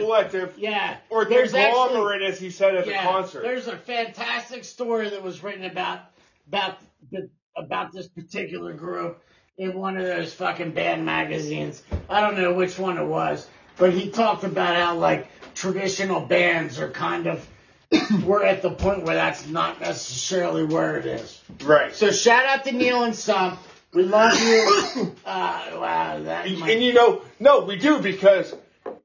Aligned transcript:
collective. 0.00 0.54
Yeah. 0.58 0.96
Or 1.10 1.24
There's 1.24 1.52
conglomerate, 1.52 2.22
actually- 2.22 2.32
as 2.32 2.40
he 2.40 2.50
said 2.50 2.74
at 2.74 2.86
the 2.86 2.92
concert. 2.94 3.42
There's 3.42 3.68
a 3.68 3.76
fantastic 3.76 4.64
story 4.64 5.10
that 5.10 5.22
was 5.22 5.42
written 5.42 5.64
about 5.64 6.00
about 6.48 6.78
the, 7.12 7.28
about 7.56 7.92
this 7.92 8.08
particular 8.08 8.72
group 8.72 9.22
in 9.58 9.74
one 9.74 9.96
of 9.96 10.04
those 10.04 10.32
fucking 10.34 10.72
band 10.72 11.04
magazines. 11.04 11.82
I 12.08 12.20
don't 12.20 12.36
know 12.38 12.52
which 12.54 12.78
one 12.78 12.96
it 12.98 13.04
was, 13.06 13.46
but 13.76 13.92
he 13.92 14.10
talked 14.10 14.44
about 14.44 14.74
how 14.76 14.96
like 14.96 15.28
traditional 15.54 16.20
bands 16.20 16.78
are 16.80 16.90
kind 16.90 17.26
of 17.26 17.46
we're 18.24 18.44
at 18.44 18.62
the 18.62 18.70
point 18.70 19.02
where 19.04 19.16
that's 19.16 19.46
not 19.48 19.80
necessarily 19.80 20.64
where 20.64 20.96
it 20.96 21.06
is. 21.06 21.40
Right. 21.62 21.94
So 21.94 22.10
shout 22.10 22.46
out 22.46 22.64
to 22.64 22.72
Neil 22.72 23.02
and 23.04 23.14
Sump. 23.14 23.58
We 23.92 24.04
love 24.04 24.38
you. 24.40 25.16
Uh, 25.26 25.70
wow, 25.74 26.20
that 26.22 26.46
And, 26.46 26.58
might- 26.58 26.70
and 26.72 26.82
you 26.82 26.92
know, 26.92 27.22
no, 27.38 27.60
we 27.60 27.76
do 27.76 28.00
because 28.00 28.54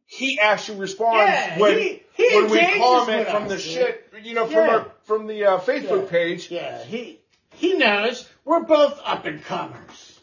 he 0.05 0.39
actually 0.39 0.79
responds 0.79 1.17
Yeah, 1.17 1.59
when 1.59 1.77
he- 1.79 2.03
he 2.13 2.35
when 2.35 2.49
we 2.49 2.59
comment 2.59 3.27
from 3.29 3.47
the 3.47 3.57
shit, 3.57 4.07
you 4.23 4.33
know, 4.33 4.45
from 4.45 4.53
Yeah. 4.65 4.69
our 4.75 4.91
from 5.03 5.27
the 5.27 5.45
uh, 5.45 5.59
Facebook 5.59 6.03
Yeah. 6.05 6.09
page. 6.09 6.51
Yeah, 6.51 6.83
he 6.83 7.19
he 7.53 7.73
knows 7.77 8.27
we're 8.43 8.61
both 8.61 8.99
up 9.03 9.25
and 9.25 9.43
comers. 9.43 10.19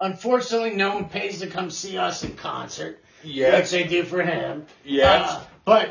Unfortunately, 0.00 0.70
no 0.76 0.94
one 0.94 1.08
pays 1.08 1.40
to 1.40 1.46
come 1.46 1.70
see 1.70 1.98
us 1.98 2.24
in 2.24 2.34
concert, 2.36 2.98
Yes, 3.22 3.70
they 3.70 3.84
do 3.84 4.02
for 4.04 4.22
him. 4.22 4.66
yes. 4.84 5.30
Uh, 5.30 5.44
but 5.64 5.90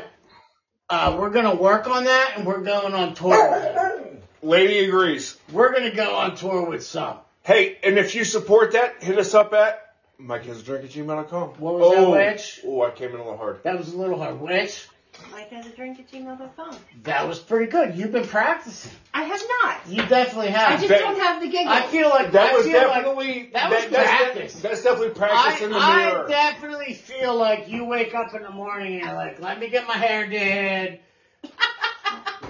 uh, 0.88 1.16
we're 1.18 1.30
gonna 1.30 1.54
work 1.54 1.86
on 1.88 2.04
that, 2.04 2.32
and 2.36 2.46
we're 2.46 2.60
going 2.62 2.92
on 2.94 3.14
tour. 3.14 4.00
Lady 4.42 4.84
agrees. 4.86 5.36
We're 5.52 5.72
gonna 5.72 5.94
go 5.94 6.16
on 6.16 6.34
tour 6.34 6.62
with 6.64 6.84
some. 6.84 7.18
Hey, 7.42 7.78
and 7.84 7.98
if 7.98 8.14
you 8.14 8.24
support 8.24 8.72
that, 8.72 9.02
hit 9.02 9.18
us 9.18 9.34
up 9.34 9.52
at 9.54 9.89
MikeHasADrink 10.20 10.84
at 10.84 10.90
gmail.com. 10.90 11.48
What 11.58 11.74
was 11.78 11.90
that, 11.92 11.98
oh, 12.00 12.10
Wedge? 12.10 12.60
Oh, 12.64 12.82
I 12.82 12.90
came 12.90 13.10
in 13.10 13.16
a 13.16 13.24
little 13.24 13.36
hard. 13.38 13.62
That 13.64 13.78
was 13.78 13.92
a 13.92 13.96
little 13.98 14.18
hard. 14.18 14.40
Which 14.40 14.86
Mike 15.32 15.50
has 15.50 15.66
a 15.66 15.70
drink 15.70 15.98
at 15.98 16.08
gmail.com. 16.10 16.76
that 17.02 17.26
was 17.28 17.38
pretty 17.38 17.70
good. 17.70 17.94
You've 17.96 18.12
been 18.12 18.26
practicing. 18.26 18.92
I 19.12 19.24
have 19.24 19.42
not. 19.62 19.88
You 19.88 20.06
definitely 20.06 20.50
have. 20.52 20.72
I 20.72 20.76
just 20.76 20.88
that- 20.88 21.00
don't 21.00 21.18
have 21.20 21.40
the 21.42 21.48
giggle. 21.48 21.70
I 21.72 21.82
feel 21.88 22.08
like 22.08 22.32
That 22.32 22.52
I 22.52 22.56
was 22.56 22.64
feel 22.66 22.78
like- 22.78 22.86
definitely 22.94 23.50
that 23.52 23.70
was 23.70 23.86
that's, 23.88 24.10
practice. 24.22 24.54
that's 24.60 24.82
definitely 24.82 25.10
practice 25.14 25.60
I, 25.62 25.64
in 25.64 25.70
the 25.72 25.78
I 25.78 25.96
mirror. 26.06 26.26
definitely 26.28 26.94
feel 26.94 27.34
like 27.36 27.68
you 27.68 27.84
wake 27.84 28.14
up 28.14 28.34
in 28.34 28.42
the 28.42 28.50
morning 28.50 28.94
and 28.94 29.04
you're 29.04 29.14
like, 29.14 29.40
let 29.40 29.58
me 29.58 29.68
get 29.68 29.86
my 29.88 29.96
hair 29.96 30.26
did, 30.28 31.00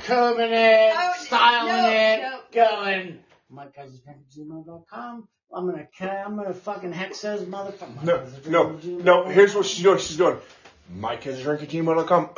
combing 0.04 0.52
it, 0.52 0.92
Oh, 0.96 1.12
styling 1.18 1.72
no, 1.72 1.88
it, 1.90 2.20
no. 2.22 2.40
going, 2.52 3.18
MikeHasADrink@gmail.com. 3.52 5.28
I'm 5.52 5.66
gonna, 5.68 5.86
I'm 6.00 6.36
gonna 6.36 6.54
fucking 6.54 6.92
hex 6.92 7.20
those 7.22 7.42
motherfuckers. 7.42 8.02
no, 8.04 8.26
no, 8.48 8.78
no. 9.24 9.24
Here's 9.28 9.54
what 9.54 9.66
she's 9.66 9.82
doing. 9.82 9.98
She's 9.98 10.16
doing. 10.16 10.36
MikeHasADrink 10.96 11.62
at 11.62 11.68
gmail.com. 11.68 12.30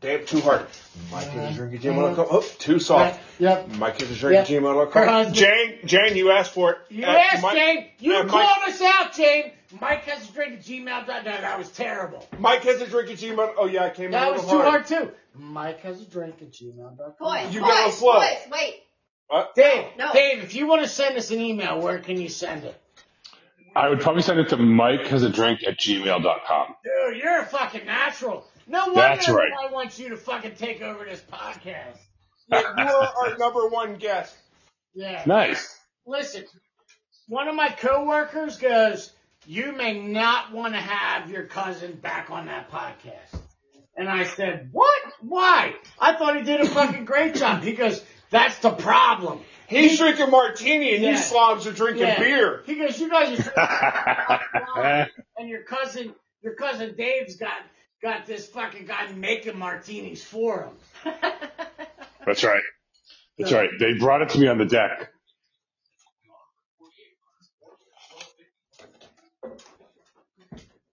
Damn, 0.00 0.26
too 0.26 0.40
hard. 0.40 0.66
MikeHasADrink 1.10 1.74
at 1.74 1.80
gmail.com. 1.80 2.26
Oh, 2.30 2.40
too 2.58 2.78
soft. 2.78 3.18
Yep. 3.38 3.68
MikeHasADrink 3.70 4.32
Yep. 4.32 4.40
at 4.42 4.48
Her 4.48 4.54
gmail.com. 4.60 5.08
husband- 5.08 5.36
Jane, 5.36 5.78
Jane, 5.84 6.16
you 6.16 6.30
asked 6.30 6.52
for 6.52 6.72
it. 6.72 6.78
You 6.90 7.04
At 7.04 7.34
asked, 7.34 7.42
Mike- 7.42 7.54
Jane. 7.56 7.86
You 8.00 8.16
at 8.16 8.28
called 8.28 8.44
Mike- 8.64 8.68
us 8.74 8.82
out, 8.82 9.12
Jane. 9.14 9.52
Mike 9.80 10.04
has 10.04 10.28
a 10.28 10.32
drink 10.32 10.54
at 10.54 10.60
gmail.com. 10.62 11.24
No, 11.24 11.30
that 11.30 11.58
was 11.58 11.70
terrible. 11.70 12.26
Mike 12.38 12.62
has 12.62 12.80
a 12.80 12.86
drink 12.86 13.10
at 13.10 13.16
Gmail. 13.16 13.54
Oh 13.58 13.66
yeah, 13.66 13.84
I 13.84 13.90
came 13.90 14.06
in 14.06 14.10
That 14.12 14.28
a 14.28 14.32
was 14.34 14.42
too 14.42 14.48
hard. 14.48 14.64
hard, 14.64 14.86
too. 14.86 15.10
Mike 15.34 15.80
has 15.80 16.00
a 16.00 16.04
drink 16.04 16.36
at 16.40 16.52
gmail.com. 16.52 17.14
Boys, 17.18 17.52
You 17.54 17.60
boys, 17.62 17.70
gotta 17.70 17.92
flow. 17.92 18.20
boys, 18.20 18.36
wait. 18.52 18.82
Uh, 19.30 19.44
Dave, 19.56 19.86
No. 19.98 20.12
Dave, 20.12 20.42
if 20.42 20.54
you 20.54 20.66
want 20.66 20.82
to 20.82 20.88
send 20.88 21.16
us 21.16 21.30
an 21.30 21.40
email, 21.40 21.80
where 21.80 21.98
can 21.98 22.20
you 22.20 22.28
send 22.28 22.64
it? 22.64 22.80
I 23.74 23.88
would 23.88 24.00
probably 24.00 24.22
send 24.22 24.38
it 24.38 24.48
to 24.50 24.56
Mike 24.56 25.06
has 25.08 25.22
a 25.22 25.28
drink 25.28 25.62
at 25.66 25.78
gmail.com. 25.78 26.74
Dude, 26.84 27.22
you're 27.22 27.40
a 27.40 27.44
fucking 27.44 27.84
natural. 27.84 28.46
No 28.66 28.86
wonder 28.86 29.00
That's 29.00 29.28
right. 29.28 29.50
I 29.52 29.70
want 29.70 29.98
you 29.98 30.08
to 30.10 30.16
fucking 30.16 30.54
take 30.54 30.80
over 30.80 31.04
this 31.04 31.20
podcast. 31.20 31.98
you 32.50 32.56
are 32.84 33.12
our 33.30 33.36
number 33.38 33.68
one 33.68 33.96
guest. 33.96 34.34
Yeah. 34.94 35.22
Nice. 35.26 35.78
Listen, 36.06 36.44
one 37.28 37.48
of 37.48 37.54
my 37.54 37.68
coworkers 37.68 38.56
goes, 38.56 39.12
"You 39.46 39.72
may 39.72 40.00
not 40.00 40.52
want 40.52 40.72
to 40.74 40.80
have 40.80 41.30
your 41.30 41.44
cousin 41.44 41.96
back 41.96 42.30
on 42.30 42.46
that 42.46 42.70
podcast." 42.70 43.38
And 43.96 44.08
I 44.08 44.24
said, 44.24 44.70
"What? 44.72 45.02
Why? 45.20 45.74
I 45.98 46.14
thought 46.14 46.36
he 46.36 46.42
did 46.42 46.60
a 46.60 46.66
fucking 46.68 47.04
great 47.04 47.34
job." 47.34 47.62
He 47.62 47.72
goes, 47.72 48.02
"That's 48.30 48.58
the 48.58 48.70
problem." 48.70 49.40
He's 49.68 49.98
drinking 49.98 50.30
martini 50.30 50.94
and 50.94 51.02
Yeah. 51.02 51.10
you 51.12 51.16
slobs 51.16 51.66
are 51.66 51.72
drinking 51.72 52.02
Yeah. 52.06 52.18
beer. 52.20 52.62
He 52.66 52.76
goes, 52.76 53.00
"You 53.00 53.10
guys 53.10 53.48
are 53.56 55.08
and 55.38 55.48
your 55.48 55.62
cousin, 55.62 56.14
your 56.42 56.54
cousin 56.54 56.94
Dave's 56.96 57.36
got 57.36 57.58
got 58.02 58.26
this 58.26 58.46
fucking 58.48 58.86
guy 58.86 59.08
making 59.12 59.58
martinis 59.58 60.22
for 60.24 60.62
him." 60.64 61.12
That's 62.24 62.44
right. 62.44 62.62
That's 63.38 63.52
right. 63.52 63.70
They 63.78 63.94
brought 63.94 64.22
it 64.22 64.30
to 64.30 64.38
me 64.38 64.46
on 64.48 64.58
the 64.58 64.64
deck. 64.64 65.10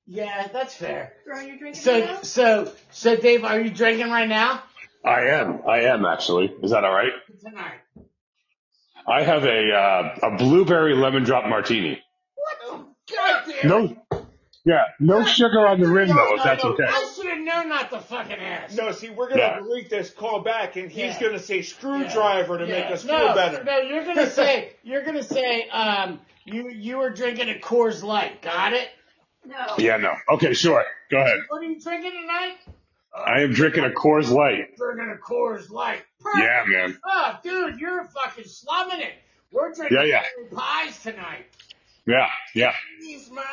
Yeah, 0.05 0.47
that's 0.51 0.75
fair. 0.75 1.13
Throw 1.23 1.39
your 1.41 1.57
drink 1.57 1.75
in 1.77 1.81
So, 1.81 1.99
now? 1.99 2.21
so, 2.21 2.71
so, 2.91 3.15
Dave, 3.15 3.45
are 3.45 3.59
you 3.59 3.69
drinking 3.71 4.09
right 4.09 4.27
now? 4.27 4.61
I 5.05 5.21
am. 5.29 5.61
I 5.67 5.81
am 5.81 6.05
actually. 6.05 6.53
Is 6.61 6.71
that 6.71 6.83
all 6.83 6.93
right? 6.93 7.11
Tonight. 7.41 7.79
I 9.07 9.23
have 9.23 9.43
a 9.43 9.71
uh, 9.73 10.15
a 10.31 10.37
blueberry 10.37 10.95
lemon 10.95 11.23
drop 11.23 11.45
martini. 11.47 12.01
What? 12.35 12.85
God 13.13 13.43
damn. 13.47 13.69
No. 13.69 13.97
Yeah, 14.65 14.83
no 15.01 15.25
sugar 15.25 15.67
on 15.67 15.81
the 15.81 15.89
rim 15.89 16.07
though. 16.07 16.35
If 16.37 16.43
that's 16.43 16.63
okay. 16.63 16.85
I 16.87 17.11
should 17.13 17.25
have 17.27 17.39
known 17.39 17.67
not 17.67 17.89
to 17.89 17.99
fucking 17.99 18.37
ask. 18.37 18.77
No, 18.77 18.93
see, 18.93 19.09
we're 19.09 19.27
gonna 19.27 19.41
Yeah. 19.41 19.59
delete 19.59 19.89
this 19.89 20.09
call 20.09 20.39
back, 20.39 20.77
and 20.77 20.89
he's 20.89 21.15
Yeah. 21.15 21.19
gonna 21.21 21.39
say 21.39 21.63
screwdriver 21.63 22.59
to 22.59 22.65
Yeah. 22.65 22.71
make 22.79 22.85
us 22.85 23.03
no, 23.03 23.17
feel 23.17 23.35
better. 23.35 23.63
No, 23.65 23.77
you're 23.79 24.05
gonna 24.05 24.29
say, 24.29 24.71
you're 24.83 25.03
gonna 25.03 25.21
say, 25.23 25.67
um, 25.67 26.21
you 26.45 26.69
you 26.69 26.97
were 26.99 27.09
drinking 27.09 27.49
a 27.49 27.55
Coors 27.59 28.03
Light. 28.03 28.41
Got 28.41 28.71
it? 28.71 28.87
No. 29.45 29.75
Yeah, 29.77 29.97
no. 29.97 30.13
Okay, 30.35 30.53
sure. 30.53 30.85
Go 31.11 31.17
ahead. 31.17 31.39
What 31.49 31.57
are 31.61 31.65
you 31.65 31.81
drinking 31.81 32.11
tonight? 32.21 32.55
I 33.15 33.41
am 33.41 33.53
drinking 33.53 33.85
a 33.85 33.89
Coors 33.89 34.29
Light. 34.31 34.75
Drinking 34.77 35.15
a 35.15 35.17
Coors 35.17 35.69
Light. 35.69 36.01
Yeah, 36.37 36.63
man. 36.67 36.97
Oh, 37.05 37.37
dude, 37.43 37.79
you're 37.79 38.03
fucking 38.05 38.45
slumming 38.45 39.01
it. 39.01 39.13
We're 39.51 39.71
drinking 39.73 39.97
Yeah, 39.99 40.03
yeah. 40.05 40.23
cherry 40.23 40.47
pies 40.51 41.01
tonight. 41.03 41.45
Yeah, 42.07 42.27
yeah. 42.55 42.73
He's 42.99 43.29
my 43.31 43.43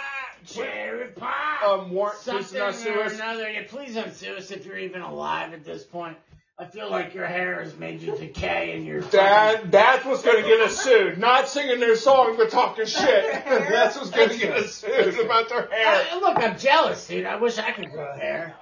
cherry 0.47 1.09
pie. 1.09 1.59
Um, 1.65 1.91
Warrant, 1.91 2.17
please 2.19 2.25
Something 2.47 2.59
not 2.59 2.75
sue 2.75 2.95
or 2.99 3.05
us. 3.05 3.15
another. 3.15 3.49
Yeah, 3.51 3.63
please 3.69 3.95
don't 3.95 4.13
sue 4.15 4.35
us 4.37 4.51
if 4.51 4.65
you're 4.67 4.79
even 4.79 5.03
alive 5.03 5.53
at 5.53 5.65
this 5.65 5.85
point. 5.85 6.17
I 6.59 6.65
feel 6.67 6.91
like 6.91 7.15
your 7.15 7.27
hair 7.27 7.63
has 7.63 7.77
made 7.77 8.03
you 8.03 8.17
decay 8.17 8.73
and 8.77 8.85
you're 8.85 9.01
That, 9.03 9.71
that's 9.71 10.05
what's 10.05 10.23
gonna 10.23 10.43
get 10.43 10.61
us 10.61 10.79
sued. 10.83 11.17
Not 11.19 11.49
singing 11.49 11.81
their 11.81 11.97
song, 11.97 12.35
but 12.37 12.51
talking 12.51 12.85
shit. 12.87 13.45
That's 13.47 13.97
what's 13.97 14.11
gonna 14.11 14.37
get 14.37 14.53
us 14.57 14.75
sued 14.75 15.19
about 15.21 15.49
their 15.49 15.69
hair. 15.69 16.07
Uh, 16.13 16.19
look, 16.21 16.39
I'm 16.39 16.59
jealous, 16.59 17.07
dude. 17.07 17.25
I 17.27 17.37
wish 17.37 17.57
I 17.59 17.71
could 17.73 17.91
grow 17.91 18.13
hair. 18.15 18.55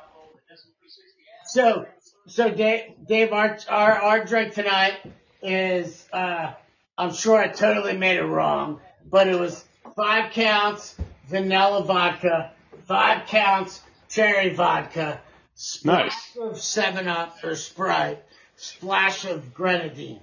So, 1.49 1.87
so 2.27 2.50
Dave, 2.50 2.93
Dave 3.06 3.33
our, 3.33 3.59
our, 3.69 3.93
our 3.93 4.25
drink 4.25 4.53
tonight 4.55 4.99
is, 5.43 6.06
uh, 6.12 6.53
I'm 6.97 7.12
sure 7.15 7.39
I 7.39 7.49
totally 7.49 7.97
made 7.97 8.19
it 8.19 8.25
wrong, 8.25 8.81
but 9.11 9.29
it 9.29 9.39
was 9.41 9.65
five 9.97 10.33
counts 10.33 10.95
vanilla 11.27 11.85
vodka, 11.85 12.53
five 12.87 13.27
counts 13.29 13.81
cherry 14.11 14.55
vodka, 14.55 15.21
splash 15.55 16.12
Nice. 16.37 16.37
of 16.39 16.53
7-Up 16.53 17.43
or 17.43 17.56
Sprite, 17.56 18.23
splash 18.56 19.25
of 19.25 19.55
grenadine. 19.55 20.21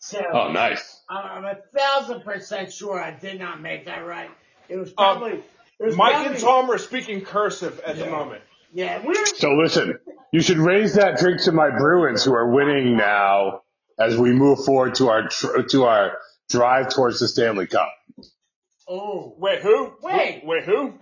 So, 0.00 0.20
Oh, 0.32 0.50
nice. 0.52 1.00
I'm 1.08 1.44
a 1.44 1.56
thousand 1.76 2.22
percent 2.22 2.72
sure 2.72 3.00
I 3.00 3.12
did 3.12 3.38
not 3.38 3.60
make 3.60 3.86
that 3.86 4.04
right. 4.04 4.30
It 4.68 4.76
was 4.76 4.92
probably, 4.92 5.32
it 5.78 5.84
was 5.84 5.92
Um, 5.94 5.98
Mike 5.98 6.12
probably, 6.14 6.32
and 6.32 6.40
Tom 6.40 6.70
are 6.70 6.78
speaking 6.78 7.20
cursive 7.20 7.78
at 7.86 7.96
the 7.98 8.06
moment. 8.06 8.42
Yeah, 8.72 9.00
we're 9.04 9.14
So 9.26 9.52
listen, 9.54 9.98
you 10.36 10.42
should 10.42 10.58
raise 10.58 10.96
that 10.96 11.16
drink 11.16 11.40
to 11.44 11.52
my 11.52 11.70
Bruins 11.70 12.22
who 12.22 12.34
are 12.34 12.50
winning 12.50 12.94
now 12.94 13.62
as 13.98 14.18
we 14.18 14.32
move 14.34 14.62
forward 14.66 14.94
to 14.96 15.08
our 15.08 15.28
tr- 15.28 15.62
to 15.62 15.84
our 15.84 16.18
drive 16.50 16.90
towards 16.94 17.20
the 17.20 17.26
Stanley 17.26 17.66
Cup. 17.66 17.88
oh, 18.86 19.34
Wait, 19.38 19.60
who? 19.62 19.94
Wait. 20.02 20.42
Wait, 20.44 20.64
who? 20.64 20.92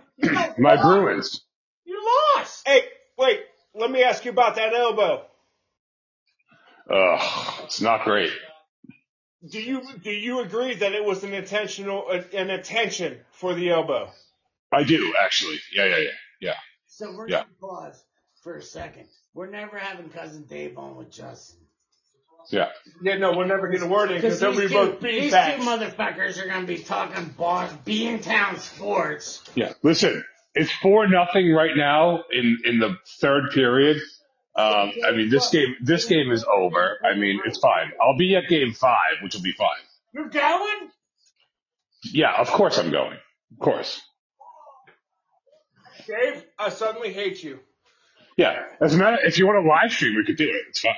My 0.57 0.75
lost. 0.75 0.83
Bruins. 0.83 1.41
You 1.83 2.01
lost. 2.37 2.65
Hey, 2.65 2.83
wait, 3.17 3.41
let 3.73 3.91
me 3.91 4.03
ask 4.03 4.23
you 4.23 4.31
about 4.31 4.55
that 4.55 4.73
elbow. 4.73 5.25
Ugh, 6.89 7.61
it's 7.65 7.81
not 7.81 8.05
great. 8.05 8.31
Do 9.49 9.61
you 9.61 9.81
do 10.01 10.11
you 10.11 10.39
agree 10.39 10.75
that 10.75 10.93
it 10.93 11.03
was 11.03 11.25
an 11.25 11.33
intentional 11.33 12.05
uh, 12.09 12.21
an 12.31 12.49
attention 12.51 13.19
for 13.31 13.53
the 13.53 13.69
elbow? 13.71 14.09
I 14.71 14.83
do 14.83 15.13
actually. 15.21 15.59
Yeah, 15.73 15.87
yeah, 15.87 15.97
yeah, 15.97 16.09
yeah. 16.39 16.53
So 16.87 17.11
we're 17.13 17.27
Yeah. 17.27 17.43
gonna 17.43 17.53
pause 17.59 18.01
for 18.43 18.55
a 18.55 18.61
second. 18.61 19.07
We're 19.35 19.49
never 19.49 19.77
having 19.77 20.09
cousin 20.09 20.43
Dave 20.43 20.77
on 20.77 20.95
with 20.95 21.11
Justin. 21.11 21.59
Yeah. 22.49 22.69
Yeah, 23.01 23.17
no, 23.17 23.35
we'll 23.35 23.47
never 23.47 23.67
get 23.67 23.81
a 23.81 23.87
word 23.87 24.11
in 24.11 24.21
because 24.21 24.39
they'll 24.39 24.51
be 24.55 24.69
two, 24.69 24.73
both 24.73 25.01
these 25.01 25.33
beat 25.33 25.55
two 25.57 25.61
motherfuckers 25.63 26.41
are 26.41 26.47
gonna 26.47 26.65
be 26.65 26.77
talking 26.77 27.25
bar 27.37 27.67
Beantown 27.85 28.57
sports. 28.59 29.43
Yeah. 29.55 29.73
Listen, 29.83 30.23
it's 30.53 30.71
four 30.71 31.07
nothing 31.09 31.51
right 31.51 31.75
now 31.75 32.23
in 32.31 32.59
in 32.63 32.79
the 32.79 32.97
third 33.19 33.51
period. 33.51 33.97
Um, 34.55 34.93
I 35.05 35.11
mean, 35.11 35.29
this 35.29 35.49
game 35.49 35.75
this 35.81 36.05
game 36.05 36.31
is 36.31 36.45
over. 36.45 36.97
I 37.03 37.17
mean, 37.17 37.41
it's 37.45 37.57
fine. 37.59 37.91
I'll 38.01 38.17
be 38.17 38.35
at 38.37 38.47
game 38.47 38.73
five, 38.73 39.17
which 39.21 39.35
will 39.35 39.41
be 39.41 39.51
fine. 39.51 39.67
You're 40.13 40.29
going? 40.29 40.91
Yeah, 42.03 42.35
of 42.37 42.47
course 42.51 42.77
I'm 42.77 42.91
going. 42.91 43.17
Of 43.51 43.59
course. 43.59 44.01
Dave, 46.07 46.45
I 46.57 46.69
suddenly 46.69 47.11
hate 47.11 47.43
you. 47.43 47.59
Yeah. 48.37 48.63
As 48.81 48.93
a 48.93 48.97
matter, 48.97 49.17
if 49.23 49.37
you 49.37 49.47
want 49.47 49.63
to 49.63 49.67
live 49.69 49.91
stream, 49.91 50.15
we 50.15 50.25
could 50.25 50.37
do 50.37 50.45
it. 50.45 50.63
It's 50.69 50.79
fine. 50.79 50.93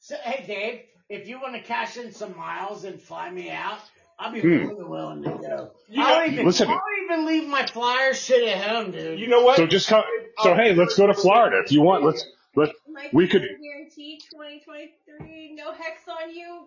So, 0.00 0.16
hey 0.22 0.44
Dave, 0.46 0.80
if 1.08 1.28
you 1.28 1.40
want 1.40 1.54
to 1.54 1.60
cash 1.62 1.96
in 1.96 2.12
some 2.12 2.36
miles 2.36 2.84
and 2.84 3.00
fly 3.00 3.30
me 3.30 3.50
out, 3.50 3.78
I'll 4.18 4.32
be 4.32 4.40
Hmm. 4.40 4.64
more 4.66 4.74
than 4.74 4.88
willing 4.88 5.22
to 5.24 5.30
go. 5.30 5.70
You 5.88 6.02
I'll 6.02 6.20
know- 6.26 6.32
even, 6.32 6.46
Listen. 6.46 6.68
I'll 6.68 6.80
even 7.04 7.26
leave 7.26 7.48
my 7.48 7.64
flyer 7.66 8.14
shit 8.14 8.46
at 8.48 8.64
home, 8.68 8.90
dude. 8.90 9.18
You 9.20 9.28
know 9.28 9.42
what? 9.42 9.56
So 9.56 9.66
just 9.66 9.88
come. 9.88 10.02
So 10.42 10.54
hey, 10.54 10.74
let's 10.74 10.96
go 10.96 11.06
to 11.06 11.14
Florida 11.14 11.62
if 11.64 11.70
you 11.72 11.82
want. 11.82 12.04
Let's 12.04 12.24
let. 12.56 12.70
Mike, 12.90 13.10
We 13.12 13.26
could- 13.28 13.42
guarantee 13.62 14.20
2023, 14.30 15.54
no 15.54 15.72
hex 15.72 16.02
on 16.08 16.34
you. 16.34 16.66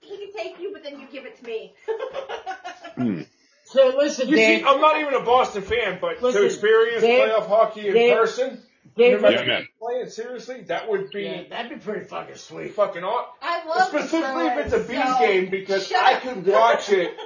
He 0.00 0.18
can 0.18 0.32
take 0.32 0.60
you, 0.60 0.70
but 0.72 0.82
then 0.82 1.00
you 1.00 1.06
give 1.10 1.24
it 1.26 1.36
to 1.38 1.44
me. 1.44 1.74
Hmm. 2.96 3.22
so 3.64 3.88
listen, 3.96 4.28
You 4.28 4.36
Dave. 4.36 4.60
see, 4.60 4.64
I'm 4.64 4.80
not 4.80 5.00
even 5.00 5.14
a 5.14 5.20
Boston 5.24 5.62
fan, 5.62 5.98
but 6.00 6.22
Listen, 6.22 6.42
to 6.42 6.46
experience 6.46 7.02
Dave- 7.02 7.28
playoff 7.28 7.48
hockey 7.48 7.88
in 7.88 7.94
Dave- 7.94 8.16
person, 8.16 8.62
Dave, 8.96 9.20
no 9.20 9.28
Yeah, 9.28 9.36
matter 9.36 9.46
man. 9.46 9.68
playing 9.80 10.08
seriously, 10.08 10.60
that 10.62 10.88
would 10.88 11.10
be 11.10 11.22
yeah, 11.24 11.42
that'd 11.50 11.70
be 11.70 11.76
pretty 11.84 12.04
fucking 12.06 12.36
sweet. 12.36 12.74
fucking 12.74 13.02
awesome. 13.02 13.30
I 13.42 13.66
love 13.66 13.90
the 13.92 13.98
Specifically 14.02 14.46
if 14.46 14.66
it's 14.66 14.74
a 14.74 14.78
Bruins, 14.78 14.88
Bees 15.04 15.14
so 15.14 15.18
game 15.18 15.50
because 15.50 15.86
shut 15.88 16.00
I 16.00 16.12
up. 16.14 16.22
could 16.22 16.46
watch 16.46 16.90
it. 16.90 17.16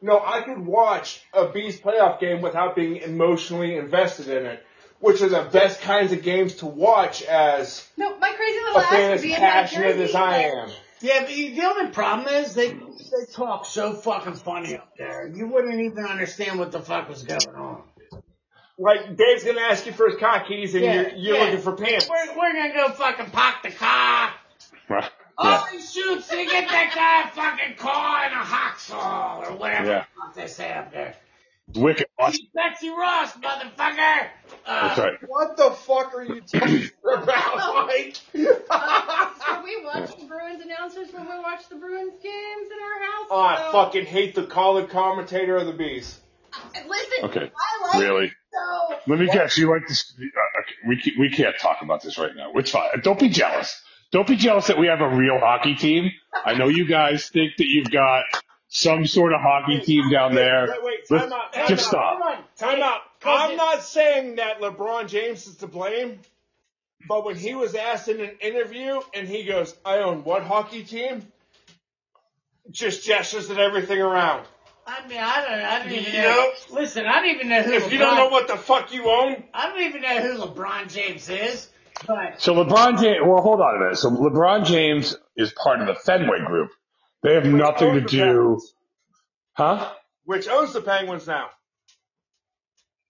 No, 0.00 0.22
I 0.24 0.42
could 0.42 0.64
watch 0.64 1.22
a 1.34 1.46
Bees 1.48 1.80
playoff 1.80 2.20
game 2.20 2.40
without 2.40 2.76
being 2.76 2.96
emotionally 2.98 3.76
invested 3.76 4.28
in 4.28 4.46
it, 4.46 4.64
which 5.00 5.20
are 5.22 5.28
the 5.28 5.48
best 5.52 5.80
kinds 5.80 6.12
of 6.12 6.22
games 6.22 6.54
to 6.56 6.66
watch 6.66 7.22
as 7.22 7.86
No, 7.96 8.16
my 8.18 8.30
crazy 8.32 8.58
a 8.58 8.62
little 8.62 8.80
ass 8.80 8.90
fan 8.90 9.02
would 9.10 9.14
as 9.16 9.22
be 9.22 9.34
in 9.34 9.40
that 9.40 9.52
passionate 9.64 9.88
jersey, 9.96 10.02
as 10.04 10.14
I 10.14 10.30
but- 10.30 10.58
am. 10.58 10.70
Yeah, 11.00 11.20
but 11.20 11.28
the 11.28 11.62
only 11.64 11.90
problem 11.92 12.26
is 12.34 12.54
they 12.54 12.70
they 12.70 13.32
talk 13.32 13.66
so 13.66 13.92
fucking 13.94 14.34
funny 14.34 14.76
up 14.76 14.96
there. 14.98 15.28
You 15.32 15.46
wouldn't 15.46 15.80
even 15.80 16.04
understand 16.04 16.58
what 16.58 16.72
the 16.72 16.80
fuck 16.80 17.08
was 17.08 17.22
going 17.22 17.54
on. 17.56 17.82
Like 18.78 19.16
Dave's 19.16 19.42
gonna 19.44 19.60
ask 19.60 19.86
you 19.86 19.92
for 19.92 20.08
his 20.08 20.18
car 20.18 20.44
keys 20.46 20.74
and 20.74 20.84
Yeah, 20.84 20.94
you're, 20.94 21.10
you're 21.16 21.36
yeah. 21.36 21.44
looking 21.44 21.60
for 21.60 21.72
pants. 21.72 22.08
We're, 22.08 22.36
we're 22.38 22.52
gonna 22.52 22.72
go 22.74 22.90
fucking 22.90 23.30
park 23.30 23.56
the 23.64 23.70
car. 23.72 24.30
Yeah. 24.88 25.08
Oh, 25.36 25.66
he 25.70 25.78
shoots 25.80 26.28
to 26.28 26.36
get 26.36 26.68
that 26.68 26.92
guy 26.94 27.28
a 27.28 27.32
fucking 27.34 27.76
car 27.76 28.24
and 28.24 28.32
a 28.32 28.36
hot 28.38 28.78
saw 28.80 29.40
or 29.40 29.56
whatever 29.56 29.86
Yeah. 29.88 29.98
the 30.00 30.06
fuck 30.20 30.34
they 30.34 30.46
say 30.46 30.72
up 30.72 30.92
there. 30.92 31.14
Wicked. 31.74 32.06
Watch. 32.18 32.38
Betsy 32.54 32.88
Ross, 32.88 33.32
motherfucker. 33.34 34.26
Uh, 34.66 34.88
That's 34.88 34.98
right. 34.98 35.12
What 35.26 35.56
the 35.58 35.70
fuck 35.72 36.14
are 36.14 36.22
you 36.24 36.40
talking 36.40 36.88
about, 37.04 37.86
Mike? 37.88 38.16
Are 38.70 39.62
we 39.62 39.84
watching 39.84 40.20
the 40.20 40.26
Bruins 40.28 40.62
announcers 40.62 41.12
when 41.12 41.24
we 41.28 41.38
watch 41.38 41.68
the 41.68 41.76
Bruins 41.76 42.14
games 42.22 42.68
in 42.70 42.78
our 42.82 43.00
house. 43.02 43.26
Oh, 43.30 43.40
I 43.42 43.68
fucking 43.72 44.06
hate 44.06 44.34
the 44.34 44.44
color 44.46 44.86
commentator 44.86 45.56
of 45.58 45.66
the 45.66 45.72
Bees. 45.74 46.18
Listen, 46.86 47.24
Okay. 47.24 47.50
I 47.54 47.86
like 47.88 48.00
Really? 48.02 48.32
so 48.52 48.98
Let 49.06 49.18
me 49.18 49.26
guess. 49.26 49.56
You 49.58 49.70
like 49.70 49.86
this? 49.88 50.14
Uh, 50.18 50.22
okay, 50.60 50.74
we 50.86 51.00
ca- 51.00 51.16
we 51.18 51.30
can't 51.30 51.54
talk 51.60 51.78
about 51.82 52.02
this 52.02 52.18
right 52.18 52.34
now. 52.34 52.52
It's 52.54 52.70
fine. 52.70 52.88
Don't 53.02 53.18
be 53.18 53.28
jealous. 53.28 53.80
Don't 54.10 54.26
be 54.26 54.36
jealous 54.36 54.68
that 54.68 54.78
we 54.78 54.86
have 54.86 55.00
a 55.00 55.08
real 55.08 55.38
hockey 55.38 55.74
team. 55.74 56.10
I 56.44 56.54
know 56.54 56.68
you 56.68 56.86
guys 56.88 57.28
think 57.28 57.56
that 57.58 57.66
you've 57.66 57.90
got 57.90 58.24
some 58.68 59.06
sort 59.06 59.32
of 59.34 59.40
hockey 59.40 59.80
team 59.80 60.10
down 60.10 60.34
there. 60.34 60.66
Wait, 60.68 60.82
wait, 60.82 60.98
Let's- 61.10 61.24
time 61.24 61.32
out, 61.32 61.52
time 61.52 61.68
just 61.68 61.86
out. 61.86 61.90
stop. 61.90 62.22
Hold 62.22 62.36
on. 62.38 62.44
Time 62.56 62.82
out. 62.82 63.00
Cause 63.20 63.50
I'm 63.50 63.56
not 63.56 63.82
saying 63.82 64.36
that 64.36 64.60
LeBron 64.60 65.08
James 65.08 65.46
is 65.46 65.56
to 65.56 65.66
blame, 65.66 66.20
but 67.08 67.24
when 67.24 67.36
he 67.36 67.54
was 67.54 67.74
asked 67.74 68.08
in 68.08 68.20
an 68.20 68.36
interview 68.40 69.00
and 69.14 69.26
he 69.28 69.44
goes, 69.44 69.74
I 69.84 69.98
own 69.98 70.24
what 70.24 70.42
hockey 70.44 70.84
team? 70.84 71.26
Just 72.70 73.04
gestures 73.06 73.50
at 73.50 73.58
everything 73.58 74.00
around. 74.00 74.46
I 74.88 75.06
mean, 75.06 75.18
I 75.18 75.42
don't, 75.42 75.60
I 75.60 75.78
don't 75.80 75.92
even 75.92 76.12
You 76.14 76.22
know. 76.22 76.28
know? 76.28 76.52
Listen, 76.80 77.04
I 77.06 77.20
don't 77.20 77.30
even 77.34 77.48
know 77.48 77.62
who. 77.62 77.72
If 77.72 77.84
LeBron, 77.84 77.92
you 77.92 77.98
don't 77.98 78.16
know 78.16 78.28
what 78.28 78.48
the 78.48 78.56
fuck 78.56 78.92
you 78.92 79.08
own, 79.10 79.44
I 79.52 79.68
don't 79.68 79.82
even 79.82 80.00
know 80.00 80.20
who 80.20 80.38
LeBron 80.46 80.90
James 80.92 81.28
is. 81.28 81.68
But 82.06 82.40
So 82.40 82.54
LeBron 82.54 83.00
James. 83.00 83.18
Well, 83.24 83.42
hold 83.42 83.60
on 83.60 83.76
a 83.76 83.78
minute. 83.80 83.98
So 83.98 84.10
LeBron 84.10 84.64
James 84.66 85.14
is 85.36 85.52
part 85.52 85.80
of 85.80 85.88
the 85.88 85.94
Fenway 85.94 86.40
Group. 86.46 86.70
They 87.22 87.34
have 87.34 87.44
nothing 87.44 87.94
to 87.94 88.00
do. 88.00 88.60
Huh? 89.52 89.92
which 90.24 90.46
owns 90.46 90.72
the 90.74 90.80
Penguins 90.82 91.26
now. 91.26 91.46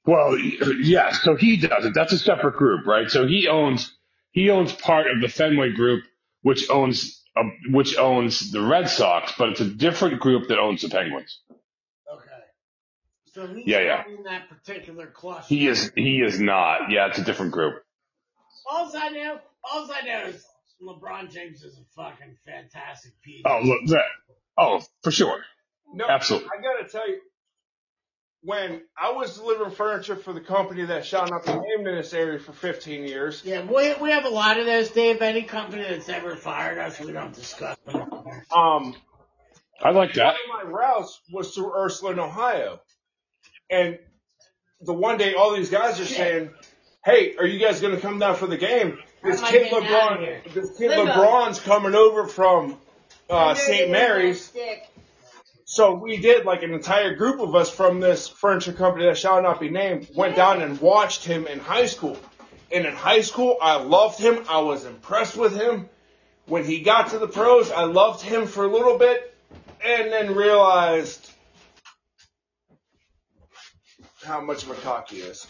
Well, 0.06 0.38
yeah. 0.38 1.12
So 1.12 1.34
he 1.36 1.56
does 1.58 1.84
it. 1.84 1.92
That's 1.92 2.12
a 2.12 2.19
separate 2.19 2.56
group, 2.56 2.86
right? 2.86 3.10
So 3.10 3.26
he 3.26 3.48
owns 3.48 3.94
he 4.30 4.50
owns 4.50 4.72
part 4.72 5.06
of 5.10 5.20
the 5.20 5.28
Fenway 5.28 5.72
Group, 5.72 6.04
which 6.42 6.70
owns 6.70 7.22
uh, 7.36 7.42
which 7.70 7.98
owns 7.98 8.50
the 8.52 8.62
Red 8.62 8.88
Sox, 8.88 9.32
but 9.36 9.50
it's 9.50 9.60
a 9.60 9.66
different 9.69 10.20
group 10.20 10.48
that 10.48 10.58
owns 10.58 10.82
the 10.82 10.88
Penguins. 10.88 11.40
Okay. 13.38 13.49
So 13.52 13.55
he's 13.55 13.67
Yeah, 13.67 13.81
yeah. 13.81 14.05
in 14.06 14.23
that 14.25 14.49
particular 14.49 15.06
cluster. 15.06 15.55
He 15.55 15.67
is 15.67 15.93
he 15.94 16.20
is 16.20 16.40
not. 16.40 16.90
Yeah, 16.90 17.08
it's 17.08 17.19
a 17.19 17.25
different 17.25 17.52
group. 17.52 17.82
All 18.70 18.90
I 18.94 19.08
know, 19.11 19.38
all 19.64 19.88
I 19.90 20.06
know 20.06 20.26
is 20.29 20.44
LeBron 20.82 21.32
James 21.32 21.62
is 21.62 21.79
a 21.79 21.85
fucking 21.96 22.37
fantastic 22.44 23.12
piece. 23.23 23.42
Oh, 23.45 23.61
look 23.62 23.87
that. 23.87 24.04
Oh, 24.57 24.80
for 25.02 25.11
sure. 25.11 25.40
No, 25.95 26.07
Absolutely. 26.09 26.49
I 26.57 26.61
gotta 26.62 26.88
tell 26.90 27.09
you, 27.09 27.18
when 28.42 28.83
I 28.97 29.12
was 29.12 29.37
delivering 29.38 29.71
furniture 29.73 30.16
for 30.16 30.33
the 30.33 30.40
company 30.40 30.85
that 30.85 31.04
shot 31.07 31.30
not 31.30 31.45
be 31.47 31.52
named 31.52 31.88
in 31.88 31.97
this 31.97 32.12
area 32.12 32.38
for 32.38 32.52
15 32.52 33.04
years, 33.04 33.42
Yeah, 33.45 33.62
we 33.64 33.95
we 33.95 34.11
have 34.11 34.25
a 34.26 34.30
lot 34.30 34.59
of 34.59 34.66
those, 34.66 34.90
Dave. 34.90 35.23
Any 35.23 35.42
company 35.42 35.83
that's 35.83 36.09
ever 36.09 36.37
fired 36.37 36.78
us, 36.78 37.00
we 37.00 37.12
don't 37.12 37.35
discuss 37.35 37.76
them. 37.87 38.11
um, 38.54 38.95
I 39.83 39.90
like 39.90 40.12
that. 40.14 40.35
one 40.49 40.61
of 40.61 40.66
my 40.66 40.71
routes 40.78 41.21
was 41.33 41.54
through 41.54 41.73
Ursuline, 41.75 42.18
Ohio. 42.18 42.80
And 43.70 43.98
the 44.80 44.94
one 44.94 45.18
day 45.18 45.34
all 45.34 45.54
these 45.54 45.70
guys 45.70 46.00
are 46.00 46.06
saying, 46.06 46.50
Hey, 47.04 47.37
are 47.37 47.46
you 47.46 47.58
guys 47.58 47.80
gonna 47.80 48.00
come 48.00 48.18
down 48.18 48.37
for 48.37 48.46
the 48.46 48.56
game? 48.56 48.98
This 49.22 49.40
Am 49.42 49.48
kid 49.48 49.70
getting 49.70 49.88
out 49.88 50.12
of 50.14 50.20
here? 50.20 50.42
LeBron 50.44 50.54
this 50.54 50.78
kid 50.78 50.90
Limbo. 50.90 51.12
LeBron's 51.12 51.60
coming 51.60 51.94
over 51.94 52.26
from 52.26 52.78
uh, 53.28 53.54
St. 53.54 53.90
Mary's. 53.90 54.52
So 55.64 55.94
we 55.94 56.16
did 56.16 56.46
like 56.46 56.62
an 56.62 56.72
entire 56.72 57.14
group 57.14 57.40
of 57.40 57.54
us 57.54 57.68
from 57.68 58.00
this 58.00 58.26
furniture 58.26 58.72
company 58.72 59.04
that 59.04 59.18
shall 59.18 59.42
not 59.42 59.60
be 59.60 59.68
named 59.68 60.08
went 60.14 60.34
down 60.34 60.62
and 60.62 60.80
watched 60.80 61.25
him 61.25 61.46
in 61.46 61.58
high 61.58 61.87
school. 61.87 62.16
And 62.72 62.87
in 62.87 62.94
high 62.94 63.20
school, 63.20 63.58
I 63.60 63.76
loved 63.76 64.18
him. 64.18 64.44
I 64.48 64.60
was 64.60 64.84
impressed 64.84 65.37
with 65.37 65.54
him. 65.54 65.88
When 66.46 66.64
he 66.64 66.80
got 66.80 67.10
to 67.10 67.18
the 67.18 67.28
pros, 67.28 67.70
I 67.70 67.82
loved 67.82 68.22
him 68.22 68.46
for 68.46 68.64
a 68.64 68.68
little 68.68 68.96
bit 68.96 69.34
and 69.84 70.10
then 70.10 70.34
realized 70.34 71.30
how 74.28 74.40
much 74.40 74.62
of 74.62 74.70
a 74.70 74.75
cock 74.75 75.11
he 75.11 75.18
is. 75.18 75.47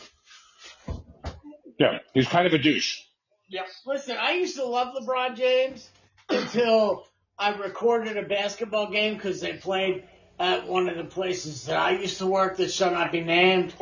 Yeah, 1.78 1.98
he's 2.14 2.28
kind 2.28 2.46
of 2.46 2.54
a 2.54 2.58
douche. 2.58 3.00
Yeah. 3.48 3.64
Listen, 3.84 4.16
I 4.18 4.32
used 4.32 4.56
to 4.56 4.64
love 4.64 4.94
LeBron 4.94 5.36
James 5.36 5.88
until 6.28 7.04
I 7.38 7.54
recorded 7.54 8.16
a 8.16 8.22
basketball 8.22 8.90
game 8.90 9.14
because 9.14 9.40
they 9.40 9.54
played 9.54 10.04
at 10.38 10.66
one 10.66 10.88
of 10.88 10.96
the 10.96 11.04
places 11.04 11.66
that 11.66 11.76
I 11.76 11.92
used 11.92 12.18
to 12.18 12.26
work 12.26 12.58
that 12.58 12.70
shall 12.70 12.92
not 12.92 13.10
be 13.10 13.22
named, 13.22 13.74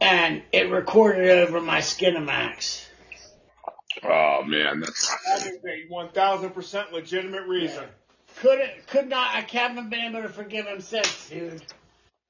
and 0.00 0.42
it 0.52 0.70
recorded 0.70 1.28
over 1.28 1.60
my 1.60 1.78
Skinamax. 1.78 2.86
Oh 4.02 4.42
man, 4.44 4.80
that's 4.80 5.08
That 5.26 5.46
is 5.46 5.58
a 5.64 5.92
1000% 5.92 6.92
legitimate 6.92 7.46
reason. 7.48 7.84
Couldn't, 8.36 8.86
could 8.88 9.08
not, 9.08 9.34
I 9.34 9.40
haven't 9.40 9.90
been 9.90 10.00
able 10.00 10.22
to 10.22 10.28
forgive 10.28 10.66
him 10.66 10.80
since, 10.80 11.28
dude. 11.28 11.62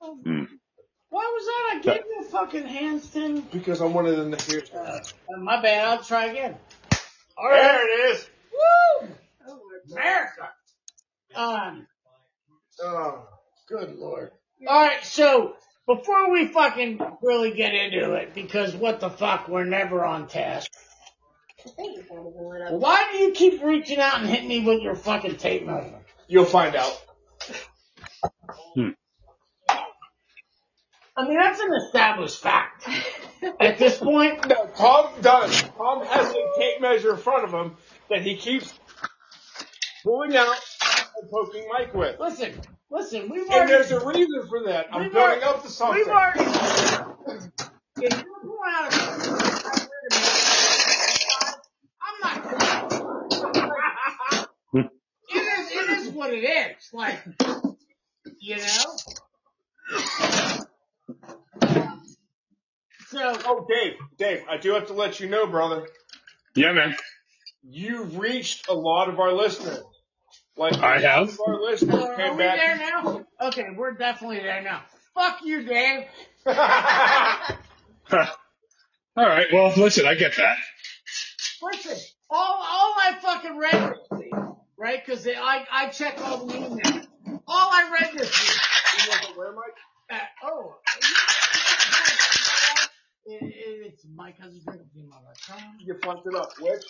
Hmm. 0.00 0.44
Why 1.14 1.32
was 1.32 1.46
that? 1.46 1.92
I 1.92 1.94
gave 1.94 2.04
you 2.10 2.22
a 2.22 2.24
fucking 2.24 2.64
handstand. 2.64 3.48
Because 3.52 3.80
I'm 3.80 3.94
one 3.94 4.04
of 4.04 4.16
them 4.16 4.32
that 4.32 4.42
hears. 4.42 4.68
Uh, 4.72 4.98
my 5.38 5.62
bad. 5.62 5.86
I'll 5.86 6.02
try 6.02 6.24
again. 6.24 6.56
All 7.38 7.48
There 7.50 7.86
it 7.86 8.16
is. 8.16 8.28
Woo! 9.00 9.08
America. 9.92 10.48
Um. 11.36 11.86
Oh. 12.82 13.28
Good 13.68 13.94
lord. 13.94 14.32
All 14.66 14.88
right. 14.88 15.04
So 15.04 15.54
before 15.86 16.32
we 16.32 16.48
fucking 16.48 17.00
really 17.22 17.52
get 17.52 17.74
into 17.74 18.14
it, 18.14 18.34
because 18.34 18.74
what 18.74 18.98
the 18.98 19.08
fuck, 19.08 19.46
we're 19.46 19.64
never 19.64 20.04
on 20.04 20.26
task. 20.26 20.68
Thank 21.76 21.96
you 21.96 22.02
for 22.02 22.28
pulling 22.32 22.60
it 22.60 22.66
up. 22.66 22.80
Why 22.80 23.10
do 23.12 23.18
you 23.18 23.30
keep 23.30 23.62
reaching 23.62 24.00
out 24.00 24.18
and 24.18 24.28
hitting 24.28 24.48
me 24.48 24.64
with 24.64 24.82
your 24.82 24.96
fucking 24.96 25.36
tape 25.36 25.64
measure? 25.64 26.00
You'll 26.26 26.44
find 26.44 26.74
out. 26.74 27.00
I 31.16 31.28
mean, 31.28 31.38
that's 31.38 31.60
an 31.60 31.72
established 31.86 32.42
fact. 32.42 32.88
At 33.60 33.78
this 33.78 33.98
point, 33.98 34.48
No, 34.48 34.66
Tom 34.76 35.10
does. 35.20 35.62
Tom 35.76 36.04
has 36.04 36.30
a 36.30 36.44
tape 36.58 36.80
measure 36.80 37.12
in 37.12 37.18
front 37.18 37.44
of 37.44 37.52
him 37.52 37.76
that 38.10 38.22
he 38.22 38.36
keeps 38.36 38.72
pulling 40.02 40.34
out 40.36 40.56
and 41.20 41.30
poking 41.30 41.68
Mike 41.72 41.94
with. 41.94 42.18
listen, 42.18 42.60
listen, 42.90 43.28
we've 43.30 43.48
And 43.50 43.68
there's 43.68 43.90
a 43.92 44.04
reason 44.04 44.46
for 44.48 44.64
that. 44.64 44.86
I'm 44.92 45.02
We've 45.02 45.12
building 45.12 45.42
already- 45.42 45.44
up 45.44 45.62
to 45.62 45.68
something. 45.70 45.98
we've 45.98 46.08
already, 46.08 46.40
if 48.00 48.24
you're 48.24 48.40
pulling 48.40 48.74
out 48.74 48.92
a, 48.92 48.96
I'm 52.02 52.18
not, 52.22 52.36
it 55.28 55.36
is, 55.36 55.70
it 55.70 55.90
is 55.98 56.08
what 56.10 56.32
it 56.32 56.42
is. 56.44 56.88
Like, 56.92 57.20
you 58.40 58.56
know? 58.56 58.96
So, 63.08 63.36
Oh, 63.46 63.66
Dave, 63.68 63.94
Dave, 64.18 64.42
I 64.48 64.56
do 64.56 64.72
have 64.74 64.88
to 64.88 64.92
let 64.92 65.20
you 65.20 65.28
know, 65.28 65.46
brother. 65.46 65.86
Yeah, 66.56 66.72
man. 66.72 66.96
You've 67.62 68.18
reached 68.18 68.68
a 68.68 68.74
lot 68.74 69.08
of 69.08 69.20
our 69.20 69.32
listeners. 69.32 69.78
Like 70.56 70.76
I 70.78 70.98
have? 71.00 71.38
a 71.38 71.42
lot 71.42 71.48
of 71.48 71.54
our 71.54 71.62
listeners 71.62 72.02
are 72.02 72.16
came 72.16 72.32
we 72.32 72.38
there 72.42 72.76
now? 72.76 73.24
Okay, 73.40 73.66
we're 73.76 73.92
definitely 73.92 74.38
there 74.38 74.62
now. 74.62 74.82
Fuck 75.14 75.38
you, 75.44 75.62
Dave. 75.62 76.06
All 76.46 76.54
right. 79.16 79.46
Well, 79.52 79.72
listen, 79.76 80.06
I 80.06 80.14
get 80.14 80.36
that. 80.36 80.56
Listen, 81.62 81.96
all 82.28 82.64
all 82.68 82.94
I 82.98 83.14
fucking 83.22 83.56
read 83.56 83.72
this 83.72 83.98
week, 84.18 84.32
right? 84.76 85.04
Because 85.04 85.26
I 85.26 85.64
I 85.70 85.88
check 85.88 86.20
all 86.22 86.44
the 86.46 86.54
emails. 86.54 87.06
All 87.46 87.70
I 87.72 87.90
read 87.92 88.10
this 88.18 88.42
week. 88.42 89.36
Where, 89.36 89.52
Mike? 89.52 89.64
Uh, 90.10 90.18
oh, 90.44 90.74
it, 93.26 93.42
it, 93.42 93.86
it's 93.86 94.04
my 94.14 94.32
cousin's 94.32 94.64
drink 94.64 94.82
of 94.82 94.92
gmail.com. 96.04 96.22
It 96.26 96.34
up. 96.36 96.50
Which? 96.60 96.84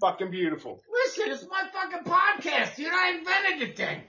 Fucking 0.00 0.30
beautiful. 0.30 0.82
Listen, 0.92 1.24
it's 1.30 1.46
my 1.48 1.64
fucking 1.72 2.10
podcast, 2.10 2.76
dude. 2.76 2.92
I 2.92 3.16
invented 3.18 3.68
the 3.68 3.72
thing. 3.74 4.02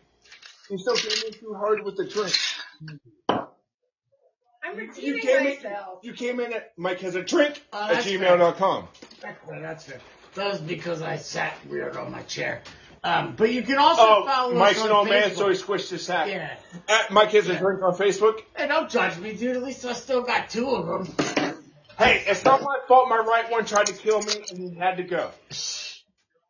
You 0.70 0.78
still 0.78 0.96
came 0.96 1.28
in 1.28 1.34
too 1.40 1.54
hard 1.54 1.84
with 1.84 1.98
the 1.98 2.06
drink. 2.06 2.34
I'm 4.64 4.80
You 4.80 4.88
redeeming 4.88 5.22
came 5.22 5.38
in. 5.40 5.44
myself. 5.56 6.00
You 6.04 6.14
came 6.14 6.40
in 6.40 6.54
at 6.54 6.72
Mike 6.78 7.00
has 7.02 7.16
a 7.16 7.24
drink 7.24 7.62
Oh, 7.74 7.84
at 7.84 7.94
that's 7.96 8.06
gmail.com. 8.08 8.88
That's 9.22 9.40
fair. 9.48 9.60
That's 9.62 9.84
fair. 9.86 10.00
That 10.36 10.52
was 10.52 10.62
because 10.62 11.02
I 11.02 11.18
sat 11.18 11.58
weird 11.68 11.98
on 11.98 12.12
my 12.12 12.22
chair. 12.24 12.62
Um, 13.04 13.34
but 13.36 13.52
you 13.52 13.64
can 13.64 13.78
also 13.80 14.02
Oh, 14.04 14.26
follow 14.26 14.54
Mike's 14.54 14.78
us 14.80 14.86
an 14.86 14.92
on 14.92 14.98
old 14.98 15.10
man, 15.10 15.32
Facebook. 15.32 15.36
so 15.38 15.50
he 15.50 15.56
switched 15.56 15.90
his 15.90 16.06
hat. 16.08 16.30
Yeah. 16.30 16.56
At 16.88 17.12
Mike 17.12 17.32
has 17.32 17.50
a 17.50 17.58
drink 17.58 17.82
on 17.82 17.96
Facebook. 17.96 18.42
Hey, 18.56 18.68
don't 18.68 18.90
judge 18.90 19.18
me, 19.18 19.34
dude. 19.34 19.58
At 19.58 19.64
least 19.64 19.84
I 19.86 19.94
still 19.94 20.22
got 20.22 20.50
two 20.52 20.70
of 20.70 20.86
them. 20.86 21.16
Hey, 22.02 22.24
it's 22.26 22.44
not 22.44 22.64
my 22.64 22.80
fault. 22.88 23.10
My 23.10 23.18
right 23.18 23.52
one 23.52 23.64
tried 23.64 23.86
to 23.86 23.94
kill 23.94 24.24
me, 24.24 24.34
and 24.50 24.58
he 24.58 24.76
had 24.76 24.98
to 24.98 25.04
go. 25.04 25.30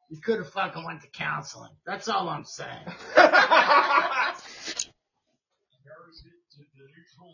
You 0.10 0.22
could 0.24 0.38
have 0.38 0.50
fucking 0.50 0.86
went 0.86 1.02
to 1.02 1.10
counseling. 1.10 1.72
That's 1.86 2.08
all 2.08 2.30
I'm 2.30 2.46
saying. 2.46 2.70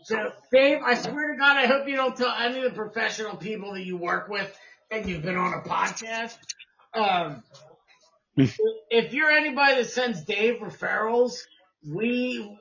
So, 0.04 0.32
Dave, 0.50 0.78
I 0.82 0.94
swear 0.94 1.32
to 1.32 1.38
God, 1.38 1.58
I 1.58 1.66
hope 1.66 1.86
you 1.86 1.96
don't 1.96 2.16
tell 2.16 2.34
any 2.34 2.58
of 2.58 2.64
the 2.64 2.70
professional 2.70 3.36
people 3.36 3.74
that 3.74 3.84
you 3.84 3.98
work 3.98 4.30
with 4.30 4.58
that 4.90 5.06
you've 5.06 5.20
been 5.20 5.36
on 5.36 5.52
a 5.52 5.60
podcast. 5.68 6.38
Um, 6.94 7.42
if 8.34 9.12
you're 9.12 9.30
anybody 9.30 9.74
that 9.74 9.90
sends 9.90 10.22
Dave 10.22 10.60
referrals, 10.60 11.42
we, 11.86 12.56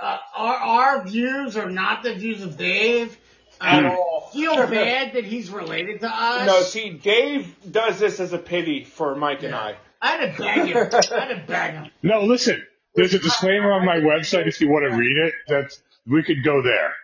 uh, 0.00 0.18
our, 0.36 0.54
our 0.54 1.04
views 1.04 1.56
are 1.56 1.68
not 1.68 2.04
the 2.04 2.14
views 2.14 2.42
of 2.44 2.56
Dave. 2.56 3.18
At 3.60 3.84
I 3.84 3.96
all. 3.96 4.09
Feel 4.32 4.54
bad 4.66 5.14
that 5.14 5.24
he's 5.24 5.50
related 5.50 6.00
to 6.00 6.08
us. 6.08 6.46
No, 6.46 6.62
see, 6.62 6.90
Dave 6.90 7.54
does 7.70 7.98
this 7.98 8.20
as 8.20 8.32
a 8.32 8.38
pity 8.38 8.84
for 8.84 9.14
Mike 9.14 9.42
and 9.42 9.54
I. 9.54 9.76
I 10.02 10.16
had 10.16 10.36
to 10.36 10.42
beg 10.42 10.66
him. 10.68 10.76
I 10.76 10.80
had 11.20 11.28
to 11.28 11.42
beg 11.46 11.74
him. 11.74 11.90
No, 12.02 12.22
listen. 12.22 12.62
There's 12.94 13.14
a 13.14 13.18
disclaimer 13.18 13.72
on 13.72 13.84
my 13.84 13.96
website 13.96 14.46
if 14.48 14.60
you 14.60 14.68
want 14.68 14.90
to 14.90 14.96
read 14.96 15.16
it. 15.16 15.34
That 15.48 15.70
we 16.06 16.22
could 16.22 16.42
go 16.42 16.62
there. 16.62 16.94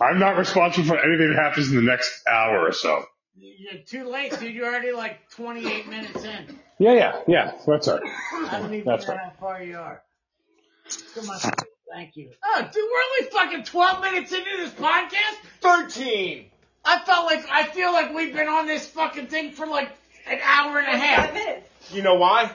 I'm 0.00 0.18
not 0.18 0.36
responsible 0.36 0.88
for 0.88 0.98
anything 0.98 1.30
that 1.34 1.42
happens 1.42 1.70
in 1.70 1.76
the 1.76 1.82
next 1.82 2.26
hour 2.28 2.66
or 2.66 2.72
so. 2.72 3.04
You're 3.38 3.82
too 3.82 4.08
late, 4.08 4.38
dude. 4.38 4.54
You're 4.54 4.66
already 4.66 4.92
like 4.92 5.30
28 5.30 5.88
minutes 5.88 6.22
in. 6.24 6.58
Yeah, 6.78 6.92
yeah, 6.92 7.20
yeah. 7.26 7.52
That's 7.66 7.88
all 7.88 7.98
right. 7.98 8.12
I 8.50 8.58
don't 8.58 8.74
even 8.74 8.84
That's 8.84 9.06
know 9.08 9.14
right. 9.14 9.24
how 9.24 9.32
far 9.40 9.62
you 9.62 9.78
are. 9.78 10.02
Come 11.14 11.30
on. 11.30 11.40
Thank 11.92 12.16
you. 12.16 12.30
Oh, 12.44 12.62
dude, 12.62 12.74
we're 12.74 13.40
only 13.46 13.52
fucking 13.60 13.64
12 13.64 14.00
minutes 14.02 14.32
into 14.32 14.50
this 14.58 14.70
podcast. 14.72 15.36
13. 15.60 16.46
I 16.84 16.98
felt 17.00 17.26
like, 17.26 17.46
I 17.50 17.64
feel 17.64 17.92
like 17.92 18.12
we've 18.14 18.34
been 18.34 18.48
on 18.48 18.66
this 18.66 18.86
fucking 18.88 19.26
thing 19.28 19.52
for 19.52 19.66
like 19.66 19.90
an 20.28 20.38
hour 20.42 20.78
and 20.78 20.88
a 20.88 20.92
Five 20.92 21.00
half. 21.00 21.32
minutes. 21.34 21.68
You 21.92 22.02
know 22.02 22.14
why? 22.14 22.50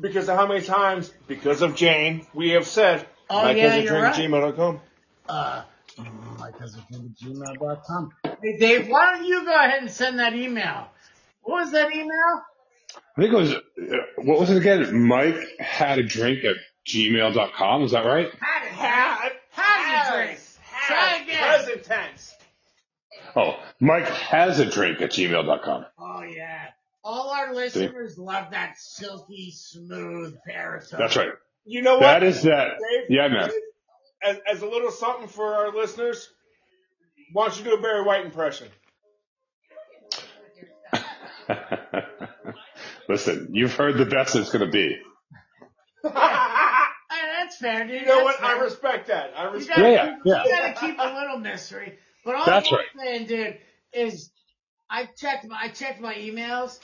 Because 0.00 0.28
of 0.28 0.36
how 0.36 0.46
many 0.46 0.64
times, 0.64 1.12
because 1.26 1.62
of 1.62 1.74
Jane, 1.74 2.26
we 2.34 2.50
have 2.50 2.66
said, 2.66 3.06
Oh, 3.30 3.42
Mike 3.42 3.56
yeah, 3.56 3.68
has 3.70 3.74
a 3.74 3.82
you're 3.82 4.00
drink 4.00 4.04
right. 4.32 4.54
gmail.com. 4.56 4.80
Uh, 5.28 5.62
my 6.38 6.50
cousin 6.52 6.82
gmail.com. 7.22 8.12
Hey, 8.42 8.56
Dave, 8.58 8.88
why 8.88 9.12
don't 9.16 9.24
you 9.24 9.44
go 9.44 9.54
ahead 9.54 9.82
and 9.82 9.90
send 9.90 10.18
that 10.20 10.34
email? 10.34 10.88
What 11.42 11.62
was 11.64 11.72
that 11.72 11.92
email? 11.92 12.42
I 13.16 13.20
think 13.20 13.32
it 13.32 13.36
was, 13.36 13.52
uh, 13.54 13.60
what 14.22 14.38
was 14.40 14.50
it 14.50 14.56
again? 14.56 15.06
Mike 15.06 15.36
had 15.58 15.98
a 15.98 16.02
drink 16.04 16.44
at 16.44 16.54
gmail.com. 16.88 17.82
Is 17.82 17.92
that 17.92 18.04
right? 18.04 18.30
Had 18.40 18.66
it, 18.66 18.72
had, 18.72 19.32
had 19.50 20.08
a 20.08 20.16
drink. 20.16 20.40
Try 20.86 21.16
again. 21.22 21.38
Present 21.38 21.84
tense. 21.84 22.34
Oh, 23.36 23.58
Mike 23.78 24.08
has 24.08 24.58
a 24.58 24.66
drink 24.66 25.00
at 25.00 25.10
gmail.com. 25.10 25.86
Oh 25.98 26.22
yeah. 26.22 26.68
All 27.04 27.30
our 27.30 27.54
listeners 27.54 28.18
love 28.18 28.50
that 28.50 28.78
silky 28.78 29.52
smooth 29.54 30.36
baritone. 30.46 30.98
That's 30.98 31.16
right. 31.16 31.30
You 31.64 31.82
know 31.82 31.94
what? 31.94 32.00
That 32.00 32.22
is 32.22 32.42
that. 32.42 32.78
Dave, 32.78 33.04
Yeah, 33.10 33.28
man. 33.28 33.50
As, 34.22 34.38
as 34.50 34.62
a 34.62 34.66
little 34.66 34.90
something 34.90 35.28
for 35.28 35.54
our 35.54 35.72
listeners, 35.72 36.28
why 37.32 37.46
don't 37.46 37.58
you 37.58 37.64
do 37.64 37.74
a 37.74 37.80
Barry 37.80 38.04
White 38.04 38.24
impression? 38.24 38.68
Listen, 43.08 43.50
you've 43.52 43.74
heard 43.74 43.96
the 43.96 44.06
best 44.06 44.34
it's 44.36 44.50
going 44.50 44.66
to 44.66 44.70
be. 44.70 44.96
Hey, 47.60 47.66
that's 47.68 47.78
fair, 47.78 47.86
dude. 47.86 48.00
You 48.02 48.06
know 48.06 48.24
That's 48.24 48.40
what? 48.40 48.44
I 48.50 48.58
respect 48.60 49.06
that. 49.08 49.32
I 49.36 49.44
You 49.44 49.50
respect 49.50 49.78
gotta, 49.78 49.90
Yeah, 49.92 50.06
keep, 50.06 50.18
yeah, 50.24 50.44
you 50.44 50.50
gotta 50.50 50.86
keep 50.86 50.98
a 50.98 51.14
little 51.14 51.38
mystery. 51.38 51.98
But 52.24 52.34
all 52.36 52.46
That's 52.46 52.70
I'm 52.72 52.78
right. 52.78 52.86
saying, 52.98 53.26
dude, 53.26 53.58
is 53.92 54.30
I 54.90 55.06
checked 55.16 55.46
my 55.46 55.58
I 55.62 55.68
checked 55.68 56.00
my 56.00 56.14
emails. 56.14 56.78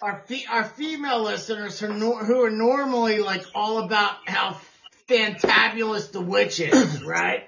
Our 0.00 0.22
fe- 0.26 0.46
our 0.50 0.64
female 0.64 1.22
listeners 1.22 1.78
who, 1.78 1.92
nor- 1.92 2.24
who 2.24 2.44
are 2.44 2.50
normally 2.50 3.18
like 3.18 3.44
all 3.54 3.78
about 3.84 4.16
how 4.26 4.56
fantabulous 5.08 6.10
the 6.10 6.20
witch 6.20 6.60
is, 6.60 7.02
right? 7.04 7.44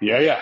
Yeah, 0.00 0.18
yeah. 0.20 0.40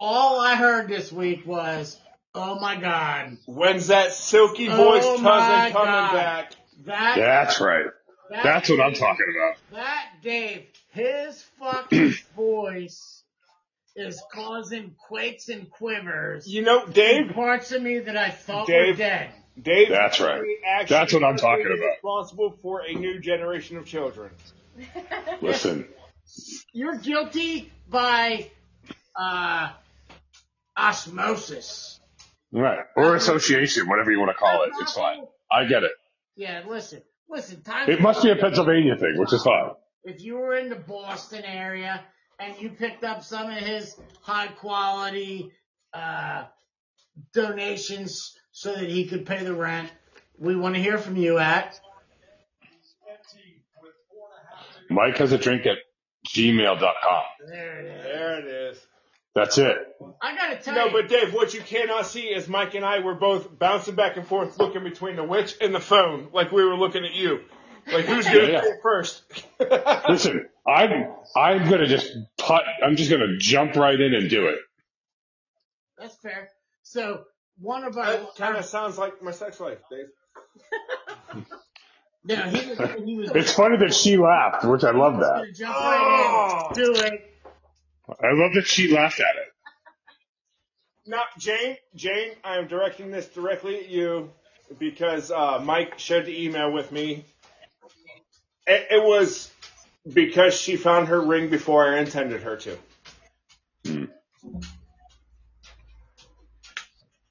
All 0.00 0.38
I 0.40 0.54
heard 0.54 0.88
this 0.88 1.10
week 1.10 1.44
was, 1.44 1.98
"Oh 2.34 2.60
my 2.60 2.76
god, 2.76 3.38
When's 3.46 3.88
that 3.88 4.12
silky 4.12 4.68
voice 4.68 5.02
Oh 5.04 5.18
cousin 5.18 5.72
coming 5.72 5.86
God. 5.92 6.12
back? 6.12 6.52
that 6.84 7.16
That's 7.16 7.60
right. 7.60 7.86
That 8.30 8.42
That's 8.44 8.68
what 8.68 8.80
I'm 8.80 8.94
talking 8.94 9.26
about. 9.36 9.56
That 9.72 10.06
Dave, 10.22 10.64
his 10.90 11.42
fucking 11.58 12.14
voice 12.36 13.22
is 13.96 14.22
causing 14.32 14.94
quakes 15.08 15.48
and 15.48 15.68
quivers 15.70 16.46
You 16.46 16.62
know, 16.62 16.84
in 16.84 16.92
Dave, 16.92 17.32
parts 17.34 17.72
of 17.72 17.82
me 17.82 17.98
that 17.98 18.16
I 18.16 18.30
thought 18.30 18.68
were 18.68 18.74
Dave. 18.74 18.98
dead. 18.98 19.30
Dave, 19.60 19.88
That's 19.88 20.20
right. 20.20 20.40
That's 20.88 21.12
what 21.12 21.24
I'm 21.24 21.36
talking 21.36 21.66
about. 21.66 21.94
Responsible 21.94 22.56
for 22.62 22.82
a 22.86 22.94
new 22.94 23.18
generation 23.18 23.76
of 23.76 23.86
children. 23.86 24.30
Listen, 25.42 25.88
You're 26.72 26.98
guilty 26.98 27.72
by 27.88 28.50
uh, 29.16 29.70
osmosis. 30.76 31.98
right. 32.52 32.84
Or 32.96 33.16
association, 33.16 33.88
whatever 33.88 34.12
you 34.12 34.20
want 34.20 34.30
to 34.30 34.36
call 34.36 34.62
it. 34.62 34.70
It's 34.80 34.92
fine. 34.92 35.24
I 35.50 35.64
get 35.64 35.82
it. 35.82 35.92
Yeah, 36.36 36.62
listen, 36.68 37.02
listen. 37.28 37.62
Time 37.62 37.90
It 37.90 38.00
must 38.00 38.22
be 38.22 38.30
a 38.30 38.36
Pennsylvania 38.36 38.96
thing, 38.96 39.14
which 39.16 39.32
is 39.32 39.42
fine. 39.42 39.70
if 40.04 40.22
you 40.22 40.36
were 40.36 40.54
in 40.54 40.68
the 40.68 40.76
Boston 40.76 41.44
area 41.44 42.02
and 42.38 42.60
you 42.60 42.70
picked 42.70 43.04
up 43.04 43.22
some 43.22 43.50
of 43.50 43.58
his 43.58 43.96
high 44.20 44.48
quality 44.48 45.50
uh, 45.92 46.44
donations 47.34 48.36
so 48.52 48.74
that 48.74 48.88
he 48.88 49.06
could 49.06 49.26
pay 49.26 49.42
the 49.44 49.54
rent, 49.54 49.90
we 50.38 50.56
want 50.56 50.74
to 50.74 50.80
hear 50.80 50.98
from 50.98 51.16
you 51.16 51.38
at 51.38 51.80
Mike 54.90 55.18
has 55.18 55.32
a 55.32 55.38
drink 55.38 55.66
at 55.66 55.76
gmail.com. 56.28 57.22
there 57.50 57.80
it 57.80 57.86
is. 57.86 58.04
There 58.04 58.38
it 58.38 58.44
is. 58.46 58.86
That's 59.38 59.56
it. 59.56 59.76
I 60.20 60.34
gotta 60.34 60.56
tell 60.56 60.74
No, 60.74 60.86
you, 60.86 60.92
but 60.92 61.08
Dave, 61.08 61.32
what 61.32 61.54
you 61.54 61.60
cannot 61.60 62.06
see 62.06 62.22
is 62.22 62.48
Mike 62.48 62.74
and 62.74 62.84
I 62.84 62.98
were 62.98 63.14
both 63.14 63.56
bouncing 63.56 63.94
back 63.94 64.16
and 64.16 64.26
forth, 64.26 64.58
looking 64.58 64.82
between 64.82 65.14
the 65.14 65.22
witch 65.22 65.54
and 65.60 65.72
the 65.72 65.78
phone, 65.78 66.30
like 66.32 66.50
we 66.50 66.64
were 66.64 66.74
looking 66.74 67.04
at 67.04 67.14
you. 67.14 67.40
Like 67.86 68.04
who's 68.06 68.24
gonna 68.26 68.48
Yeah. 68.50 68.60
pay 68.62 68.72
first? 68.82 69.22
Listen, 70.08 70.48
I'm 70.66 71.06
I'm 71.36 71.70
gonna 71.70 71.86
just 71.86 72.12
put. 72.36 72.62
I'm 72.84 72.96
just 72.96 73.10
gonna 73.12 73.38
jump 73.38 73.76
right 73.76 73.98
in 73.98 74.12
and 74.12 74.28
do 74.28 74.48
it. 74.48 74.58
That's 75.96 76.16
fair. 76.16 76.48
So 76.82 77.22
one 77.60 77.84
of 77.84 77.96
our, 77.96 78.04
that 78.06 78.34
kind 78.36 78.56
of 78.56 78.64
sounds 78.64 78.98
like 78.98 79.22
my 79.22 79.30
sex 79.30 79.60
life, 79.60 79.78
Dave. 79.88 81.44
no, 82.24 82.36
he 82.36 82.68
was, 82.68 82.78
he 83.04 83.16
was 83.16 83.30
It's 83.36 83.52
funny 83.52 83.76
that 83.78 83.94
she 83.94 84.16
laughed, 84.16 84.64
which 84.64 84.82
I 84.84 84.90
love 84.90 85.20
that. 85.20 85.54
jump 85.54 85.76
right 85.78 86.70
in, 86.76 86.82
do 86.82 86.92
it. 87.04 87.27
I 88.08 88.32
love 88.32 88.54
that 88.54 88.66
she 88.66 88.92
laughed 88.94 89.20
at 89.20 89.36
it. 89.36 89.52
Now, 91.06 91.22
Jane, 91.38 91.76
Jane, 91.94 92.32
I 92.44 92.56
am 92.58 92.66
directing 92.68 93.10
this 93.10 93.26
directly 93.28 93.76
at 93.78 93.88
you 93.88 94.30
because 94.78 95.30
uh, 95.30 95.60
Mike 95.62 95.98
shared 95.98 96.26
the 96.26 96.44
email 96.44 96.70
with 96.72 96.92
me. 96.92 97.24
It, 98.66 98.86
it 98.90 99.02
was 99.02 99.50
because 100.12 100.54
she 100.58 100.76
found 100.76 101.08
her 101.08 101.20
ring 101.20 101.48
before 101.48 101.86
I 101.88 101.98
intended 102.00 102.42
her 102.42 102.56
to. 102.56 104.08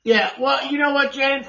Yeah, 0.04 0.32
well, 0.40 0.66
you 0.72 0.78
know 0.80 0.94
what, 0.94 1.12
Jane? 1.12 1.46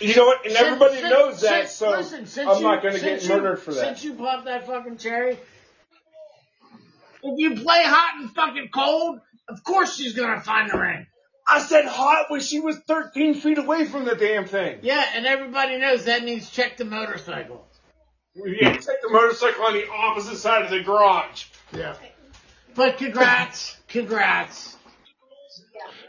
You 0.00 0.14
know 0.16 0.26
what? 0.26 0.44
And 0.44 0.54
Since- 0.54 0.66
everybody 0.66 0.96
since- 0.96 1.10
knows 1.10 1.40
that, 1.42 1.68
since- 1.68 1.72
so 1.72 1.90
listen, 1.90 2.48
I'm 2.48 2.56
you- 2.56 2.62
not 2.62 2.82
going 2.82 2.94
to 2.94 3.00
since 3.00 3.22
get 3.22 3.28
you- 3.28 3.36
murdered 3.42 3.56
for 3.58 3.74
that. 3.74 3.80
Since 3.84 4.04
you 4.04 4.14
popped 4.14 4.46
that 4.46 4.66
fucking 4.66 4.96
cherry, 4.96 5.38
if 7.22 7.38
you 7.38 7.54
play 7.62 7.82
hot 7.84 8.20
and 8.20 8.30
fucking 8.30 8.68
cold, 8.72 9.20
of 9.48 9.64
course 9.64 9.96
she's 9.96 10.14
gonna 10.14 10.40
find 10.40 10.70
the 10.70 10.78
ring. 10.78 11.06
I 11.46 11.60
said 11.60 11.86
hot 11.86 12.26
when 12.28 12.40
she 12.40 12.60
was 12.60 12.78
13 12.86 13.34
feet 13.34 13.56
away 13.56 13.86
from 13.86 14.04
the 14.04 14.14
damn 14.14 14.44
thing. 14.44 14.80
Yeah, 14.82 15.02
and 15.14 15.24
everybody 15.24 15.78
knows 15.78 16.04
that 16.04 16.22
means 16.22 16.50
check 16.50 16.76
the 16.76 16.84
motorcycle. 16.84 17.66
Yeah, 18.34 18.72
take 18.72 19.02
the 19.02 19.08
motorcycle 19.10 19.64
on 19.64 19.72
the 19.72 19.88
opposite 19.90 20.36
side 20.36 20.62
of 20.64 20.70
the 20.70 20.82
garage. 20.82 21.46
Yeah. 21.72 21.96
But 22.74 22.98
congrats, 22.98 23.76
congrats. 23.88 24.76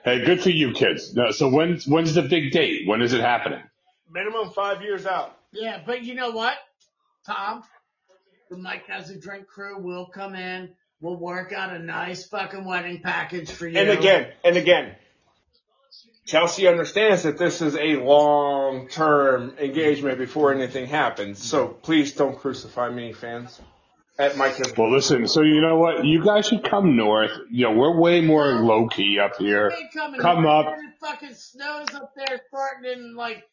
Hey, 0.04 0.24
good 0.26 0.42
for 0.42 0.50
you, 0.50 0.74
kids. 0.74 1.14
No, 1.16 1.32
so 1.32 1.50
when's 1.50 1.88
when's 1.88 2.14
the 2.14 2.22
big 2.22 2.52
date? 2.52 2.88
When 2.88 3.02
is 3.02 3.14
it 3.14 3.22
happening? 3.22 3.62
Minimum 4.12 4.52
five 4.52 4.82
years 4.82 5.06
out. 5.06 5.38
Yeah, 5.52 5.82
but 5.86 6.04
you 6.04 6.16
know 6.16 6.32
what, 6.32 6.56
Tom? 7.26 7.64
The 8.50 8.58
Mike 8.58 8.86
Has 8.88 9.10
a 9.10 9.20
Drink 9.20 9.48
crew 9.48 9.80
will 9.80 10.08
come 10.08 10.36
in. 10.36 10.70
We'll 11.02 11.16
work 11.16 11.54
out 11.54 11.74
a 11.74 11.80
nice 11.80 12.26
fucking 12.28 12.66
wedding 12.66 13.02
package 13.02 13.52
for 13.52 13.68
you. 13.68 13.80
And 13.80 13.90
again, 13.90 14.34
and 14.44 14.58
again, 14.58 14.96
Chelsea 16.26 16.68
understands 16.68 17.24
that 17.24 17.38
this 17.38 17.62
is 17.62 17.76
a 17.76 17.96
long-term 17.96 19.56
engagement 19.60 20.18
before 20.18 20.54
anything 20.54 20.88
happens. 20.88 21.42
So 21.44 21.68
please 21.68 22.14
don't 22.14 22.38
crucify 22.38 22.90
me, 22.90 23.14
fans. 23.14 23.60
At 24.20 24.36
my 24.36 24.50
kids. 24.52 24.74
Well, 24.78 24.92
listen. 24.92 25.30
So 25.30 25.42
you 25.42 25.62
know 25.62 25.78
what? 25.78 26.06
You 26.06 26.22
guys 26.22 26.48
should 26.48 26.70
come 26.70 26.98
north. 26.98 27.32
You 27.50 27.68
know 27.68 27.72
we're 27.72 27.98
way 27.98 28.20
more 28.20 28.48
low 28.60 28.90
key 28.90 29.18
up 29.18 29.38
here. 29.38 29.72
Come 29.94 30.16
here, 30.16 30.48
up. 30.48 30.76
It 30.78 31.00
fucking 31.00 31.34
snows 31.34 31.88
up 31.96 32.14
there 32.18 32.42
starting 32.50 32.92
in 32.92 33.16
like 33.16 33.44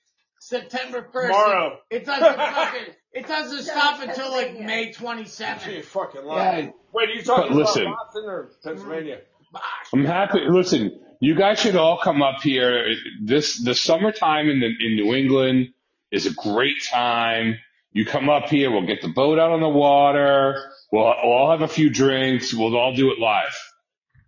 September 0.49 1.09
first. 1.13 1.27
Tomorrow. 1.33 1.79
It 1.91 2.05
doesn't 2.05 2.37
fucking. 2.37 2.95
It 3.13 3.27
doesn't 3.27 3.63
stop 3.65 4.01
until 4.03 4.31
like 4.31 4.59
May 4.61 4.93
27th. 4.93 5.19
You 5.19 5.25
seventh. 5.27 5.85
fucking 5.87 6.25
lying. 6.25 6.67
Yeah. 6.67 6.71
Wait, 6.93 7.09
are 7.09 7.13
you 7.13 7.23
talking 7.23 7.49
But 7.49 7.57
listen. 7.57 7.83
about 7.83 7.97
Boston 8.07 8.25
or 8.27 8.51
Pennsylvania? 8.63 9.19
I'm 9.93 10.05
happy. 10.05 10.41
Listen, 10.49 11.01
you 11.21 11.35
guys 11.35 11.59
should 11.61 11.77
all 11.77 11.99
come 11.99 12.23
up 12.23 12.43
here. 12.43 12.87
This 13.25 13.63
the 13.63 13.75
summertime 13.75 14.49
in 14.51 14.61
the, 14.61 14.67
in 14.67 14.97
New 14.97 15.15
England 15.15 15.69
is 16.13 16.27
a 16.27 16.33
great 16.35 16.83
time. 16.91 17.57
You 17.93 18.05
come 18.05 18.29
up 18.29 18.49
here. 18.51 18.71
We'll 18.71 18.87
get 18.87 19.01
the 19.03 19.09
boat 19.09 19.39
out 19.39 19.51
on 19.53 19.61
the 19.61 19.69
water. 19.69 20.55
We'll, 20.93 21.05
we'll 21.05 21.33
all 21.33 21.51
have 21.51 21.63
a 21.63 21.69
few 21.69 21.89
drinks. 21.91 22.53
We'll 22.55 22.77
all 22.77 22.95
do 22.95 23.11
it 23.11 23.19
live. 23.19 23.57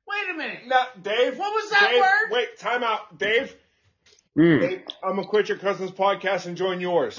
Wait 0.08 0.34
a 0.34 0.38
minute. 0.38 0.60
Now, 0.66 0.86
Dave. 1.02 1.38
What 1.38 1.52
was 1.52 1.70
that 1.70 1.90
Dave, 1.92 2.00
word? 2.00 2.30
Wait, 2.32 2.58
time 2.58 2.82
out. 2.82 3.18
Dave, 3.18 3.54
Mm. 4.36 4.60
Dave, 4.60 4.82
I'm 5.02 5.16
gonna 5.16 5.26
quit 5.26 5.48
your 5.48 5.58
cousin's 5.58 5.90
podcast 5.90 6.46
and 6.46 6.56
join 6.56 6.80
yours. 6.80 7.18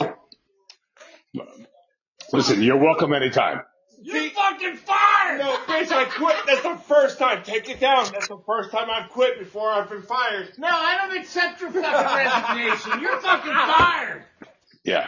Listen, 2.31 2.61
you're 2.61 2.77
welcome 2.77 3.13
anytime. 3.13 3.61
You're 4.01 4.15
See- 4.23 4.29
fucking 4.29 4.77
fired. 4.77 5.39
No, 5.39 5.57
bitch, 5.67 5.91
I 5.91 6.05
quit. 6.05 6.35
That's 6.45 6.63
the 6.63 6.77
first 6.87 7.19
time. 7.19 7.43
Take 7.43 7.69
it 7.69 7.79
down. 7.79 8.05
That's 8.11 8.27
the 8.29 8.39
first 8.45 8.71
time 8.71 8.89
I've 8.89 9.09
quit 9.09 9.39
before 9.39 9.69
I've 9.71 9.89
been 9.89 10.03
fired. 10.03 10.53
No, 10.57 10.67
I 10.69 10.97
don't 11.07 11.17
accept 11.17 11.59
your 11.59 11.71
fucking 11.71 11.83
resignation. 11.83 13.01
You're 13.01 13.19
fucking 13.19 13.51
fired. 13.51 14.23
Yeah. 14.85 15.07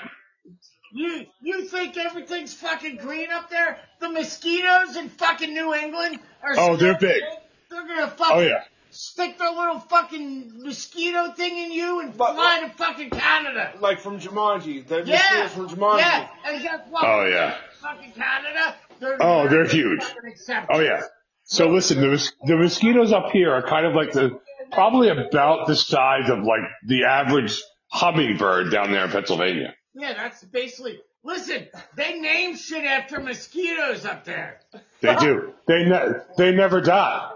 You 0.93 1.25
you 1.41 1.63
think 1.65 1.95
everything's 1.95 2.53
fucking 2.53 2.97
green 2.97 3.31
up 3.31 3.49
there? 3.49 3.77
The 4.01 4.09
mosquitoes 4.09 4.97
in 4.97 5.07
fucking 5.07 5.53
New 5.53 5.73
England 5.73 6.19
are 6.43 6.53
Oh, 6.57 6.75
they're 6.75 6.97
big. 6.97 7.21
They're 7.69 7.87
gonna 7.87 8.09
fucking 8.09 8.35
Oh 8.37 8.41
yeah. 8.41 8.63
Stick 8.91 9.37
their 9.37 9.49
little 9.51 9.79
fucking 9.79 10.51
mosquito 10.63 11.31
thing 11.31 11.57
in 11.57 11.71
you 11.71 12.01
and 12.01 12.15
But- 12.15 12.33
fly 12.35 12.61
uh, 12.63 12.67
to 12.67 12.73
fucking 12.75 13.09
Canada. 13.09 13.73
Like 13.79 13.99
from 13.99 14.19
Jumanji. 14.19 14.85
The 14.87 15.03
Yeah, 15.05 15.17
mosquitoes 15.43 15.51
from 15.53 15.69
Jumanji. 15.69 15.97
yeah, 15.99 16.27
and 16.45 16.61
guess 16.61 16.79
what? 16.89 17.03
Oh 17.05 17.25
yeah. 17.25 17.55
Fucking 17.81 18.11
Canada. 18.11 18.75
They're 18.99 19.17
Oh, 19.19 19.47
they're 19.47 19.65
huge. 19.67 20.03
fucking 20.03 20.29
accepted. 20.31 20.75
Oh 20.75 20.79
yeah. 20.79 21.01
So 21.43 21.67
listen, 21.69 21.99
the 22.01 22.07
mos- 22.07 22.33
the 22.45 22.55
mosquitoes 22.55 23.11
up 23.11 23.31
here 23.31 23.51
are 23.51 23.63
kind 23.67 23.85
of 23.85 23.93
like 23.95 24.11
the 24.11 24.39
probably 24.71 25.09
about 25.09 25.67
the 25.67 25.75
size 25.75 26.29
of 26.29 26.39
like 26.39 26.61
the 26.85 27.05
average 27.05 27.61
hummingbird 27.87 28.71
down 28.71 28.91
there 28.91 29.05
in 29.05 29.11
Pennsylvania. 29.11 29.73
Yeah, 29.93 30.13
that's 30.13 30.43
basically. 30.45 30.99
Listen, 31.23 31.67
they 31.95 32.19
name 32.19 32.55
shit 32.55 32.83
after 32.83 33.19
mosquitoes 33.19 34.05
up 34.05 34.23
there. 34.25 34.59
They 35.01 35.15
do. 35.17 35.53
They 35.67 35.83
ne- 35.83 36.13
they 36.37 36.51
never 36.51 36.81
die. 36.81 37.29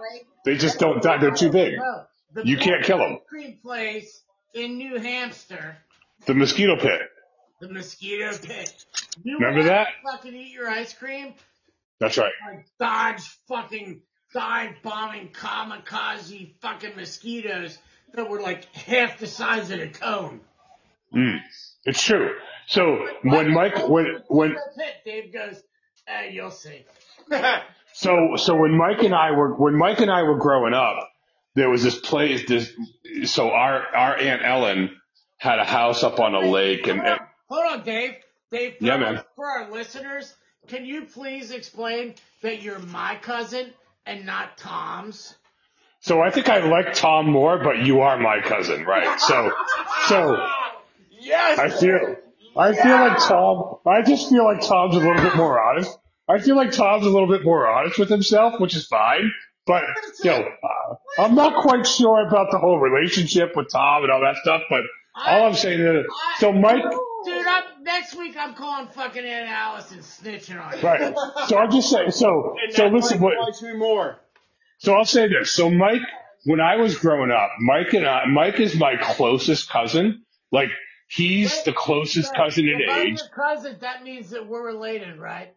They 0.45 0.55
just 0.57 0.79
don't 0.79 1.01
die. 1.01 1.17
They're 1.17 1.31
too 1.31 1.49
big. 1.51 1.73
The 2.33 2.45
You 2.45 2.57
can't 2.57 2.83
kill 2.83 3.01
'em. 3.01 3.13
ice 3.15 3.19
Cream 3.27 3.57
place 3.61 4.21
in 4.53 4.77
New 4.77 4.97
Hampshire, 4.99 5.77
The 6.25 6.33
mosquito 6.33 6.77
pit. 6.77 7.01
the 7.61 7.69
mosquito 7.69 8.37
pit. 8.37 8.85
You 9.23 9.37
Remember 9.39 9.59
wanna 9.61 9.69
that? 9.69 9.87
Fucking 10.03 10.33
eat 10.35 10.51
your 10.53 10.69
ice 10.69 10.93
cream. 10.93 11.33
That's 11.99 12.17
right. 12.17 12.31
like 12.45 12.65
Dodge 12.79 13.21
fucking 13.47 14.01
dive 14.33 14.75
bombing 14.83 15.29
kamikaze 15.29 16.53
fucking 16.61 16.95
mosquitoes 16.97 17.77
that 18.13 18.29
were 18.29 18.41
like 18.41 18.65
half 18.75 19.17
the 19.19 19.27
size 19.27 19.71
of 19.71 19.79
the 19.79 19.87
cone. 19.87 20.41
Mm. 21.13 21.39
It's 21.85 22.03
true. 22.03 22.35
So 22.67 23.07
when 23.23 23.53
Mike 23.53 23.87
when 23.87 24.21
when 24.27 24.53
That's 24.55 24.77
it. 24.77 24.95
Dave 25.05 25.33
goes, 25.33 25.63
hey, 26.05 26.31
you'll 26.33 26.51
see. 26.51 26.83
So, 27.97 28.35
so 28.35 28.57
when 28.57 28.77
Mike 28.77 29.03
and 29.03 29.15
I 29.15 29.31
were, 29.31 29.55
when 29.55 29.73
Mike 29.73 30.01
and 30.01 30.11
I 30.11 30.23
were 30.23 30.37
growing 30.37 30.73
up, 30.73 31.09
there 31.55 31.69
was 31.69 31.81
this 31.81 31.97
place, 31.97 32.45
this, 32.45 32.73
so 33.23 33.51
our, 33.51 33.87
our 33.95 34.17
Aunt 34.17 34.41
Ellen 34.43 34.91
had 35.37 35.59
a 35.59 35.63
house 35.63 36.03
up 36.03 36.19
on 36.19 36.35
a 36.35 36.41
lake 36.41 36.87
and, 36.87 36.99
Hold 36.99 37.09
and 37.09 37.19
on, 37.21 37.27
hold 37.47 37.79
on 37.79 37.85
Dave. 37.85 38.15
Dave, 38.51 38.77
for, 38.79 38.83
Yeah, 38.83 38.97
man. 38.97 39.21
for 39.37 39.45
our 39.45 39.71
listeners, 39.71 40.35
can 40.67 40.83
you 40.83 41.05
please 41.05 41.51
explain 41.51 42.15
that 42.41 42.61
you're 42.61 42.79
my 42.79 43.17
cousin 43.21 43.73
and 44.05 44.25
not 44.25 44.57
Tom's? 44.57 45.33
so 46.01 46.21
I 46.21 46.31
think 46.31 46.49
I 46.49 46.67
like 46.67 46.95
Tom 46.95 47.29
more, 47.31 47.63
but 47.63 47.85
you 47.85 48.01
are 48.01 48.17
my 48.19 48.41
cousin, 48.41 48.83
right? 48.83 49.21
So, 49.21 49.53
so 50.07 50.45
yes. 51.21 51.59
I 51.59 51.69
feel, 51.69 52.17
I 52.57 52.73
feel 52.73 52.97
like 52.97 53.19
Tom, 53.19 53.77
I 53.87 54.01
just 54.01 54.29
feel 54.29 54.43
like 54.43 54.59
Tom's 54.59 54.95
a 54.95 54.99
little 54.99 55.15
bit 55.15 55.37
more 55.37 55.59
honest. 55.63 55.97
I 56.27 56.39
feel 56.39 56.55
like 56.55 56.71
Tom's 56.71 57.05
a 57.05 57.09
little 57.09 57.27
bit 57.27 57.43
more 57.43 57.67
honest 57.67 57.99
with 57.99 58.09
himself, 58.09 58.59
which 58.59 58.75
is 58.75 58.87
fine. 58.87 59.31
But, 59.67 59.83
you 60.23 60.29
know, 60.29 60.43
uh, 60.63 61.21
I'm 61.21 61.33
not 61.35 61.61
quite 61.63 61.87
sure 61.87 62.27
about 62.27 62.51
the 62.51 62.59
whole 62.59 62.79
relationship 62.79 63.55
with 63.55 63.71
Tom 63.71 64.03
and 64.03 64.11
all 64.11 64.21
that 64.21 64.35
stuff, 64.37 64.61
but 64.69 64.81
all 65.15 65.47
I'm 65.47 65.55
saying 65.55 65.79
is, 65.79 66.05
so 66.37 66.51
Mike, 66.51 66.83
Dude, 67.25 67.47
I'm, 67.47 67.83
next 67.83 68.15
week 68.15 68.35
I'm 68.37 68.53
calling 68.53 68.87
fucking 68.89 69.25
Aunt 69.25 69.49
Alice 69.49 69.91
and 69.91 70.01
snitching 70.01 70.63
on 70.63 70.77
you. 70.77 70.83
Right. 70.83 71.15
So 71.47 71.57
I'm 71.57 71.71
just 71.71 71.89
saying. 71.89 72.11
So 72.11 72.55
and 72.63 72.73
so 72.73 72.87
listen, 72.87 73.19
what? 73.19 73.33
more. 73.77 74.19
So 74.77 74.93
I'll 74.93 75.05
say 75.05 75.27
this. 75.27 75.51
So 75.51 75.71
Mike, 75.71 76.01
when 76.45 76.61
I 76.61 76.75
was 76.75 76.97
growing 76.97 77.31
up, 77.31 77.49
Mike 77.59 77.93
and 77.93 78.05
I, 78.05 78.25
Mike 78.27 78.59
is 78.59 78.77
my 78.77 78.97
closest 78.97 79.69
cousin. 79.69 80.23
Like 80.51 80.69
he's 81.07 81.63
the 81.63 81.73
closest 81.73 82.35
cousin 82.35 82.67
in 82.67 82.81
If 82.81 82.89
I'm 82.91 83.07
age. 83.07 83.19
your 83.19 83.29
cousin, 83.29 83.77
that 83.81 84.03
means 84.03 84.29
that 84.29 84.47
we're 84.47 84.65
related, 84.65 85.17
right? 85.17 85.53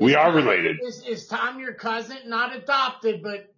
We 0.00 0.14
are 0.14 0.32
related. 0.32 0.78
Is, 0.82 1.06
is 1.06 1.26
Tom 1.26 1.60
your 1.60 1.74
cousin? 1.74 2.16
Not 2.26 2.56
adopted, 2.56 3.22
but 3.22 3.52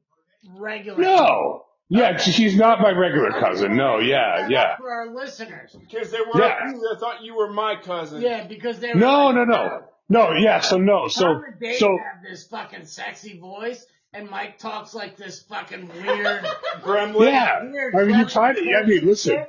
regular. 0.57 0.99
No. 1.01 1.65
Yeah, 1.89 2.17
she's 2.17 2.57
not 2.57 2.81
my 2.81 2.91
regular 2.91 3.31
cousin. 3.39 3.77
No. 3.77 3.99
Yeah. 3.99 4.49
Yeah. 4.49 4.77
For 4.79 4.91
our 4.91 5.15
listeners. 5.15 5.77
Because 5.79 6.11
they 6.11 6.19
were 6.21 6.41
Yeah. 6.41 6.71
you. 6.71 6.95
I 6.97 6.99
thought 6.99 7.23
you 7.23 7.37
were 7.37 7.53
my 7.53 7.77
cousin. 7.77 8.23
Yeah, 8.23 8.47
because 8.47 8.81
they 8.81 8.89
were. 8.95 8.99
No. 8.99 9.27
like, 9.27 9.35
No. 9.37 9.45
No. 9.45 9.81
No. 10.09 10.33
Yeah. 10.33 10.61
So 10.61 10.79
no. 10.79 11.09
So 11.09 11.25
Tom 11.25 11.45
and 11.45 11.61
Dave 11.61 11.77
so 11.77 11.89
have 11.89 12.23
this 12.29 12.47
fucking 12.47 12.87
sexy 12.87 13.39
voice, 13.39 13.85
and 14.15 14.29
Mike 14.31 14.59
talks 14.59 14.95
like 14.95 15.17
this 15.17 15.43
fucking 15.43 15.89
weird. 15.89 16.45
Gremlin. 16.83 17.31
yeah. 17.31 17.61
I 18.01 18.05
mean, 18.05 18.19
you 18.19 18.27
kind 18.27 18.57
of. 18.57 18.65
I 18.65 18.87
mean, 18.87 19.05
listen. 19.07 19.45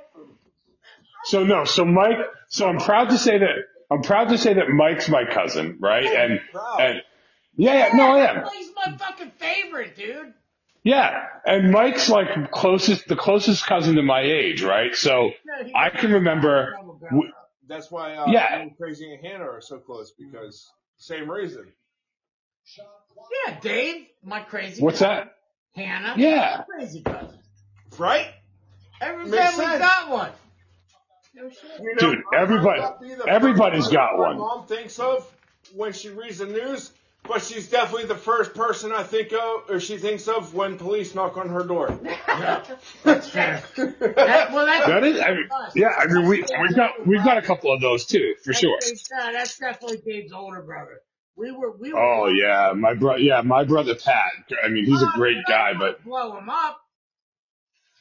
So 1.26 1.46
no, 1.46 1.64
so 1.64 1.86
Mike, 1.86 2.18
so 2.50 2.68
I'm 2.68 2.78
proud 2.78 3.10
to 3.12 3.18
say 3.18 3.38
that 3.38 3.56
I'm 3.94 4.02
proud 4.02 4.30
to 4.30 4.38
say 4.38 4.54
that 4.56 4.70
Mike's 4.70 5.08
my 5.10 5.24
cousin, 5.26 5.78
right? 5.80 6.06
And 6.06 6.40
Proud. 6.52 6.80
and 6.82 7.02
yeah, 7.56 7.90
yeah, 7.90 7.96
no, 7.96 8.16
I 8.16 8.30
am. 8.30 8.44
He's 8.54 8.72
my 8.76 8.98
fucking 8.98 9.32
favorite, 9.38 9.96
dude. 9.96 10.34
Yeah, 10.84 11.24
and 11.46 11.72
Mike's 11.72 12.10
like 12.10 12.52
closest, 12.52 13.08
the 13.08 13.16
closest 13.16 13.66
cousin 13.66 13.96
to 13.96 14.02
my 14.02 14.22
age, 14.22 14.62
right? 14.64 14.94
So 14.96 15.32
No, 15.46 15.70
I 15.76 15.90
can 15.92 16.12
remember. 16.14 16.76
w- 17.10 17.32
That's 17.68 17.90
why 17.90 18.16
uh, 18.16 18.30
Yeah. 18.32 18.66
Crazy 18.78 19.14
and 19.14 19.26
Hannah 19.26 19.46
are 19.50 19.62
so 19.62 19.78
close 19.78 20.12
because 20.18 20.70
same 20.98 21.30
reason. 21.30 21.72
Yeah, 23.48 23.60
Dave, 23.62 24.08
my 24.24 24.42
crazy. 24.42 24.82
What's 24.82 25.00
cousin. 25.00 25.28
that? 25.28 25.36
Hannah. 25.82 26.16
Yeah. 26.18 26.64
Crazy 26.64 27.02
cousin. 27.02 27.40
Right? 27.98 28.28
Every 29.02 29.26
Makes 29.26 29.36
family 29.52 29.66
sense. 29.66 29.80
got 29.80 30.10
one. 30.10 30.32
No 31.36 31.50
shit. 31.50 31.62
You 31.82 31.96
Dude, 31.98 32.24
I 32.34 32.42
everybody- 32.42 32.80
might 32.82 32.86
not 32.90 33.02
be 33.02 33.16
the 33.16 33.28
everybody's 33.28 33.86
first 33.86 33.94
got 33.94 34.18
one. 34.18 34.38
My 34.38 34.46
mom 34.46 34.66
thinks 34.68 35.00
of 35.00 35.30
when 35.74 35.94
she 35.94 36.10
reads 36.10 36.38
the 36.38 36.46
news, 36.46 36.92
but 37.28 37.42
she's 37.42 37.70
definitely 37.70 38.06
the 38.06 38.16
first 38.16 38.54
person 38.54 38.92
I 38.92 39.04
think 39.04 39.34
of, 39.34 39.70
or 39.70 39.80
she 39.80 39.98
thinks 39.98 40.28
of 40.28 40.54
when 40.54 40.78
police 40.78 41.16
knock 41.16 41.38
on 41.38 41.50
her 41.50 41.64
door. 41.64 41.98
That's 43.04 43.30
fair. 43.30 43.64
That, 43.76 44.52
well, 44.52 44.66
that's, 44.66 44.88
That 44.88 45.04
is, 45.04 45.20
I 45.22 45.32
mean, 45.32 45.50
yeah, 45.76 45.88
I 45.98 46.06
mean, 46.08 46.28
we 46.28 46.44
we've 46.62 46.76
got 46.76 47.08
we've 47.08 47.24
got 47.24 47.38
a 47.38 47.42
couple 47.42 47.74
of 47.74 47.82
those 47.82 48.06
too, 48.06 48.36
for 48.44 48.54
sure. 48.54 48.78
That's, 48.82 49.10
uh, 49.12 49.32
that's 49.32 49.58
definitely 49.58 50.02
Dave's 50.06 50.34
older 50.34 50.62
brother. 50.62 51.02
We 51.36 51.52
were, 51.52 51.72
we 51.78 51.92
were. 51.94 52.00
Oh 52.00 52.28
yeah, 52.28 52.74
my 52.76 52.94
bro, 52.94 53.16
yeah, 53.16 53.42
my 53.42 53.64
brother 53.64 53.96
Pat. 53.96 54.32
I 54.64 54.68
mean, 54.68 54.86
he's 54.86 55.02
a 55.02 55.10
great 55.16 55.38
guy, 55.48 55.74
but 55.74 56.04
blow 56.04 56.38
him 56.38 56.48
up. 56.50 56.80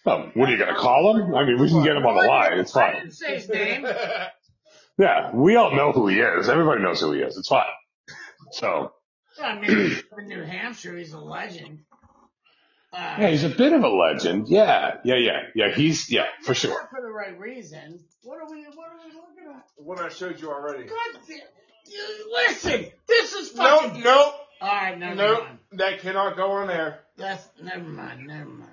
Oh, 0.07 0.31
what 0.35 0.49
are 0.49 0.53
you 0.53 0.59
gonna 0.59 0.77
call 0.77 1.17
him? 1.17 1.35
I 1.35 1.45
mean, 1.45 1.59
we 1.61 1.69
can 1.69 1.83
get 1.83 1.97
him 1.97 2.07
on 2.07 2.15
the 2.17 2.23
line. 2.27 2.59
It's 2.59 2.75
I 2.77 2.81
fine. 2.93 3.01
didn't 3.01 3.15
say 3.15 3.35
his 3.37 3.49
name. 3.49 3.87
Yeah, 4.99 5.35
we 5.35 5.57
all 5.57 5.75
know 5.75 5.93
who 5.93 6.07
he 6.09 6.21
is. 6.21 6.49
Everybody 6.49 6.83
knows 6.83 7.01
who 7.01 7.13
he 7.13 7.21
is. 7.21 7.37
It's 7.39 7.49
fine. 7.49 7.65
So 8.53 8.93
I 9.43 9.59
mean, 9.59 9.97
in 10.19 10.27
New 10.27 10.43
Hampshire, 10.43 10.97
he's 10.97 11.13
a 11.13 11.19
legend. 11.19 11.81
Uh, 12.93 13.17
yeah, 13.21 13.29
he's 13.31 13.43
a 13.45 13.49
bit 13.49 13.73
of 13.73 13.83
a 13.83 13.89
legend. 13.89 14.49
Yeah, 14.49 14.97
yeah, 15.03 15.15
yeah, 15.17 15.41
yeah. 15.55 15.75
He's 15.75 16.11
yeah, 16.11 16.27
for 16.43 16.53
sure. 16.53 16.79
For 16.91 17.01
the 17.01 17.09
right 17.11 17.39
reason. 17.39 18.01
What 18.23 18.39
are 18.43 18.51
we? 18.51 18.65
What 18.65 18.91
are 18.91 18.99
we 19.07 19.15
looking 19.15 19.55
at? 19.57 19.65
What 19.77 19.99
I 19.99 20.11
showed 20.11 20.39
you 20.41 20.51
already. 20.51 20.85
God 20.85 21.21
damn! 21.27 21.39
Listen, 22.31 22.87
this 23.09 23.33
is 23.33 23.55
No, 23.57 23.81
fucking. 23.81 24.03
no, 24.03 24.35
All 24.61 24.69
right, 24.69 24.99
never 24.99 25.15
no, 25.15 25.41
mind. 25.41 25.59
that 25.73 26.01
cannot 26.01 26.37
go 26.37 26.51
on 26.53 26.67
there. 26.67 27.01
That's 27.17 27.49
never 27.63 27.83
mind. 27.83 28.27
Never 28.27 28.51
mind. 28.51 28.72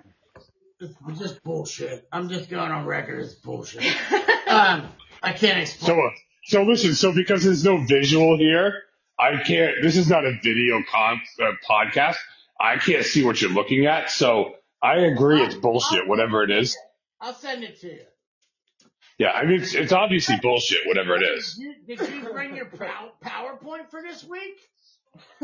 It's 0.82 1.20
just 1.20 1.44
bullshit. 1.44 2.08
I'm 2.12 2.30
just 2.30 2.50
going 2.50 2.72
on 2.72 2.86
record 2.86 3.20
as 3.20 3.36
bullshit. 3.36 3.84
um, 4.48 4.88
I 5.22 5.34
can't 5.34 5.60
explain. 5.60 5.88
So 5.88 5.94
uh, 6.00 6.10
so 6.46 6.63
listen. 6.63 6.96
So 6.96 7.13
because 7.13 7.44
there's 7.44 7.65
no 7.65 7.84
visual 7.86 8.38
here, 8.38 8.84
I 9.18 9.44
can't. 9.44 9.76
This 9.82 9.98
is 9.98 10.10
not 10.10 10.26
a 10.26 10.39
video 10.42 10.82
con 10.89 11.22
uh, 11.42 11.52
podcast. 11.70 12.15
I 12.60 12.78
can't 12.78 13.06
see 13.06 13.26
what 13.26 13.42
you're 13.42 13.52
looking 13.52 13.88
at. 13.88 14.10
So 14.10 14.56
I 14.82 15.00
agree. 15.00 15.42
It's 15.42 15.56
bullshit. 15.56 16.08
Whatever 16.08 16.44
it 16.44 16.52
is. 16.52 16.78
I'll 17.20 17.34
send 17.34 17.63
it 17.63 17.82
to 17.82 17.88
you. 17.88 18.02
Yeah, 19.18 19.32
I 19.32 19.44
mean, 19.46 19.62
it's, 19.62 19.76
it's 19.76 19.92
obviously 19.92 20.38
bullshit. 20.42 20.88
Whatever 20.88 21.18
it 21.18 21.24
is. 21.24 21.56
Did 21.56 21.62
you, 21.62 21.98
did 21.98 22.13
you 22.13 22.30
bring 22.32 22.56
your 22.56 22.68
pow- 22.68 23.12
PowerPoint 23.22 23.89
for 23.92 24.02
this 24.02 24.24
week? 24.24 24.56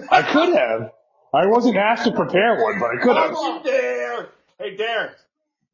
I 0.10 0.22
could 0.22 0.56
have. 0.56 0.92
I 1.34 1.48
wasn't 1.48 1.76
asked 1.76 2.06
to 2.06 2.14
prepare 2.14 2.64
one, 2.64 2.80
but 2.80 2.92
I 2.92 3.04
could 3.04 3.18
have. 3.18 3.32
Don't 3.32 3.66
dare! 3.66 4.30
Hey, 4.58 4.78
Darren, 4.78 5.12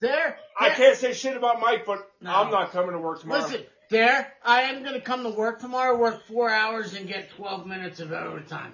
There. 0.01 0.37
I 0.59 0.69
can't 0.71 0.97
say 0.97 1.13
shit 1.13 1.37
about 1.37 1.59
Mike, 1.61 1.85
but 1.85 2.09
No. 2.21 2.33
I'm 2.35 2.51
not 2.51 2.71
coming 2.71 2.91
to 2.91 2.97
work 2.97 3.21
tomorrow. 3.21 3.41
Listen, 3.43 3.61
there. 3.89 4.31
I 4.43 4.63
am 4.63 4.81
going 4.81 4.95
to 4.95 5.01
come 5.01 5.23
to 5.23 5.29
work 5.29 5.61
tomorrow, 5.61 5.95
work 5.95 6.25
four 6.27 6.49
hours, 6.49 6.93
and 6.95 7.07
get 7.07 7.29
12 7.37 7.65
minutes 7.67 7.99
of 7.99 8.11
overtime. 8.11 8.73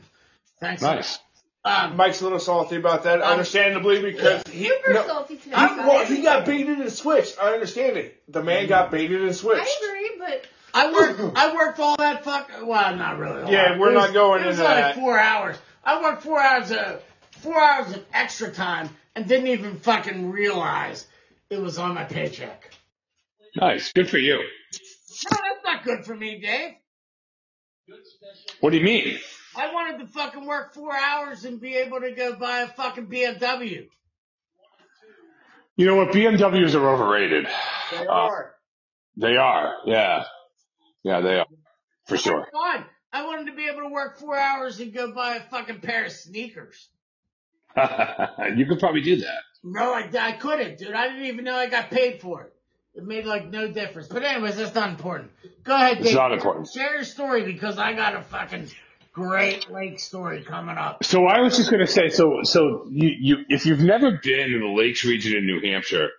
Thanks. 0.59 0.81
Nice. 0.81 1.19
Um, 1.65 1.97
Mike's 1.97 2.21
a 2.21 2.23
little 2.23 2.39
salty 2.39 2.77
about 2.77 3.03
that, 3.03 3.21
Um, 3.21 3.31
understandably, 3.31 4.01
because 4.01 4.41
he, 4.49 4.65
Super 4.69 4.93
no, 4.93 5.05
salty 5.05 5.35
today. 5.35 5.55
he, 5.57 5.75
well, 5.79 6.05
he 6.05 6.21
got 6.21 6.45
baited 6.45 6.79
and 6.79 6.91
switched. 6.91 7.37
I 7.41 7.53
understand 7.53 7.97
it. 7.97 8.21
The 8.31 8.41
man 8.41 8.67
got 8.67 8.89
baited 8.89 9.21
and 9.21 9.35
switched. 9.35 9.67
I 9.67 9.85
agree, 9.89 10.11
but 10.17 10.45
I 10.73 10.93
worked. 10.93 11.37
I 11.37 11.53
worked 11.53 11.79
all 11.81 11.97
that 11.97 12.23
fuck. 12.23 12.49
Well, 12.63 12.95
not 12.95 13.17
really. 13.19 13.41
a 13.41 13.49
Yeah, 13.51 13.69
lot. 13.71 13.79
we're 13.79 13.89
It 13.91 13.95
not 13.95 14.01
was- 14.03 14.11
going 14.13 14.43
It 14.43 14.47
was 14.47 14.59
into 14.59 14.69
only 14.69 14.81
that. 14.81 14.95
four 14.95 15.19
hours. 15.19 15.57
I 15.83 16.01
worked 16.01 16.23
four 16.23 16.39
hours 16.41 16.71
of 16.71 17.03
four 17.41 17.59
hours 17.59 17.93
of 17.93 18.05
extra 18.13 18.49
time 18.49 18.89
and 19.15 19.27
didn't 19.27 19.47
even 19.47 19.77
fucking 19.79 20.31
realize 20.31 21.05
it 21.49 21.61
was 21.61 21.77
on 21.77 21.95
my 21.95 22.03
paycheck. 22.03 22.71
Nice. 23.55 23.91
Good 23.93 24.09
for 24.09 24.17
you. 24.17 24.35
No, 24.37 24.41
that's 25.31 25.63
not 25.63 25.83
good 25.83 26.05
for 26.05 26.15
me, 26.15 26.39
Dave. 26.39 26.73
What 28.59 28.71
do 28.71 28.77
you 28.77 28.83
mean? 28.83 29.17
I 29.55 29.73
wanted 29.73 29.99
to 29.99 30.07
fucking 30.07 30.45
work 30.45 30.73
four 30.73 30.95
hours 30.95 31.45
and 31.45 31.59
be 31.59 31.75
able 31.75 32.01
to 32.01 32.11
go 32.11 32.35
buy 32.35 32.59
a 32.59 32.67
fucking 32.67 33.07
BMW. 33.07 33.87
You 35.75 35.85
know 35.85 35.95
what? 35.95 36.09
BMWs 36.09 36.75
are 36.75 36.89
overrated. 36.89 37.47
They 37.91 37.97
Uh, 38.05 38.11
are. 38.11 38.55
They 39.15 39.35
are. 39.37 39.73
Yeah. 39.85 40.25
Yeah, 41.03 41.21
they 41.21 41.39
are. 41.39 41.45
For 42.07 42.17
sure. 42.17 42.47
Fine. 42.51 42.85
I 43.13 43.25
wanted 43.25 43.47
to 43.47 43.55
be 43.55 43.67
able 43.67 43.81
to 43.81 43.89
work 43.89 44.19
four 44.19 44.37
hours 44.37 44.79
and 44.79 44.93
go 44.93 45.11
buy 45.13 45.35
a 45.37 45.39
fucking 45.41 45.79
pair 45.79 46.05
of 46.05 46.11
sneakers. 46.11 46.89
you 48.55 48.65
could 48.65 48.79
probably 48.79 49.01
do 49.01 49.17
that. 49.17 49.41
No, 49.63 49.93
I, 49.93 50.09
I 50.19 50.31
couldn't, 50.33 50.77
dude. 50.77 50.93
I 50.93 51.07
didn't 51.07 51.25
even 51.25 51.45
know 51.45 51.55
I 51.55 51.67
got 51.67 51.89
paid 51.89 52.21
for 52.21 52.43
it. 52.43 52.53
It 52.95 53.05
made 53.05 53.25
like 53.25 53.49
no 53.49 53.71
difference. 53.71 54.07
But 54.07 54.23
anyways, 54.23 54.57
that's 54.57 54.73
not 54.73 54.89
important. 54.89 55.31
Go 55.63 55.75
ahead, 55.75 55.99
It's 55.99 56.13
not 56.13 56.31
important. 56.31 56.67
Share 56.69 56.95
your 56.95 57.03
story 57.03 57.43
because 57.43 57.77
I 57.77 57.93
got 57.93 58.15
a 58.15 58.21
fucking 58.23 58.69
great 59.13 59.69
lake 59.71 59.99
story 59.99 60.43
coming 60.43 60.77
up. 60.77 61.03
So 61.03 61.25
I 61.25 61.41
was 61.41 61.57
just 61.57 61.69
going 61.69 61.85
to 61.85 61.91
say, 61.91 62.09
so 62.09 62.39
so 62.43 62.87
you, 62.89 63.09
you 63.19 63.37
if 63.49 63.65
you've 63.65 63.81
never 63.81 64.11
been 64.11 64.53
in 64.53 64.61
the 64.61 64.73
Lakes 64.75 65.05
region 65.05 65.37
in 65.37 65.45
New 65.45 65.61
Hampshire, 65.61 66.09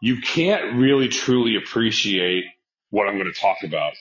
you 0.00 0.20
can't 0.20 0.76
really 0.76 1.08
truly 1.08 1.56
appreciate 1.56 2.44
what 2.90 3.08
I'm 3.08 3.14
going 3.14 3.32
to 3.32 3.40
talk 3.40 3.58
about. 3.64 3.92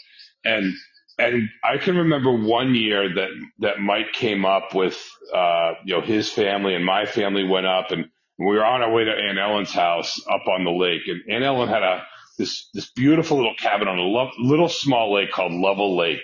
And 0.44 0.74
and 1.18 1.50
I 1.64 1.78
can 1.78 1.98
remember 1.98 2.32
one 2.32 2.76
year 2.76 3.14
that 3.16 3.30
that 3.60 3.80
Mike 3.80 4.14
came 4.14 4.46
up 4.46 4.74
with, 4.74 4.98
uh, 5.34 5.74
you 5.84 5.96
know, 5.96 6.02
his 6.02 6.30
family 6.30 6.76
and 6.76 6.86
my 6.86 7.06
family 7.06 7.44
went 7.44 7.66
up, 7.66 7.92
and 7.92 8.06
we 8.40 8.46
were 8.56 8.66
on 8.66 8.82
our 8.82 8.92
way 8.92 9.04
to 9.06 9.12
Aunt 9.12 9.38
Ellen's 9.38 9.74
house 9.74 10.22
up 10.32 10.48
on 10.48 10.64
the 10.64 10.72
lake, 10.72 11.02
and 11.08 11.22
Aunt 11.32 11.44
Ellen 11.44 11.70
had 11.70 11.84
a 11.84 12.04
this 12.38 12.70
this 12.74 12.90
beautiful 12.92 13.38
little 13.38 13.56
cabin 13.60 13.88
on 13.88 13.98
a 14.00 14.02
lo- 14.04 14.32
little 14.40 14.70
small 14.70 15.14
lake 15.14 15.32
called 15.32 15.52
Lovell 15.52 15.98
Lake 15.98 16.22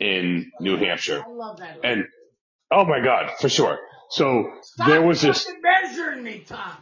in 0.00 0.50
New 0.60 0.76
Hampshire. 0.76 1.22
I 1.26 1.30
love 1.30 1.58
that. 1.58 1.78
And 1.84 2.04
oh 2.70 2.84
my 2.84 3.00
god, 3.00 3.32
for 3.40 3.48
sure. 3.48 3.78
So 4.10 4.50
Stop 4.62 4.88
there 4.88 5.02
was 5.02 5.20
this. 5.22 5.50
measuring 5.62 6.22
me, 6.24 6.44
Tom. 6.46 6.72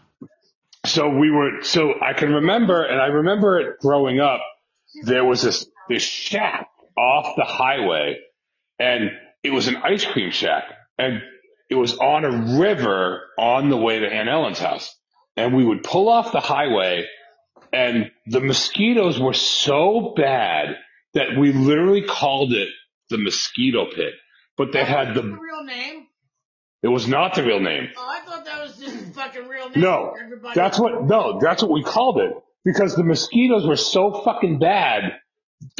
So 0.86 1.08
we 1.10 1.30
were. 1.30 1.62
So 1.62 1.94
I 2.02 2.12
can 2.14 2.32
remember, 2.32 2.84
and 2.84 3.00
I 3.00 3.06
remember 3.06 3.60
it 3.60 3.78
growing 3.80 4.20
up. 4.20 4.40
There 5.04 5.24
was 5.24 5.42
this 5.42 5.66
this 5.88 6.02
shack 6.02 6.68
off 6.96 7.34
the 7.36 7.44
highway, 7.44 8.18
and 8.78 9.10
it 9.42 9.50
was 9.50 9.68
an 9.68 9.76
ice 9.76 10.04
cream 10.04 10.30
shack, 10.30 10.64
and 10.98 11.20
it 11.70 11.74
was 11.74 11.96
on 11.98 12.24
a 12.24 12.58
river 12.60 13.22
on 13.38 13.70
the 13.70 13.76
way 13.76 13.98
to 13.98 14.06
Aunt 14.06 14.28
Ellen's 14.28 14.58
house. 14.58 14.94
And 15.36 15.54
we 15.54 15.64
would 15.64 15.82
pull 15.82 16.08
off 16.08 16.32
the 16.32 16.40
highway, 16.40 17.06
and 17.72 18.10
the 18.26 18.40
mosquitoes 18.40 19.18
were 19.18 19.32
so 19.32 20.14
bad 20.16 20.76
that 21.14 21.36
we 21.38 21.52
literally 21.52 22.02
called 22.02 22.52
it 22.52 22.68
the 23.10 23.18
mosquito 23.18 23.86
pit. 23.94 24.14
But 24.56 24.72
they 24.72 24.84
had 24.84 25.14
the 25.14 25.22
the. 25.22 25.28
real 25.28 25.64
name. 25.64 26.06
It 26.82 26.88
was 26.88 27.08
not 27.08 27.34
the 27.34 27.42
real 27.42 27.60
name. 27.60 27.88
Oh, 27.96 28.06
I 28.06 28.20
thought 28.20 28.44
that 28.44 28.62
was 28.62 28.76
just 28.76 29.06
the 29.06 29.12
fucking 29.12 29.48
real 29.48 29.70
name. 29.70 29.80
No, 29.80 30.14
that's 30.54 30.78
what, 30.78 31.04
no, 31.04 31.40
that's 31.40 31.62
what 31.62 31.72
we 31.72 31.82
called 31.82 32.20
it 32.20 32.32
because 32.64 32.94
the 32.94 33.04
mosquitoes 33.04 33.66
were 33.66 33.76
so 33.76 34.22
fucking 34.22 34.58
bad 34.58 35.14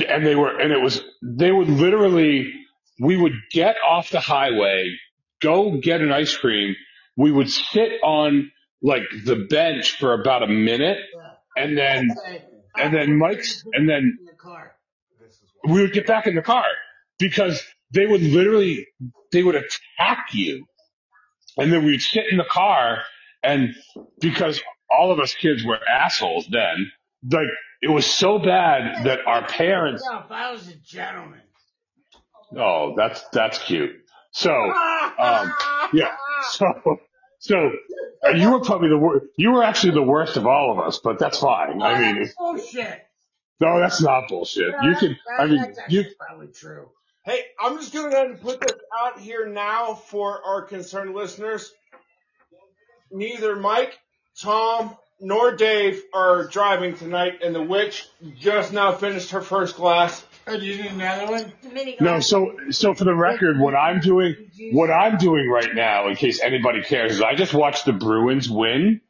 and 0.09 0.25
they 0.25 0.35
were, 0.35 0.59
and 0.59 0.73
it 0.73 0.81
was, 0.81 1.03
they 1.23 1.53
would 1.53 1.69
literally, 1.69 2.53
we 2.99 3.17
would 3.19 3.35
get 3.53 3.77
off 3.87 4.11
the 4.11 4.21
highway, 4.21 4.93
go 5.45 5.79
get 5.81 6.01
an 6.01 6.11
ice 6.13 6.37
cream. 6.37 6.75
We 7.17 7.31
would 7.31 7.51
sit 7.51 7.93
on 8.03 8.51
like 8.83 9.03
the 9.25 9.47
bench 9.49 9.93
for 9.99 10.13
about 10.21 10.43
a 10.43 10.47
minute 10.49 10.99
and 11.57 11.77
then 11.79 12.09
and 12.77 12.93
then 12.93 13.17
Mike's- 13.19 13.63
and 13.73 13.89
then- 13.89 14.17
in 14.19 14.27
the 14.27 14.33
car. 14.33 14.75
we 15.69 15.81
would 15.83 15.93
get 15.93 16.07
back 16.07 16.27
in 16.27 16.35
the 16.35 16.43
car 16.43 16.65
because 17.19 17.63
they 17.93 18.07
would 18.07 18.21
literally, 18.23 18.87
they 19.33 19.43
would 19.43 19.55
attack 19.55 20.29
you. 20.33 20.67
And 21.57 21.73
then 21.73 21.85
we'd 21.85 22.03
sit 22.03 22.25
in 22.31 22.37
the 22.39 22.45
car 22.45 23.03
and 23.43 23.75
because 24.21 24.61
all 24.91 25.13
of 25.13 25.21
us 25.21 25.35
kids 25.35 25.65
were 25.65 25.79
assholes 25.89 26.47
then, 26.51 26.91
like 27.31 27.47
it 27.81 27.89
was 27.91 28.07
so 28.07 28.39
bad 28.39 29.05
that 29.05 29.21
our 29.27 29.47
parents, 29.47 30.03
No, 30.11 30.19
if 30.19 30.31
I 30.33 30.51
was 30.53 30.67
a 30.69 30.75
gentleman. 30.77 31.41
oh, 32.57 32.95
that's, 32.97 33.23
that's 33.33 33.59
cute. 33.59 33.93
So, 34.35 34.51
um, 34.51 35.55
yeah, 35.93 36.17
so, 36.51 36.99
so 37.39 37.71
uh, 38.27 38.31
you 38.31 38.51
were 38.51 38.59
probably 38.59 38.89
the 38.89 38.99
worst, 38.99 39.27
you 39.37 39.53
were 39.53 39.63
actually 39.63 39.93
the 39.93 40.03
worst 40.03 40.37
of 40.37 40.45
all 40.45 40.73
of 40.73 40.85
us, 40.85 40.99
but 40.99 41.21
that's 41.21 41.39
fine. 41.39 41.81
I 41.81 42.01
mean, 42.01 42.29
bullshit. 42.37 43.07
No, 43.61 43.79
that's 43.79 44.03
not 44.03 44.29
bullshit. 44.29 44.75
You 44.83 44.97
can. 44.97 45.17
I 45.39 45.47
mean, 45.47 45.59
that's 45.59 45.81
you. 45.89 46.01
actually 46.01 46.17
probably 46.19 46.49
true. 46.49 46.89
Hey, 47.25 47.43
I'm 47.63 47.79
just 47.79 47.93
going 47.93 48.07
to 48.07 48.11
go 48.11 48.17
ahead 48.17 48.31
and 48.33 48.41
put 48.41 48.61
this 48.61 48.77
out 49.01 49.21
here 49.21 49.47
now 49.47 49.95
for 49.95 50.43
our 50.45 50.63
concerned 50.63 51.15
listeners. 51.15 51.73
Neither 53.13 53.55
Mike, 53.55 53.97
Tom, 54.43 54.97
nor 55.21 55.55
Dave 55.55 56.03
are 56.13 56.49
driving 56.49 56.97
tonight, 56.97 57.35
and 57.45 57.55
the 57.55 57.63
witch 57.63 58.09
just 58.41 58.73
now 58.73 58.93
finished 58.93 59.31
her 59.31 59.41
first 59.43 59.77
glass. 59.77 60.25
Oh, 60.47 60.59
do 60.59 60.65
you 60.67 60.83
need 60.83 60.93
another 60.93 61.31
one? 61.33 61.53
No, 62.01 62.21
so 62.21 62.55
so 62.71 62.93
for 62.95 63.05
the 63.05 63.15
record, 63.15 63.59
what 63.59 63.75
I'm 63.75 64.01
doing, 64.01 64.35
what 64.73 64.91
I'm 64.91 65.17
doing 65.17 65.49
right 65.49 65.75
now, 65.75 66.09
in 66.09 66.17
case 66.17 66.41
anybody 66.43 66.83
cares, 66.83 67.13
is 67.13 67.23
I 67.23 67.35
just 67.35 67.55
watched 67.55 67.87
the 67.87 67.95
Bruins 67.95 68.49
win, 68.51 69.01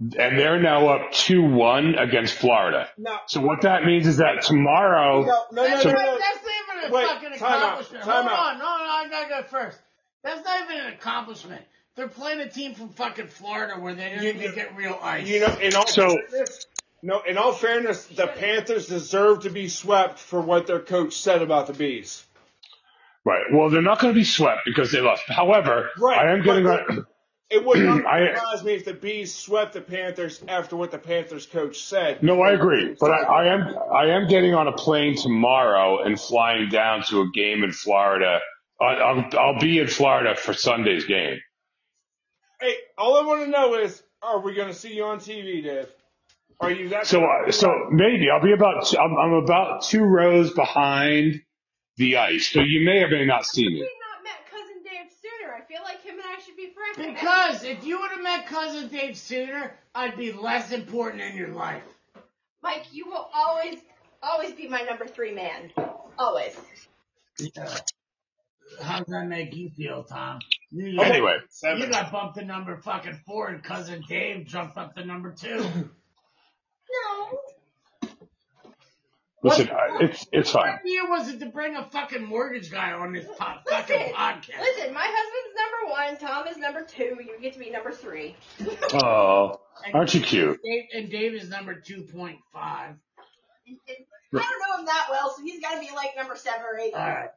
and 0.00 0.38
they're 0.38 0.60
now 0.60 0.88
up 0.88 1.12
two 1.12 1.42
one 1.42 1.94
against 1.94 2.34
Florida. 2.34 2.88
No, 2.98 3.16
So 3.26 3.40
what 3.40 3.62
that 3.62 3.84
means 3.84 4.06
is 4.06 4.18
that 4.18 4.42
tomorrow, 4.42 5.22
no, 5.22 5.26
no, 5.26 5.44
no, 5.52 5.68
That's, 5.68 5.84
no, 5.84 5.92
not, 5.92 5.98
no. 6.04 6.18
that's 6.18 6.44
not 6.44 6.52
even 6.82 6.90
a 6.90 6.94
Wait, 6.94 7.06
fucking 7.06 7.38
time 7.38 7.52
out, 7.52 7.62
accomplishment. 7.62 8.04
time 8.04 8.12
Hold 8.26 8.26
out. 8.38 8.52
on, 8.52 8.58
no, 8.58 8.64
no, 8.64 8.90
I 8.90 9.06
gotta 9.10 9.28
go 9.28 9.42
first. 9.48 9.78
That's 10.22 10.44
not 10.44 10.60
even 10.70 10.86
an 10.86 10.92
accomplishment. 10.92 11.62
They're 11.94 12.08
playing 12.08 12.40
a 12.40 12.48
team 12.48 12.74
from 12.74 12.88
fucking 12.90 13.26
Florida 13.28 13.74
where 13.74 13.94
they 13.94 14.08
didn't 14.10 14.22
You- 14.24 14.30
even 14.30 14.54
get 14.54 14.76
real 14.76 14.98
ice. 15.02 15.26
You 15.26 15.40
know, 15.40 15.54
in 15.60 15.74
all 15.74 15.86
So- 15.86 16.16
fairness, 16.30 16.66
no, 17.02 17.20
in 17.22 17.36
all 17.38 17.52
fairness, 17.52 18.06
the 18.06 18.26
Panthers 18.28 18.86
deserve 18.86 19.42
to 19.42 19.50
be 19.50 19.68
swept 19.68 20.18
for 20.18 20.40
what 20.40 20.66
their 20.66 20.80
coach 20.80 21.14
said 21.14 21.42
about 21.42 21.66
the 21.66 21.72
bees. 21.72 22.24
right? 23.24 23.44
Well, 23.52 23.70
they're 23.70 23.82
not 23.82 24.00
going 24.00 24.14
to 24.14 24.18
be 24.18 24.24
swept 24.24 24.60
because 24.64 24.92
they 24.92 25.00
lost. 25.00 25.22
However, 25.28 25.90
Right, 25.98 26.18
I 26.18 26.32
am 26.32 26.42
getting 26.42 26.66
on. 26.66 27.06
It 27.50 27.64
would 27.64 27.80
not 27.84 28.06
I- 28.06 28.34
surprise 28.34 28.64
me 28.64 28.74
if 28.74 28.84
the 28.84 28.94
bees 28.94 29.34
swept 29.34 29.74
the 29.74 29.80
Panthers 29.82 30.42
after 30.48 30.76
what 30.76 30.90
the 30.90 30.98
Panthers 30.98 31.44
coach 31.46 31.82
said. 31.84 32.22
No, 32.22 32.40
I 32.40 32.52
agree, 32.52 32.96
but 32.98 33.10
I, 33.10 33.22
I 33.24 33.52
am 33.52 33.76
I 33.94 34.06
am 34.16 34.26
getting 34.28 34.54
on 34.54 34.68
a 34.68 34.72
plane 34.72 35.16
tomorrow 35.16 36.02
and 36.02 36.18
flying 36.18 36.68
down 36.70 37.02
to 37.08 37.20
a 37.20 37.30
game 37.34 37.62
in 37.62 37.72
Florida. 37.72 38.38
I, 38.80 38.84
I'll 38.94 39.24
I'll 39.38 39.58
be 39.60 39.78
in 39.80 39.86
Florida 39.88 40.34
for 40.34 40.54
Sunday's 40.54 41.04
game. 41.04 41.38
Hey, 42.60 42.74
all 42.96 43.20
I 43.22 43.26
want 43.26 43.44
to 43.44 43.50
know 43.50 43.74
is, 43.74 44.02
are 44.22 44.40
we 44.40 44.54
going 44.54 44.68
to 44.68 44.74
see 44.74 44.94
you 44.94 45.04
on 45.04 45.18
TV, 45.18 45.62
Dave? 45.62 45.88
Are 46.60 46.70
you 46.70 46.88
that? 46.90 47.06
So, 47.06 47.24
uh, 47.24 47.50
so 47.50 47.68
maybe 47.90 48.26
I'll 48.30 48.42
be 48.42 48.52
about 48.52 48.86
two, 48.86 48.98
I'm, 48.98 49.16
I'm 49.16 49.32
about 49.32 49.82
two 49.82 50.02
rows 50.02 50.52
behind 50.52 51.42
the 51.96 52.16
ice, 52.18 52.48
so 52.48 52.60
you 52.60 52.84
may 52.84 53.02
or 53.02 53.08
may 53.08 53.26
not 53.26 53.44
see 53.44 53.66
We've 53.66 53.74
me. 53.74 53.80
not 53.80 54.22
met 54.24 54.50
cousin 54.50 54.82
Dave 54.82 55.10
sooner. 55.20 55.54
I 55.54 55.64
feel 55.66 55.82
like 55.82 56.02
him 56.02 56.14
and 56.14 56.24
I 56.24 56.40
should 56.40 56.56
be 56.56 56.70
friends. 56.72 57.14
because 57.14 57.64
if 57.64 57.84
you 57.84 58.00
would 58.00 58.10
have 58.12 58.22
met 58.22 58.46
cousin 58.46 58.88
Dave 58.88 59.16
sooner, 59.16 59.72
I'd 59.94 60.16
be 60.16 60.32
less 60.32 60.72
important 60.72 61.22
in 61.22 61.36
your 61.36 61.48
life. 61.48 61.82
Mike, 62.62 62.86
you 62.92 63.06
will 63.06 63.28
always, 63.34 63.76
always 64.22 64.52
be 64.54 64.68
my 64.68 64.82
number 64.82 65.06
three 65.06 65.32
man. 65.34 65.70
Always. 66.18 66.56
Yeah. 67.38 67.76
how 68.82 68.98
does 68.98 69.08
that 69.08 69.26
make 69.26 69.54
you 69.56 69.68
feel, 69.70 70.04
Tom? 70.04 70.38
You, 70.70 71.00
Anyway, 71.02 71.38
you 71.62 71.86
got 71.88 72.12
bumped 72.12 72.38
to 72.38 72.44
number 72.44 72.76
fucking 72.78 73.20
four, 73.26 73.48
and 73.48 73.62
cousin 73.62 74.02
Dave 74.08 74.46
jumped 74.46 74.76
up 74.78 74.94
to 74.94 75.04
number 75.04 75.32
two. 75.32 75.90
No. 76.92 77.38
listen, 79.42 79.70
I- 79.70 79.98
it's 80.02 80.26
it's 80.32 80.50
fine. 80.50 80.72
What 80.72 80.80
year 80.84 81.08
was 81.08 81.28
it 81.28 81.40
to 81.40 81.46
bring 81.46 81.76
a 81.76 81.84
fucking 81.84 82.24
mortgage 82.24 82.70
guy 82.70 82.92
on 82.92 83.12
this 83.12 83.26
po- 83.26 83.58
fucking 83.68 83.98
Listen, 83.98 84.14
podcast? 84.14 84.60
listen, 84.60 84.94
my 84.94 85.06
husband's 85.08 85.56
number 85.56 85.90
one, 85.90 86.16
Tom 86.18 86.46
is 86.48 86.56
number 86.58 86.84
two, 86.84 87.18
you 87.24 87.38
get 87.40 87.52
to 87.54 87.58
be 87.58 87.70
number 87.70 87.90
three. 87.92 88.36
Oh, 88.94 89.60
aren't 89.94 90.12
you 90.14 90.20
cute? 90.20 90.60
Dave, 90.62 90.84
and 90.94 91.10
Dave 91.10 91.32
is 91.34 91.48
number 91.48 91.74
two 91.74 92.02
point 92.02 92.38
five. 92.52 92.94
I 93.66 93.74
don't 94.32 94.42
know 94.42 94.78
him 94.80 94.84
that 94.86 95.06
well, 95.10 95.34
so 95.34 95.42
he's 95.42 95.60
got 95.60 95.74
to 95.74 95.80
be 95.80 95.88
like 95.94 96.10
number 96.16 96.36
seven 96.36 96.60
or 96.62 96.78
eight. 96.78 96.92
All 96.94 97.00
right. 97.00 97.30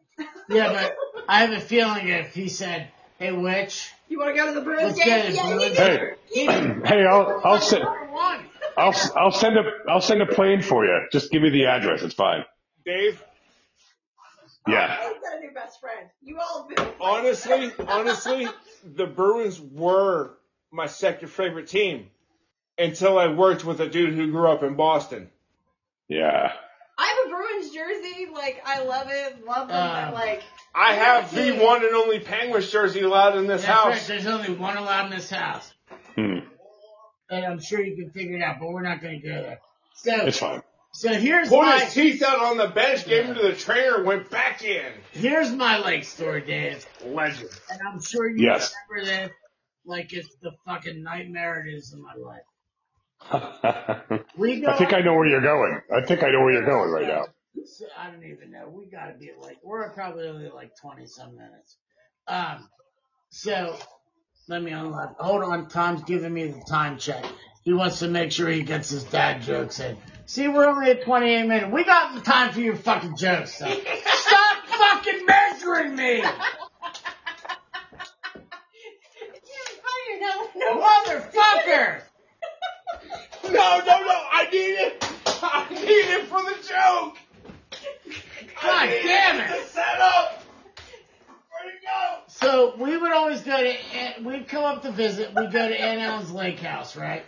Yeah, 0.49 0.71
but 0.71 0.95
I 1.29 1.39
have 1.41 1.51
a 1.51 1.59
feeling 1.59 2.07
if 2.07 2.33
he 2.33 2.47
said, 2.49 2.87
"Hey, 3.19 3.31
witch," 3.31 3.91
You 4.09 4.19
want 4.19 4.35
to 4.35 4.41
go 4.41 4.47
to 4.47 4.53
the 4.53 4.61
Bruins 4.61 4.97
Let's 4.97 4.99
game? 4.99 5.07
get 5.07 5.25
it, 5.29 5.35
yeah, 5.35 5.53
Bruins. 5.55 5.77
Hey, 5.77 6.15
he 6.33 6.45
hey, 6.45 7.05
I'll 7.05 7.41
I'll 7.43 7.61
send 7.61 7.83
number 7.83 8.11
one. 8.13 8.39
I'll 8.77 8.93
I'll 9.15 9.31
send 9.31 9.57
a 9.57 9.63
I'll 9.87 10.01
send 10.01 10.21
a 10.21 10.25
plane 10.25 10.61
for 10.61 10.85
you. 10.85 11.07
Just 11.11 11.31
give 11.31 11.41
me 11.41 11.49
the 11.49 11.65
address. 11.67 12.01
It's 12.01 12.13
fine. 12.13 12.43
Dave, 12.85 13.23
Yeah. 14.67 14.97
He's 15.09 15.21
got 15.21 15.37
a 15.37 15.39
new 15.39 15.51
best 15.53 15.79
friend. 15.79 16.09
You 16.21 16.39
all 16.39 16.69
have 16.77 16.93
honestly, 16.99 17.71
honestly, 17.87 18.47
the 18.83 19.05
Bruins 19.05 19.59
were 19.59 20.37
my 20.71 20.87
second 20.87 21.29
favorite 21.29 21.67
team 21.67 22.07
until 22.77 23.17
I 23.17 23.27
worked 23.27 23.63
with 23.63 23.79
a 23.79 23.87
dude 23.87 24.13
who 24.13 24.31
grew 24.31 24.47
up 24.49 24.61
in 24.63 24.75
Boston. 24.75 25.29
Yeah. 26.07 26.51
I 26.97 27.07
have 27.07 27.27
a 27.27 27.29
Bruins 27.35 27.71
jersey. 27.73 28.27
Like, 28.33 28.61
I 28.65 28.83
love 28.83 29.07
it. 29.09 29.45
Love 29.45 29.67
them. 29.67 29.77
Um, 29.77 30.05
but, 30.05 30.13
like, 30.13 30.43
I 30.73 30.93
have 30.93 31.33
the 31.33 31.51
one 31.53 31.83
and 31.85 31.93
only 31.95 32.19
Penguins 32.19 32.71
jersey 32.71 33.01
allowed 33.01 33.37
in 33.37 33.47
this 33.47 33.65
That's 33.65 33.85
right. 33.85 33.93
house. 33.95 34.07
There's 34.07 34.27
only 34.27 34.53
one 34.53 34.77
allowed 34.77 35.05
in 35.05 35.11
this 35.11 35.29
house, 35.29 35.73
Hmm. 36.15 36.39
And 37.29 37.45
I'm 37.45 37.59
sure 37.61 37.81
you 37.83 37.95
can 37.95 38.11
figure 38.11 38.37
it 38.37 38.41
out. 38.43 38.57
But 38.59 38.69
we're 38.69 38.81
not 38.81 39.01
going 39.01 39.21
to 39.21 39.27
go 39.27 39.41
there. 39.41 39.59
So, 39.93 40.13
It's 40.25 40.39
fine. 40.39 40.61
so 40.93 41.13
here's 41.13 41.49
Pulled 41.49 41.63
my 41.63 41.79
his 41.79 41.93
teeth 41.93 42.23
out 42.23 42.39
on 42.39 42.57
the 42.57 42.67
bench, 42.67 43.05
gave 43.05 43.25
him 43.25 43.35
to 43.35 43.41
the 43.41 43.53
trainer, 43.55 44.03
went 44.03 44.29
back 44.29 44.63
in. 44.63 44.91
here's 45.11 45.51
my 45.51 45.79
lake 45.79 46.03
story, 46.03 46.41
Dave. 46.41 46.85
Legend. 47.05 47.49
And 47.69 47.79
I'm 47.87 48.01
sure 48.01 48.29
you 48.29 48.45
Yes. 48.45 48.73
remember 48.89 49.05
this 49.11 49.31
like 49.85 50.13
it's 50.13 50.35
the 50.41 50.51
fucking 50.65 51.03
nightmare 51.03 51.65
it 51.65 51.71
is 51.73 51.93
in 51.93 52.01
my 52.01 52.15
life. 52.15 52.41
I 53.31 54.19
We 54.37 54.59
go. 54.61 54.73
think 54.77 54.93
I 54.93 54.99
know 55.01 55.13
where 55.13 55.27
you're 55.27 55.41
going. 55.41 55.79
I 55.95 56.05
think 56.05 56.23
I 56.23 56.29
know 56.31 56.41
where 56.41 56.53
you're 56.53 56.65
going 56.65 56.89
right 56.91 57.07
now. 57.07 57.25
So, 57.65 57.85
I 57.97 58.09
don't 58.11 58.23
even 58.23 58.51
know. 58.51 58.67
We 58.69 58.85
gotta 58.87 59.13
be 59.13 59.31
like 59.41 59.57
we're 59.63 59.89
probably 59.91 60.27
only 60.27 60.49
like 60.49 60.71
twenty 60.81 61.05
some 61.07 61.35
minutes. 61.35 61.77
Um 62.27 62.67
so 63.29 63.77
let 64.47 64.61
me 64.61 64.71
unlock 64.71 65.19
hold 65.19 65.43
on, 65.43 65.67
Tom's 65.69 66.03
giving 66.03 66.33
me 66.33 66.47
the 66.47 66.61
time 66.61 66.97
check. 66.97 67.25
He 67.63 67.73
wants 67.73 67.99
to 67.99 68.07
make 68.07 68.31
sure 68.31 68.47
he 68.49 68.61
gets 68.61 68.89
his 68.89 69.03
dad 69.03 69.41
jokes 69.41 69.79
in. 69.79 69.97
See, 70.27 70.47
we're 70.47 70.67
only 70.67 70.91
at 70.91 71.03
twenty 71.03 71.29
eight 71.33 71.47
minutes. 71.47 71.71
We 71.71 71.83
got 71.83 72.13
the 72.15 72.21
time 72.21 72.51
for 72.53 72.59
your 72.59 72.75
fucking 72.75 73.17
jokes, 73.17 73.55
so 73.55 73.65
stop 73.67 74.65
fucking 74.67 75.25
measuring 75.25 75.95
me! 75.95 76.23
Motherfucker! 80.75 82.01
No, 83.45 83.51
no, 83.51 83.83
no, 83.85 84.21
I 84.31 84.47
need 84.51 84.57
it. 84.57 85.09
I 85.27 85.67
need 85.69 85.81
it 85.81 86.25
for 86.25 86.41
the 86.41 86.55
joke. 86.67 87.17
God 88.61 88.89
damn 88.89 89.39
it! 89.39 89.47
The 89.49 89.67
setup. 89.67 90.44
Where'd 92.41 92.53
it 92.53 92.57
go? 92.57 92.73
So 92.75 92.83
we 92.83 92.97
would 92.97 93.11
always 93.11 93.41
go 93.41 93.57
to, 93.57 93.69
eh, 93.69 94.13
we'd 94.23 94.47
come 94.47 94.63
up 94.63 94.81
to 94.83 94.91
visit, 94.91 95.33
we'd 95.35 95.51
go 95.51 95.67
to 95.67 95.79
Aunt 95.81 96.01
Ellen's 96.01 96.31
lake 96.31 96.59
house, 96.59 96.95
right? 96.95 97.23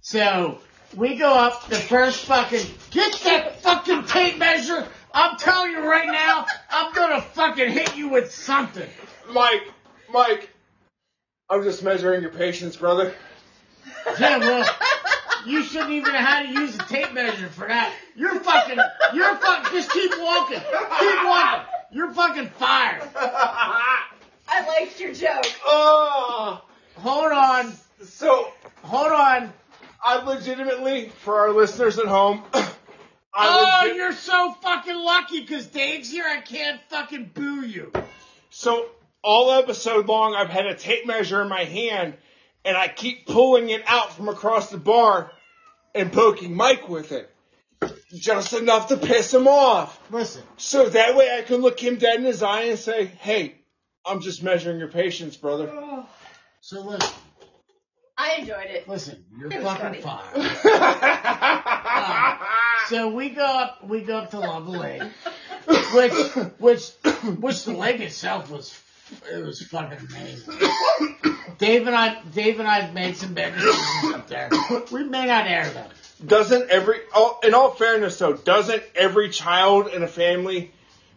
So 0.00 0.58
we 0.96 1.16
go 1.16 1.32
up, 1.32 1.68
the 1.68 1.76
first 1.76 2.24
fucking, 2.24 2.66
get 2.90 3.12
that 3.24 3.60
fucking 3.60 4.04
tape 4.04 4.38
measure! 4.38 4.86
I'm 5.12 5.36
telling 5.36 5.72
you 5.72 5.80
right 5.80 6.06
now, 6.06 6.46
I'm 6.70 6.92
gonna 6.94 7.20
fucking 7.20 7.70
hit 7.70 7.96
you 7.96 8.08
with 8.08 8.32
something. 8.32 8.88
Mike, 9.30 9.62
Mike, 10.10 10.50
I'm 11.50 11.62
just 11.62 11.82
measuring 11.82 12.22
your 12.22 12.30
patience, 12.30 12.76
brother. 12.76 13.14
Yeah, 14.18 14.38
well, 14.38 14.68
you 15.46 15.62
shouldn't 15.62 15.90
even 15.90 16.12
know 16.12 16.18
how 16.18 16.42
to 16.42 16.48
use 16.48 16.74
a 16.76 16.78
tape 16.78 17.12
measure 17.12 17.48
for 17.48 17.66
that. 17.66 17.92
You're 18.16 18.38
fucking, 18.40 18.78
you're 19.14 19.34
fucking, 19.36 19.72
just 19.72 19.90
keep 19.90 20.12
walking, 20.18 20.60
keep 20.60 21.24
walking. 21.24 21.66
You're 21.92 22.12
fucking 22.12 22.48
fired. 22.50 23.02
I 23.16 24.66
liked 24.66 25.00
your 25.00 25.12
joke. 25.14 25.44
oh, 25.66 26.62
Hold 26.96 27.32
on, 27.32 27.72
so 28.02 28.50
hold 28.82 29.12
on. 29.12 29.52
I 30.04 30.22
legitimately, 30.24 31.10
for 31.22 31.38
our 31.38 31.52
listeners 31.52 31.98
at 31.98 32.06
home, 32.06 32.42
Oh, 32.54 32.72
I 33.34 33.82
legit- 33.84 33.96
you're 33.96 34.12
so 34.12 34.52
fucking 34.62 34.96
lucky 34.96 35.40
because 35.40 35.66
Dave's 35.66 36.10
here. 36.10 36.24
I 36.26 36.40
can't 36.40 36.80
fucking 36.88 37.30
boo 37.34 37.64
you. 37.64 37.92
so 38.50 38.86
all 39.22 39.52
episode 39.52 40.06
long, 40.08 40.34
I've 40.34 40.48
had 40.48 40.66
a 40.66 40.74
tape 40.74 41.06
measure 41.06 41.40
in 41.42 41.48
my 41.48 41.62
hand, 41.64 42.14
and 42.64 42.76
I 42.76 42.88
keep 42.88 43.26
pulling 43.26 43.68
it 43.70 43.82
out 43.86 44.12
from 44.14 44.28
across 44.28 44.70
the 44.70 44.78
bar 44.78 45.30
and 45.94 46.12
poking 46.12 46.54
Mike 46.56 46.88
with 46.88 47.12
it, 47.12 47.30
just 48.14 48.52
enough 48.54 48.88
to 48.88 48.96
piss 48.96 49.32
him 49.34 49.46
off. 49.48 50.00
Listen, 50.10 50.42
So 50.56 50.88
that 50.88 51.14
way 51.16 51.36
I 51.36 51.42
can 51.42 51.56
look 51.56 51.78
him 51.80 51.96
dead 51.96 52.16
in 52.18 52.24
his 52.24 52.42
eye 52.42 52.62
and 52.62 52.78
say, 52.78 53.06
"Hey, 53.06 53.54
I'm 54.06 54.20
just 54.20 54.42
measuring 54.42 54.78
your 54.78 54.88
patience, 54.88 55.36
brother." 55.36 55.70
Oh, 55.72 56.06
so 56.60 56.80
listen, 56.82 57.14
I 58.16 58.36
enjoyed 58.36 58.66
it. 58.66 58.88
listen. 58.88 59.24
You're 59.38 59.52
It 59.52 59.62
fucking 59.62 60.02
funny. 60.02 60.48
fired. 60.48 61.18
So 62.88 63.10
we 63.10 63.28
go 63.28 63.44
up, 63.44 63.84
we 63.86 64.00
go 64.00 64.16
up 64.16 64.30
to 64.30 64.38
Lovell 64.38 64.72
Lake, 64.78 65.02
which, 65.92 66.12
which, 66.58 66.90
which 67.38 67.64
the 67.64 67.74
lake 67.74 68.00
itself 68.00 68.50
was, 68.50 68.80
it 69.30 69.44
was 69.44 69.60
fucking 69.60 69.98
amazing. 70.08 70.54
Dave 71.58 71.86
and 71.86 71.94
I, 71.94 72.22
Dave 72.34 72.60
and 72.60 72.66
I 72.66 72.90
made 72.92 73.14
some 73.18 73.34
bad 73.34 73.52
decisions 73.54 74.14
up 74.14 74.26
there. 74.28 74.48
We 74.90 75.04
may 75.04 75.26
not 75.26 75.46
air 75.46 75.68
them. 75.68 75.90
Doesn't 76.24 76.70
every 76.70 76.98
all, 77.14 77.40
in 77.42 77.54
all 77.54 77.70
fairness 77.70 78.18
though 78.18 78.32
doesn't 78.32 78.82
every 78.96 79.30
child 79.30 79.88
in 79.88 80.02
a 80.02 80.08
family 80.08 80.72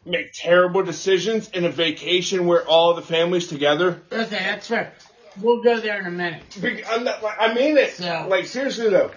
make 0.06 0.32
terrible 0.34 0.84
decisions 0.84 1.50
in 1.50 1.66
a 1.66 1.70
vacation 1.70 2.46
where 2.48 2.66
all 2.68 2.94
the 2.94 3.02
family's 3.02 3.48
together? 3.48 4.02
Okay, 4.12 4.28
that's 4.30 4.68
fair. 4.68 4.94
We'll 5.40 5.64
go 5.64 5.80
there 5.80 6.00
in 6.00 6.06
a 6.06 6.12
minute. 6.12 6.44
I'm 6.90 7.04
not, 7.04 7.24
like, 7.24 7.38
I 7.40 7.54
mean 7.54 7.78
it. 7.78 7.94
So- 7.94 8.28
like 8.30 8.46
seriously 8.46 8.90
though. 8.90 9.12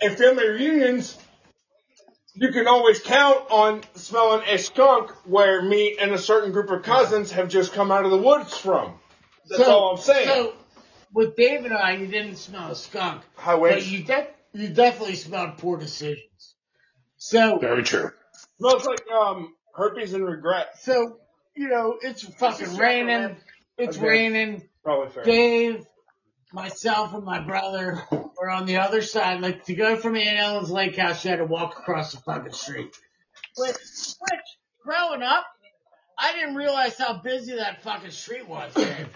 In 0.00 0.16
family 0.16 0.48
reunions 0.48 1.18
you 2.34 2.50
can 2.50 2.66
always 2.66 3.00
count 3.00 3.48
on 3.50 3.82
smelling 3.94 4.42
a 4.48 4.58
skunk 4.58 5.10
where 5.24 5.62
me 5.62 5.96
and 6.00 6.12
a 6.12 6.18
certain 6.18 6.50
group 6.50 6.68
of 6.70 6.82
cousins 6.82 7.30
have 7.30 7.48
just 7.48 7.72
come 7.72 7.92
out 7.92 8.04
of 8.04 8.10
the 8.10 8.18
woods 8.18 8.56
from. 8.56 8.94
That's 9.48 9.62
all 9.62 9.92
I'm 9.92 10.00
saying. 10.00 10.26
So, 10.26 10.54
with 11.12 11.36
Dave 11.36 11.64
and 11.64 11.72
I, 11.72 11.92
you 11.92 12.08
didn't 12.08 12.36
smell 12.36 12.72
a 12.72 12.76
skunk, 12.76 13.22
I 13.38 13.56
but 13.56 13.86
you 13.86 14.02
you 14.54 14.68
definitely 14.68 15.16
smelled 15.16 15.58
poor 15.58 15.76
decisions. 15.78 16.54
So, 17.16 17.58
Very 17.58 17.82
true. 17.82 18.10
smells 18.58 18.86
like 18.86 19.02
um 19.10 19.54
herpes 19.74 20.12
and 20.14 20.24
regret 20.24 20.78
so 20.80 21.18
you 21.56 21.68
know, 21.68 21.96
it's 22.00 22.22
fucking 22.22 22.76
raining. 22.76 23.36
It's 23.78 23.96
Okay. 23.96 24.06
raining. 24.06 24.68
probably 24.82 25.10
fair 25.10 25.22
Dave, 25.24 25.84
myself, 26.52 27.14
and 27.14 27.24
my 27.24 27.40
brother 27.40 28.02
were 28.10 28.50
on 28.50 28.66
the 28.66 28.78
other 28.78 29.02
side. 29.02 29.40
Like 29.40 29.64
to 29.66 29.74
go 29.74 29.96
from 29.96 30.16
Aunt 30.16 30.38
Ellen's 30.38 30.70
lake 30.70 30.96
house, 30.96 31.24
you 31.24 31.30
had 31.30 31.36
to 31.38 31.44
walk 31.44 31.78
across 31.78 32.12
the 32.12 32.20
fucking 32.22 32.52
street. 32.52 32.94
Which, 33.56 33.70
which, 33.76 34.40
growing 34.84 35.22
up, 35.22 35.44
I 36.18 36.32
didn't 36.32 36.56
realize 36.56 36.98
how 36.98 37.20
busy 37.22 37.54
that 37.54 37.82
fucking 37.82 38.10
street 38.10 38.48
was. 38.48 38.74
Dave. 38.74 39.08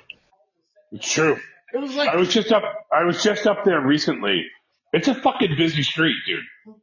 It's 0.92 1.12
true. 1.12 1.38
It 1.74 1.79
was 1.79 1.94
like 1.94 2.09
I 2.09 2.16
was 2.16 2.29
just 2.33 2.51
up. 2.53 2.62
I 2.92 3.05
was 3.05 3.22
just 3.22 3.46
up 3.46 3.64
there 3.64 3.81
recently. 3.81 4.44
It's 4.92 5.09
a 5.09 5.14
fucking 5.14 5.55
busy 5.57 5.83
street, 5.83 6.16
dude. 6.27 6.74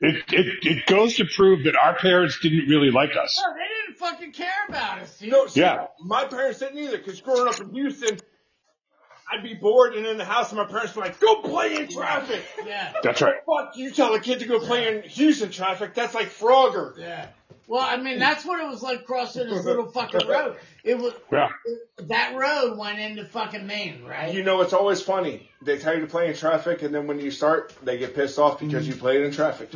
It 0.00 0.24
it 0.32 0.46
it 0.62 0.86
goes 0.86 1.16
to 1.16 1.24
prove 1.24 1.64
that 1.64 1.76
our 1.76 1.94
parents 1.96 2.38
didn't 2.40 2.68
really 2.68 2.90
like 2.90 3.10
us. 3.16 3.40
No, 3.42 3.54
they 3.54 3.86
didn't 3.86 3.98
fucking 3.98 4.32
care 4.32 4.48
about 4.68 4.98
us, 4.98 5.18
dude. 5.18 5.30
No, 5.30 5.46
see, 5.46 5.60
Yeah. 5.60 5.86
My 6.00 6.24
parents 6.24 6.58
didn't 6.58 6.78
either, 6.78 6.98
because 6.98 7.20
growing 7.20 7.48
up 7.48 7.60
in 7.60 7.70
Houston, 7.72 8.18
I'd 9.32 9.42
be 9.42 9.54
bored 9.54 9.94
and 9.94 10.04
in 10.04 10.18
the 10.18 10.24
house, 10.24 10.50
and 10.50 10.58
my 10.58 10.66
parents 10.66 10.94
were 10.96 11.02
like, 11.02 11.20
"Go 11.20 11.36
play 11.42 11.76
in 11.76 11.88
traffic." 11.88 12.42
Yeah, 12.66 12.92
That's 13.02 13.22
right. 13.22 13.36
Fuck, 13.46 13.76
you 13.76 13.92
tell 13.92 14.12
a 14.14 14.20
kid 14.20 14.40
to 14.40 14.46
go 14.46 14.58
play 14.58 14.94
in 14.96 15.08
Houston 15.08 15.50
traffic? 15.50 15.94
That's 15.94 16.14
like 16.14 16.28
Frogger. 16.28 16.98
yeah. 16.98 17.28
Well, 17.66 17.82
I 17.82 17.96
mean, 17.96 18.18
that's 18.18 18.44
what 18.44 18.60
it 18.60 18.66
was 18.68 18.82
like 18.82 19.04
crossing 19.06 19.48
this 19.48 19.64
little 19.64 19.90
fucking 19.90 20.26
road. 20.28 20.56
It 20.82 20.98
was 20.98 21.14
Yeah. 21.32 21.48
that 21.98 22.34
road 22.36 22.76
went 22.78 22.98
into 22.98 23.24
fucking 23.24 23.66
Maine, 23.66 24.04
right? 24.04 24.34
You 24.34 24.42
know, 24.42 24.60
it's 24.60 24.74
always 24.74 25.00
funny. 25.00 25.50
They 25.62 25.78
tell 25.78 25.94
you 25.94 26.02
to 26.02 26.06
play 26.06 26.28
in 26.28 26.34
traffic, 26.36 26.82
and 26.82 26.94
then 26.94 27.06
when 27.06 27.18
you 27.20 27.30
start, 27.30 27.72
they 27.82 27.96
get 27.96 28.14
pissed 28.14 28.38
off 28.38 28.60
because 28.60 28.86
you 28.86 28.94
played 28.94 29.22
in 29.22 29.32
traffic. 29.32 29.70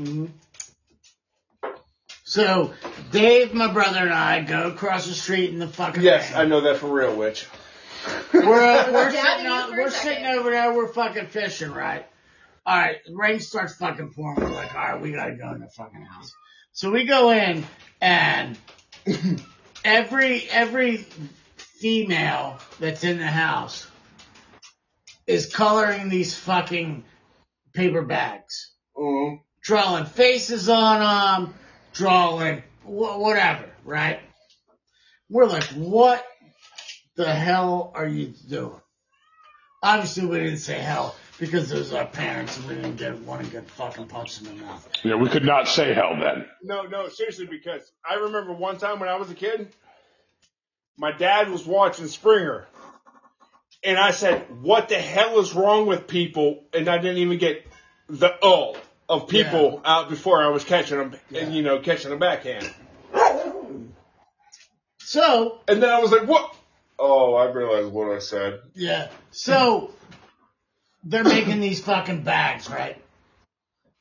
So 2.24 2.74
Dave, 3.11 3.55
my 3.55 3.72
brother, 3.72 4.01
and 4.01 4.12
I 4.12 4.42
go 4.42 4.68
across 4.68 5.07
the 5.07 5.14
street 5.14 5.48
in 5.51 5.59
the 5.59 5.66
fucking 5.68 6.03
Yes, 6.03 6.31
rain. 6.31 6.40
I 6.40 6.44
know 6.44 6.61
that 6.61 6.77
for 6.77 6.88
real, 6.88 7.16
witch. 7.16 7.46
We're 8.35 8.62
uh, 8.62 8.90
we're 8.92 9.11
sitting 9.11 9.46
on, 9.46 9.70
we're 9.72 9.90
sitting 9.90 10.27
over 10.27 10.51
there. 10.51 10.74
We're 10.74 10.92
fucking 10.92 11.29
fishing, 11.29 11.70
right? 11.72 12.05
All 12.66 12.77
right, 12.77 12.96
rain 13.11 13.40
starts 13.40 13.77
fucking 13.77 14.12
pouring. 14.12 14.40
We're 14.40 14.51
like, 14.51 14.74
all 14.74 14.81
right, 14.92 15.01
we 15.01 15.12
gotta 15.12 15.37
go 15.37 15.53
in 15.53 15.61
the 15.61 15.68
fucking 15.68 16.03
house. 16.03 16.35
So 16.79 16.93
we 16.93 17.07
go 17.07 17.31
in, 17.33 17.67
and 18.01 18.57
every 19.85 20.49
every 20.49 20.99
female 21.57 22.61
that's 22.79 23.03
in 23.03 23.19
the 23.19 23.27
house 23.27 23.91
is 25.27 25.53
coloring 25.53 26.09
these 26.09 26.37
fucking 26.38 27.03
paper 27.75 28.03
bags, 28.03 28.71
Mm. 28.97 29.41
drawing 29.61 30.05
faces 30.05 30.69
on 30.69 31.01
them, 31.01 31.55
drawing 31.95 32.62
wh- 32.85 33.19
whatever, 33.19 33.69
right? 33.85 34.21
We're 35.29 35.47
like, 35.47 35.64
what 35.71 36.25
the 37.17 37.35
hell 37.35 37.91
are 37.93 38.07
you 38.07 38.35
doing? 38.49 38.81
Obviously, 39.83 40.27
we 40.27 40.38
didn't 40.38 40.59
say 40.59 40.79
hell 40.79 41.17
because 41.38 41.68
those 41.70 41.92
are 41.92 42.01
our 42.01 42.07
parents 42.07 42.57
and 42.59 42.68
we 42.68 42.74
didn't 42.74 42.96
get, 42.96 43.18
want 43.20 43.44
to 43.44 43.51
get 43.51 43.68
fucking 43.70 44.07
punched 44.07 44.40
in 44.40 44.46
the 44.48 44.64
mouth. 44.64 44.88
Yeah, 45.05 45.14
we 45.16 45.29
could 45.29 45.44
not 45.44 45.68
say 45.68 45.94
hell 45.94 46.16
then. 46.20 46.46
No, 46.62 46.83
no, 46.83 47.09
seriously, 47.09 47.46
because 47.46 47.83
I 48.09 48.14
remember 48.16 48.53
one 48.53 48.79
time 48.79 48.98
when 49.01 49.09
I 49.09 49.16
was 49.16 49.31
a 49.31 49.35
kid, 49.35 49.68
my 50.96 51.12
dad 51.12 51.48
was 51.51 51.64
watching 51.64 52.09
Springer, 52.09 52.66
and 53.85 53.96
I 53.96 54.11
said, 54.11 54.62
"What 54.62 54.88
the 54.88 54.98
hell 54.98 55.38
is 55.38 55.55
wrong 55.55 55.87
with 55.87 56.09
people?" 56.09 56.64
And 56.72 56.88
I 56.88 56.98
didn't 56.98 57.18
even 57.18 57.38
get 57.38 57.64
the 58.09 58.35
"oh" 58.42 58.77
of 59.09 59.29
people 59.29 59.81
out 59.85 60.09
before 60.11 60.42
I 60.42 60.48
was 60.48 60.64
catching 60.64 60.98
them, 60.98 61.14
and 61.33 61.55
you 61.55 61.62
know, 61.62 61.79
catching 61.79 62.12
a 62.12 62.16
backhand. 62.16 62.68
So, 64.98 65.61
And 65.68 65.83
then 65.83 65.88
I 65.88 66.01
was 66.01 66.11
like, 66.11 66.27
"What?" 66.29 66.55
Oh, 66.98 67.35
I 67.35 67.44
realized 67.51 67.92
what 67.92 68.14
I 68.14 68.18
said. 68.18 68.59
yeah. 68.74 69.09
So, 69.31 69.92
they're 71.05 71.25
making 71.25 71.61
these 71.61 71.81
fucking 71.81 72.23
bags, 72.23 72.69
right? 72.71 73.03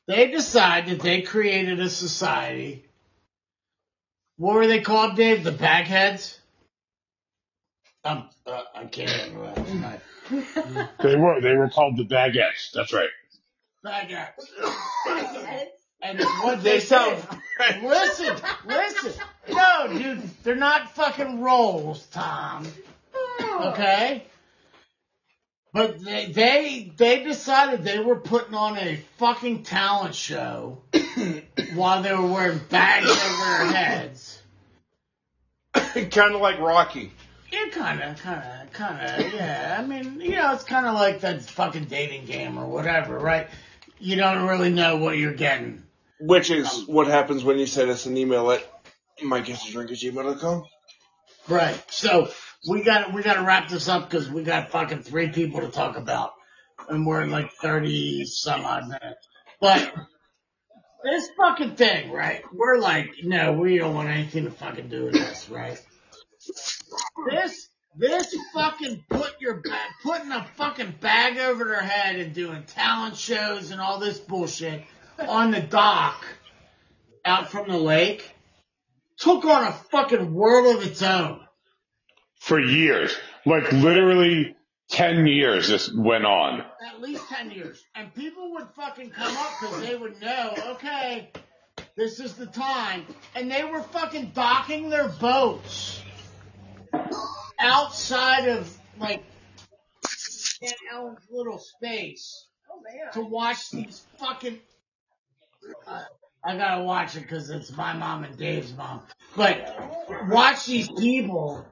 They 0.06 0.30
decide 0.30 0.86
that 0.86 1.00
they 1.00 1.22
created 1.22 1.80
a 1.80 1.90
society. 1.90 2.84
What 4.36 4.54
were 4.54 4.66
they 4.66 4.80
called, 4.80 5.16
Dave? 5.16 5.44
The 5.44 5.52
bagheads? 5.52 6.38
Um, 8.04 8.28
uh, 8.46 8.62
I 8.74 8.84
can't 8.86 9.32
remember. 9.34 9.62
that. 9.82 10.02
They 11.02 11.16
were. 11.16 11.40
They 11.40 11.54
were 11.54 11.68
called 11.70 11.96
the 11.96 12.04
baguettes. 12.04 12.70
That's 12.74 12.92
right. 12.92 13.08
Bagheads. 13.82 14.50
Yes. 15.06 15.68
And 16.00 16.20
what 16.20 16.62
They 16.62 16.74
they 16.74 16.80
sound. 16.80 17.22
Listen, 17.82 18.36
listen. 18.66 19.12
No, 19.50 19.88
dude, 19.88 20.22
they're 20.44 20.54
not 20.54 20.94
fucking 20.94 21.40
rolls, 21.40 22.06
Tom. 22.12 22.68
Okay? 23.40 24.22
But 25.72 26.02
they 26.02 26.26
they 26.26 26.92
they 26.96 27.22
decided 27.22 27.84
they 27.84 27.98
were 27.98 28.16
putting 28.16 28.54
on 28.54 28.78
a 28.78 28.96
fucking 29.18 29.64
talent 29.64 30.14
show 30.14 30.82
while 31.74 32.02
they 32.02 32.14
were 32.14 32.26
wearing 32.26 32.60
bags 32.70 33.10
over 33.10 33.18
their 33.18 33.72
heads. 33.72 34.42
kind 35.74 36.34
of 36.34 36.40
like 36.40 36.58
Rocky. 36.58 37.12
Yeah, 37.50 37.68
kind 37.70 38.02
of, 38.02 38.18
kind 38.18 38.42
of, 38.42 38.72
kind 38.72 39.24
of, 39.24 39.32
yeah. 39.32 39.76
I 39.78 39.86
mean, 39.86 40.20
you 40.20 40.32
know, 40.32 40.52
it's 40.52 40.64
kind 40.64 40.86
of 40.86 40.94
like 40.94 41.20
that 41.20 41.42
fucking 41.42 41.84
dating 41.84 42.26
game 42.26 42.58
or 42.58 42.66
whatever, 42.66 43.18
right? 43.18 43.48
You 43.98 44.16
don't 44.16 44.46
really 44.46 44.70
know 44.70 44.96
what 44.96 45.16
you're 45.16 45.32
getting. 45.32 45.82
Which 46.20 46.50
is 46.50 46.86
what 46.86 47.06
happens 47.06 47.44
when 47.44 47.58
you 47.58 47.66
send 47.66 47.90
us 47.90 48.04
an 48.06 48.16
email 48.16 48.50
at 48.50 48.66
mygiftsdrink@gmail.com. 49.22 50.64
Right. 51.48 51.82
So 51.90 52.28
we 52.66 52.82
got 52.82 53.12
we 53.12 53.22
got 53.22 53.34
to 53.34 53.42
wrap 53.42 53.68
this 53.68 53.88
up 53.88 54.08
because 54.08 54.30
we 54.30 54.42
got 54.42 54.70
fucking 54.70 55.02
three 55.02 55.28
people 55.28 55.60
to 55.60 55.68
talk 55.68 55.96
about, 55.96 56.32
and 56.88 57.06
we're 57.06 57.22
in 57.22 57.30
like 57.30 57.52
thirty 57.52 58.24
some 58.24 58.64
odd 58.64 58.88
minutes. 58.88 59.28
But 59.60 59.92
this 61.04 61.28
fucking 61.36 61.76
thing, 61.76 62.10
right? 62.10 62.42
We're 62.52 62.78
like, 62.78 63.10
no, 63.22 63.52
we 63.52 63.78
don't 63.78 63.94
want 63.94 64.08
anything 64.08 64.44
to 64.44 64.50
fucking 64.50 64.88
do 64.88 65.04
with 65.04 65.12
this, 65.12 65.48
right? 65.48 65.80
This 67.30 67.68
this 67.96 68.36
fucking 68.54 69.04
put 69.10 69.40
your 69.40 69.62
putting 70.02 70.32
a 70.32 70.46
fucking 70.56 70.94
bag 71.00 71.38
over 71.38 71.64
their 71.64 71.82
head 71.82 72.16
and 72.16 72.34
doing 72.34 72.62
talent 72.64 73.16
shows 73.16 73.70
and 73.70 73.80
all 73.80 73.98
this 73.98 74.18
bullshit 74.18 74.84
on 75.18 75.50
the 75.50 75.60
dock 75.60 76.24
out 77.24 77.50
from 77.50 77.68
the 77.68 77.76
lake 77.76 78.34
took 79.16 79.44
on 79.44 79.64
a 79.64 79.72
fucking 79.72 80.32
world 80.32 80.76
of 80.76 80.86
its 80.86 81.02
own. 81.02 81.40
For 82.40 82.60
years, 82.60 83.16
like 83.44 83.70
literally 83.72 84.56
ten 84.90 85.26
years, 85.26 85.68
this 85.68 85.92
went 85.92 86.24
on. 86.24 86.64
At 86.86 87.00
least 87.00 87.28
10 87.28 87.50
years. 87.50 87.84
And 87.94 88.14
people 88.14 88.52
would 88.52 88.68
fucking 88.76 89.10
come 89.10 89.36
up 89.36 89.52
because 89.60 89.80
they 89.82 89.96
would 89.96 90.20
know, 90.20 90.54
okay, 90.68 91.30
this 91.96 92.20
is 92.20 92.34
the 92.34 92.46
time. 92.46 93.04
And 93.34 93.50
they 93.50 93.64
were 93.64 93.82
fucking 93.82 94.32
docking 94.34 94.88
their 94.88 95.08
boats 95.08 96.00
outside 97.60 98.48
of, 98.48 98.74
like, 98.98 99.24
Aunt 100.62 100.74
Ellen's 100.92 101.26
little 101.30 101.58
space 101.58 102.46
Oh 102.70 102.80
man. 102.82 103.12
to 103.12 103.20
watch 103.22 103.70
these 103.70 104.04
fucking. 104.18 104.58
Uh, 105.86 106.02
I 106.44 106.56
gotta 106.56 106.82
watch 106.82 107.16
it 107.16 107.22
because 107.22 107.50
it's 107.50 107.76
my 107.76 107.92
mom 107.92 108.24
and 108.24 108.36
Dave's 108.36 108.74
mom. 108.74 109.02
But 109.36 109.74
watch 110.28 110.66
these 110.66 110.88
people 110.90 111.66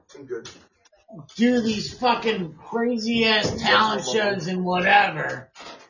do 1.35 1.61
these 1.61 1.97
fucking 1.97 2.55
crazy 2.55 3.25
ass 3.25 3.61
talent 3.61 4.05
shows 4.05 4.47
and 4.47 4.63
whatever. 4.63 5.49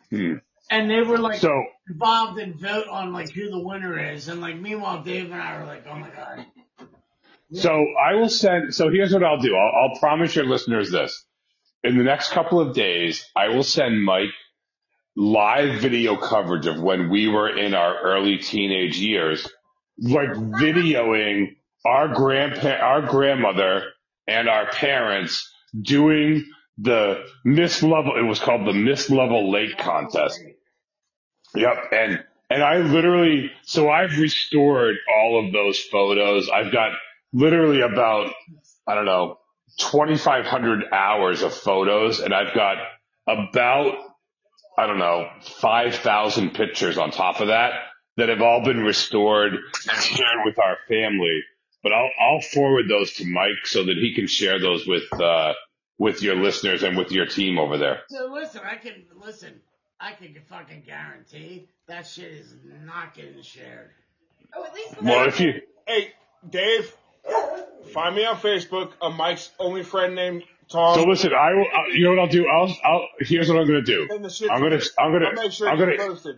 Hmm. 0.09 0.35
And 0.69 0.89
they 0.89 1.01
were 1.01 1.17
like 1.17 1.39
So 1.39 1.63
involved 1.89 2.39
and 2.39 2.59
vote 2.59 2.87
on 2.89 3.13
like 3.13 3.31
who 3.31 3.49
the 3.49 3.59
winner 3.59 4.13
is. 4.13 4.27
And 4.27 4.41
like 4.41 4.59
meanwhile, 4.59 5.01
Dave 5.03 5.31
and 5.31 5.41
I 5.41 5.59
were 5.59 5.65
like, 5.65 5.85
oh 5.89 5.95
my 5.95 6.09
god. 6.09 6.45
So 7.53 7.71
I 7.71 8.15
will 8.15 8.29
send. 8.29 8.75
So 8.75 8.89
here's 8.89 9.13
what 9.13 9.23
I'll 9.23 9.39
do. 9.39 9.55
I'll, 9.55 9.89
I'll 9.89 9.99
promise 9.99 10.35
your 10.35 10.45
listeners 10.45 10.91
this. 10.91 11.25
In 11.83 11.97
the 11.97 12.03
next 12.03 12.31
couple 12.31 12.59
of 12.59 12.75
days, 12.75 13.25
I 13.35 13.49
will 13.49 13.63
send 13.63 14.03
Mike 14.03 14.33
live 15.17 15.81
video 15.81 16.15
coverage 16.15 16.67
of 16.67 16.79
when 16.79 17.09
we 17.09 17.27
were 17.27 17.49
in 17.49 17.73
our 17.73 17.99
early 18.01 18.37
teenage 18.37 18.99
years, 18.99 19.49
like 19.99 20.29
videoing 20.29 21.55
our 21.83 22.13
grandpa, 22.13 22.69
our 22.69 23.01
grandmother 23.01 23.83
and 24.27 24.47
our 24.47 24.67
parents 24.67 25.51
doing 25.81 26.45
the 26.77 27.25
Miss 27.43 27.81
Lovell. 27.81 28.15
It 28.17 28.27
was 28.27 28.39
called 28.39 28.67
the 28.67 28.73
Miss 28.73 29.09
Lovell 29.09 29.51
Lake 29.51 29.77
contest. 29.79 30.39
Yep. 31.55 31.77
And, 31.91 32.23
and 32.51 32.61
I 32.61 32.77
literally, 32.77 33.51
so 33.63 33.89
I've 33.89 34.19
restored 34.19 34.97
all 35.17 35.43
of 35.43 35.51
those 35.51 35.79
photos. 35.79 36.47
I've 36.49 36.71
got 36.71 36.91
literally 37.33 37.81
about, 37.81 38.31
I 38.85 38.93
don't 38.93 39.05
know, 39.05 39.39
2,500 39.79 40.93
hours 40.93 41.41
of 41.41 41.55
photos 41.55 42.19
and 42.19 42.35
I've 42.35 42.53
got 42.53 42.77
about, 43.27 43.95
I 44.77 44.85
don't 44.85 44.99
know, 44.99 45.27
5,000 45.59 46.53
pictures 46.53 46.97
on 46.97 47.11
top 47.11 47.41
of 47.41 47.47
that 47.47 47.71
that 48.17 48.29
have 48.29 48.41
all 48.41 48.63
been 48.63 48.81
restored 48.81 49.53
and 49.53 50.03
shared 50.03 50.45
with 50.45 50.59
our 50.59 50.77
family. 50.87 51.41
But 51.83 51.93
I'll, 51.93 52.09
I'll 52.19 52.41
forward 52.41 52.85
those 52.89 53.13
to 53.13 53.25
Mike 53.25 53.65
so 53.65 53.85
that 53.85 53.97
he 53.97 54.13
can 54.13 54.27
share 54.27 54.59
those 54.59 54.85
with, 54.85 55.11
uh, 55.13 55.53
with 55.97 56.21
your 56.21 56.35
listeners 56.35 56.83
and 56.83 56.97
with 56.97 57.11
your 57.11 57.25
team 57.25 57.57
over 57.57 57.77
there. 57.77 58.01
So 58.09 58.29
listen, 58.31 58.61
I 58.63 58.75
can 58.75 59.05
listen. 59.15 59.53
I 59.99 60.11
can 60.11 60.35
fucking 60.47 60.83
guarantee 60.85 61.67
that 61.87 62.05
shit 62.05 62.31
is 62.31 62.53
not 62.85 63.15
getting 63.15 63.41
shared. 63.41 63.89
Oh, 64.55 64.63
at 64.63 64.73
least 64.73 65.01
Well, 65.01 65.27
if 65.27 65.39
you, 65.39 65.53
Hey, 65.87 66.09
Dave, 66.47 66.93
find 67.93 68.15
me 68.15 68.25
on 68.25 68.35
Facebook. 68.35 68.91
I'm 69.01 69.15
Mike's 69.15 69.49
only 69.57 69.83
friend 69.83 70.15
named 70.15 70.43
Tom. 70.69 70.95
so 70.95 71.05
listen, 71.05 71.31
I 71.33 71.53
will, 71.53 71.65
uh, 71.65 71.87
you 71.93 72.03
know 72.03 72.09
what 72.11 72.19
I'll 72.19 72.27
do? 72.27 72.47
I'll, 72.47 72.75
I'll, 72.83 73.07
here's 73.19 73.49
what 73.49 73.57
I'm 73.59 73.67
going 73.67 73.83
to 73.83 73.91
do. 73.91 74.07
and 74.13 74.23
the 74.25 74.29
shit 74.29 74.49
I'm 74.51 74.61
gonna, 74.61 74.79
I'm 74.99 75.11
gonna, 75.11 75.25
I'll 75.27 75.33
make 75.43 75.51
sure 75.51 75.69
I'm 75.69 75.77
gonna, 75.79 75.97
posted. 75.97 76.37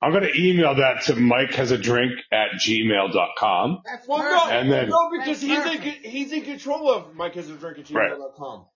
I'm 0.00 0.12
gonna 0.12 0.28
email 0.36 0.76
that 0.76 1.02
to 1.06 1.16
Mike 1.16 1.54
has 1.54 1.70
a 1.72 1.78
drink 1.78 2.12
at 2.30 2.50
gmail.com. 2.60 3.82
That's 3.84 4.06
Well, 4.06 4.18
perfect. 4.20 4.44
no, 4.52 4.58
And 4.60 4.70
then- 4.72 4.88
no, 4.90 5.10
because 5.10 5.40
he's 5.40 5.66
in, 5.66 5.80
he's 5.82 6.32
in 6.32 6.42
control 6.42 6.90
of 6.92 7.14
Mike 7.14 7.34
has 7.34 7.48
a 7.50 7.54
drink 7.56 7.78
at 7.78 7.90
Right. 7.90 8.12
gmail.com. 8.12 8.66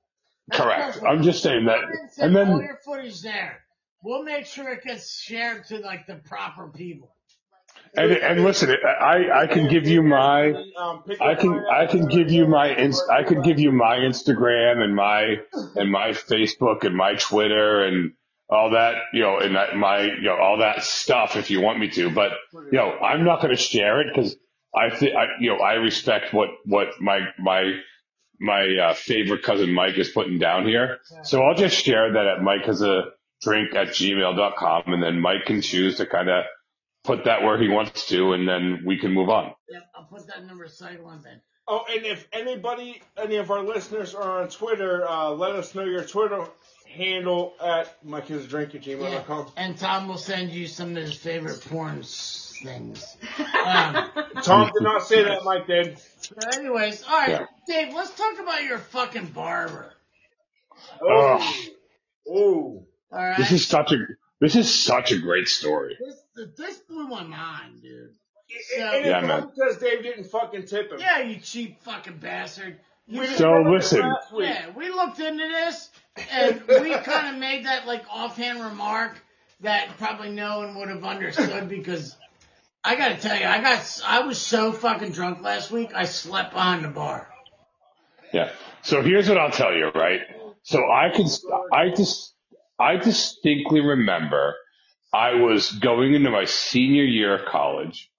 That's 0.48 0.60
Correct. 0.60 0.82
perfect. 0.86 1.04
I'm 1.06 1.22
just 1.22 1.42
saying 1.42 1.66
that. 1.66 1.76
Go 1.80 1.86
ahead 1.86 2.10
send 2.10 2.36
And 2.36 2.50
all 2.50 2.58
then, 2.58 2.66
your 2.66 2.78
footage 2.84 3.20
there. 3.22 3.60
We'll 4.02 4.24
make 4.24 4.46
sure 4.46 4.68
it 4.72 4.82
gets 4.82 5.20
shared 5.20 5.64
to 5.66 5.78
like 5.78 6.06
the 6.08 6.16
proper 6.16 6.68
people. 6.68 7.14
And, 7.95 8.12
and 8.12 8.45
listen, 8.45 8.70
I, 8.70 9.43
I 9.43 9.47
can 9.47 9.68
give 9.68 9.86
you 9.86 10.03
my, 10.03 10.55
I 11.20 11.34
can, 11.34 11.64
I 11.70 11.86
can 11.86 12.07
give 12.09 12.30
you 12.30 12.47
my, 12.47 12.74
I 13.11 13.22
can 13.22 13.43
give 13.43 13.61
you 13.61 13.70
my 13.72 13.97
Instagram 13.97 14.78
and 14.78 14.95
my, 14.95 15.36
and 15.76 15.90
my 15.90 16.11
Facebook 16.11 16.84
and 16.84 16.97
my 16.97 17.14
Twitter 17.14 17.84
and 17.84 18.12
all 18.49 18.70
that, 18.70 18.95
you 19.12 19.22
know, 19.22 19.38
and 19.38 19.55
my, 19.78 20.03
you 20.03 20.22
know, 20.22 20.36
all 20.36 20.59
that 20.59 20.82
stuff 20.82 21.36
if 21.36 21.51
you 21.51 21.61
want 21.61 21.78
me 21.78 21.88
to, 21.90 22.11
but, 22.11 22.32
you 22.53 22.78
know, 22.78 22.93
I'm 22.93 23.24
not 23.24 23.40
going 23.43 23.55
to 23.55 23.61
share 23.62 24.01
it 24.01 24.09
because 24.14 24.36
I 24.74 24.95
think, 24.95 25.14
I, 25.14 25.26
you 25.40 25.51
know, 25.51 25.59
I 25.59 25.74
respect 25.74 26.32
what, 26.32 26.49
what 26.64 26.88
my, 27.01 27.20
my, 27.38 27.72
my 28.40 28.76
uh, 28.88 28.95
favorite 28.95 29.43
cousin 29.43 29.72
Mike 29.72 29.99
is 29.99 30.11
putting 30.11 30.38
down 30.38 30.66
here. 30.66 30.99
So 31.24 31.43
I'll 31.43 31.55
just 31.55 31.84
share 31.84 32.12
that 32.14 32.26
at 32.26 32.43
Mike 32.43 32.64
has 32.64 32.82
a 32.82 33.03
drink 33.43 33.74
at 33.74 33.88
gmail.com 33.88 34.82
and 34.86 35.03
then 35.03 35.20
Mike 35.20 35.45
can 35.47 35.61
choose 35.61 35.99
to 35.99 36.07
kind 36.07 36.28
of 36.28 36.45
put 37.05 37.24
that 37.24 37.42
where 37.42 37.61
he 37.61 37.68
wants 37.68 38.07
to 38.07 38.32
and 38.32 38.48
then 38.48 38.82
we 38.86 38.98
can 38.98 39.12
move 39.12 39.28
on. 39.28 39.53
Yep, 39.70 39.82
I'll 39.94 40.05
put 40.05 40.26
that 40.28 40.44
number 40.46 40.66
side 40.68 41.03
one 41.03 41.22
then. 41.22 41.40
Oh, 41.68 41.84
and 41.90 42.05
if 42.05 42.26
anybody, 42.32 43.00
any 43.16 43.36
of 43.36 43.50
our 43.50 43.62
listeners 43.62 44.14
are 44.14 44.42
on 44.42 44.48
Twitter, 44.48 45.09
uh, 45.09 45.30
let 45.30 45.53
us 45.53 45.74
know 45.74 45.84
your 45.84 46.05
Twitter 46.05 46.44
handle 46.92 47.55
at 47.62 47.96
Mike 48.05 48.28
has 48.28 48.44
a 48.44 48.48
drink 48.48 48.74
Yeah. 48.74 49.44
And 49.57 49.78
Tom 49.78 50.09
will 50.09 50.18
send 50.18 50.50
you 50.50 50.66
some 50.66 50.90
of 50.90 50.96
his 50.96 51.14
favorite 51.14 51.64
porn 51.68 52.03
things. 52.03 53.16
Um, 53.62 54.11
Tom 54.42 54.70
did 54.74 54.82
not 54.82 55.03
say 55.07 55.22
that, 55.22 55.44
Mike 55.44 55.68
did. 55.68 55.96
but 56.34 56.57
anyways, 56.57 57.05
all 57.05 57.16
right, 57.16 57.30
Yeah. 57.30 57.46
Dave, 57.66 57.94
let's 57.94 58.12
talk 58.16 58.40
about 58.40 58.64
your 58.64 58.78
fucking 58.78 59.26
barber. 59.26 59.92
Ugh. 61.00 61.55
Oh. 62.28 62.84
All 63.12 63.18
right, 63.18 63.36
This 63.38 63.53
is 63.53 63.66
such 63.66 63.92
a, 63.92 63.96
this 64.43 64.57
is 64.57 64.82
such 64.84 65.12
a 65.12 65.18
great 65.18 65.47
story. 65.47 65.97
this, 66.34 66.49
this 66.59 66.78
blew 66.78 67.07
my 67.07 67.22
mind, 67.22 67.80
dude. 67.80 68.11
And 68.76 69.07
Yeah, 69.07 69.20
man. 69.20 69.51
because 69.55 69.78
Dave 69.78 70.03
didn't 70.03 70.24
fucking 70.24 70.66
tip 70.66 70.90
him. 70.90 70.99
Yeah, 70.99 71.20
you 71.20 71.38
cheap 71.38 71.80
fucking 71.82 72.18
bastard. 72.18 72.80
You 73.07 73.20
We 73.20 73.26
So 73.28 73.62
listen. 73.62 74.12
Yeah, 74.34 74.70
we 74.76 74.90
looked 74.90 75.20
into 75.20 75.49
this 75.49 75.90
and 76.32 76.61
we 76.66 76.93
kind 76.95 77.28
of 77.28 77.40
made 77.40 77.66
that 77.66 77.86
like 77.86 78.05
offhand 78.11 78.62
remark 78.64 79.16
that 79.61 79.97
probably 79.97 80.30
no 80.30 80.59
one 80.59 80.74
would 80.74 80.88
have 80.88 81.05
understood 81.05 81.68
because 81.68 82.16
I 82.82 82.97
got 82.97 83.11
to 83.11 83.16
tell 83.16 83.38
you, 83.38 83.47
I 83.47 83.61
got 83.61 84.03
I 84.05 84.20
was 84.26 84.38
so 84.38 84.72
fucking 84.72 85.12
drunk 85.12 85.40
last 85.40 85.70
week, 85.70 85.95
I 85.95 86.05
slept 86.05 86.53
behind 86.53 86.84
the 86.84 86.88
bar. 86.88 87.28
Yeah. 88.32 88.51
So 88.82 89.03
here's 89.03 89.28
what 89.28 89.38
I'll 89.38 89.53
tell 89.53 89.72
you, 89.72 89.90
right? 89.95 90.20
So 90.64 90.78
I 90.90 91.11
can, 91.14 91.26
I 91.72 91.90
just, 91.90 92.32
I 92.83 92.97
distinctly 92.97 93.80
remember 93.80 94.57
I 95.14 95.35
was 95.35 95.70
going 95.70 96.14
into 96.14 96.30
my 96.30 96.47
senior 96.47 97.05
year 97.05 97.39
of 97.39 97.47
college 97.47 98.11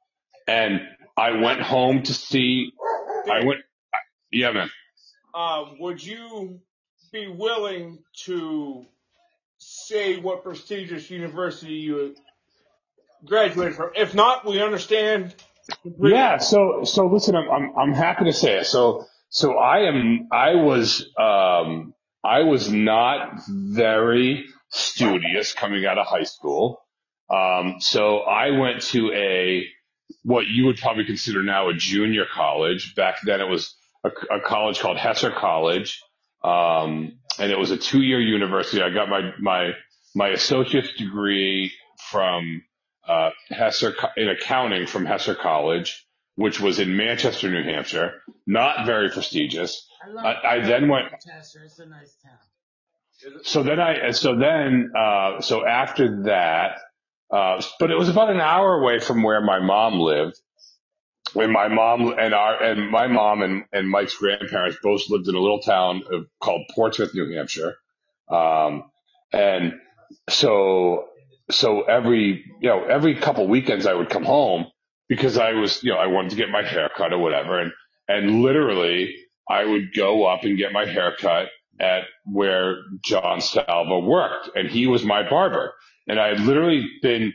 and 0.47 0.81
I 1.17 1.31
went 1.31 1.61
home 1.61 2.03
to 2.03 2.13
see, 2.13 2.71
I 3.29 3.43
went, 3.43 3.59
yeah, 4.31 4.51
man. 4.51 4.69
Uh, 5.33 5.65
would 5.79 6.03
you 6.03 6.61
be 7.11 7.27
willing 7.27 7.99
to 8.25 8.85
say 9.57 10.19
what 10.19 10.43
prestigious 10.43 11.09
university 11.09 11.73
you 11.73 12.15
graduated 13.25 13.75
from? 13.75 13.91
If 13.95 14.15
not, 14.15 14.45
we 14.45 14.61
understand. 14.61 15.35
completely. 15.81 16.11
Yeah. 16.11 16.37
So, 16.37 16.83
so 16.85 17.07
listen, 17.07 17.35
I'm, 17.35 17.49
I'm, 17.49 17.77
I'm 17.77 17.93
happy 17.93 18.25
to 18.25 18.33
say 18.33 18.59
it. 18.59 18.65
So, 18.65 19.07
so 19.29 19.57
I 19.57 19.89
am, 19.89 20.29
I 20.31 20.55
was, 20.55 21.05
um, 21.19 21.93
I 22.23 22.43
was 22.43 22.71
not 22.71 23.41
very 23.47 24.45
studious 24.69 25.53
coming 25.53 25.85
out 25.85 25.97
of 25.97 26.07
high 26.07 26.23
school. 26.23 26.79
Um, 27.29 27.75
so 27.79 28.19
I 28.19 28.51
went 28.51 28.81
to 28.87 29.11
a, 29.13 29.65
what 30.23 30.47
you 30.47 30.65
would 30.65 30.77
probably 30.77 31.05
consider 31.05 31.43
now 31.43 31.69
a 31.69 31.73
junior 31.73 32.25
college. 32.31 32.95
Back 32.95 33.17
then 33.23 33.41
it 33.41 33.49
was 33.49 33.75
a, 34.03 34.09
a 34.35 34.39
college 34.41 34.79
called 34.79 34.97
Hesser 34.97 35.35
College. 35.35 36.01
Um, 36.43 37.19
and 37.39 37.51
it 37.51 37.57
was 37.57 37.71
a 37.71 37.77
two 37.77 38.01
year 38.01 38.19
university. 38.19 38.81
I 38.81 38.89
got 38.89 39.09
my, 39.09 39.31
my, 39.39 39.71
my 40.15 40.29
associate's 40.29 40.93
degree 40.93 41.71
from, 42.09 42.63
uh, 43.07 43.31
Hesser 43.51 43.93
in 44.15 44.29
accounting 44.29 44.87
from 44.87 45.05
Hesser 45.05 45.37
College, 45.37 46.05
which 46.35 46.59
was 46.59 46.79
in 46.79 46.95
Manchester, 46.95 47.49
New 47.49 47.63
Hampshire. 47.63 48.21
Not 48.47 48.85
very 48.85 49.09
prestigious. 49.09 49.85
I, 50.03 50.09
love 50.09 50.25
I, 50.25 50.47
I 50.55 50.59
then 50.59 50.89
went, 50.89 51.05
Chester. 51.25 51.63
It's 51.63 51.79
a 51.79 51.85
nice 51.85 52.15
town. 52.23 52.37
so 53.43 53.63
then 53.63 53.79
I, 53.79 54.11
so 54.11 54.35
then, 54.37 54.91
uh, 54.97 55.41
so 55.41 55.65
after 55.65 56.23
that, 56.23 56.79
uh, 57.31 57.61
but 57.79 57.91
it 57.91 57.97
was 57.97 58.09
about 58.09 58.29
an 58.29 58.39
hour 58.39 58.73
away 58.81 58.99
from 58.99 59.23
where 59.23 59.41
my 59.41 59.59
mom 59.59 59.99
lived. 59.99 60.39
When 61.33 61.51
my 61.51 61.67
mom 61.67 62.13
and 62.19 62.33
our, 62.33 62.61
and 62.61 62.91
my 62.91 63.07
mom 63.07 63.41
and, 63.41 63.63
and 63.73 63.89
Mike's 63.89 64.15
grandparents 64.15 64.77
both 64.83 65.09
lived 65.09 65.27
in 65.27 65.35
a 65.35 65.39
little 65.39 65.61
town 65.61 66.03
of, 66.11 66.27
called 66.39 66.63
Portsmouth, 66.75 67.15
New 67.15 67.35
Hampshire. 67.35 67.75
Um, 68.29 68.83
and 69.31 69.73
so, 70.29 71.05
so 71.49 71.83
every, 71.83 72.45
you 72.61 72.69
know, 72.69 72.83
every 72.83 73.15
couple 73.15 73.47
weekends 73.47 73.87
I 73.87 73.93
would 73.95 74.09
come 74.11 74.23
home 74.23 74.67
because 75.09 75.39
I 75.39 75.53
was, 75.53 75.83
you 75.83 75.91
know, 75.91 75.97
I 75.97 76.07
wanted 76.07 76.31
to 76.31 76.35
get 76.35 76.49
my 76.49 76.61
hair 76.61 76.89
cut 76.95 77.13
or 77.13 77.17
whatever. 77.17 77.59
And, 77.59 77.71
and 78.07 78.43
literally 78.43 79.15
I 79.49 79.65
would 79.65 79.93
go 79.95 80.25
up 80.25 80.43
and 80.43 80.57
get 80.57 80.71
my 80.71 80.85
hair 80.85 81.13
cut 81.19 81.47
at 81.79 82.03
where 82.25 82.77
John 83.03 83.41
Salvi 83.41 84.05
worked, 84.05 84.49
and 84.55 84.69
he 84.69 84.87
was 84.87 85.03
my 85.03 85.27
barber. 85.27 85.73
And 86.07 86.19
I 86.19 86.29
had 86.29 86.39
literally 86.41 86.87
been, 87.01 87.33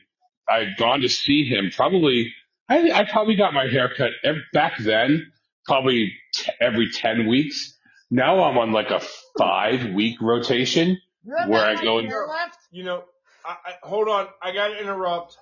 I 0.49 0.59
had 0.61 0.77
gone 0.79 1.01
to 1.01 1.09
see 1.09 1.45
him 1.45 1.71
probably, 1.75 2.33
I, 2.69 2.91
I 2.91 3.05
probably 3.11 3.37
got 3.37 3.53
my 3.53 3.67
hair 3.69 3.91
cut 3.95 4.11
back 4.53 4.79
then, 4.79 5.33
probably 5.67 6.13
t- 6.35 6.51
every 6.61 6.91
10 6.91 7.27
weeks. 7.27 7.75
Now 8.11 8.43
I'm 8.45 8.57
on 8.57 8.73
like 8.73 8.91
a 8.91 9.03
five 9.39 9.91
week 9.93 10.21
rotation. 10.23 10.99
You 11.25 11.37
have 11.37 11.49
Where 11.49 11.65
I 11.65 11.83
go 11.83 11.99
in- 11.99 12.07
hair 12.07 12.27
left? 12.27 12.59
You 12.71 12.85
know, 12.85 13.05
I, 13.45 13.57
I, 13.67 13.87
hold 13.87 14.09
on. 14.09 14.29
I 14.41 14.53
got 14.53 14.69
to 14.69 14.81
interrupt. 14.81 15.37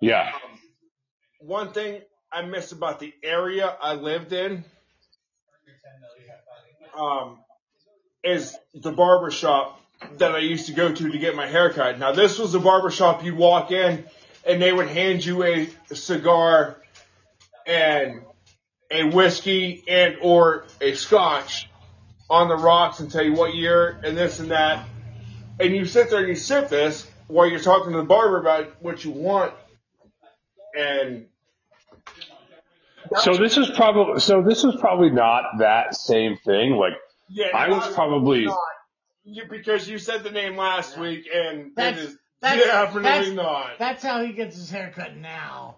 Yeah. 0.00 0.30
Um, 0.34 0.58
one 1.40 1.72
thing 1.72 2.00
I 2.32 2.42
miss 2.42 2.72
about 2.72 2.98
the 3.00 3.12
area 3.22 3.76
I 3.80 3.94
lived 3.94 4.32
in 4.32 4.64
um, 6.96 7.38
is 8.22 8.56
the 8.74 8.92
barber 8.92 9.30
shop 9.30 9.80
that 10.18 10.32
I 10.32 10.38
used 10.38 10.66
to 10.66 10.72
go 10.72 10.92
to 10.92 11.10
to 11.10 11.18
get 11.18 11.36
my 11.36 11.46
hair 11.46 11.70
cut. 11.70 11.98
Now, 11.98 12.12
this 12.12 12.38
was 12.38 12.54
a 12.54 12.60
barber 12.60 12.90
shop 12.90 13.24
you'd 13.24 13.36
walk 13.36 13.70
in 13.70 14.04
and 14.46 14.60
they 14.60 14.72
would 14.72 14.88
hand 14.88 15.24
you 15.24 15.44
a 15.44 15.68
cigar 15.94 16.76
and 17.66 18.22
a 18.90 19.04
whiskey 19.04 19.84
and 19.88 20.16
or 20.20 20.66
a 20.80 20.94
scotch 20.94 21.68
on 22.28 22.48
the 22.48 22.56
rocks 22.56 23.00
and 23.00 23.10
tell 23.10 23.24
you 23.24 23.34
what 23.34 23.54
year 23.54 24.00
and 24.04 24.16
this 24.16 24.40
and 24.40 24.50
that. 24.50 24.86
And 25.60 25.74
you 25.74 25.84
sit 25.84 26.10
there 26.10 26.20
and 26.20 26.28
you 26.28 26.34
sip 26.34 26.68
this 26.68 27.08
while 27.28 27.48
you're 27.48 27.60
talking 27.60 27.92
to 27.92 27.98
the 27.98 28.04
barber 28.04 28.38
about 28.38 28.82
what 28.82 29.04
you 29.04 29.10
want, 29.10 29.54
and 30.76 31.26
So 33.20 33.36
this 33.36 33.56
is 33.56 33.70
probably 33.70 34.20
so 34.20 34.42
this 34.42 34.64
is 34.64 34.74
probably 34.80 35.10
not 35.10 35.58
that 35.58 35.94
same 35.94 36.36
thing. 36.44 36.72
Like 36.72 36.94
yeah, 37.28 37.48
I 37.54 37.68
was 37.68 37.84
not- 37.86 37.94
probably 37.94 38.46
not. 38.46 38.58
You, 39.24 39.44
because 39.48 39.88
you 39.88 39.98
said 39.98 40.24
the 40.24 40.30
name 40.30 40.56
last 40.56 40.98
week, 40.98 41.28
and 41.32 41.58
it 41.68 41.76
That's- 41.76 42.02
is 42.02 42.18
that's- 42.40 42.64
definitely 42.64 43.02
that's- 43.02 43.30
not. 43.32 43.70
That's 43.78 44.02
how 44.02 44.24
he 44.24 44.32
gets 44.32 44.56
his 44.56 44.70
haircut 44.70 45.16
now. 45.16 45.76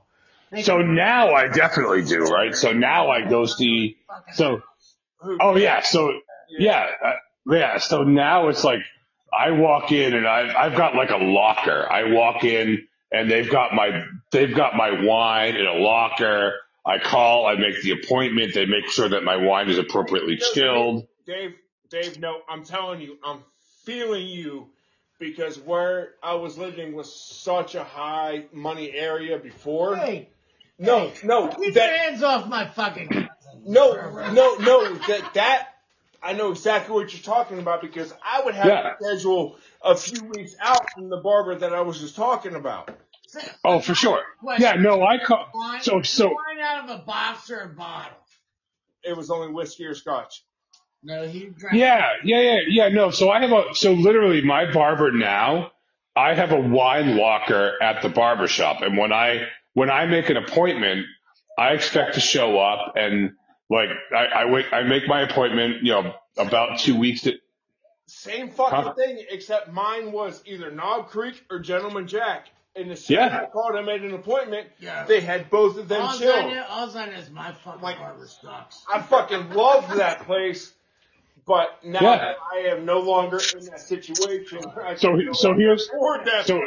They 0.51 0.63
so 0.63 0.79
can- 0.79 0.95
now 0.95 1.35
I 1.35 1.49
definitely 1.49 2.05
do 2.05 2.25
right. 2.25 2.55
So 2.55 2.73
now 2.73 3.11
I 3.11 3.29
go 3.29 3.45
see. 3.45 3.97
So 4.35 4.63
oh 5.41 5.57
yeah. 5.57 5.81
So 5.83 6.13
yeah, 6.49 6.87
uh, 7.05 7.13
yeah. 7.47 7.79
So 7.79 8.05
now 8.05 8.49
it's 8.49 8.65
like 8.65 8.81
I 9.37 9.51
walk 9.51 9.93
in 9.93 10.15
and 10.15 10.27
I've 10.27 10.55
I've 10.55 10.77
got 10.77 10.95
like 10.95 11.11
a 11.11 11.17
locker. 11.17 11.87
I 11.91 12.13
walk 12.13 12.45
in 12.45 12.87
and 13.13 13.31
they've 13.31 13.51
got 13.51 13.75
my 13.75 14.05
they've 14.31 14.55
got 14.55 14.77
my 14.77 15.05
wine 15.05 15.57
in 15.57 15.67
a 15.67 15.75
locker. 15.75 16.55
I 16.87 16.99
call, 16.99 17.47
I 17.47 17.55
make 17.57 17.81
the 17.83 17.93
appointment. 17.93 18.55
They 18.55 18.67
make 18.67 18.89
sure 18.89 19.09
that 19.09 19.25
my 19.25 19.37
wine 19.37 19.71
is 19.71 19.79
appropriately 19.79 20.37
chilled. 20.37 21.07
Dave, 21.27 21.55
Dave, 21.89 22.19
no, 22.19 22.41
I'm 22.49 22.65
telling 22.65 23.01
you, 23.01 23.17
I'm 23.25 23.41
feeling 23.85 24.27
you 24.27 24.69
because 25.19 25.59
where 25.59 26.11
I 26.23 26.35
was 26.35 26.59
living 26.59 26.95
was 26.95 27.15
such 27.15 27.75
a 27.75 27.85
high 27.85 28.45
money 28.53 28.93
area 28.93 29.39
before. 29.39 29.97
Hey, 29.97 30.29
no, 30.79 31.13
no, 31.23 31.49
keep 31.49 31.59
your 31.61 31.73
that, 31.73 31.97
hands 32.01 32.23
off 32.23 32.49
my 32.49 32.67
fucking 32.67 33.09
cousin. 33.09 33.29
no, 33.65 33.95
no, 34.33 34.57
no, 34.57 34.95
that, 34.95 35.35
that, 35.35 35.69
I 36.23 36.33
know 36.33 36.51
exactly 36.51 36.95
what 36.95 37.13
you're 37.13 37.23
talking 37.23 37.59
about 37.59 37.81
because 37.81 38.13
I 38.23 38.43
would 38.45 38.55
have 38.55 38.67
Yeah. 38.67 38.83
to 38.83 38.97
schedule 39.01 39.57
a 39.83 39.95
few 39.95 40.25
weeks 40.25 40.57
out 40.61 40.91
from 40.93 41.09
the 41.11 41.19
barber 41.19 41.55
that 41.55 41.73
I 41.73 41.83
was 41.83 42.01
just 42.01 42.17
talking 42.17 42.55
about. 42.55 42.91
Oh, 43.65 43.81
for 43.81 43.95
sure. 43.95 44.23
Yeah, 44.59 44.75
no, 44.75 45.03
I 45.05 45.19
call. 45.19 45.49
Wine, 45.55 45.81
So 45.83 46.03
so 46.03 46.27
wine 46.29 46.61
out 46.63 46.85
of 46.89 47.01
a 47.01 47.03
box 47.05 47.51
or 47.51 47.61
a 47.61 47.69
bottle. 47.69 48.17
It 49.03 49.17
was 49.17 49.31
only 49.31 49.53
whiskey 49.53 49.85
or 49.87 49.95
scotch. 49.95 50.43
No, 51.03 51.27
he 51.27 51.47
drank. 51.47 51.77
Yeah, 51.77 52.09
yeah, 52.25 52.41
yeah, 52.41 52.59
yeah. 52.69 52.89
No, 52.89 53.11
so 53.11 53.31
I 53.31 53.41
have 53.43 53.53
a 53.53 53.75
so 53.75 53.93
literally 53.93 54.43
my 54.43 54.73
barber 54.73 55.13
now. 55.13 55.73
I 56.17 56.35
have 56.35 56.53
a 56.53 56.61
wine 56.61 57.17
locker 57.17 57.73
at 57.83 58.03
the 58.03 58.09
barber 58.09 58.47
shop, 58.47 58.81
and 58.83 58.97
when 58.97 59.13
I 59.13 59.47
when 59.75 59.91
I 59.91 60.07
make 60.07 60.31
an 60.31 60.37
appointment, 60.37 61.05
I 61.59 61.71
expect 61.73 62.15
to 62.15 62.21
show 62.21 62.59
up 62.59 62.95
and 62.97 63.33
like 63.69 63.91
I 64.17 64.25
I 64.25 64.45
wait 64.47 64.67
I 64.73 64.83
make 64.85 65.07
my 65.09 65.23
appointment, 65.23 65.83
you 65.83 65.93
know, 65.93 66.15
about 66.39 66.79
two 66.79 66.97
weeks. 66.97 67.23
To, 67.23 67.33
Same 68.07 68.49
fucking 68.51 68.79
Huh? 68.79 68.95
thing, 68.95 69.25
except 69.31 69.71
mine 69.73 70.13
was 70.13 70.43
either 70.47 70.71
Knob 70.71 71.09
Creek 71.09 71.43
or 71.51 71.59
Gentleman 71.59 72.07
Jack. 72.07 72.47
And 72.77 72.91
as 72.91 73.05
soon 73.05 73.19
Yeah. 73.19 73.43
I 73.43 73.47
called 73.47 73.77
and 73.77 73.87
made 73.87 74.03
an 74.03 74.15
appointment, 74.15 74.69
Yeah. 74.81 75.05
they 75.05 75.21
had 75.21 75.49
both 75.49 75.79
of 75.79 75.87
them 75.89 76.03
All 76.03 76.09
I 76.09 76.19
chilled. 76.19 76.53
know, 76.53 76.65
all 76.69 76.97
I 76.99 77.07
know 77.07 77.13
is 77.13 77.31
my 77.31 77.53
fucking 77.53 77.81
Like- 77.81 77.99
barber 77.99 78.27
sucks. 78.27 78.85
I 78.93 79.01
fucking 79.01 79.51
loved 79.51 79.93
that 79.99 80.25
place, 80.27 80.75
but 81.47 81.69
now 81.85 82.01
Yeah. 82.01 82.35
I 82.53 82.59
am 82.71 82.85
no 82.85 82.99
longer 83.01 83.39
in 83.57 83.65
that 83.67 83.79
situation, 83.81 84.61
So- 84.63 84.71
can 84.71 85.25
no 85.27 85.33
so 85.35 85.55
here's- 85.55 85.89
that 85.89 86.47
so 86.47 86.61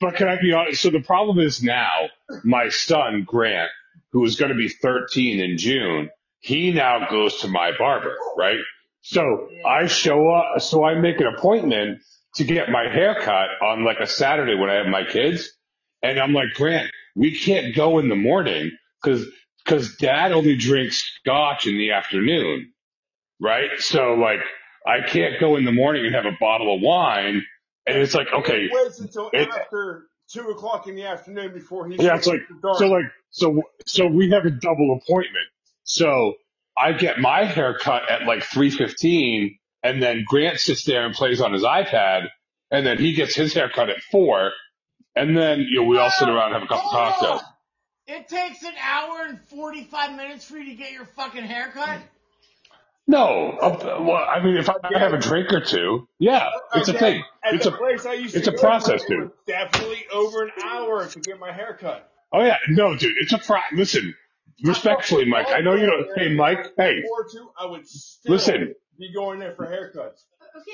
but 0.00 0.16
can 0.16 0.28
I 0.28 0.36
be 0.40 0.52
honest? 0.52 0.82
So 0.82 0.90
the 0.90 1.00
problem 1.00 1.38
is 1.38 1.62
now 1.62 2.10
my 2.44 2.68
son 2.68 3.22
Grant, 3.26 3.70
who 4.10 4.22
is 4.24 4.36
going 4.36 4.50
to 4.50 4.56
be 4.58 4.68
13 4.68 5.40
in 5.40 5.56
June, 5.56 6.10
he 6.40 6.72
now 6.72 7.08
goes 7.08 7.40
to 7.40 7.48
my 7.48 7.72
barber, 7.78 8.16
right? 8.36 8.58
So 9.00 9.48
I 9.64 9.86
show 9.86 10.28
up, 10.30 10.60
so 10.60 10.84
I 10.84 10.94
make 10.94 11.20
an 11.20 11.26
appointment 11.26 12.02
to 12.36 12.44
get 12.44 12.70
my 12.70 12.84
hair 12.84 13.16
cut 13.20 13.48
on 13.62 13.84
like 13.84 13.98
a 14.00 14.06
Saturday 14.06 14.54
when 14.54 14.70
I 14.70 14.74
have 14.74 14.86
my 14.86 15.04
kids. 15.04 15.50
And 16.02 16.18
I'm 16.18 16.32
like, 16.32 16.48
Grant, 16.54 16.90
we 17.14 17.38
can't 17.38 17.74
go 17.74 17.98
in 17.98 18.08
the 18.08 18.16
morning 18.16 18.70
because, 19.02 19.26
because 19.64 19.96
dad 19.96 20.32
only 20.32 20.56
drinks 20.56 20.96
scotch 21.20 21.66
in 21.66 21.76
the 21.78 21.92
afternoon. 21.92 22.72
Right. 23.40 23.70
So 23.78 24.14
like, 24.14 24.40
I 24.86 25.06
can't 25.06 25.38
go 25.40 25.56
in 25.56 25.64
the 25.64 25.72
morning 25.72 26.06
and 26.06 26.14
have 26.14 26.26
a 26.26 26.36
bottle 26.40 26.74
of 26.74 26.80
wine. 26.82 27.42
And 27.86 27.98
it's 27.98 28.14
like, 28.14 28.28
okay, 28.32 28.64
It 28.64 28.72
waits 28.72 29.00
until 29.00 29.30
it- 29.32 29.48
after 29.48 30.04
two 30.32 30.48
o'clock 30.50 30.86
in 30.88 30.94
the 30.96 31.04
afternoon 31.04 31.52
before 31.52 31.86
he. 31.88 31.96
yeah, 32.02 32.16
it's 32.16 32.26
like, 32.26 32.40
so 32.76 32.86
like, 32.86 33.04
so, 33.30 33.62
so 33.86 34.06
we 34.06 34.30
have 34.30 34.44
a 34.46 34.50
double 34.50 34.98
appointment. 35.02 35.44
So 35.84 36.34
I 36.76 36.92
get 36.92 37.18
my 37.18 37.44
hair 37.44 37.76
cut 37.78 38.10
at 38.10 38.22
like 38.24 38.40
3.15 38.44 39.58
and 39.82 40.02
then 40.02 40.24
Grant 40.26 40.60
sits 40.60 40.84
there 40.84 41.04
and 41.04 41.14
plays 41.14 41.40
on 41.40 41.52
his 41.52 41.62
iPad 41.62 42.28
and 42.70 42.86
then 42.86 42.98
he 42.98 43.14
gets 43.14 43.34
his 43.34 43.52
hair 43.54 43.68
cut 43.68 43.90
at 43.90 44.00
four 44.10 44.52
and 45.14 45.36
then, 45.36 45.60
you 45.60 45.80
know, 45.80 45.86
we 45.86 45.98
all 45.98 46.10
sit 46.10 46.28
around 46.28 46.52
and 46.52 46.54
have 46.54 46.62
a 46.62 46.66
couple 46.66 46.90
cocktails. 46.90 47.42
It 48.06 48.28
takes 48.28 48.62
an 48.62 48.72
hour 48.82 49.26
and 49.28 49.40
45 49.40 50.16
minutes 50.16 50.44
for 50.44 50.56
you 50.56 50.70
to 50.70 50.74
get 50.74 50.92
your 50.92 51.04
fucking 51.04 51.44
haircut? 51.44 52.00
No, 53.06 53.58
uh, 53.60 53.98
well, 54.00 54.16
I 54.16 54.42
mean, 54.42 54.56
if 54.56 54.68
I 54.70 54.76
have 54.98 55.12
a 55.12 55.18
drink 55.18 55.52
or 55.52 55.60
two, 55.60 56.08
yeah, 56.18 56.48
it's 56.74 56.88
a 56.88 56.92
thing. 56.92 57.22
At 57.44 57.54
It's 57.54 57.66
a, 57.66 57.72
place 57.72 58.06
I 58.06 58.14
used 58.14 58.36
it's 58.36 58.46
a 58.46 58.52
process, 58.52 59.04
dude. 59.04 59.30
Definitely 59.46 60.04
over 60.12 60.44
an 60.44 60.50
hour 60.64 61.06
to 61.06 61.20
get 61.20 61.38
my 61.38 61.52
hair 61.52 61.76
cut. 61.78 62.10
oh 62.32 62.42
yeah, 62.42 62.56
no, 62.68 62.96
dude, 62.96 63.16
it's 63.18 63.32
a 63.32 63.38
pro, 63.38 63.58
listen, 63.72 64.14
respectfully, 64.62 65.24
Mike, 65.24 65.48
I 65.50 65.60
know 65.60 65.74
you 65.74 65.86
don't, 65.86 66.08
hey, 66.16 66.32
Mike, 66.34 66.72
hey, 66.76 67.02
Or 67.10 67.26
two, 68.98 69.04
I 69.04 69.06
would 69.06 69.12
be 69.12 69.14
going 69.14 69.38
there 69.40 69.54
for 69.54 69.66
haircuts. 69.66 70.22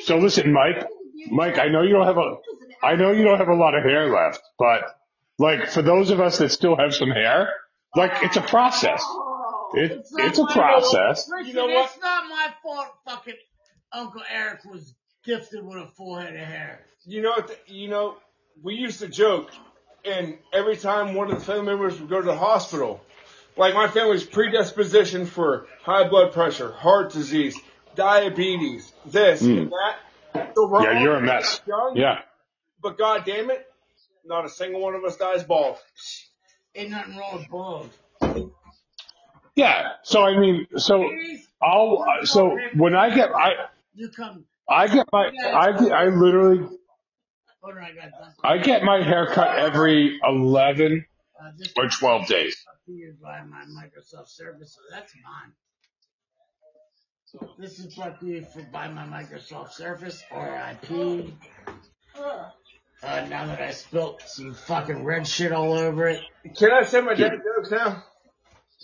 So 0.04 0.18
listen, 0.18 0.52
Mike, 0.52 0.86
Mike, 1.30 1.58
I 1.58 1.68
know 1.68 1.82
you 1.82 1.92
don't 1.92 2.06
have 2.06 2.16
a, 2.18 2.36
I 2.82 2.96
know 2.96 3.12
you 3.12 3.24
don't 3.24 3.38
have 3.38 3.48
a 3.48 3.54
lot 3.54 3.74
of 3.74 3.84
hair 3.84 4.10
left, 4.12 4.40
but 4.58 4.82
like 5.38 5.68
for 5.70 5.82
those 5.82 6.10
of 6.10 6.20
us 6.20 6.38
that 6.38 6.50
still 6.50 6.76
have 6.76 6.94
some 6.94 7.10
hair, 7.10 7.50
like 7.96 8.12
it's 8.22 8.36
a 8.36 8.40
process. 8.42 9.02
Oh, 9.04 9.70
it, 9.74 10.04
not 10.12 10.28
it's 10.28 10.38
a 10.38 10.44
my- 10.44 10.52
process. 10.52 11.28
Listen, 11.28 11.46
You 11.46 11.54
know 11.54 11.66
what? 11.66 11.86
it's 11.90 11.98
not 12.00 12.24
my 12.28 12.48
fault 12.62 12.88
fucking 13.06 13.34
Uncle 13.92 14.22
Eric 14.32 14.64
was 14.64 14.94
gifted 15.24 15.64
with 15.64 15.76
a 15.78 15.86
full 15.86 16.16
head 16.16 16.34
of 16.34 16.40
hair. 16.40 16.80
You 17.06 17.22
know, 17.22 17.30
what 17.30 17.48
the, 17.48 17.56
you 17.72 17.88
know, 17.88 18.16
we 18.62 18.74
used 18.74 19.00
to 19.00 19.08
joke, 19.08 19.50
and 20.04 20.36
every 20.52 20.76
time 20.76 21.14
one 21.14 21.30
of 21.30 21.38
the 21.38 21.44
family 21.44 21.66
members 21.66 21.98
would 22.00 22.08
go 22.10 22.20
to 22.20 22.26
the 22.26 22.36
hospital, 22.36 23.00
like 23.56 23.74
my 23.74 23.88
family's 23.88 24.24
predisposition 24.24 25.26
for 25.26 25.66
high 25.82 26.08
blood 26.08 26.32
pressure, 26.32 26.70
heart 26.72 27.12
disease, 27.12 27.56
diabetes, 27.98 28.92
this 29.04 29.42
and 29.42 29.70
that. 29.70 30.52
So 30.54 30.68
we're. 30.68 30.84
Yeah, 30.84 31.02
you're 31.02 31.16
a 31.16 31.20
mess. 31.20 31.60
young, 31.66 31.94
Yeah. 31.96 32.20
But 32.80 32.96
god 32.96 33.24
damn 33.26 33.50
it, 33.50 33.66
not 34.24 34.44
a 34.44 34.48
single 34.48 34.80
one 34.80 34.94
of 34.94 35.04
us 35.04 35.16
dies 35.16 35.42
bald. 35.42 35.76
Ain't 36.74 36.90
nothing 36.90 37.16
wrong 37.16 37.38
with 37.38 37.48
bald. 37.50 37.90
Yeah. 39.56 39.88
So 40.04 40.22
I 40.22 40.38
mean, 40.38 40.66
so 40.76 41.04
I'll, 41.60 42.04
uh, 42.08 42.24
so 42.24 42.56
when 42.74 42.94
I 42.94 43.12
get, 43.14 43.30
I, 43.34 43.54
you 43.94 44.08
come. 44.10 44.44
I 44.68 44.86
get 44.86 45.06
my, 45.12 45.30
I 45.54 45.72
get, 45.72 45.92
I 45.92 46.04
literally, 46.06 46.58
Hold 47.60 47.74
I 47.78 47.90
got 47.92 48.10
that. 48.20 48.34
I 48.44 48.58
get 48.58 48.84
my 48.84 49.02
hair 49.02 49.26
cut 49.26 49.58
every 49.58 50.20
11 50.24 51.04
Uh, 51.40 51.50
or 51.76 51.88
12 51.88 52.26
days. 52.28 52.54
is 52.86 52.94
used 52.94 53.20
by 53.20 53.42
my 53.42 53.64
Microsoft 53.64 54.28
Surface, 54.28 54.74
so 54.74 54.80
that's 54.92 55.12
mine. 55.24 55.52
This 57.58 57.78
is 57.78 57.94
brought 57.94 58.20
to 58.20 58.26
you 58.26 58.42
for, 58.44 58.62
by 58.72 58.88
my 58.88 59.04
Microsoft 59.04 59.72
Surface, 59.72 60.22
RIP. 60.34 61.32
Uh, 62.16 63.26
now 63.28 63.46
that 63.46 63.60
I 63.60 63.70
spilt 63.70 64.22
some 64.26 64.54
fucking 64.54 65.04
red 65.04 65.26
shit 65.26 65.52
all 65.52 65.74
over 65.74 66.08
it. 66.08 66.20
Can 66.56 66.72
I 66.72 66.82
say 66.84 67.00
my 67.00 67.14
dad 67.14 67.32
jokes 67.56 67.70
now? 67.70 68.02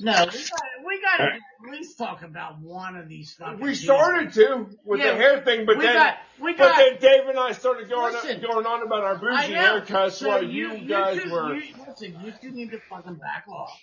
No, 0.00 0.12
we 0.12 0.16
gotta, 0.16 0.36
we 0.84 1.00
gotta 1.00 1.24
at 1.24 1.70
least 1.70 1.96
talk 1.96 2.22
about 2.22 2.58
one 2.60 2.96
of 2.96 3.08
these 3.08 3.32
fucking 3.34 3.60
We 3.60 3.72
people. 3.76 3.96
started 3.96 4.32
to 4.34 4.66
with 4.84 5.00
Yeah, 5.00 5.12
the 5.12 5.16
hair 5.16 5.40
thing, 5.42 5.66
but 5.66 5.78
we 5.78 5.84
then 5.84 5.94
got- 5.94 6.16
we 6.40 6.52
but 6.54 6.76
then 6.76 6.98
Dave 7.00 7.28
and 7.28 7.38
I 7.38 7.52
started 7.52 7.88
going 7.88 8.12
Listen. 8.12 8.40
going 8.40 8.66
on 8.66 8.82
about 8.84 9.04
our 9.04 9.14
I 9.14 9.46
bougie 9.46 9.54
haircuts 9.54 10.12
So 10.12 10.28
while 10.28 10.42
you, 10.44 10.78
guys 10.86 11.22
two, 11.22 11.30
were. 11.30 11.54
You, 11.54 11.74
listen, 11.88 12.16
you 12.24 12.32
two 12.42 12.50
need 12.50 12.72
to 12.72 12.80
fucking 12.90 13.14
back 13.14 13.44
off. 13.48 13.80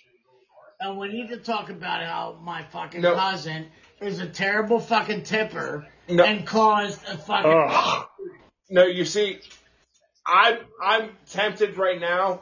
And 0.80 0.98
we 0.98 1.08
need 1.08 1.28
to 1.28 1.36
talk 1.38 1.70
about 1.70 2.02
how 2.02 2.38
my 2.42 2.62
fucking 2.64 3.00
No. 3.00 3.14
cousin 3.14 3.68
is 4.02 4.20
a 4.20 4.26
terrible 4.26 4.80
fucking 4.80 5.22
tipper 5.24 5.86
No. 6.08 6.24
and 6.24 6.46
caused 6.46 7.02
a 7.08 7.16
fucking. 7.18 7.50
Ugh. 7.68 8.06
No, 8.70 8.84
you 8.84 9.04
see, 9.04 9.38
I'm 10.26 10.58
I'm 10.82 11.10
tempted 11.30 11.76
right 11.76 12.00
now 12.00 12.40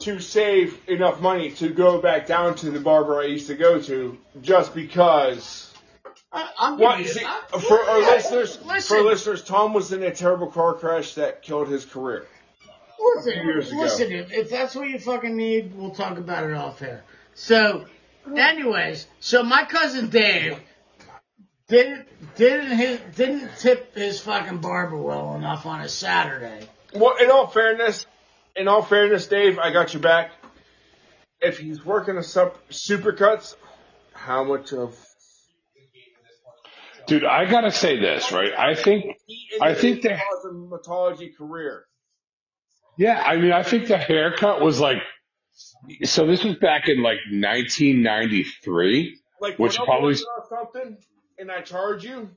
to 0.00 0.20
save 0.20 0.78
enough 0.88 1.20
money 1.20 1.50
to 1.52 1.68
go 1.70 2.00
back 2.00 2.26
down 2.26 2.54
to 2.56 2.70
the 2.70 2.80
barber 2.80 3.20
I 3.20 3.24
used 3.26 3.48
to 3.48 3.54
go 3.54 3.80
to, 3.82 4.16
just 4.40 4.74
because. 4.74 5.64
I, 6.30 6.48
I'm 6.58 6.78
What 6.78 7.04
see, 7.06 7.24
for 7.66 7.80
our 7.80 8.00
listeners? 8.00 8.58
listen, 8.64 8.96
For 8.98 9.02
listeners, 9.02 9.42
Tom 9.44 9.72
was 9.72 9.92
in 9.92 10.02
a 10.02 10.14
terrible 10.14 10.48
car 10.48 10.74
crash 10.74 11.14
that 11.14 11.42
killed 11.42 11.68
his 11.68 11.84
career. 11.86 12.26
listen, 13.16 13.32
years 13.46 13.68
ago. 13.70 13.80
listen, 13.80 14.12
if, 14.12 14.32
if 14.32 14.50
that's 14.50 14.74
what 14.74 14.88
you 14.90 14.98
fucking 14.98 15.34
need, 15.36 15.74
we'll 15.74 15.90
talk 15.94 16.18
about 16.18 16.44
it 16.44 16.52
off 16.54 16.82
air. 16.82 17.02
So, 17.34 17.86
anyways, 18.36 19.06
so 19.20 19.42
my 19.42 19.64
cousin 19.64 20.10
Dave 20.10 20.60
didn't 21.68 22.06
didn't 22.36 22.76
his, 22.76 23.00
didn't 23.14 23.50
tip 23.58 23.94
his 23.94 24.20
fucking 24.20 24.58
barber 24.58 24.96
well 24.96 25.34
enough 25.36 25.66
on 25.66 25.80
a 25.80 25.88
Saturday. 25.88 26.66
Well, 26.94 27.16
in 27.20 27.30
all 27.30 27.46
fairness, 27.46 28.06
in 28.56 28.68
all 28.68 28.82
fairness, 28.82 29.26
Dave, 29.26 29.58
I 29.58 29.70
got 29.72 29.92
your 29.92 30.02
back. 30.02 30.32
If 31.40 31.58
he's 31.58 31.84
working 31.84 32.16
a 32.16 32.22
sup- 32.22 32.68
supercuts, 32.70 33.54
how 34.12 34.44
much 34.44 34.72
of 34.72 34.96
Dude, 37.06 37.24
I 37.24 37.44
gotta 37.46 37.70
say 37.70 37.98
this, 37.98 38.32
right? 38.32 38.52
I 38.52 38.74
think, 38.74 39.16
I 39.62 39.72
think 39.72 40.02
that, 40.02 40.20
cosmetology 40.44 41.34
career. 41.34 41.86
yeah, 42.98 43.22
I 43.22 43.36
mean, 43.36 43.50
I 43.52 43.62
think 43.62 43.88
the 43.88 43.96
haircut 43.96 44.60
was 44.60 44.78
like, 44.78 44.98
so 46.04 46.26
this 46.26 46.44
was 46.44 46.56
back 46.56 46.86
in 46.88 47.02
like 47.02 47.16
1993, 47.30 49.18
Like 49.40 49.58
which 49.58 49.76
probably, 49.78 50.16
something 50.16 50.98
and 51.38 51.50
I 51.50 51.60
charge 51.60 52.04
you, 52.04 52.30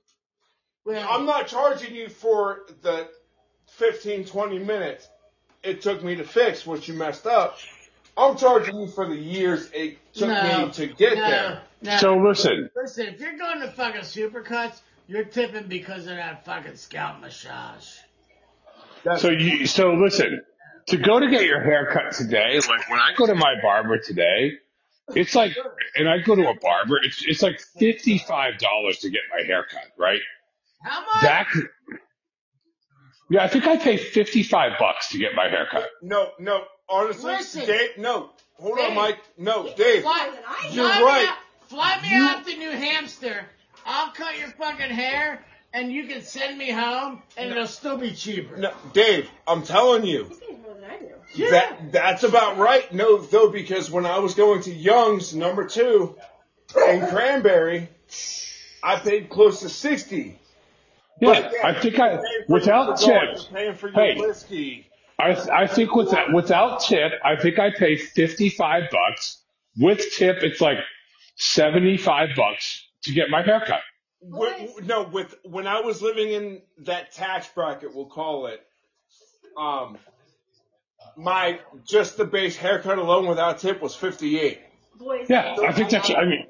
Well, 0.85 1.07
I'm 1.09 1.25
not 1.25 1.47
charging 1.47 1.95
you 1.95 2.09
for 2.09 2.61
the 2.81 3.07
15, 3.67 4.25
20 4.25 4.59
minutes 4.59 5.07
it 5.63 5.81
took 5.81 6.03
me 6.03 6.15
to 6.15 6.23
fix 6.23 6.65
what 6.65 6.87
you 6.87 6.93
messed 6.93 7.27
up. 7.27 7.57
I'm 8.17 8.35
charging 8.35 8.79
you 8.79 8.87
for 8.87 9.07
the 9.07 9.15
years 9.15 9.69
it 9.73 9.97
took 10.13 10.29
no, 10.29 10.65
me 10.65 10.71
to 10.73 10.87
get 10.87 11.15
no, 11.15 11.29
there. 11.29 11.61
No. 11.81 11.97
so 11.97 12.17
listen, 12.17 12.69
Listen, 12.75 13.07
if 13.07 13.19
you're 13.19 13.37
going 13.37 13.61
to 13.61 13.67
fucking 13.69 14.01
supercuts, 14.01 14.81
you're 15.07 15.23
tipping 15.23 15.67
because 15.67 16.01
of 16.07 16.15
that 16.15 16.45
fucking 16.45 16.75
scalp 16.75 17.21
massage. 17.21 17.87
That's 19.03 19.21
so 19.21 19.29
you, 19.29 19.65
so 19.65 19.93
listen, 19.93 20.41
to 20.87 20.97
go 20.97 21.19
to 21.19 21.29
get 21.29 21.45
your 21.45 21.61
hair 21.61 21.89
cut 21.91 22.13
today, 22.13 22.55
like 22.55 22.89
when 22.89 22.99
I 22.99 23.13
go 23.17 23.25
to 23.25 23.35
my 23.35 23.55
barber 23.61 23.97
today, 23.97 24.53
it's 25.16 25.36
like, 25.36 25.55
and 25.95 26.09
I 26.09 26.20
go 26.20 26.36
to 26.36 26.49
a 26.49 26.55
barber, 26.55 26.97
it's, 27.03 27.24
it's 27.26 27.41
like 27.41 27.62
$55 27.80 28.99
to 29.01 29.09
get 29.09 29.22
my 29.36 29.45
hair 29.45 29.66
cut, 29.70 29.86
right? 29.97 30.20
How 30.84 31.01
much? 31.01 31.22
That, 31.22 31.47
yeah, 33.30 33.43
I 33.43 33.47
think 33.47 33.66
I 33.68 33.78
pay 33.78 33.97
55 33.97 34.74
bucks 34.80 35.09
to 35.09 35.18
get 35.18 35.36
my 35.36 35.47
hair 35.47 35.68
cut. 35.72 35.89
no, 36.01 36.30
no. 36.39 36.64
Honestly, 36.89 37.32
Listen. 37.32 37.66
Dave, 37.66 37.91
no. 37.97 38.32
Hold 38.59 38.78
Dave. 38.78 38.89
on, 38.89 38.95
Mike. 38.95 39.18
No, 39.38 39.74
Dave. 39.78 40.01
Fly, 40.03 40.30
You're 40.72 40.86
fly 40.89 40.97
me 40.99 41.05
right. 41.05 41.28
out- 41.30 41.38
fly 41.70 42.01
me 42.01 42.09
You- 42.09 42.28
out 42.28 42.45
to 42.45 42.57
New 42.57 42.70
Hampshire. 42.72 43.45
I'll 43.86 44.12
cut 44.12 44.38
your 44.38 44.49
fucking 44.49 44.89
hair, 44.91 45.43
and 45.74 45.91
you 45.91 46.05
can 46.07 46.22
send 46.22 46.57
me 46.57 46.72
home, 46.72 47.22
and 47.38 47.51
it'll 47.51 47.67
still 47.67 47.97
be 47.97 48.11
cheaper. 48.11 48.57
No, 48.57 48.72
Dave, 48.93 49.30
I'm 49.47 49.63
telling 49.63 50.05
you. 50.05 50.26
He 50.26 50.53
knows 50.53 50.63
more 50.63 50.76
than 50.76 50.84
I 50.84 50.99
do. 50.99 51.09
Yeah. 51.34 51.49
That 51.51 51.91
that's 51.91 52.24
about 52.24 52.57
right. 52.57 52.91
No, 52.93 53.17
though, 53.17 53.49
because 53.49 53.89
when 53.89 54.05
I 54.05 54.19
was 54.19 54.34
going 54.34 54.63
to 54.63 54.74
Young's 54.74 55.34
number 55.34 55.65
two 55.67 56.17
in 56.88 57.07
Cranberry, 57.07 57.89
I 58.84 58.97
paid 58.97 59.30
close 59.30 59.61
to 59.61 59.69
sixty. 59.69 60.38
Yeah, 61.22 61.51
I 61.63 61.80
think 61.80 61.99
I, 61.99 62.17
without 62.47 62.97
tip, 62.97 63.38
cigar, 63.38 63.53
paying 63.53 63.76
for 63.76 63.89
your 63.89 63.95
hey, 63.95 64.15
whiskey. 64.15 64.88
I, 65.19 65.36
I 65.53 65.67
think 65.67 65.93
with 65.93 66.09
that, 66.11 66.34
without 66.34 66.82
tip, 66.82 67.11
I 67.24 67.36
think 67.36 67.59
I 67.59 67.69
pay 67.69 67.95
55 67.95 68.84
bucks. 68.91 69.38
With 69.78 70.03
tip, 70.17 70.38
it's 70.41 70.59
like 70.59 70.80
75 71.36 72.30
bucks 72.36 72.88
to 73.03 73.13
get 73.13 73.30
my 73.30 73.43
hair 73.43 73.63
cut. 73.65 73.82
With, 74.24 74.84
no, 74.86 75.03
with 75.03 75.36
when 75.43 75.65
I 75.65 75.82
was 75.82 76.01
living 76.01 76.32
in 76.32 76.61
that 76.80 77.11
tax 77.11 77.47
bracket, 77.47 77.95
we'll 77.95 78.05
call 78.05 78.47
it. 78.47 78.61
Um, 79.57 79.97
my 81.17 81.59
just 81.86 82.17
the 82.17 82.26
base 82.26 82.55
haircut 82.55 82.97
alone 82.99 83.28
without 83.28 83.59
tip 83.59 83.82
was 83.82 83.95
fifty 83.95 84.39
eight. 84.39 84.59
Boys. 84.97 85.28
Yeah, 85.28 85.55
I 85.67 85.72
think 85.74 85.89
that's, 85.89 86.09
I 86.09 86.26
mean, 86.26 86.45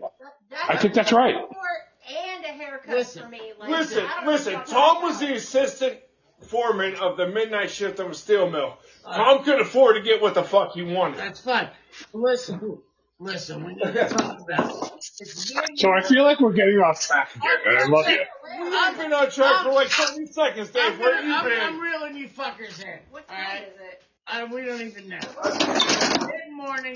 That's 0.49 0.69
I 0.69 0.78
think 0.78 0.93
that's 0.93 1.13
right. 1.13 1.36
And 1.36 2.43
a 2.43 2.47
haircut 2.49 2.89
Listen, 2.89 3.24
for 3.24 3.30
me. 3.30 3.53
Like, 3.57 3.69
Listen, 3.69 4.05
I 4.05 4.15
don't 4.15 4.26
know 4.26 4.32
listen. 4.32 4.61
Tom 4.65 5.03
was 5.03 5.19
the 5.19 5.34
assistant 5.34 5.97
foreman 6.41 6.95
of 6.95 7.15
the 7.15 7.28
midnight 7.28 7.72
shift 7.72 7.99
of 7.99 8.09
a 8.09 8.15
steel 8.15 8.49
mill. 8.49 8.78
Tom 9.03 9.43
could 9.43 9.61
afford 9.61 9.95
to 9.95 10.01
get 10.01 10.22
what 10.22 10.34
the 10.34 10.43
fuck 10.43 10.74
he 10.74 10.82
wanted. 10.82 11.19
That's 11.19 11.39
fine. 11.39 11.69
Listen, 12.11 12.80
listen, 13.22 13.63
we 13.63 13.74
need 13.76 13.84
to 13.84 14.09
talk 14.09 14.39
about 14.41 14.91
it. 14.99 15.78
so 15.78 15.91
I 15.91 16.01
feel 16.01 16.24
like 16.24 16.39
we're 16.39 16.51
getting 16.53 16.78
off 16.80 16.99
track 17.01 17.30
again, 17.36 17.51
and 17.65 17.78
I 17.78 17.86
love 17.88 18.07
you. 18.09 18.19
I've 18.53 18.97
been 18.97 19.13
on 19.13 19.30
track 19.32 19.63
for 19.63 19.72
like 19.72 19.88
thirty 19.89 20.26
seconds, 20.28 20.72
Dave. 20.72 20.93
I'm, 20.93 20.99
Where 20.99 21.15
gonna, 21.15 21.28
you 21.28 21.34
I'm, 21.36 21.45
been? 21.45 21.59
I'm 21.61 21.80
reeling 21.80 22.17
you 22.17 22.28
fuckers 22.28 22.84
in. 22.84 22.99
What 23.11 23.26
All 23.30 23.36
time 23.36 23.45
right? 23.45 23.63
is 23.67 23.80
it? 23.80 24.01
Uh, 24.28 24.47
we 24.53 24.65
don't 24.65 24.82
even 24.82 25.09
know. 25.09 25.19
Good 25.43 26.51
morning. 26.51 26.95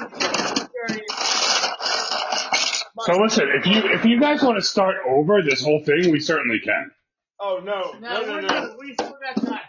So 3.01 3.17
listen, 3.19 3.49
if 3.53 3.65
you, 3.65 3.81
if 3.93 4.05
you 4.05 4.19
guys 4.19 4.41
want 4.41 4.57
to 4.57 4.61
start 4.63 4.95
over 5.07 5.41
this 5.41 5.61
whole 5.63 5.83
thing, 5.83 6.11
we 6.11 6.19
certainly 6.19 6.59
can. 6.59 6.91
Oh 7.39 7.59
no, 7.63 7.93
No, 7.99 8.21
no, 8.21 8.25
no, 8.25 8.33
we're 8.33 8.41
no. 8.41 8.47
good. 8.67 8.77
We 8.79 8.93
still 8.93 9.17
got 9.21 9.35
time. 9.45 9.59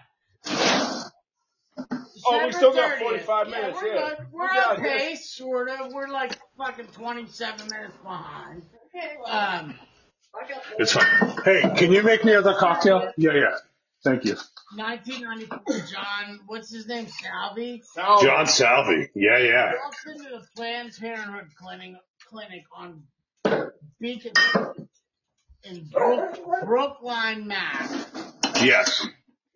Oh, 2.28 2.46
we 2.46 2.52
still 2.52 2.72
got 2.74 2.98
45 2.98 3.46
30th. 3.46 3.50
minutes, 3.50 3.78
Yeah, 3.82 3.82
we're 3.82 3.94
yeah. 3.94 4.08
good. 4.08 4.26
We 4.32 4.38
We're 4.38 4.46
got 4.48 4.78
okay, 4.78 5.14
sort 5.16 5.68
of. 5.70 5.92
We're 5.92 6.08
like 6.08 6.38
fucking 6.58 6.86
27 6.88 7.68
minutes 7.68 7.94
behind. 8.02 8.62
Okay, 8.94 9.16
well, 9.24 9.58
Um, 9.60 9.74
It's 10.78 10.92
fine. 10.92 11.06
Hey, 11.44 11.62
can 11.76 11.92
you 11.92 12.02
make 12.02 12.24
me 12.24 12.32
another 12.32 12.54
cocktail? 12.58 13.12
Yeah, 13.16 13.32
yeah. 13.34 13.56
Thank 14.04 14.24
you. 14.24 14.36
1994, 14.76 15.86
John, 15.90 16.40
what's 16.46 16.70
his 16.72 16.86
name? 16.86 17.06
Salvi? 17.08 17.82
Now, 17.96 18.20
John 18.20 18.46
Salvi. 18.46 19.08
Yeah, 19.14 19.38
yeah. 19.38 19.72
Walks 19.84 20.04
into 20.06 20.24
the 20.28 20.46
Planned 20.54 20.92
Parenthood 20.98 21.48
clinic, 21.58 21.94
clinic 22.28 22.64
on 22.76 23.02
Beacon 24.00 24.32
in 25.64 25.88
Brook, 25.90 26.38
Brookline, 26.64 27.46
Mass. 27.46 28.06
Yes. 28.62 29.06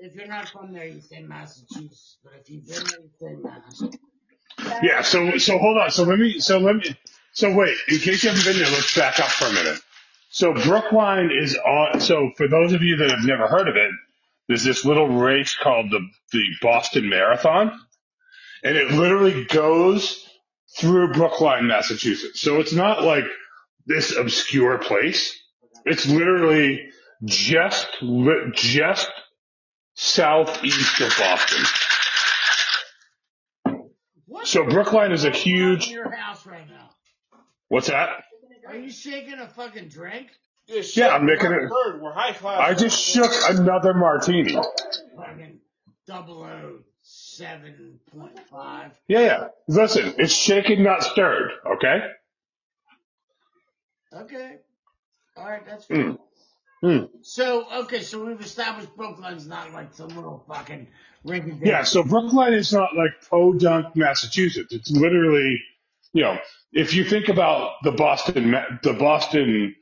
If 0.00 0.14
you're 0.14 0.28
not 0.28 0.48
from 0.48 0.72
there, 0.72 0.86
you 0.86 1.00
say 1.00 1.22
Massachusetts, 1.22 2.18
but 2.24 2.32
if 2.40 2.50
you've 2.50 2.66
been 2.66 2.84
there, 2.84 3.00
you 3.00 3.10
say 3.20 3.36
Mass. 3.42 4.82
Yeah, 4.82 5.02
so 5.02 5.38
so 5.38 5.58
hold 5.58 5.78
on. 5.78 5.90
So 5.90 6.04
let 6.04 6.18
me 6.18 6.40
so 6.40 6.58
let 6.58 6.76
me 6.76 6.96
so 7.32 7.54
wait, 7.54 7.76
in 7.88 7.98
case 7.98 8.24
you 8.24 8.30
haven't 8.30 8.44
been 8.44 8.58
there, 8.62 8.70
let's 8.70 8.96
back 8.96 9.20
up 9.20 9.28
for 9.28 9.46
a 9.46 9.52
minute. 9.52 9.78
So 10.30 10.54
Brookline 10.54 11.30
is 11.32 11.56
on 11.56 12.00
so 12.00 12.30
for 12.36 12.48
those 12.48 12.72
of 12.72 12.82
you 12.82 12.96
that 12.98 13.10
have 13.10 13.24
never 13.24 13.46
heard 13.46 13.68
of 13.68 13.76
it, 13.76 13.90
there's 14.48 14.64
this 14.64 14.84
little 14.84 15.08
race 15.08 15.54
called 15.56 15.90
the 15.90 16.00
the 16.32 16.44
Boston 16.62 17.08
Marathon. 17.08 17.72
And 18.64 18.76
it 18.76 18.90
literally 18.92 19.44
goes 19.46 20.26
through 20.78 21.12
Brookline, 21.12 21.66
Massachusetts. 21.66 22.40
So 22.40 22.60
it's 22.60 22.72
not 22.72 23.02
like 23.02 23.24
this 23.86 24.16
obscure 24.16 24.78
place. 24.78 25.38
It's 25.84 26.06
literally 26.06 26.88
just 27.24 27.88
just 28.54 29.10
southeast 30.00 31.00
of 31.02 31.12
Boston. 31.18 31.64
What 34.26 34.46
So 34.46 34.64
Brookline 34.64 35.12
is 35.12 35.24
a 35.24 35.30
huge 35.30 35.88
your 35.88 36.10
house 36.10 36.46
right 36.46 36.66
now? 36.68 36.90
What's 37.68 37.88
that? 37.88 38.24
Are 38.66 38.76
you 38.76 38.90
shaking 38.90 39.38
a 39.38 39.46
fucking 39.48 39.88
drink? 39.88 40.28
Yeah, 40.66 40.82
Yeah, 40.94 41.08
I'm 41.08 41.26
making 41.26 41.52
it- 41.52 41.68
third. 41.68 42.00
We're 42.00 42.12
high 42.12 42.32
class. 42.32 42.60
I 42.60 42.74
just 42.74 42.98
shook 42.98 43.30
another 43.50 43.92
martini. 43.92 44.54
Fucking 45.16 45.60
double 46.06 46.44
O 46.44 46.78
seven 47.02 48.00
point 48.16 48.38
five. 48.50 48.92
Yeah, 49.06 49.20
yeah. 49.20 49.48
Listen, 49.68 50.14
it's 50.18 50.32
shaken, 50.32 50.82
not 50.82 51.02
stirred. 51.02 51.50
Okay. 51.74 51.98
Okay. 54.12 54.56
All 55.36 55.44
right, 55.48 55.64
that's 55.66 55.84
fine. 55.86 56.14
Mm. 56.14 56.18
Mm. 56.82 57.10
So 57.22 57.66
okay, 57.82 58.02
so 58.02 58.24
we've 58.24 58.40
established 58.40 58.96
Brookline's 58.96 59.46
not 59.46 59.72
like 59.72 59.92
some 59.92 60.08
little 60.08 60.44
fucking 60.48 60.88
rinky 61.26 61.58
Yeah. 61.62 61.82
So 61.82 62.02
Brookline 62.02 62.54
is 62.54 62.72
not 62.72 62.96
like 62.96 63.10
Podunk, 63.28 63.94
Massachusetts. 63.96 64.72
It's 64.72 64.90
literally, 64.90 65.60
you 66.14 66.22
know, 66.22 66.38
if 66.72 66.94
you 66.94 67.04
think 67.04 67.28
about 67.28 67.72
the 67.82 67.92
Boston, 67.92 68.52
the 68.82 68.94
Boston, 68.94 69.74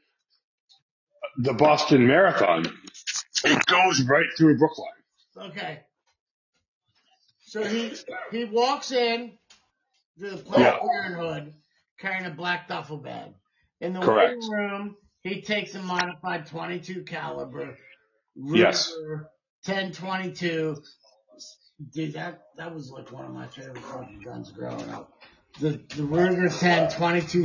the 1.38 1.52
Boston 1.52 2.06
Marathon, 2.06 2.64
it 3.44 3.66
goes 3.66 4.02
right 4.02 4.26
through 4.36 4.58
Brookline. 4.58 4.88
Okay. 5.38 5.80
So 7.42 7.62
he 7.62 7.92
he 8.32 8.44
walks 8.44 8.90
in 8.90 9.38
to 10.18 10.30
the 10.30 10.36
Planned 10.38 10.64
Yeah. 10.64 10.78
Parenthood 10.84 11.54
carrying 12.00 12.26
a 12.26 12.30
black 12.30 12.68
duffel 12.68 12.98
bag. 12.98 13.32
In 13.80 13.92
the 13.92 14.00
Correct. 14.00 14.34
waiting 14.34 14.50
room, 14.50 14.96
he 15.28 15.40
takes 15.42 15.74
a 15.74 15.82
modified 15.82 16.46
22 16.46 17.02
caliber 17.04 17.76
Ruger 18.38 18.56
Yes. 18.58 18.92
1022. 19.64 20.76
Dude, 21.94 22.12
that 22.14 22.42
that 22.56 22.74
was 22.74 22.90
like 22.90 23.12
one 23.12 23.24
of 23.24 23.32
my 23.32 23.46
favorite 23.48 23.78
fucking 23.78 24.22
guns 24.24 24.50
growing 24.50 24.88
up. 24.90 25.12
The 25.60 25.70
the 25.70 26.02
Ruger 26.02 26.56
10 26.58 26.90
22 26.90 27.44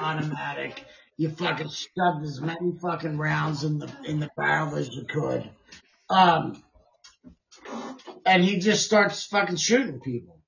automatic. 0.00 0.84
You 1.16 1.30
fucking 1.30 1.68
shoved 1.68 2.24
as 2.24 2.40
many 2.40 2.72
fucking 2.80 3.18
rounds 3.18 3.64
in 3.64 3.78
the 3.78 3.88
in 4.04 4.20
the 4.20 4.30
barrel 4.36 4.76
as 4.76 4.88
you 4.88 5.04
could. 5.04 5.50
Um, 6.10 6.62
and 8.24 8.44
he 8.44 8.58
just 8.58 8.84
starts 8.84 9.24
fucking 9.26 9.56
shooting 9.56 10.00
people. 10.00 10.40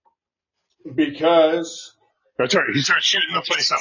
because 0.95 1.95
That's 2.39 2.55
right. 2.55 2.65
He 2.73 2.81
starts 2.81 3.05
shooting 3.05 3.31
the 3.35 3.43
place 3.43 3.71
up. 3.73 3.81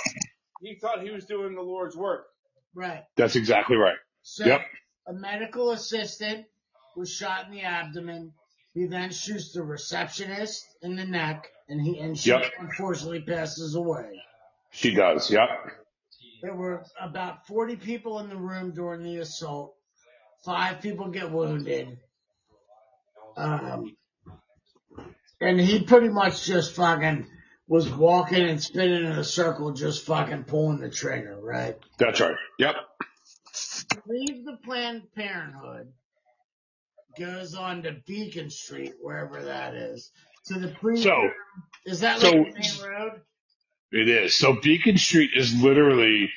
he 0.62 0.76
thought 0.80 1.02
he 1.02 1.12
was 1.12 1.26
doing 1.26 1.56
the 1.56 1.62
Lord's 1.62 1.96
work. 1.96 2.26
Right. 2.76 3.04
That's 3.16 3.36
exactly 3.36 3.78
right. 3.78 3.98
So 4.22 4.46
Yep. 4.46 4.62
a 5.08 5.14
medical 5.14 5.72
assistant 5.72 6.46
was 6.96 7.12
shot 7.12 7.46
in 7.46 7.52
the 7.52 7.62
abdomen. 7.62 8.34
He 8.74 8.86
then 8.86 9.12
shoots 9.12 9.54
the 9.54 9.64
receptionist 9.64 10.66
in 10.82 10.96
the 10.96 11.06
neck, 11.06 11.48
and 11.68 11.82
he 11.82 12.00
and 12.00 12.18
she 12.18 12.30
Yep. 12.30 12.44
unfortunately 12.60 13.22
passes 13.22 13.76
away. 13.76 14.22
She 14.72 14.94
does. 14.94 15.32
Yep. 15.32 15.50
There 16.42 16.56
were 16.56 16.86
about 17.00 17.48
40 17.48 17.76
people 17.76 18.20
in 18.20 18.30
the 18.30 18.38
room 18.38 18.72
during 18.72 19.04
the 19.04 19.18
assault. 19.18 19.76
Five 20.46 20.82
people 20.82 21.10
get 21.10 21.32
wounded. 21.32 22.00
Um, 23.36 23.98
and 25.42 25.60
he 25.60 25.84
pretty 25.84 26.10
much 26.10 26.46
just 26.46 26.76
fucking 26.76 27.28
was 27.70 27.88
walking 27.88 28.50
and 28.50 28.62
spinning 28.62 29.06
in 29.06 29.12
a 29.12 29.24
circle, 29.24 29.72
just 29.72 30.04
fucking 30.06 30.44
pulling 30.44 30.80
the 30.80 30.90
trigger, 30.90 31.38
right? 31.40 31.78
That's 32.00 32.20
right. 32.20 32.36
Yep. 32.58 32.76
Leaves 34.08 34.44
the 34.44 34.58
Planned 34.66 35.04
Parenthood, 35.16 35.94
goes 37.18 37.54
on 37.54 37.84
to 37.84 37.96
Beacon 38.08 38.50
Street, 38.50 38.94
wherever 39.00 39.44
that 39.44 39.76
is, 39.76 40.12
to 40.48 40.60
the 40.60 40.70
pre. 40.70 40.98
So 41.02 41.30
is 41.86 42.00
that 42.00 42.20
so- 42.20 42.32
like 42.32 42.56
the 42.56 42.60
main 42.60 42.92
road? 42.92 43.22
it 43.92 44.10
is. 44.10 44.36
So 44.36 44.60
Beacon 44.60 44.98
Street 44.98 45.32
is 45.36 45.62
literally 45.62 46.32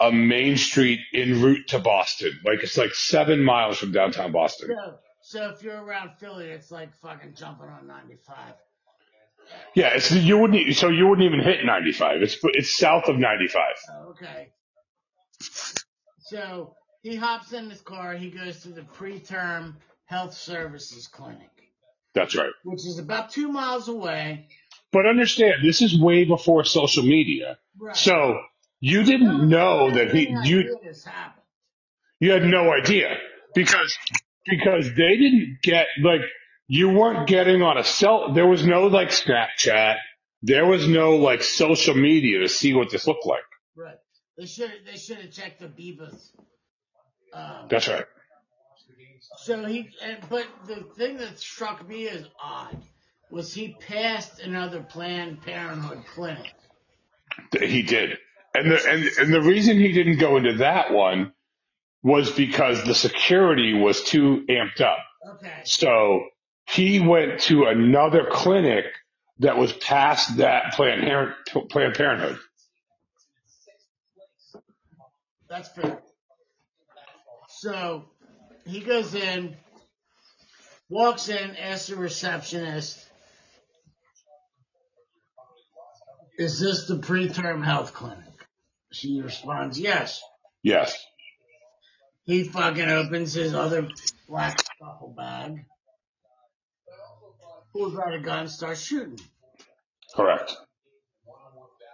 a 0.00 0.10
main 0.10 0.56
street 0.56 1.00
en 1.14 1.42
route 1.42 1.68
to 1.68 1.78
Boston. 1.80 2.32
Like 2.46 2.62
it's 2.62 2.78
like 2.78 2.94
seven 2.94 3.42
miles 3.42 3.76
from 3.76 3.92
downtown 3.92 4.32
Boston. 4.32 4.68
So, 4.68 4.94
so 5.22 5.50
if 5.50 5.62
you're 5.62 5.82
around 5.82 6.12
Philly, 6.18 6.46
it's 6.46 6.70
like 6.70 6.94
fucking 6.96 7.34
jumping 7.34 7.68
on 7.68 7.86
95. 7.86 8.54
Yeah, 9.74 9.90
it's 9.94 10.10
you 10.10 10.38
wouldn't 10.38 10.74
so 10.76 10.88
you 10.88 11.06
wouldn't 11.06 11.26
even 11.26 11.40
hit 11.40 11.64
95. 11.64 12.22
It's 12.22 12.36
it's 12.54 12.76
south 12.76 13.08
of 13.08 13.18
95. 13.18 13.62
Oh, 13.90 14.08
okay. 14.10 14.48
So 16.20 16.74
he 17.02 17.16
hops 17.16 17.52
in 17.52 17.70
his 17.70 17.80
car. 17.80 18.14
He 18.14 18.30
goes 18.30 18.62
to 18.62 18.68
the 18.68 18.82
preterm 18.82 19.76
health 20.06 20.34
services 20.34 21.06
clinic, 21.06 21.50
That's 22.14 22.34
right. 22.36 22.50
which 22.64 22.86
is 22.86 22.98
about 22.98 23.30
two 23.30 23.48
miles 23.48 23.88
away. 23.88 24.48
But 24.90 25.06
understand, 25.06 25.56
this 25.62 25.82
is 25.82 25.98
way 26.00 26.24
before 26.24 26.64
social 26.64 27.02
media. 27.02 27.58
Right. 27.78 27.94
So 27.96 28.38
you 28.80 29.02
didn't 29.04 29.48
know 29.48 29.90
that 29.90 30.10
he 30.12 30.34
you 30.44 30.78
this 30.82 31.04
happened. 31.04 31.42
you 32.20 32.30
had 32.32 32.44
no 32.44 32.72
idea 32.72 33.16
because 33.54 33.96
because 34.46 34.86
they 34.96 35.16
didn't 35.16 35.58
get 35.62 35.86
like 36.02 36.22
you 36.68 36.90
weren't 36.90 37.26
getting 37.26 37.62
on 37.62 37.78
a 37.78 37.84
cell. 37.84 38.32
There 38.34 38.46
was 38.46 38.64
no 38.64 38.86
like 38.86 39.08
Snapchat. 39.08 39.96
There 40.42 40.66
was 40.66 40.86
no 40.86 41.16
like 41.16 41.42
social 41.42 41.94
media 41.94 42.40
to 42.40 42.48
see 42.48 42.74
what 42.74 42.90
this 42.90 43.06
looked 43.06 43.26
like. 43.26 43.40
Right. 43.74 43.96
They 44.36 44.46
should 44.46 44.70
they 44.86 44.98
should 44.98 45.16
have 45.16 45.32
checked 45.32 45.60
the 45.60 45.66
Bebas. 45.66 46.30
Um, 47.32 47.66
That's 47.68 47.88
right. 47.88 48.04
so 49.38 49.64
he, 49.64 49.90
and, 50.02 50.18
but 50.30 50.46
the 50.66 50.86
thing 50.96 51.16
that 51.18 51.38
struck 51.38 51.86
me 51.86 52.08
as 52.08 52.24
odd 52.42 52.76
was 53.30 53.52
he 53.52 53.76
passed 53.86 54.40
another 54.40 54.80
Planned 54.80 55.42
Parenthood 55.42 56.04
clinic. 56.14 56.54
He 57.58 57.82
did. 57.82 58.18
And 58.54 58.70
the 58.70 58.88
and, 58.88 59.04
and 59.18 59.34
the 59.34 59.42
reason 59.42 59.78
he 59.78 59.92
didn't 59.92 60.18
go 60.18 60.36
into 60.36 60.58
that 60.58 60.92
one 60.92 61.32
was 62.02 62.30
because 62.30 62.84
the 62.84 62.94
security 62.94 63.74
was 63.74 64.02
too 64.04 64.44
amped 64.48 64.80
up. 64.80 64.98
Okay. 65.34 65.60
So 65.64 66.22
he 66.68 67.00
went 67.00 67.40
to 67.40 67.64
another 67.64 68.26
clinic 68.30 68.84
that 69.38 69.56
was 69.56 69.72
past 69.72 70.36
that 70.38 70.74
Planned, 70.74 71.02
Parent, 71.02 71.34
Planned 71.70 71.94
Parenthood. 71.94 72.38
That's 75.48 75.68
fair. 75.70 75.98
So 77.48 78.04
he 78.66 78.80
goes 78.80 79.14
in, 79.14 79.56
walks 80.88 81.28
in, 81.28 81.56
asks 81.56 81.88
the 81.88 81.96
receptionist, 81.96 83.04
Is 86.38 86.60
this 86.60 86.86
the 86.86 86.98
preterm 86.98 87.64
health 87.64 87.94
clinic? 87.94 88.24
She 88.92 89.20
responds, 89.20 89.78
Yes. 89.80 90.22
Yes. 90.62 90.96
He 92.24 92.44
fucking 92.44 92.88
opens 92.88 93.32
his 93.32 93.54
other 93.54 93.88
black 94.28 94.62
duffel 94.78 95.14
bag, 95.16 95.64
pulls 97.72 97.98
out 97.98 98.14
a 98.14 98.20
gun, 98.20 98.48
starts 98.48 98.82
shooting. 98.82 99.18
Correct. 100.14 100.56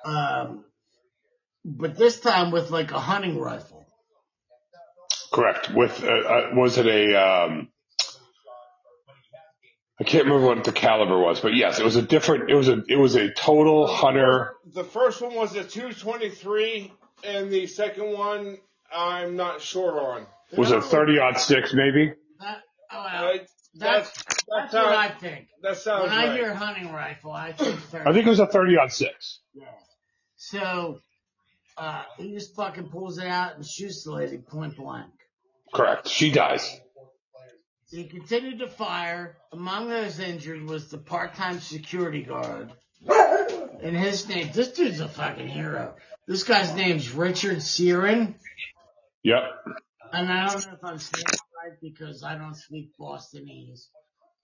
Um, 0.05 0.65
but 1.65 1.97
this 1.97 2.21
time 2.21 2.51
with 2.51 2.71
like 2.71 2.93
a 2.93 3.01
hunting 3.01 3.39
rifle. 3.39 3.87
Correct. 5.33 5.71
With 5.75 6.03
uh, 6.05 6.07
uh, 6.07 6.51
was 6.55 6.79
it 6.79 6.87
a 6.87 7.15
um, 7.21 7.69
I 10.01 10.05
can't 10.05 10.25
remember 10.25 10.47
what 10.47 10.65
the 10.65 10.73
caliber 10.73 11.19
was, 11.19 11.41
but 11.41 11.55
yes, 11.55 11.79
it 11.79 11.85
was 11.85 11.97
a 11.97 12.03
different. 12.03 12.51
It 12.51 12.55
was 12.55 12.69
a 12.69 12.83
it 12.89 12.97
was 12.97 13.15
a 13.15 13.33
total 13.33 13.87
hunter. 13.87 14.55
The 14.73 14.85
first 14.85 15.21
one 15.21 15.35
was 15.35 15.55
a 15.57 15.65
223, 15.65 16.93
and 17.25 17.51
the 17.51 17.67
second 17.67 18.13
one 18.13 18.59
I'm 18.93 19.37
not 19.37 19.61
sure 19.61 20.01
on. 20.01 20.27
Was 20.57 20.71
it 20.71 20.85
thirty 20.85 21.19
aught 21.19 21.41
six 21.41 21.73
maybe? 21.73 22.13
That, 22.41 22.59
oh, 22.93 23.05
well, 23.13 23.35
Uh, 23.35 23.39
that's, 23.75 24.13
that 24.25 24.37
that's 24.49 24.73
sounds- 24.73 24.87
what 24.87 24.97
I 24.97 25.09
think. 25.09 25.49
that 25.63 25.77
sounds 25.77 26.03
When 26.05 26.13
I 26.13 26.27
right. 26.29 26.37
hear 26.37 26.55
hunting 26.55 26.93
rifle, 26.93 27.33
I 27.33 27.53
think 27.53 27.81
30. 27.81 28.09
I 28.09 28.13
think 28.13 28.27
it 28.27 28.31
was 28.31 28.41
a 28.41 28.47
thirty 28.47 28.77
on 28.79 28.91
six. 28.91 29.41
Yeah. 29.55 29.65
So, 30.37 31.01
uh, 31.77 32.03
he 32.19 32.33
just 32.33 32.55
fucking 32.55 32.89
pulls 32.91 33.19
it 33.19 33.27
out 33.27 33.57
and 33.57 33.65
shoots 33.67 34.05
the 34.05 34.13
lady 34.13 34.39
point 34.39 34.77
blank. 34.77 35.11
Correct. 35.73 36.09
She 36.09 36.31
dies. 36.31 36.81
He 37.91 38.05
continued 38.05 38.59
to 38.61 38.69
fire. 38.69 39.37
Among 39.53 39.89
those 39.89 40.19
injured 40.19 40.63
was 40.65 40.91
the 40.91 40.99
part-time 40.99 41.61
security 41.61 42.23
guard. 42.23 42.73
And 43.83 43.97
his 43.97 44.29
name, 44.29 44.51
this 44.53 44.73
dude's 44.73 45.01
a 45.01 45.09
fucking 45.09 45.49
hero. 45.49 45.95
This 46.27 46.43
guy's 46.43 46.75
name's 46.75 47.11
Richard 47.13 47.59
Seron. 47.59 48.35
Yep. 49.23 49.43
And 50.13 50.33
I 50.33 50.47
don't 50.47 50.67
know 50.67 50.73
if 50.73 50.85
I'm 50.85 50.99
saying 50.99 51.25
because 51.81 52.23
I 52.23 52.37
don't 52.37 52.55
speak 52.55 52.91
Bostonese. 52.99 53.89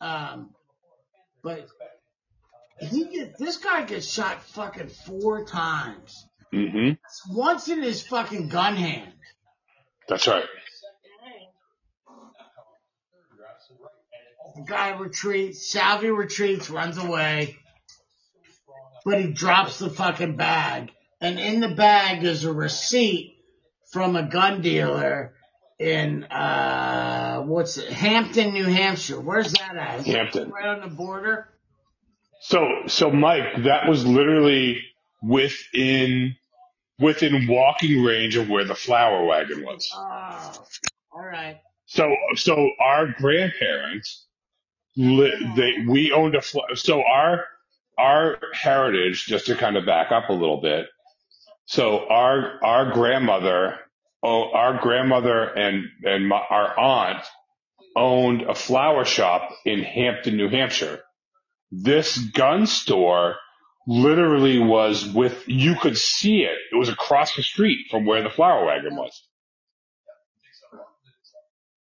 Um, 0.01 0.51
but 1.43 1.67
he 2.81 3.05
get, 3.05 3.39
this 3.39 3.59
guy 3.59 3.85
gets 3.85 4.11
shot 4.11 4.43
fucking 4.43 4.89
four 4.89 5.45
times. 5.45 6.27
Mm-hmm. 6.53 7.35
Once 7.35 7.69
in 7.69 7.83
his 7.83 8.03
fucking 8.03 8.49
gun 8.49 8.77
hand. 8.77 9.13
That's 10.09 10.27
right. 10.27 10.45
The 14.57 14.63
guy 14.63 14.99
retreats, 14.99 15.71
Salvi 15.71 16.11
retreats, 16.11 16.71
runs 16.71 16.99
away, 16.99 17.57
but 19.05 19.21
he 19.21 19.33
drops 19.33 19.79
the 19.79 19.89
fucking 19.89 20.37
bag. 20.37 20.91
And 21.21 21.39
in 21.39 21.61
the 21.61 21.69
bag 21.69 22.25
is 22.25 22.45
a 22.45 22.53
receipt 22.53 23.37
from 23.93 24.17
a 24.17 24.29
gun 24.29 24.61
dealer 24.61 25.35
in, 25.81 26.25
uh, 26.25 27.43
what's 27.43 27.79
it, 27.79 27.91
Hampton, 27.93 28.53
New 28.53 28.67
Hampshire. 28.67 29.21
Where's 29.21 29.53
that 29.55 29.77
at? 29.77 30.01
Is 30.01 30.07
that 30.07 30.15
Hampton. 30.17 30.51
Right 30.51 30.67
on 30.67 30.81
the 30.83 30.95
border? 30.95 31.49
So 32.43 32.67
so 32.87 33.11
Mike, 33.11 33.65
that 33.65 33.89
was 33.89 34.07
literally 34.07 34.83
within 35.23 36.37
within 36.99 37.47
walking 37.49 38.03
range 38.05 38.37
of 38.37 38.49
where 38.49 38.65
the 38.65 38.75
flower 38.75 39.25
wagon 39.25 39.65
was. 39.65 39.91
Oh, 39.95 40.65
alright. 41.15 41.59
So 41.87 42.15
so 42.37 42.71
our 42.81 43.09
grandparents 43.19 44.27
li- 44.97 45.53
they 45.57 45.85
we 45.89 46.13
owned 46.13 46.35
a 46.37 46.43
fl- 46.43 46.75
so 46.75 47.03
our 47.05 47.45
our 47.99 48.39
heritage 48.55 49.27
just 49.27 49.47
to 49.47 49.57
kind 49.57 49.77
of 49.77 49.87
back 49.87 50.13
up 50.13 50.31
a 50.31 50.35
little 50.35 50.61
bit. 50.61 50.89
So 51.67 52.09
our 52.09 52.63
our 52.65 52.93
grandmother 52.93 53.79
oh 54.23 54.51
our 54.53 54.79
grandmother 54.81 55.45
and 55.45 55.85
and 56.05 56.29
my, 56.29 56.41
our 56.51 56.79
aunt 56.79 57.25
owned 57.97 58.43
a 58.43 58.55
flower 58.55 59.05
shop 59.05 59.51
in 59.65 59.83
Hampton, 59.83 60.37
New 60.37 60.49
Hampshire. 60.49 61.01
This 61.71 62.19
gun 62.19 62.67
store 62.67 63.37
literally 63.87 64.59
was 64.59 65.07
with 65.13 65.45
you 65.47 65.75
could 65.77 65.97
see 65.97 66.43
it. 66.43 66.59
It 66.73 66.77
was 66.77 66.89
across 66.89 67.35
the 67.35 67.43
street 67.43 67.87
from 67.91 68.05
where 68.07 68.23
the 68.23 68.31
flower 68.31 68.65
wagon 68.67 68.97
was. 68.97 69.27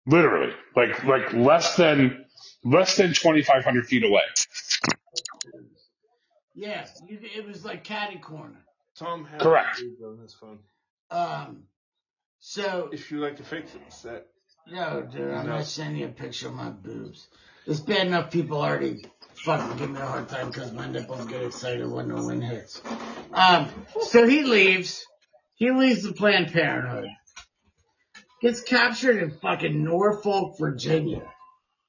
Literally, 0.06 0.54
like 0.74 1.04
like 1.04 1.32
less 1.34 1.76
than 1.76 2.24
less 2.64 2.96
than 2.96 3.12
twenty 3.12 3.42
five 3.42 3.62
hundred 3.62 3.86
feet 3.86 4.04
away. 4.04 4.22
Yeah, 6.54 6.86
you, 7.06 7.18
it 7.22 7.46
was 7.46 7.64
like 7.64 7.84
catty 7.84 8.18
corner. 8.18 8.64
Tom 8.96 9.26
has 9.26 9.40
Correct. 9.40 9.80
on 10.04 10.18
his 10.18 10.34
phone. 10.34 10.58
Um, 11.10 11.64
so 12.40 12.88
If 12.92 13.10
you 13.10 13.18
like 13.20 13.36
to 13.36 13.42
fix 13.42 13.74
it, 13.74 13.80
it's 13.86 14.02
that. 14.02 14.26
No, 14.70 15.02
dude, 15.02 15.32
I'm 15.32 15.46
No. 15.46 15.56
not 15.56 15.64
sending 15.64 16.00
you 16.00 16.06
a 16.06 16.10
picture 16.10 16.48
of 16.48 16.54
my 16.54 16.70
boobs. 16.70 17.28
It's 17.66 17.80
bad 17.80 18.06
enough 18.06 18.30
people 18.30 18.60
already 18.60 19.04
fucking 19.44 19.76
give 19.78 19.90
me 19.90 20.00
a 20.00 20.06
hard 20.06 20.28
time 20.28 20.48
because 20.48 20.72
my 20.72 20.86
nipples 20.88 21.26
get 21.26 21.42
excited 21.42 21.86
when 21.90 22.08
the 22.08 22.14
wind 22.22 22.42
hits. 22.44 22.80
Um, 23.32 23.68
so 24.02 24.26
he 24.26 24.42
leaves. 24.42 25.04
He 25.56 25.70
leaves 25.70 26.02
the 26.02 26.12
Planned 26.12 26.52
Parenthood. 26.52 27.08
Gets 28.40 28.60
captured 28.62 29.22
in 29.22 29.30
fucking 29.32 29.82
Norfolk, 29.84 30.56
Virginia. 30.58 31.22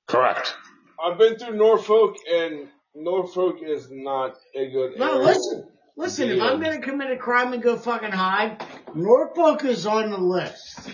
Correct. 0.07 0.55
I've 1.03 1.17
been 1.17 1.37
through 1.37 1.55
Norfolk, 1.57 2.15
and 2.29 2.67
Norfolk 2.95 3.57
is 3.61 3.87
not 3.91 4.35
a 4.55 4.69
good 4.71 4.97
No, 4.97 5.13
area. 5.15 5.27
listen. 5.27 5.67
Listen, 5.99 6.29
if 6.29 6.41
I'm 6.41 6.61
gonna 6.61 6.79
commit 6.79 7.11
a 7.11 7.17
crime 7.17 7.51
and 7.51 7.61
go 7.61 7.75
fucking 7.77 8.11
hide, 8.11 8.63
Norfolk 8.95 9.65
is 9.65 9.85
on 9.85 10.11
the 10.11 10.17
list. 10.17 10.87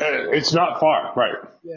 Uh, 0.00 0.30
It's 0.30 0.54
not 0.54 0.80
far, 0.80 1.12
right? 1.14 1.34
Yeah. 1.62 1.74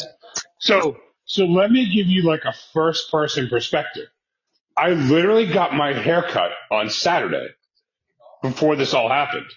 So, 0.59 0.95
so 1.25 1.43
let 1.43 1.69
me 1.71 1.93
give 1.93 2.07
you 2.07 2.23
like 2.23 2.45
a 2.45 2.53
first 2.73 3.11
person 3.11 3.49
perspective. 3.49 4.07
I 4.77 4.91
literally 4.91 5.51
got 5.51 5.73
my 5.73 5.91
hair 5.91 6.21
cut 6.23 6.51
on 6.71 6.89
Saturday 6.89 7.47
before 8.41 8.77
this 8.77 8.93
all 8.93 9.09
happened. 9.09 9.49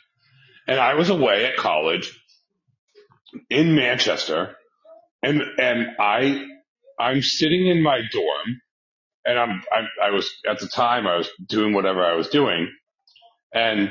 And 0.66 0.80
I 0.80 0.94
was 0.94 1.10
away 1.10 1.46
at 1.46 1.56
college 1.56 2.20
in 3.48 3.76
Manchester 3.76 4.56
and, 5.22 5.42
and 5.58 5.86
I, 6.00 6.44
I'm 6.98 7.22
sitting 7.22 7.68
in 7.68 7.82
my 7.84 8.00
dorm 8.12 8.60
and 9.24 9.38
I'm, 9.38 9.62
I'm, 9.74 9.88
I 10.02 10.10
was, 10.10 10.30
at 10.48 10.60
the 10.60 10.68
time 10.68 11.06
I 11.06 11.16
was 11.16 11.28
doing 11.46 11.72
whatever 11.74 12.04
I 12.04 12.14
was 12.14 12.28
doing 12.28 12.70
and 13.52 13.90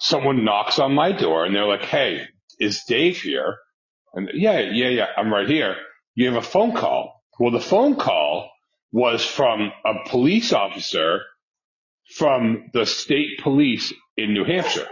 someone 0.00 0.44
knocks 0.44 0.78
on 0.78 0.94
my 0.94 1.12
door 1.12 1.44
and 1.44 1.54
they're 1.54 1.66
like, 1.66 1.82
Hey, 1.82 2.22
is 2.58 2.84
Dave 2.84 3.20
here? 3.20 3.56
And 4.14 4.30
yeah, 4.34 4.60
yeah, 4.60 4.88
yeah, 4.88 5.06
I'm 5.16 5.32
right 5.32 5.48
here. 5.48 5.76
You 6.14 6.32
have 6.32 6.42
a 6.42 6.46
phone 6.46 6.74
call. 6.74 7.22
Well, 7.38 7.52
the 7.52 7.60
phone 7.60 7.96
call 7.96 8.50
was 8.90 9.24
from 9.24 9.70
a 9.84 10.08
police 10.08 10.52
officer 10.52 11.20
from 12.14 12.70
the 12.72 12.86
state 12.86 13.38
police 13.42 13.92
in 14.16 14.32
New 14.32 14.44
Hampshire. 14.44 14.88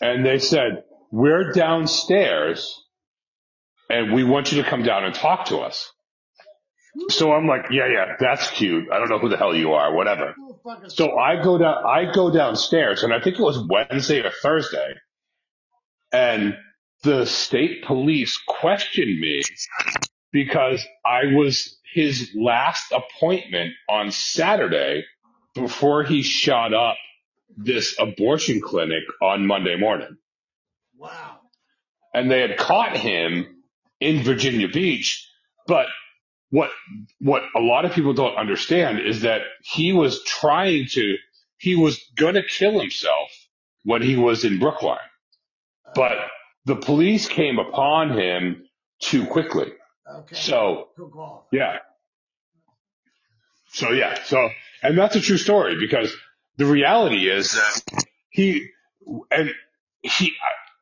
And 0.00 0.24
they 0.24 0.38
said, 0.38 0.84
we're 1.10 1.52
downstairs 1.52 2.82
and 3.88 4.12
we 4.12 4.24
want 4.24 4.52
you 4.52 4.62
to 4.62 4.68
come 4.68 4.82
down 4.82 5.04
and 5.04 5.14
talk 5.14 5.46
to 5.46 5.58
us. 5.58 5.92
So 7.10 7.32
I'm 7.32 7.46
like, 7.46 7.66
yeah, 7.70 7.86
yeah, 7.92 8.16
that's 8.18 8.50
cute. 8.50 8.90
I 8.92 8.98
don't 8.98 9.08
know 9.08 9.18
who 9.18 9.28
the 9.28 9.36
hell 9.36 9.54
you 9.54 9.72
are, 9.72 9.94
whatever. 9.94 10.34
So 10.88 11.16
I 11.16 11.42
go 11.42 11.58
down, 11.58 11.84
I 11.84 12.12
go 12.12 12.30
downstairs 12.30 13.02
and 13.02 13.12
I 13.12 13.20
think 13.20 13.38
it 13.38 13.42
was 13.42 13.58
Wednesday 13.68 14.20
or 14.20 14.30
Thursday 14.42 14.94
and 16.12 16.56
the 17.02 17.26
state 17.26 17.84
police 17.84 18.38
questioned 18.46 19.20
me 19.20 19.42
because 20.32 20.84
I 21.04 21.34
was 21.34 21.78
his 21.92 22.30
last 22.34 22.92
appointment 22.92 23.72
on 23.88 24.10
Saturday 24.10 25.04
before 25.54 26.04
he 26.04 26.22
shot 26.22 26.74
up 26.74 26.96
this 27.56 27.96
abortion 27.98 28.60
clinic 28.60 29.04
on 29.22 29.46
Monday 29.46 29.76
morning. 29.76 30.16
wow. 30.98 31.40
And 32.12 32.30
they 32.30 32.40
had 32.40 32.56
caught 32.56 32.96
him 32.96 33.62
in 34.00 34.22
Virginia 34.22 34.68
Beach, 34.68 35.28
but 35.66 35.86
what 36.50 36.70
what 37.20 37.42
a 37.56 37.60
lot 37.60 37.84
of 37.84 37.92
people 37.92 38.14
don't 38.14 38.36
understand 38.36 39.00
is 39.00 39.22
that 39.22 39.42
he 39.62 39.92
was 39.92 40.22
trying 40.24 40.86
to 40.92 41.16
he 41.58 41.74
was 41.76 42.00
gonna 42.16 42.42
kill 42.42 42.78
himself 42.80 43.30
when 43.84 44.02
he 44.02 44.16
was 44.16 44.44
in 44.44 44.58
Brookline. 44.58 44.98
But 45.94 46.12
the 46.66 46.76
police 46.76 47.28
came 47.28 47.58
upon 47.58 48.18
him 48.18 48.64
too 49.00 49.26
quickly. 49.26 49.72
Okay. 50.20 50.36
So 50.36 50.88
Good 50.96 51.10
call. 51.12 51.48
yeah. 51.52 51.78
So 53.68 53.90
yeah, 53.92 54.22
so 54.24 54.48
and 54.82 54.96
that's 54.96 55.16
a 55.16 55.20
true 55.20 55.38
story 55.38 55.76
because 55.78 56.14
the 56.56 56.66
reality 56.66 57.28
is 57.28 57.52
that 57.52 58.04
he 58.30 58.68
and 59.30 59.50
he 60.02 60.32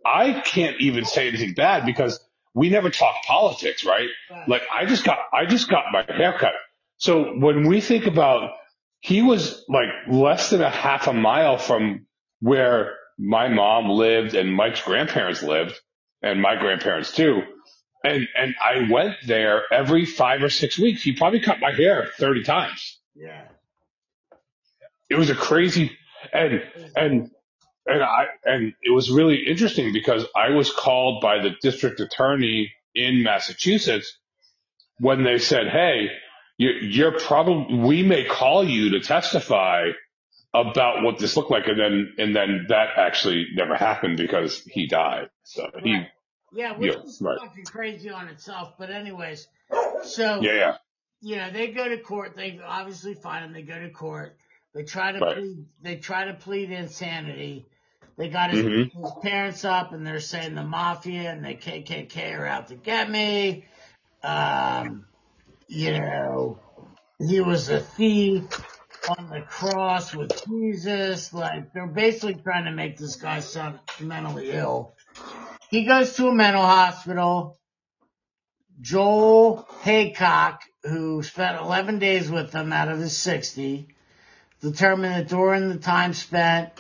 I, 0.06 0.28
I 0.38 0.40
can't 0.40 0.80
even 0.80 1.04
say 1.04 1.28
anything 1.28 1.54
bad 1.54 1.86
because 1.86 2.20
we 2.55 2.70
never 2.70 2.88
talk 2.88 3.16
politics, 3.26 3.84
right? 3.84 4.09
Like 4.46 4.62
I 4.72 4.86
just 4.86 5.05
got 5.05 5.18
I 5.32 5.44
just 5.46 5.68
got 5.68 5.84
my 5.92 6.05
haircut. 6.07 6.55
So 6.96 7.34
when 7.38 7.66
we 7.66 7.80
think 7.80 8.07
about 8.07 8.52
he 9.00 9.20
was 9.20 9.64
like 9.68 9.88
less 10.09 10.50
than 10.50 10.62
a 10.62 10.70
half 10.70 11.09
a 11.09 11.12
mile 11.12 11.59
from 11.59 12.07
where 12.40 12.94
my 13.18 13.48
mom 13.48 13.90
lived 13.90 14.34
and 14.34 14.55
Mike's 14.55 14.82
grandparents 14.82 15.42
lived 15.42 15.78
and 16.22 16.40
my 16.40 16.57
grandparents 16.57 17.12
too. 17.12 17.42
And 18.05 18.28
and 18.36 18.55
I 18.62 18.90
went 18.90 19.16
there 19.26 19.62
every 19.72 20.05
five 20.07 20.42
or 20.42 20.50
six 20.50 20.78
weeks. 20.78 21.02
He 21.02 21.12
probably 21.12 21.40
cut 21.40 21.59
my 21.61 21.72
hair 21.72 22.09
thirty 22.18 22.44
times. 22.44 23.00
Yeah. 23.14 23.48
It 25.11 25.16
was 25.16 25.30
a 25.30 25.34
crazy 25.34 25.96
and 26.32 26.62
and 26.96 27.30
and 27.87 28.03
I 28.03 28.26
and 28.45 28.72
it 28.82 28.91
was 28.93 29.11
really 29.11 29.47
interesting 29.47 29.93
because 29.93 30.24
I 30.35 30.51
was 30.51 30.70
called 30.72 31.20
by 31.22 31.43
the 31.43 31.51
district 31.62 32.01
attorney 32.01 32.72
in 32.95 33.22
Massachusetts 33.22 34.18
when 34.99 35.24
they 35.24 35.39
said, 35.39 35.68
"Hey, 35.68 36.09
you, 36.57 36.70
you're 36.70 37.18
probably 37.18 37.76
we 37.78 38.03
may 38.03 38.24
call 38.24 38.64
you 38.64 38.91
to 38.91 39.01
testify 39.01 39.91
about 40.55 41.03
what 41.03 41.18
this 41.18 41.37
looked 41.37 41.51
like," 41.51 41.66
and 41.66 41.78
then 41.78 42.14
and 42.18 42.35
then 42.35 42.66
that 42.68 42.91
actually 42.97 43.47
never 43.55 43.74
happened 43.76 44.16
because 44.16 44.62
he 44.64 44.87
died. 44.87 45.28
So 45.45 45.68
he, 45.82 45.93
Right. 45.95 46.07
Yeah, 46.57 46.78
which 46.78 46.95
Yeah, 46.95 47.01
is 47.03 47.20
right. 47.20 47.39
fucking 47.41 47.64
crazy 47.64 48.11
on 48.11 48.28
itself. 48.28 48.74
But 48.78 48.91
anyways, 48.91 49.49
so 50.05 50.41
yeah, 50.41 50.53
yeah, 50.53 50.76
you 51.20 51.37
know 51.37 51.51
they 51.51 51.68
go 51.72 51.89
to 51.89 51.99
court. 51.99 52.37
They 52.37 52.61
obviously 52.64 53.14
find 53.14 53.45
him. 53.45 53.53
They 53.53 53.62
go 53.62 53.78
to 53.80 53.91
court. 53.91 54.37
They 54.72 54.85
try 54.85 55.12
to 55.12 55.18
Right. 55.18 55.37
plead. 55.37 55.66
They 55.82 55.97
try 55.97 56.26
to 56.26 56.35
plead 56.35 56.70
insanity. 56.70 57.66
They 58.16 58.28
got 58.28 58.50
his, 58.50 58.64
Mhm. 58.64 58.92
his 58.92 59.12
parents 59.22 59.64
up, 59.64 59.92
and 59.92 60.06
they're 60.06 60.20
saying 60.20 60.54
the 60.54 60.62
mafia 60.62 61.30
and 61.32 61.44
the 61.44 61.54
KKK 61.54 62.34
are 62.34 62.46
out 62.46 62.68
to 62.68 62.76
get 62.76 63.10
me. 63.10 63.66
Um, 64.22 65.06
you 65.68 65.92
know, 65.98 66.58
he 67.18 67.40
was 67.40 67.68
a 67.68 67.80
thief 67.80 68.44
on 69.18 69.30
the 69.30 69.42
cross 69.42 70.14
with 70.14 70.32
Jesus. 70.46 71.32
Like 71.32 71.72
they're 71.72 71.86
basically 71.86 72.34
trying 72.34 72.64
to 72.66 72.70
make 72.72 72.96
this 72.96 73.16
guy 73.16 73.40
sound 73.40 73.80
mentally 74.00 74.50
ill. 74.50 74.94
He 75.70 75.84
goes 75.84 76.14
to 76.14 76.28
a 76.28 76.34
mental 76.34 76.64
hospital. 76.64 77.58
Joel 78.80 79.66
Haycock, 79.82 80.62
who 80.82 81.22
spent 81.22 81.60
11 81.60 81.98
days 81.98 82.30
with 82.30 82.50
them 82.50 82.72
out 82.72 82.88
of 82.88 82.98
his 82.98 83.16
60, 83.16 83.88
determined 84.60 85.14
that 85.14 85.28
during 85.28 85.68
the 85.68 85.78
time 85.78 86.12
spent 86.12 86.70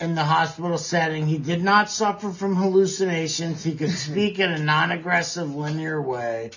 in 0.00 0.14
the 0.14 0.24
hospital 0.24 0.78
setting, 0.78 1.26
he 1.26 1.38
did 1.38 1.62
not 1.62 1.90
suffer 1.90 2.30
from 2.30 2.54
hallucinations. 2.54 3.64
He 3.64 3.74
could 3.74 3.90
speak 4.06 4.38
in 4.38 4.50
a 4.50 4.58
non-aggressive 4.58 5.54
linear 5.54 6.00
way. 6.00 6.50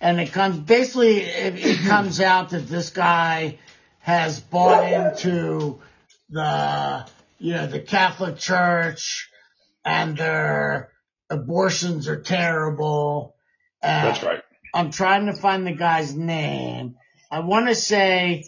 And 0.00 0.20
it 0.20 0.32
comes, 0.32 0.58
basically, 0.58 1.20
it, 1.20 1.56
it 1.56 1.78
comes 1.86 2.20
out 2.20 2.50
that 2.50 2.68
this 2.68 2.90
guy 2.90 3.58
has 4.00 4.40
bought 4.40 4.92
into 4.92 5.80
the, 6.28 7.06
you 7.38 7.54
know, 7.54 7.66
the 7.66 7.80
Catholic 7.80 8.36
Church 8.36 9.30
and 9.84 10.16
their 10.16 10.90
abortions 11.30 12.08
are 12.08 12.20
terrible. 12.20 13.34
And 13.82 14.08
that's 14.08 14.22
right. 14.22 14.42
I'm 14.74 14.90
trying 14.90 15.26
to 15.26 15.32
find 15.32 15.66
the 15.66 15.72
guy's 15.72 16.14
name. 16.14 16.96
I 17.30 17.40
want 17.40 17.68
to 17.68 17.74
say, 17.74 18.44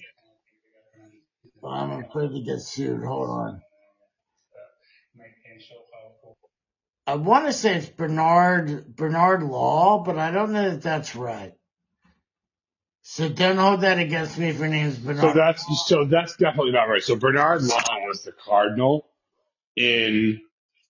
well, 1.60 1.72
I'm 1.72 2.04
afraid 2.04 2.32
to 2.32 2.42
get 2.42 2.60
sued. 2.60 3.02
Hold 3.02 3.30
on. 3.30 3.62
I 7.06 7.14
want 7.14 7.46
to 7.46 7.52
say 7.52 7.76
it's 7.76 7.88
Bernard 7.88 8.94
Bernard 8.94 9.42
Law, 9.42 10.02
but 10.04 10.18
I 10.18 10.30
don't 10.30 10.52
know 10.52 10.70
that 10.70 10.82
that's 10.82 11.16
right. 11.16 11.52
So 13.02 13.28
don't 13.28 13.56
hold 13.56 13.80
that 13.80 13.98
against 13.98 14.36
me 14.38 14.50
if 14.50 14.58
your 14.58 14.68
name's 14.68 14.98
Bernard. 14.98 15.32
So 15.32 15.32
that's 15.34 15.64
so 15.86 16.04
that's 16.04 16.36
definitely 16.36 16.72
not 16.72 16.84
right. 16.84 17.02
So 17.02 17.16
Bernard 17.16 17.62
Law 17.62 17.82
was 18.06 18.22
the 18.24 18.32
cardinal 18.32 19.08
in 19.76 20.40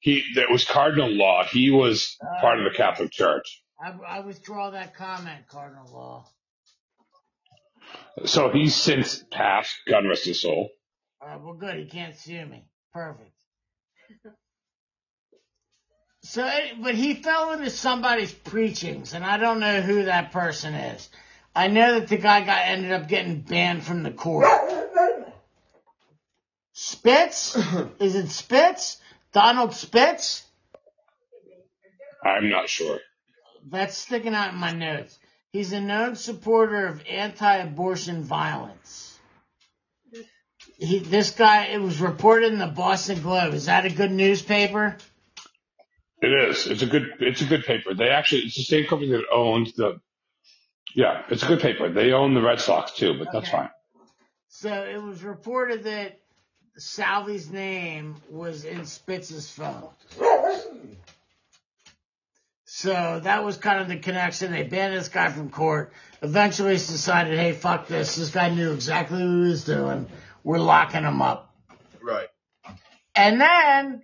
he 0.00 0.24
that 0.34 0.50
was 0.50 0.64
cardinal 0.64 1.10
law. 1.10 1.44
He 1.44 1.70
was 1.70 2.16
part 2.40 2.58
of 2.58 2.64
the 2.64 2.76
Catholic 2.76 3.12
Church. 3.12 3.62
I, 3.80 3.92
I 4.06 4.20
withdraw 4.20 4.70
that 4.70 4.96
comment, 4.96 5.46
Cardinal 5.48 5.86
Law. 5.92 6.26
So 8.24 8.50
he's 8.50 8.74
since 8.74 9.24
passed. 9.30 9.76
God 9.88 10.04
rest 10.06 10.24
his 10.24 10.42
soul. 10.42 10.70
All 11.20 11.28
right, 11.28 11.40
well, 11.40 11.54
good. 11.54 11.78
He 11.78 11.86
can't 11.86 12.16
sue 12.16 12.44
me. 12.46 12.64
Perfect. 12.92 13.37
So, 16.28 16.44
eh, 16.44 16.74
but 16.78 16.94
he 16.94 17.14
fell 17.14 17.54
into 17.54 17.70
somebody's 17.70 18.34
preachings, 18.34 19.14
and 19.14 19.24
I 19.24 19.38
don't 19.38 19.60
know 19.60 19.80
who 19.80 20.04
that 20.04 20.30
person 20.30 20.74
is. 20.74 21.08
I 21.56 21.68
know 21.68 21.98
that 21.98 22.08
the 22.08 22.18
guy 22.18 22.44
got 22.44 22.66
ended 22.66 22.92
up 22.92 23.08
getting 23.08 23.40
banned 23.40 23.82
from 23.82 24.02
the 24.02 24.10
court. 24.10 24.46
Spitz? 26.74 27.56
Is 27.98 28.14
it 28.14 28.28
Spitz? 28.28 29.00
Donald 29.32 29.72
Spitz? 29.72 30.44
I'm 32.22 32.50
not 32.50 32.68
sure. 32.68 32.98
That's 33.66 33.96
sticking 33.96 34.34
out 34.34 34.52
in 34.52 34.58
my 34.58 34.72
notes. 34.72 35.18
He's 35.50 35.72
a 35.72 35.80
known 35.80 36.14
supporter 36.14 36.88
of 36.88 37.02
anti-abortion 37.08 38.22
violence. 38.22 39.18
He, 40.76 40.98
this 40.98 41.30
guy, 41.30 41.68
it 41.68 41.80
was 41.80 42.02
reported 42.02 42.52
in 42.52 42.58
the 42.58 42.66
Boston 42.66 43.22
Globe. 43.22 43.54
Is 43.54 43.64
that 43.64 43.86
a 43.86 43.90
good 43.90 44.12
newspaper? 44.12 44.98
It 46.20 46.50
is. 46.50 46.66
It's 46.66 46.82
a 46.82 46.86
good. 46.86 47.04
It's 47.20 47.42
a 47.42 47.44
good 47.46 47.64
paper. 47.64 47.94
They 47.94 48.08
actually. 48.10 48.42
It's 48.42 48.56
the 48.56 48.64
same 48.64 48.86
company 48.86 49.10
that 49.12 49.24
owns 49.32 49.72
the 49.74 50.00
Yeah, 50.94 51.22
it's 51.30 51.42
a 51.42 51.46
good 51.46 51.60
paper. 51.60 51.90
They 51.92 52.12
own 52.12 52.34
the 52.34 52.42
Red 52.42 52.60
Sox 52.60 52.92
too, 52.92 53.14
but 53.18 53.28
that's 53.32 53.48
Okay. 53.48 53.56
fine. 53.56 53.70
So 54.48 54.70
it 54.84 55.00
was 55.02 55.22
reported 55.22 55.84
that 55.84 56.18
Salvi's 56.78 57.50
name 57.50 58.16
was 58.30 58.64
in 58.64 58.86
Spitz's 58.86 59.50
phone. 59.50 59.88
So 62.64 63.20
that 63.20 63.44
was 63.44 63.56
kind 63.56 63.80
of 63.80 63.88
the 63.88 63.98
connection. 63.98 64.52
They 64.52 64.62
banned 64.62 64.94
this 64.94 65.08
guy 65.08 65.30
from 65.30 65.50
court. 65.50 65.92
Eventually 66.22 66.74
it's 66.74 66.86
decided, 66.88 67.38
hey, 67.38 67.52
fuck 67.52 67.88
this. 67.88 68.16
This 68.16 68.30
guy 68.30 68.50
knew 68.50 68.72
exactly 68.72 69.18
what 69.18 69.44
he 69.44 69.50
was 69.50 69.64
doing. 69.64 70.06
We're 70.44 70.58
locking 70.60 71.02
him 71.02 71.20
up. 71.22 71.54
Right. 72.02 72.28
And 73.14 73.40
then 73.40 74.02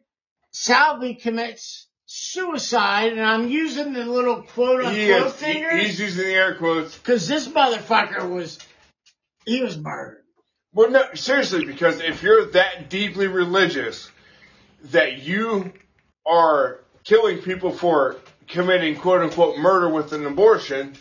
Salvi 0.51 1.15
commits 1.15 1.87
suicide, 2.17 3.13
and 3.13 3.23
I'm 3.23 3.49
using 3.49 3.93
the 3.93 4.05
little 4.05 4.43
quote 4.43 4.85
unquote 4.85 4.95
he- 4.95 5.45
fingers 5.45 5.83
he's 5.83 6.01
using 6.01 6.25
the 6.27 6.33
air 6.35 6.55
quotes. 6.55 6.97
because 6.97 7.27
this 7.27 7.49
motherfucker 7.49 8.29
was, 8.31 8.59
he 9.45 9.63
was 9.63 9.77
murdered. 9.77 10.23
Well, 10.73 10.91
no, 10.91 11.03
seriously, 11.15 11.65
because 11.65 12.01
if 12.01 12.23
you're 12.23 12.47
that 12.53 12.89
deeply 12.89 13.27
religious 13.27 14.11
that 14.85 15.19
you 15.23 15.73
are 16.27 16.81
killing 17.05 17.39
people 17.39 17.73
for 17.73 18.17
committing 18.49 18.97
quote 18.97 19.23
unquote 19.23 19.59
murder 19.59 19.89
with 19.89 20.13
an 20.13 20.25
abortion, 20.27 20.95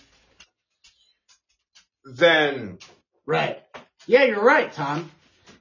then 2.06 2.80
Right. 3.26 3.62
Yeah, 4.06 4.24
you're 4.26 4.44
right, 4.44 4.72
Tom. 4.74 5.12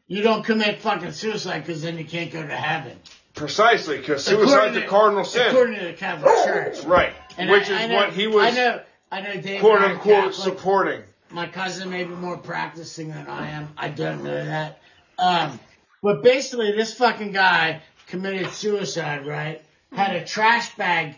You 0.08 0.22
don't 0.22 0.44
commit 0.44 0.80
fucking 0.80 1.12
suicide 1.12 1.60
because 1.60 1.82
then 1.82 1.96
you 1.96 2.04
can't 2.04 2.32
go 2.32 2.42
to 2.44 2.56
heaven. 2.56 2.98
Precisely 3.34 3.98
because 3.98 4.24
suicide's 4.24 4.76
a 4.76 4.86
cardinal 4.86 5.24
sin. 5.24 5.48
According 5.48 5.78
to 5.78 5.84
the 5.86 5.92
Catholic 5.92 6.32
Church. 6.44 6.84
Right. 6.84 7.12
And 7.38 7.50
Which 7.50 7.70
I- 7.70 7.74
is 7.74 7.80
I 7.82 7.86
know- 7.86 7.96
what 7.96 8.12
he 8.12 8.26
was 8.26 8.52
I 8.52 8.56
know. 8.56 8.80
I 9.10 9.20
know. 9.20 9.40
Dave 9.40 9.60
quote 9.60 9.76
and 9.76 9.84
I 9.84 9.88
are 9.88 9.92
unquote 9.94 10.34
supporting. 10.34 11.02
My 11.30 11.46
cousin 11.46 11.90
may 11.90 12.04
be 12.04 12.14
more 12.14 12.36
practicing 12.36 13.08
than 13.08 13.26
I 13.26 13.50
am. 13.50 13.68
I 13.76 13.88
don't 13.88 14.22
know 14.22 14.44
that. 14.44 14.80
Um, 15.18 15.58
but 16.02 16.22
basically, 16.22 16.72
this 16.72 16.94
fucking 16.94 17.32
guy 17.32 17.80
committed 18.06 18.50
suicide. 18.50 19.26
Right? 19.26 19.62
Had 19.92 20.16
a 20.16 20.24
trash 20.24 20.74
bag 20.76 21.16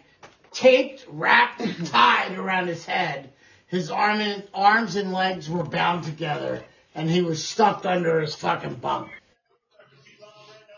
taped, 0.53 1.05
wrapped, 1.09 1.61
and 1.61 1.87
tied 1.89 2.39
around 2.39 2.69
his 2.69 2.85
head. 2.85 3.31
His 3.67 3.91
arm 3.91 4.21
and, 4.21 4.45
arms 4.55 4.95
and 4.95 5.13
legs 5.13 5.51
were 5.51 5.65
bound 5.65 6.05
together, 6.05 6.63
and 6.95 7.11
he 7.11 7.23
was 7.23 7.45
stuffed 7.45 7.87
under 7.87 8.21
his 8.21 8.35
fucking 8.35 8.75
bunk. 8.75 9.11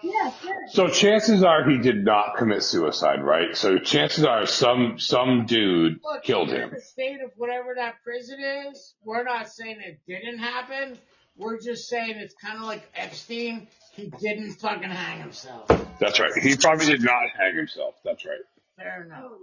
Yes, 0.06 0.34
yes. 0.44 0.74
So 0.74 0.88
chances 0.88 1.42
are 1.42 1.68
he 1.68 1.78
did 1.78 2.04
not 2.04 2.36
commit 2.36 2.62
suicide, 2.62 3.22
right? 3.22 3.56
So 3.56 3.78
chances 3.78 4.24
are 4.24 4.46
some 4.46 4.98
some 4.98 5.46
dude 5.46 6.00
Look, 6.02 6.22
killed 6.22 6.50
him. 6.50 6.70
The 6.72 6.80
state 6.80 7.20
of 7.22 7.32
whatever 7.36 7.74
that 7.76 7.96
prison 8.04 8.38
is, 8.40 8.94
we're 9.04 9.24
not 9.24 9.48
saying 9.48 9.80
it 9.80 10.00
didn't 10.06 10.38
happen. 10.38 10.98
We're 11.36 11.60
just 11.60 11.88
saying 11.88 12.16
it's 12.16 12.34
kind 12.34 12.56
of 12.56 12.64
like 12.64 12.82
Epstein. 12.94 13.68
He 13.92 14.10
didn't 14.20 14.54
fucking 14.54 14.90
hang 14.90 15.20
himself. 15.20 15.68
That's 15.98 16.20
right. 16.20 16.32
He 16.40 16.56
probably 16.56 16.86
did 16.86 17.02
not 17.02 17.28
hang 17.36 17.56
himself. 17.56 17.94
That's 18.04 18.24
right. 18.24 18.38
Fair 18.78 19.04
enough. 19.04 19.24
Oh. 19.24 19.38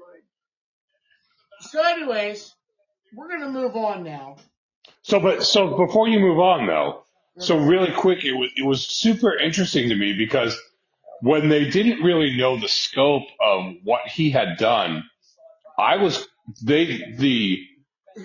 So, 1.60 1.82
anyways, 1.84 2.54
we're 3.16 3.30
gonna 3.30 3.50
move 3.50 3.76
on 3.76 4.04
now. 4.04 4.38
So, 5.02 5.20
but 5.20 5.44
so 5.44 5.78
before 5.78 6.08
you 6.08 6.20
move 6.20 6.40
on 6.40 6.68
though, 6.68 7.03
so 7.40 7.58
really 7.58 7.92
quick, 7.92 8.24
it 8.24 8.34
was 8.34 8.52
it 8.56 8.66
was 8.66 8.86
super 8.86 9.36
interesting 9.38 9.90
to 9.90 9.96
me 9.96 10.14
because 10.14 10.60
when 11.22 11.50
they 11.50 11.70
didn't 11.70 12.04
really 12.04 12.38
know 12.38 12.60
the 12.60 12.68
scope 12.68 13.24
of 13.42 13.74
what 13.84 14.08
he 14.08 14.30
had 14.32 14.58
done, 14.58 15.04
I 15.78 15.98
was 15.98 16.28
they 16.64 17.14
the 17.18 17.60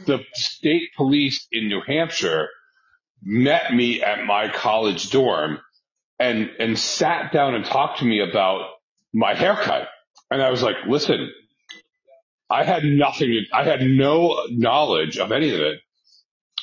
the 0.07 0.25
state 0.35 0.91
police 0.97 1.47
in 1.53 1.69
New 1.69 1.81
Hampshire 1.87 2.49
met 3.23 3.75
me 3.75 4.03
at 4.03 4.25
my 4.27 4.49
college 4.49 5.11
dorm 5.11 5.59
and 6.19 6.51
and 6.59 6.79
sat 6.79 7.33
down 7.33 7.55
and 7.55 7.65
talked 7.65 8.01
to 8.01 8.05
me 8.05 8.21
about 8.21 8.69
my 9.15 9.35
haircut, 9.35 9.89
and 10.31 10.43
I 10.43 10.51
was 10.51 10.63
like, 10.63 10.77
listen. 10.87 11.31
I 12.51 12.65
had 12.65 12.83
nothing, 12.85 13.45
I 13.53 13.65
had 13.65 13.83
no 13.83 14.47
knowledge 14.51 15.19
of 15.19 15.33
any 15.33 15.55
of 15.55 15.61
it. 15.61 15.81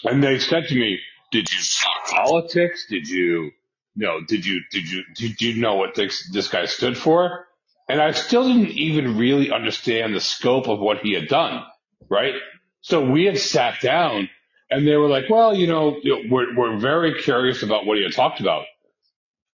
And 0.03 0.23
they 0.23 0.39
said 0.39 0.67
to 0.69 0.75
me, 0.75 0.99
"Did 1.35 1.51
you 1.51 1.59
talk 1.81 2.07
politics? 2.09 2.85
Did 2.89 3.07
you 3.09 3.51
no? 3.95 4.21
Did 4.21 4.45
you 4.45 4.61
did 4.71 4.89
you 4.89 5.03
did 5.15 5.41
you 5.41 5.61
know 5.61 5.75
what 5.75 5.95
this 5.95 6.29
this 6.31 6.47
guy 6.47 6.65
stood 6.65 6.97
for?" 6.97 7.47
And 7.89 8.01
I 8.01 8.11
still 8.11 8.47
didn't 8.47 8.71
even 8.71 9.17
really 9.17 9.51
understand 9.51 10.15
the 10.15 10.19
scope 10.21 10.67
of 10.67 10.79
what 10.79 10.99
he 10.99 11.13
had 11.13 11.27
done. 11.27 11.63
Right? 12.09 12.35
So 12.81 13.09
we 13.09 13.25
had 13.25 13.37
sat 13.37 13.81
down, 13.81 14.29
and 14.69 14.87
they 14.87 14.95
were 14.95 15.09
like, 15.09 15.29
"Well, 15.29 15.55
you 15.55 15.67
know, 15.67 15.97
we're 16.29 16.55
we're 16.55 16.77
very 16.77 17.21
curious 17.21 17.63
about 17.63 17.85
what 17.85 17.97
he 17.97 18.03
had 18.03 18.13
talked 18.13 18.39
about." 18.39 18.65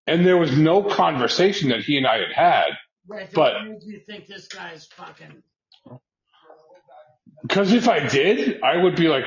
And 0.06 0.26
there 0.26 0.36
was 0.38 0.56
no 0.56 0.82
conversation 0.82 1.70
that 1.70 1.80
he 1.80 1.96
and 1.96 2.06
I 2.06 2.18
had 2.18 2.32
had 2.34 2.70
Right, 3.06 3.28
But- 3.32 3.54
you 3.84 3.98
think 4.06 4.26
this 4.26 4.48
guy's 4.48 4.86
fucking? 4.86 5.42
because 7.42 7.72
if 7.72 7.88
I 7.88 8.06
did, 8.06 8.62
I 8.62 8.76
would 8.76 8.96
be 8.96 9.08
like, 9.08 9.24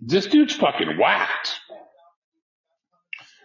"This 0.00 0.26
dude's 0.26 0.54
fucking 0.54 0.98
whacked." 0.98 1.60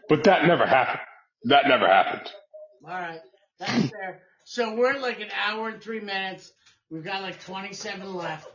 But 0.09 0.23
that 0.25 0.45
never 0.45 0.65
happened. 0.65 0.99
That 1.45 1.67
never 1.67 1.87
happened. 1.87 2.31
All 2.83 2.91
right, 2.93 3.19
that's 3.59 3.89
fair. 3.91 4.21
So 4.45 4.75
we're 4.75 4.99
like 4.99 5.19
an 5.19 5.29
hour 5.47 5.69
and 5.69 5.81
three 5.81 5.99
minutes. 5.99 6.51
We've 6.91 7.03
got 7.03 7.23
like 7.23 7.43
27 7.43 8.13
left. 8.13 8.47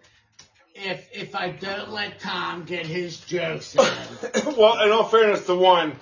If 0.74 1.08
if 1.12 1.34
I 1.34 1.50
don't 1.50 1.90
let 1.90 2.20
Tom 2.20 2.64
get 2.64 2.86
his 2.86 3.18
jokes 3.20 3.74
in, 3.74 3.80
well, 4.56 4.80
in 4.84 4.92
all 4.92 5.04
fairness, 5.04 5.44
the 5.46 5.56
one 5.58 5.96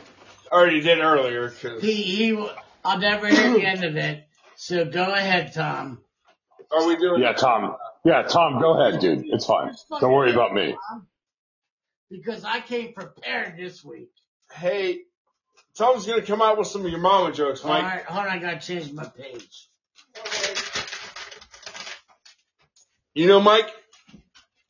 I 0.52 0.54
already 0.54 0.80
did 0.82 0.98
earlier. 0.98 1.48
'cause- 1.50 1.80
he 1.80 1.94
he 1.94 2.32
will- 2.34 2.52
I'll 2.84 2.98
never 2.98 3.26
hear 3.28 3.52
the 3.54 3.66
end 3.66 3.84
of 3.84 3.96
it. 3.96 4.24
So 4.56 4.84
go 4.84 5.12
ahead, 5.12 5.52
Tom. 5.54 6.00
are 6.70 6.86
we 6.86 6.96
doing? 6.96 7.22
Yeah, 7.22 7.32
Tom. 7.32 7.76
Yeah, 8.04 8.22
Tom, 8.22 8.60
go 8.60 8.78
ahead, 8.80 9.00
dude. 9.00 9.24
It's 9.26 9.46
fine. 9.46 9.74
Don't 10.00 10.12
worry 10.12 10.32
about 10.32 10.52
me. 10.54 10.76
Because 12.10 12.44
I 12.44 12.60
came 12.60 12.92
prepared 12.92 13.56
this 13.58 13.84
week. 13.84 14.10
Hey, 14.52 15.00
Tom's 15.76 16.06
gonna 16.06 16.22
come 16.22 16.40
out 16.40 16.58
with 16.58 16.66
some 16.68 16.84
of 16.84 16.90
your 16.90 17.00
mama 17.00 17.32
jokes, 17.32 17.62
All 17.62 17.70
Mike. 17.70 17.82
right, 17.84 18.04
hold 18.04 18.26
on, 18.26 18.32
I 18.32 18.38
gotta 18.38 18.60
change 18.60 18.92
my 18.92 19.04
page. 19.04 19.68
You 23.14 23.26
know, 23.26 23.40
Mike, 23.40 23.68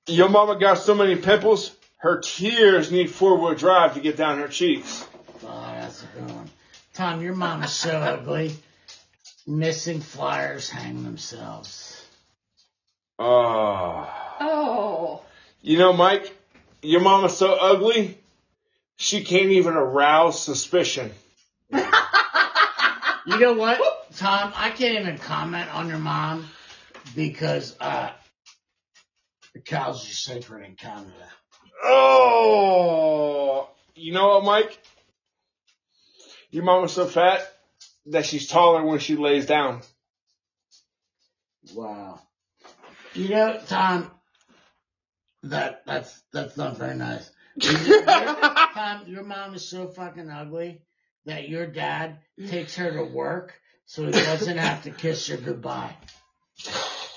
your 0.07 0.28
mama 0.28 0.59
got 0.59 0.78
so 0.78 0.95
many 0.95 1.16
pimples, 1.16 1.74
her 1.99 2.20
tears 2.20 2.91
need 2.91 3.11
four 3.11 3.39
wheel 3.39 3.55
drive 3.55 3.95
to 3.95 4.01
get 4.01 4.16
down 4.16 4.39
her 4.39 4.49
cheeks. 4.49 5.07
Oh, 5.45 5.74
that's 5.78 6.03
a 6.03 6.07
good 6.07 6.30
one. 6.34 6.51
Tom, 6.95 7.22
your 7.22 7.34
mom 7.34 7.62
is 7.62 7.72
so 7.72 7.91
ugly. 7.91 8.55
Missing 9.47 10.01
flyers 10.01 10.68
hang 10.68 11.05
themselves. 11.05 12.05
Oh. 13.18 14.09
Oh. 14.41 15.22
You 15.61 15.78
know, 15.78 15.93
Mike, 15.93 16.32
your 16.83 17.01
mama's 17.01 17.37
so 17.37 17.55
ugly, 17.55 18.18
she 18.97 19.24
can't 19.24 19.51
even 19.51 19.74
arouse 19.74 20.43
suspicion. 20.43 21.12
You 23.29 23.39
know 23.39 23.53
what, 23.53 23.79
Tom? 24.16 24.53
I 24.57 24.70
can't 24.70 24.99
even 25.01 25.18
comment 25.18 25.74
on 25.74 25.89
your 25.89 25.99
mom 25.99 26.47
because 27.14 27.76
uh, 27.79 28.11
the 29.53 29.61
cows 29.61 30.09
are 30.09 30.14
sacred 30.14 30.64
in 30.64 30.76
Canada. 30.76 31.12
Oh, 31.85 33.68
you 33.95 34.12
know 34.12 34.29
what, 34.29 34.45
Mike? 34.45 34.79
Your 36.51 36.64
mama's 36.64 36.93
so 36.93 37.05
fat 37.05 37.47
that 38.07 38.24
she's 38.24 38.47
taller 38.47 38.83
when 38.85 38.99
she 38.99 39.16
lays 39.16 39.45
down. 39.45 39.83
Wow. 41.74 42.20
You 43.12 43.29
know, 43.29 43.61
Tom, 43.66 44.11
that 45.45 45.82
that's 45.86 46.22
that's 46.32 46.57
not 46.57 46.78
very 46.78 46.97
nice. 46.97 47.30
Tom, 47.61 49.03
your 49.07 49.24
mom 49.24 49.55
is 49.55 49.68
so 49.68 49.89
fucking 49.89 50.30
ugly 50.30 50.82
that 51.26 51.49
your 51.49 51.66
dad 51.66 52.18
takes 52.49 52.76
her 52.76 52.93
to 52.93 53.05
work 53.05 53.55
so 53.86 54.05
he 54.05 54.12
doesn't 54.12 54.59
have 54.59 54.82
to 54.84 54.91
kiss 54.91 55.26
her 55.28 55.36
goodbye. 55.36 55.95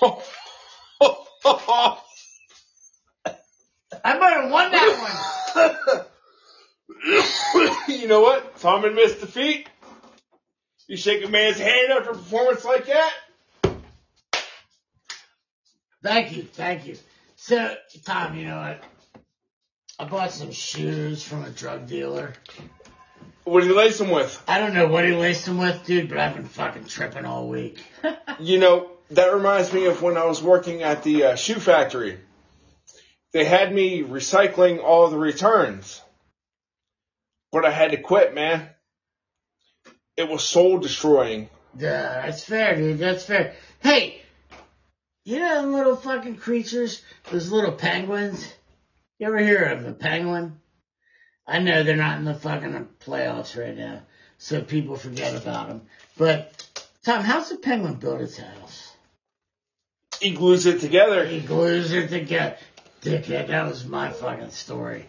I 4.04 4.18
might 4.18 4.32
have 4.32 4.50
won 4.50 4.72
that 4.72 4.98
one. 5.54 6.06
you 7.88 8.08
know 8.08 8.20
what? 8.20 8.58
Tom 8.58 8.84
admits 8.84 9.20
defeat. 9.20 9.68
You 10.88 10.96
shake 10.96 11.24
a 11.24 11.28
man's 11.28 11.58
hand 11.58 11.92
after 11.92 12.10
a 12.10 12.14
performance 12.14 12.64
like 12.64 12.86
that? 12.86 13.12
Thank 16.02 16.36
you, 16.36 16.42
thank 16.42 16.86
you. 16.86 16.96
So, 17.44 17.74
Tom, 18.04 18.36
you 18.36 18.46
know 18.46 18.56
what? 18.56 18.84
I 19.98 20.04
bought 20.04 20.30
some 20.30 20.52
shoes 20.52 21.24
from 21.24 21.42
a 21.42 21.50
drug 21.50 21.88
dealer. 21.88 22.34
What 23.42 23.62
do 23.62 23.66
you 23.66 23.76
lace 23.76 23.98
them 23.98 24.10
with? 24.10 24.40
I 24.46 24.60
don't 24.60 24.74
know 24.74 24.86
what 24.86 25.04
he 25.04 25.12
laced 25.12 25.46
them 25.46 25.58
with, 25.58 25.84
dude, 25.84 26.08
but 26.08 26.18
I've 26.18 26.36
been 26.36 26.44
fucking 26.44 26.84
tripping 26.84 27.24
all 27.24 27.48
week. 27.48 27.84
You 28.38 28.58
know, 28.60 28.90
that 29.10 29.34
reminds 29.34 29.72
me 29.72 29.86
of 29.86 30.02
when 30.02 30.16
I 30.16 30.24
was 30.24 30.40
working 30.40 30.82
at 30.82 31.02
the 31.02 31.24
uh, 31.24 31.34
shoe 31.34 31.58
factory. 31.58 32.18
they 33.32 33.44
had 33.44 33.74
me 33.74 34.02
recycling 34.04 34.80
all 34.82 35.08
the 35.08 35.18
returns. 35.18 36.00
But 37.50 37.64
I 37.64 37.70
had 37.70 37.90
to 37.90 37.96
quit, 37.96 38.34
man. 38.34 38.68
It 40.16 40.28
was 40.28 40.44
soul 40.44 40.78
destroying. 40.78 41.48
Yeah, 41.76 42.22
that's 42.24 42.44
fair, 42.44 42.76
dude. 42.76 42.98
That's 42.98 43.26
fair. 43.26 43.54
Hey, 43.80 44.21
you 45.24 45.38
know 45.38 45.62
them 45.62 45.72
little 45.72 45.96
fucking 45.96 46.36
creatures? 46.36 47.02
Those 47.30 47.50
little 47.50 47.72
penguins? 47.72 48.52
You 49.18 49.28
ever 49.28 49.38
hear 49.38 49.64
of 49.64 49.86
a 49.86 49.92
penguin? 49.92 50.60
I 51.46 51.58
know 51.58 51.82
they're 51.82 51.96
not 51.96 52.18
in 52.18 52.24
the 52.24 52.34
fucking 52.34 52.88
playoffs 53.04 53.60
right 53.60 53.76
now, 53.76 54.02
so 54.38 54.62
people 54.62 54.96
forget 54.96 55.34
about 55.34 55.68
them. 55.68 55.82
But, 56.16 56.68
Tom, 57.04 57.22
how's 57.22 57.50
the 57.50 57.56
penguin 57.56 57.94
build 57.94 58.20
its 58.20 58.38
house? 58.38 58.92
He 60.20 60.32
glues 60.32 60.66
it 60.66 60.80
together. 60.80 61.26
He 61.26 61.40
glues 61.40 61.92
it 61.92 62.10
together. 62.10 62.56
Dickhead, 63.02 63.48
that 63.48 63.68
was 63.68 63.84
my 63.84 64.10
fucking 64.10 64.50
story. 64.50 65.06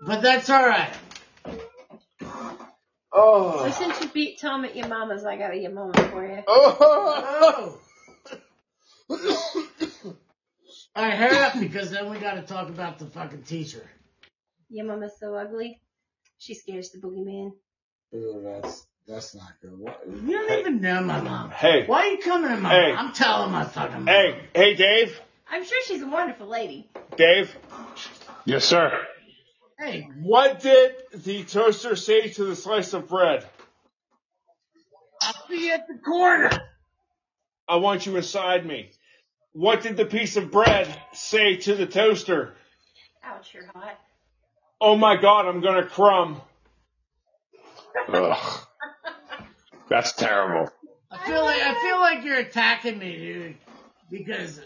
But 0.00 0.20
that's 0.20 0.50
alright. 0.50 0.92
Oh. 3.12 3.64
So 3.64 3.70
since 3.70 4.00
you 4.00 4.08
beat 4.08 4.38
Tom 4.40 4.64
at 4.64 4.76
your 4.76 4.88
mama's, 4.88 5.24
I 5.24 5.36
got 5.36 5.52
a 5.52 5.56
your 5.56 5.72
mama 5.72 5.94
for 6.10 6.26
you. 6.26 6.42
Oh. 6.46 6.76
Oh! 6.80 7.78
Alright, 10.94 11.14
hurry 11.14 11.38
up 11.38 11.58
because 11.58 11.90
then 11.90 12.10
we 12.10 12.18
gotta 12.18 12.42
talk 12.42 12.68
about 12.68 12.98
the 12.98 13.06
fucking 13.06 13.42
teacher. 13.42 13.82
Your 14.68 14.86
mama's 14.86 15.18
so 15.18 15.34
ugly. 15.34 15.80
She 16.38 16.54
scares 16.54 16.90
the 16.90 16.98
boogeyman. 16.98 17.52
Ooh, 18.14 18.42
that's 18.44 18.86
that's 19.06 19.34
not 19.34 19.52
good. 19.60 19.78
What? 19.78 20.02
You 20.06 20.32
don't 20.32 20.58
even 20.60 20.80
know 20.80 21.02
my 21.02 21.20
mom. 21.20 21.50
Hey. 21.50 21.84
Why 21.86 22.00
are 22.00 22.10
you 22.12 22.18
coming 22.18 22.50
to 22.50 22.56
my 22.56 22.70
Hey. 22.70 22.92
I'm 22.92 23.12
telling 23.12 23.50
my 23.50 23.64
fucking 23.64 24.04
mom. 24.04 24.06
Hey, 24.06 24.40
hey, 24.54 24.74
Dave. 24.74 25.20
I'm 25.50 25.64
sure 25.64 25.82
she's 25.84 26.02
a 26.02 26.06
wonderful 26.06 26.46
lady. 26.46 26.90
Dave, 27.16 27.54
Yes, 28.44 28.64
sir. 28.64 29.06
Hey, 29.78 30.08
what 30.20 30.60
did 30.60 30.94
the 31.14 31.44
toaster 31.44 31.96
say 31.96 32.28
to 32.28 32.44
the 32.44 32.56
slice 32.56 32.92
of 32.92 33.08
bread? 33.08 33.46
I'll 35.20 35.46
see 35.48 35.66
you 35.66 35.72
at 35.72 35.86
the 35.86 35.98
corner. 35.98 36.50
I 37.68 37.76
want 37.76 38.06
you 38.06 38.16
inside 38.16 38.66
me. 38.66 38.90
What 39.52 39.82
did 39.82 39.96
the 39.96 40.04
piece 40.04 40.36
of 40.36 40.50
bread 40.50 40.88
say 41.12 41.56
to 41.56 41.74
the 41.74 41.86
toaster? 41.86 42.54
Ouch, 43.22 43.54
you're 43.54 43.66
hot. 43.66 43.98
Oh 44.80 44.96
my 44.96 45.20
god, 45.20 45.46
I'm 45.46 45.60
gonna 45.60 45.86
crumb. 45.86 46.40
Ugh. 48.08 48.66
That's 49.88 50.12
terrible. 50.14 50.70
I 51.10 51.26
feel 51.26 51.42
like 51.42 51.62
I 51.62 51.82
feel 51.82 52.00
like 52.00 52.24
you're 52.24 52.38
attacking 52.38 52.98
me, 52.98 53.16
dude. 53.16 53.56
Because 54.10 54.60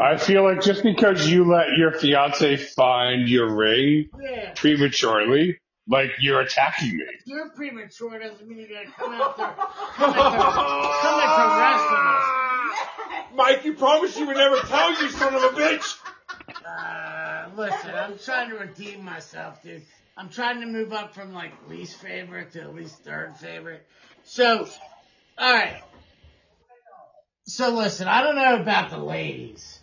I 0.00 0.16
feel 0.16 0.44
like 0.44 0.62
just 0.62 0.82
because 0.82 1.28
you 1.28 1.50
let 1.50 1.76
your 1.76 1.92
fiance 1.92 2.56
find 2.56 3.28
your 3.28 3.54
ring 3.54 4.08
yeah, 4.20 4.52
prematurely, 4.54 5.58
like 5.88 6.10
you're 6.20 6.40
attacking 6.40 6.96
me. 6.96 7.04
you're 7.24 7.48
premature 7.50 8.18
doesn't 8.18 8.46
mean 8.48 8.58
you're 8.58 8.68
gonna 8.68 8.94
come 8.96 9.12
out 9.12 9.36
there 9.36 9.52
come 9.56 10.10
at 10.10 10.14
the 10.14 10.38
come 10.38 11.20
at 11.20 11.36
the 11.36 11.60
rest 11.60 11.82
Mike, 13.34 13.64
you 13.64 13.74
promised 13.74 14.18
you 14.18 14.26
would 14.26 14.36
never 14.36 14.58
tell 14.58 14.90
you 15.02 15.08
son 15.08 15.34
of 15.34 15.42
a 15.42 15.48
bitch. 15.48 15.98
of 16.48 16.56
us. 16.56 16.66
Uh, 16.66 17.48
listen, 17.56 17.90
I'm 17.94 18.18
trying 18.18 18.50
to 18.50 18.56
redeem 18.56 19.04
myself, 19.04 19.62
dude. 19.62 19.82
I'm 20.16 20.28
trying 20.28 20.60
to 20.60 20.66
move 20.66 20.92
up 20.92 21.14
from 21.14 21.32
like 21.32 21.52
least 21.68 21.96
favorite 21.96 22.52
to 22.52 22.60
at 22.60 22.74
least 22.74 22.98
third 22.98 23.36
favorite. 23.36 23.86
So, 24.24 24.68
all 25.38 25.52
right. 25.52 25.82
So 27.44 27.70
listen, 27.70 28.06
I 28.06 28.22
don't 28.22 28.36
know 28.36 28.60
about 28.60 28.90
the 28.90 28.98
ladies, 28.98 29.80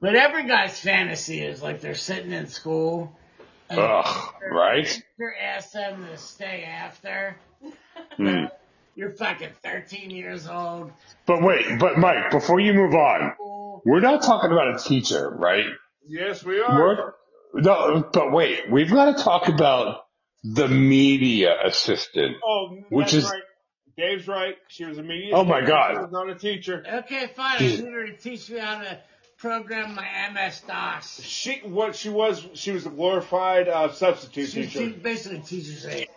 but 0.00 0.16
every 0.16 0.46
guy's 0.46 0.78
fantasy 0.78 1.40
is 1.40 1.62
like 1.62 1.80
they're 1.80 1.94
sitting 1.94 2.32
in 2.32 2.46
school 2.46 3.16
and 3.70 3.80
Ugh, 3.80 4.34
right? 4.50 5.02
you're 5.18 5.34
ask 5.36 5.72
them 5.72 6.06
to 6.06 6.16
stay 6.16 6.64
after. 6.64 7.36
Hmm. 8.16 8.44
You're 8.96 9.10
fucking 9.10 9.50
13 9.64 10.10
years 10.10 10.46
old. 10.46 10.92
But 11.26 11.42
wait, 11.42 11.80
but 11.80 11.98
Mike, 11.98 12.30
before 12.30 12.60
you 12.60 12.72
move 12.74 12.94
on, 12.94 13.80
we're 13.84 13.98
not 13.98 14.22
talking 14.22 14.52
about 14.52 14.76
a 14.76 14.78
teacher, 14.78 15.28
right? 15.36 15.64
Yes, 16.06 16.44
we 16.44 16.60
are. 16.60 16.78
We're, 16.78 17.12
no, 17.60 18.08
but 18.12 18.30
wait, 18.30 18.70
we've 18.70 18.92
got 18.92 19.16
to 19.16 19.24
talk 19.24 19.48
about 19.48 20.04
the 20.44 20.68
media 20.68 21.56
assistant. 21.64 22.36
Oh, 22.44 22.78
Which 22.88 23.14
is- 23.14 23.24
right. 23.24 23.42
Dave's 23.96 24.26
right. 24.26 24.54
She 24.68 24.84
was 24.84 24.98
a 24.98 25.02
media. 25.02 25.34
Oh 25.34 25.44
my. 25.44 25.64
God. 25.64 25.94
She 25.94 25.98
was 26.00 26.12
not 26.12 26.28
a 26.28 26.34
teacher. 26.34 26.84
Okay, 27.04 27.28
fine. 27.34 27.56
I 27.58 27.62
need 27.62 27.84
her 27.84 28.06
to 28.06 28.16
teach 28.16 28.50
me 28.50 28.58
how 28.58 28.80
to 28.80 28.98
program 29.44 29.94
my 29.94 30.06
MS 30.32 30.62
DOS. 30.66 31.20
She 31.22 31.60
what 31.64 31.94
she 31.94 32.08
was. 32.08 32.46
She 32.54 32.70
was 32.70 32.86
a 32.86 32.88
glorified 32.88 33.68
uh, 33.68 33.92
substitute 33.92 34.48
She, 34.48 34.62
teacher. 34.62 34.78
she 34.78 34.88
basically 34.88 35.40
teaches 35.40 35.84
aid. 35.84 36.08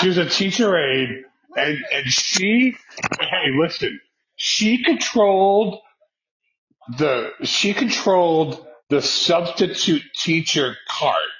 She 0.00 0.08
was 0.08 0.18
a 0.18 0.28
teacher 0.28 0.76
aide, 0.76 1.24
and 1.56 1.78
and 1.90 2.06
she, 2.06 2.76
hey, 3.18 3.46
listen, 3.58 3.98
she 4.36 4.84
controlled 4.84 5.78
the 6.98 7.30
she 7.44 7.72
controlled 7.72 8.66
the 8.90 9.00
substitute 9.00 10.02
teacher 10.14 10.76
cart. 10.86 11.30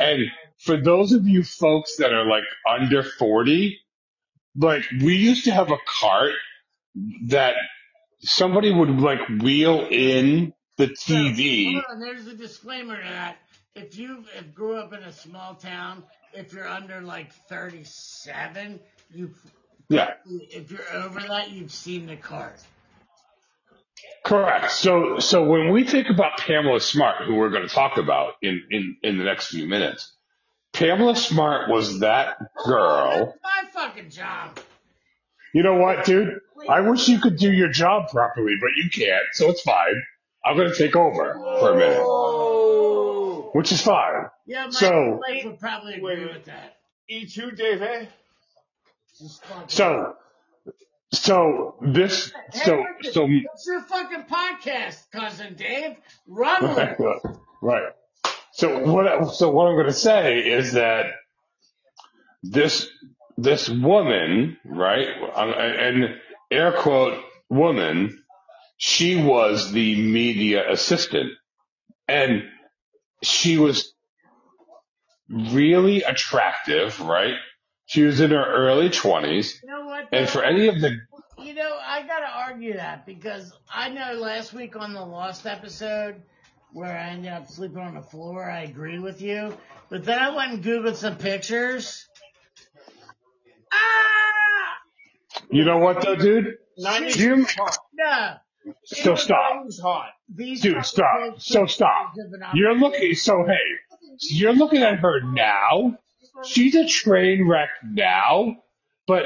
And 0.00 0.24
for 0.58 0.76
those 0.76 1.12
of 1.12 1.24
you 1.28 1.44
folks 1.44 1.98
that 1.98 2.12
are 2.12 2.26
like 2.26 2.44
under 2.68 3.04
forty, 3.04 3.78
like 4.56 4.82
we 5.00 5.14
used 5.14 5.44
to 5.44 5.52
have 5.52 5.70
a 5.70 5.78
cart 5.86 6.32
that 7.28 7.54
somebody 8.20 8.72
would 8.72 9.00
like 9.00 9.20
wheel 9.42 9.86
in 9.90 10.52
the 10.76 10.88
TV. 10.88 11.72
Hold 11.72 11.84
on, 11.90 12.00
there's 12.00 12.26
a 12.26 12.34
disclaimer 12.34 12.96
to 12.96 13.08
that. 13.08 13.36
If 13.74 13.98
you 13.98 14.24
if 14.36 14.54
grew 14.54 14.76
up 14.76 14.92
in 14.92 15.02
a 15.02 15.12
small 15.12 15.54
town, 15.54 16.02
if 16.32 16.52
you're 16.52 16.68
under 16.68 17.00
like 17.02 17.32
37, 17.48 18.80
you 19.12 19.30
Yeah. 19.88 20.14
if 20.26 20.70
you're 20.70 20.92
over 20.94 21.20
that, 21.20 21.50
you've 21.50 21.72
seen 21.72 22.06
the 22.06 22.16
card. 22.16 22.54
Correct. 24.24 24.72
So, 24.72 25.18
so 25.20 25.44
when 25.44 25.72
we 25.72 25.84
think 25.84 26.08
about 26.10 26.38
Pamela 26.38 26.80
Smart, 26.80 27.24
who 27.26 27.36
we're 27.36 27.50
going 27.50 27.68
to 27.68 27.74
talk 27.74 27.96
about 27.96 28.34
in, 28.42 28.62
in, 28.70 28.96
in 29.02 29.18
the 29.18 29.24
next 29.24 29.48
few 29.48 29.66
minutes, 29.66 30.12
Pamela 30.72 31.14
Smart 31.16 31.70
was 31.70 32.00
that 32.00 32.36
girl. 32.64 33.34
That's 33.42 33.74
my 33.74 33.82
fucking 33.82 34.10
job. 34.10 34.58
You 35.54 35.62
know 35.62 35.76
what, 35.76 36.04
dude? 36.04 36.40
I 36.68 36.80
wish 36.80 37.08
you 37.08 37.18
could 37.20 37.36
do 37.36 37.50
your 37.52 37.68
job 37.68 38.08
properly, 38.10 38.54
but 38.60 38.70
you 38.76 38.90
can't, 38.90 39.22
so 39.32 39.48
it's 39.50 39.62
fine. 39.62 40.02
I'm 40.44 40.56
going 40.56 40.68
to 40.70 40.74
take 40.76 40.94
over 40.96 41.34
for 41.60 41.72
a 41.72 41.76
minute, 41.76 43.50
which 43.54 43.72
is 43.72 43.82
fine. 43.82 44.26
Yeah, 44.46 44.64
my 44.66 44.70
So- 44.70 45.20
Blake 45.26 45.44
would 45.44 45.58
probably 45.58 45.94
agree 45.94 46.24
Wait. 46.24 46.32
with 46.34 46.44
that. 46.46 46.76
E 47.08 47.26
two, 47.26 47.50
Dave. 47.52 47.82
Eh? 47.82 48.06
So, 49.68 50.14
so 51.12 51.76
this, 51.80 52.32
so, 52.52 52.84
so, 53.12 53.26
It's 53.28 53.66
your 53.66 53.80
fucking 53.82 54.24
podcast, 54.24 55.10
cousin 55.12 55.54
Dave. 55.54 55.96
Run 56.26 56.62
with 56.62 56.78
it. 56.78 56.98
right. 57.62 57.92
So 58.52 58.78
what, 58.92 59.06
I- 59.06 59.24
so 59.26 59.50
what 59.50 59.66
I'm 59.66 59.74
going 59.76 59.86
to 59.86 59.92
say 59.92 60.38
is 60.40 60.72
that 60.72 61.06
this, 62.42 62.88
this 63.36 63.68
woman, 63.68 64.56
right, 64.64 65.08
and 65.36 65.50
and 66.04 66.14
air 66.50 66.72
quote 66.72 67.22
woman, 67.48 68.22
she 68.76 69.16
was 69.16 69.72
the 69.72 69.96
media 70.00 70.70
assistant 70.70 71.30
and 72.08 72.42
she 73.22 73.58
was 73.58 73.94
really 75.28 76.02
attractive, 76.02 77.00
right? 77.00 77.34
She 77.86 78.02
was 78.02 78.20
in 78.20 78.30
her 78.30 78.44
early 78.44 78.90
twenties. 78.90 79.60
You 79.62 79.70
know 79.70 79.86
what? 79.86 80.08
And 80.12 80.28
for 80.28 80.42
any 80.42 80.68
of 80.68 80.80
the, 80.80 80.98
You 81.38 81.54
know, 81.54 81.78
I 81.84 82.02
gotta 82.06 82.26
argue 82.26 82.74
that 82.74 83.06
because 83.06 83.52
I 83.72 83.90
know 83.90 84.14
last 84.14 84.52
week 84.52 84.76
on 84.76 84.92
the 84.92 85.04
Lost 85.04 85.46
episode 85.46 86.22
where 86.72 86.96
I 86.96 87.10
ended 87.10 87.32
up 87.32 87.48
sleeping 87.48 87.78
on 87.78 87.94
the 87.94 88.02
floor, 88.02 88.50
I 88.50 88.62
agree 88.62 88.98
with 88.98 89.22
you. 89.22 89.56
But 89.88 90.04
then 90.04 90.18
I 90.18 90.34
went 90.34 90.52
and 90.52 90.64
Googled 90.64 90.96
some 90.96 91.16
pictures. 91.16 92.06
Ah! 93.72 94.45
You 95.50 95.64
know 95.64 95.78
what 95.78 96.02
though, 96.02 96.16
dude? 96.16 96.54
Nineties 96.78 97.16
You- 97.22 97.36
was 97.36 97.54
hot. 97.54 97.78
No. 97.94 98.34
So 98.84 99.14
stop. 99.14 99.64
was 99.64 99.78
hot. 99.80 100.10
These 100.28 100.60
Dude, 100.60 100.72
fucking 100.74 100.84
stop. 100.84 101.20
pictures 101.24 101.44
So 101.46 101.66
stop. 101.66 102.12
have 102.18 102.30
been 102.32 102.42
You're 102.54 102.74
looking, 102.74 103.14
so 103.14 103.44
hey, 103.46 103.54
you're 104.30 104.52
looking 104.54 104.82
at 104.82 104.98
her 104.98 105.20
now. 105.22 105.98
She's 106.44 106.74
a 106.74 106.86
train 106.88 107.46
wreck 107.48 107.68
now, 107.84 108.56
but 109.06 109.24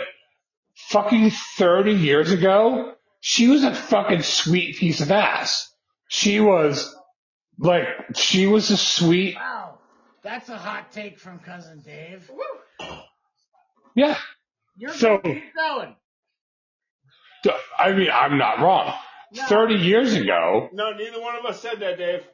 fucking 0.74 1.30
30 1.30 1.92
years 1.92 2.30
ago, 2.30 2.94
she 3.20 3.48
was 3.48 3.64
a 3.64 3.74
fucking 3.74 4.22
sweet 4.22 4.76
piece 4.76 5.00
of 5.00 5.10
ass. 5.10 5.74
She 6.08 6.38
was, 6.40 6.94
like, 7.58 7.86
she 8.14 8.46
was 8.46 8.70
a 8.70 8.76
sweet, 8.76 9.36
Wow. 9.36 9.78
That's 10.22 10.50
a 10.50 10.56
hot 10.58 10.92
take 10.92 11.18
from 11.18 11.38
cousin 11.38 11.80
Dave. 11.80 12.30
yeah. 13.94 14.18
You're 14.76 14.92
So- 14.92 15.18
keep 15.18 15.54
going. 15.54 15.96
I 17.78 17.92
mean, 17.92 18.10
I'm 18.12 18.38
not 18.38 18.60
wrong. 18.60 18.92
30 19.34 19.74
years 19.74 20.14
ago, 20.14 20.68
No, 20.72 20.92
neither 20.92 21.20
one 21.20 21.36
of 21.36 21.44
us 21.44 21.60
said 21.62 21.80
that, 21.80 21.98
Dave. 21.98 22.24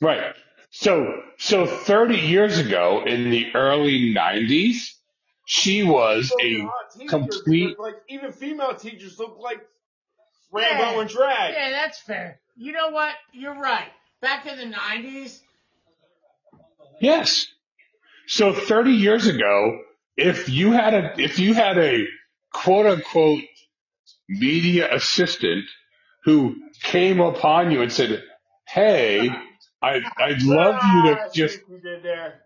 Right. 0.00 0.34
So, 0.70 1.22
so 1.38 1.66
30 1.66 2.16
years 2.16 2.58
ago 2.58 3.02
in 3.04 3.30
the 3.30 3.46
early 3.54 4.14
90s, 4.14 4.92
she 5.46 5.82
was 5.82 6.32
a 6.40 6.44
teachers 6.44 6.70
complete, 7.08 7.78
like 7.78 7.96
even 8.08 8.32
female 8.32 8.74
teachers 8.74 9.18
look 9.18 9.38
like 9.40 9.60
Yeah. 10.54 11.00
And 11.00 11.08
drag. 11.08 11.54
Yeah, 11.54 11.70
that's 11.70 11.98
fair. 11.98 12.40
You 12.56 12.72
know 12.72 12.90
what? 12.90 13.14
You're 13.32 13.58
right. 13.58 13.88
Back 14.20 14.46
in 14.46 14.58
the 14.58 14.66
nineties, 14.66 15.42
yes. 17.00 17.46
So 18.26 18.52
30 18.52 18.92
years 18.92 19.26
ago, 19.26 19.80
if 20.16 20.48
you 20.48 20.72
had 20.72 20.94
a, 20.94 21.20
if 21.20 21.38
you 21.38 21.54
had 21.54 21.78
a 21.78 22.06
quote 22.52 22.86
unquote 22.86 23.42
media 24.30 24.94
assistant 24.94 25.64
who 26.24 26.56
came 26.82 27.20
upon 27.20 27.70
you 27.70 27.82
and 27.82 27.92
said, 27.92 28.22
Hey, 28.66 29.28
I, 29.82 30.00
I'd 30.18 30.42
love 30.42 30.76
you 30.94 31.02
to 31.14 31.18
Ah, 31.20 31.28
just 31.34 31.56
see 31.56 31.60
what 31.66 31.82
you 31.84 31.90
did 31.90 32.02
there. 32.04 32.42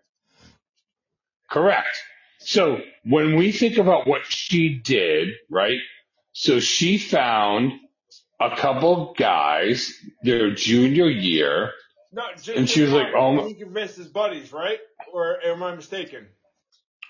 Correct. 1.49 1.95
So 2.39 2.79
when 3.03 3.35
we 3.35 3.51
think 3.51 3.77
about 3.77 4.07
what 4.07 4.25
she 4.25 4.79
did, 4.79 5.29
right? 5.49 5.79
So 6.33 6.59
she 6.59 6.97
found 6.97 7.73
a 8.41 8.55
couple 8.55 9.13
guys 9.17 9.93
their 10.23 10.51
junior 10.53 11.07
year, 11.09 11.71
No, 12.11 12.23
just 12.35 12.49
and 12.49 12.69
she 12.69 12.81
was 12.81 12.91
like, 12.91 13.13
"Oh, 13.15 13.31
my- 13.33 13.47
he 13.47 13.53
convinced 13.53 13.97
his 13.97 14.07
buddies, 14.07 14.51
right? 14.51 14.79
Or 15.13 15.43
am 15.45 15.63
I 15.63 15.75
mistaken? 15.75 16.27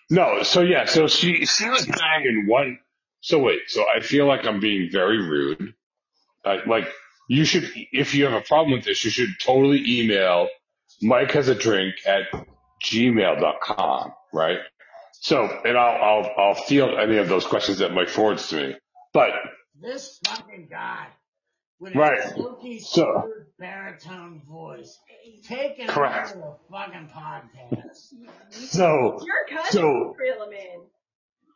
no." 0.10 0.44
So 0.44 0.62
yeah, 0.62 0.86
so 0.86 1.08
she 1.08 1.46
she 1.46 1.70
was 1.70 1.86
banging 1.86 2.46
one. 2.48 2.80
So 3.26 3.40
wait, 3.40 3.62
so 3.70 3.84
I 3.90 4.02
feel 4.02 4.28
like 4.28 4.46
I'm 4.46 4.60
being 4.60 4.90
very 4.92 5.18
rude. 5.18 5.74
Uh, 6.46 6.58
like 6.68 6.88
you 7.28 7.44
should, 7.44 7.64
if 7.92 8.14
you 8.14 8.26
have 8.26 8.34
a 8.40 8.42
problem 8.46 8.74
with 8.74 8.86
this, 8.86 9.04
you 9.04 9.10
should 9.10 9.30
totally 9.44 9.82
email 10.00 10.48
Mike 11.02 11.32
has 11.32 11.48
a 11.48 11.56
drink 11.56 11.96
at 12.06 12.26
gmail.com, 12.86 14.12
right? 14.32 14.60
So, 15.14 15.44
and 15.66 15.76
I'll, 15.76 16.04
I'll, 16.04 16.32
I'll 16.38 16.54
field 16.54 17.00
any 17.00 17.18
of 17.18 17.28
those 17.28 17.48
questions 17.48 17.80
that 17.80 17.94
Mike 17.94 18.10
forwards 18.10 18.48
to 18.50 18.56
me. 18.58 18.76
But 19.12 19.32
this 19.82 20.20
fucking 20.28 20.68
guy 20.70 21.08
with 21.80 21.96
a 21.96 21.98
Right. 21.98 22.22
So- 22.30 23.24
smooth 23.24 23.48
baritone 23.58 24.44
voice 24.48 25.00
taking 25.48 25.88
Correct. 25.88 26.36
over 26.36 26.40
the 26.40 26.56
fucking 26.72 27.10
podcast. 27.10 28.12
Your 28.14 28.32
so, 28.52 29.20
cousin 29.50 29.72
So- 29.72 30.16
reel 30.20 30.44
him 30.44 30.54
in. 30.54 30.82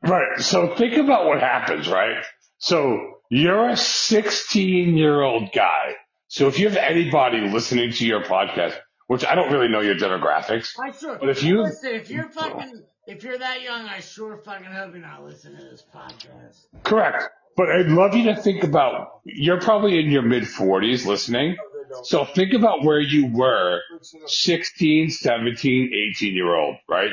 Right. 0.03 0.39
So 0.39 0.75
think 0.75 0.97
about 0.97 1.25
what 1.25 1.39
happens, 1.39 1.87
right? 1.87 2.23
So 2.57 2.99
you're 3.29 3.69
a 3.69 3.77
16 3.77 4.97
year 4.97 5.21
old 5.21 5.51
guy. 5.53 5.95
So 6.27 6.47
if 6.47 6.59
you 6.59 6.67
have 6.69 6.77
anybody 6.77 7.41
listening 7.49 7.91
to 7.93 8.05
your 8.05 8.23
podcast, 8.23 8.75
which 9.07 9.25
I 9.25 9.33
don't 9.35 9.51
really 9.51 9.67
know 9.69 9.79
your 9.81 9.95
demographics, 9.95 10.71
I 10.79 10.91
sure. 10.91 11.17
But 11.19 11.29
if 11.29 11.43
you- 11.43 11.61
listen, 11.63 11.95
if 11.95 12.09
you're 12.11 12.29
fucking, 12.29 12.83
if 13.07 13.23
you're 13.23 13.37
that 13.39 13.61
young, 13.63 13.87
I 13.87 13.99
sure 14.01 14.37
fucking 14.37 14.65
hope 14.65 14.93
you're 14.93 15.01
not 15.01 15.23
listening 15.23 15.57
to 15.57 15.63
this 15.63 15.83
podcast. 15.93 16.65
correct. 16.83 17.23
But 17.57 17.71
I'd 17.71 17.87
love 17.87 18.15
you 18.15 18.25
to 18.25 18.35
think 18.41 18.63
about, 18.63 19.19
you're 19.25 19.59
probably 19.59 19.99
in 19.99 20.11
your 20.11 20.21
mid 20.21 20.43
40s 20.43 21.05
listening. 21.05 21.57
So 22.03 22.23
think 22.23 22.53
about 22.53 22.83
where 22.85 22.99
you 23.01 23.27
were 23.33 23.81
16, 24.27 25.09
17, 25.09 25.91
18 26.15 26.35
year 26.35 26.55
old, 26.55 26.75
right? 26.87 27.09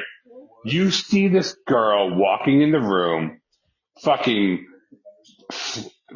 You 0.67 0.91
see 0.91 1.29
this 1.29 1.55
girl 1.67 2.15
walking 2.17 2.61
in 2.63 2.73
the 2.73 2.81
room, 2.81 3.41
fucking 4.03 4.67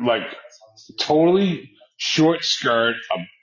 like 0.04 0.22
totally 0.98 1.70
short 1.96 2.44
skirt 2.44 2.96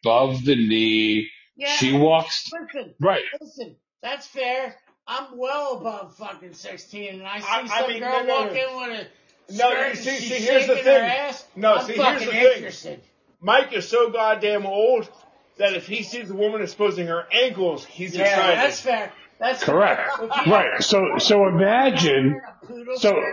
above 0.03 0.43
the 0.43 0.55
knee. 0.55 1.29
Yeah. 1.55 1.75
She 1.75 1.93
walks 1.97 2.49
listen, 2.51 2.93
right. 2.99 3.23
listen. 3.41 3.75
That's 4.01 4.27
fair. 4.27 4.75
I'm 5.07 5.37
well 5.37 5.77
above 5.77 6.15
fucking 6.17 6.53
16, 6.53 7.13
and 7.15 7.23
I 7.27 7.39
see 7.39 7.45
I- 7.49 7.61
I 7.61 7.79
some 7.81 7.89
mean, 7.89 7.99
girl 7.99 8.11
no, 8.11 8.23
no, 8.25 8.39
walk 8.41 8.53
no. 8.53 8.59
in 8.83 8.89
with 8.91 8.99
a 8.99 9.53
No, 9.53 9.69
skirt 9.69 9.77
you 9.79 9.85
and 9.85 9.97
see- 9.97 10.09
she's 10.19 10.19
see, 10.29 10.39
here's 10.45 10.67
the 10.67 10.75
shaking 10.75 10.91
her 10.91 10.99
thing. 10.99 11.09
ass. 11.09 11.47
No, 11.55 11.73
I'm 11.75 11.85
see, 11.85 11.93
here's 11.93 12.23
fucking 12.25 12.63
the 12.63 12.71
thing. 12.71 13.01
Mike 13.39 13.73
is 13.73 13.87
so 13.87 14.09
goddamn 14.09 14.65
old 14.65 15.09
that 15.57 15.73
if 15.73 15.87
he 15.87 16.03
sees 16.03 16.29
a 16.29 16.33
woman 16.35 16.61
exposing 16.61 17.07
her 17.07 17.25
ankles, 17.31 17.85
he's 17.85 18.15
Yeah, 18.15 18.23
excited. 18.23 18.57
that's 18.57 18.81
fair. 18.81 19.11
That's 19.39 19.63
Correct. 19.63 20.09
Fair. 20.17 20.27
Right. 20.47 20.83
So 20.83 21.17
so 21.19 21.47
imagine 21.47 22.33
wearing 22.33 22.41
a 22.61 22.65
poodle 22.65 22.97
so 22.97 23.23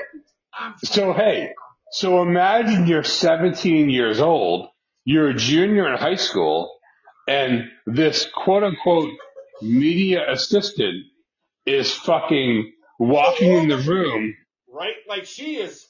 so 0.85 1.13
hey, 1.13 1.51
so 1.93 2.23
imagine 2.23 2.87
you're 2.87 3.05
17 3.05 3.89
years 3.91 4.21
old, 4.21 4.69
you're 5.05 5.31
a 5.31 5.35
junior 5.35 5.91
in 5.93 5.99
high 5.99 6.17
school, 6.17 6.77
and 7.27 7.65
this 7.87 8.29
quote 8.35 8.63
unquote 8.63 9.11
media 9.63 10.31
assistant 10.31 11.05
is 11.67 11.93
fucking 11.93 12.73
walking 12.99 13.53
in 13.53 13.69
the 13.69 13.79
room. 13.79 14.35
right? 14.73 14.95
Like 15.09 15.25
she 15.25 15.57
is, 15.57 15.87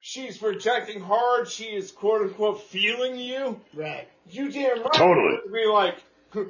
she's 0.00 0.38
projecting 0.38 1.00
hard. 1.00 1.48
She 1.48 1.64
is 1.64 1.92
quote 1.92 2.22
unquote 2.22 2.62
feeling 2.62 3.16
you. 3.16 3.60
right. 3.74 4.08
You 4.28 4.50
damn 4.50 4.82
right. 4.82 4.92
Totally. 4.92 5.36
To 5.44 5.52
be 5.52 5.66
like, 5.66 5.96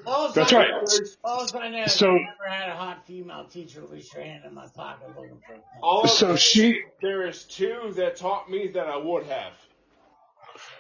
All 0.07 0.33
That's 0.33 0.53
I 0.53 0.57
right. 0.59 0.71
know- 0.71 0.87
All 1.25 1.47
I 1.57 1.69
know 1.69 1.87
So- 1.87 2.11
I 2.11 2.19
never 2.19 2.49
had 2.49 2.69
a 2.69 2.75
hot 2.77 3.07
female 3.07 3.45
teacher 3.45 3.83
reach 3.83 4.13
her 4.13 4.23
hand 4.23 4.45
in 4.47 4.55
my 4.55 4.67
pocket 4.75 5.09
looking 5.17 5.41
for 5.47 5.55
a 5.55 5.57
pen. 5.57 5.63
all 5.83 6.03
of 6.03 6.11
So 6.11 6.29
them, 6.29 6.37
she 6.37 6.83
there 7.01 7.27
is 7.27 7.45
two 7.45 7.93
that 7.97 8.17
taught 8.17 8.51
me 8.51 8.69
that 8.69 8.87
I 8.87 8.97
would 8.97 9.25
have. 9.27 9.53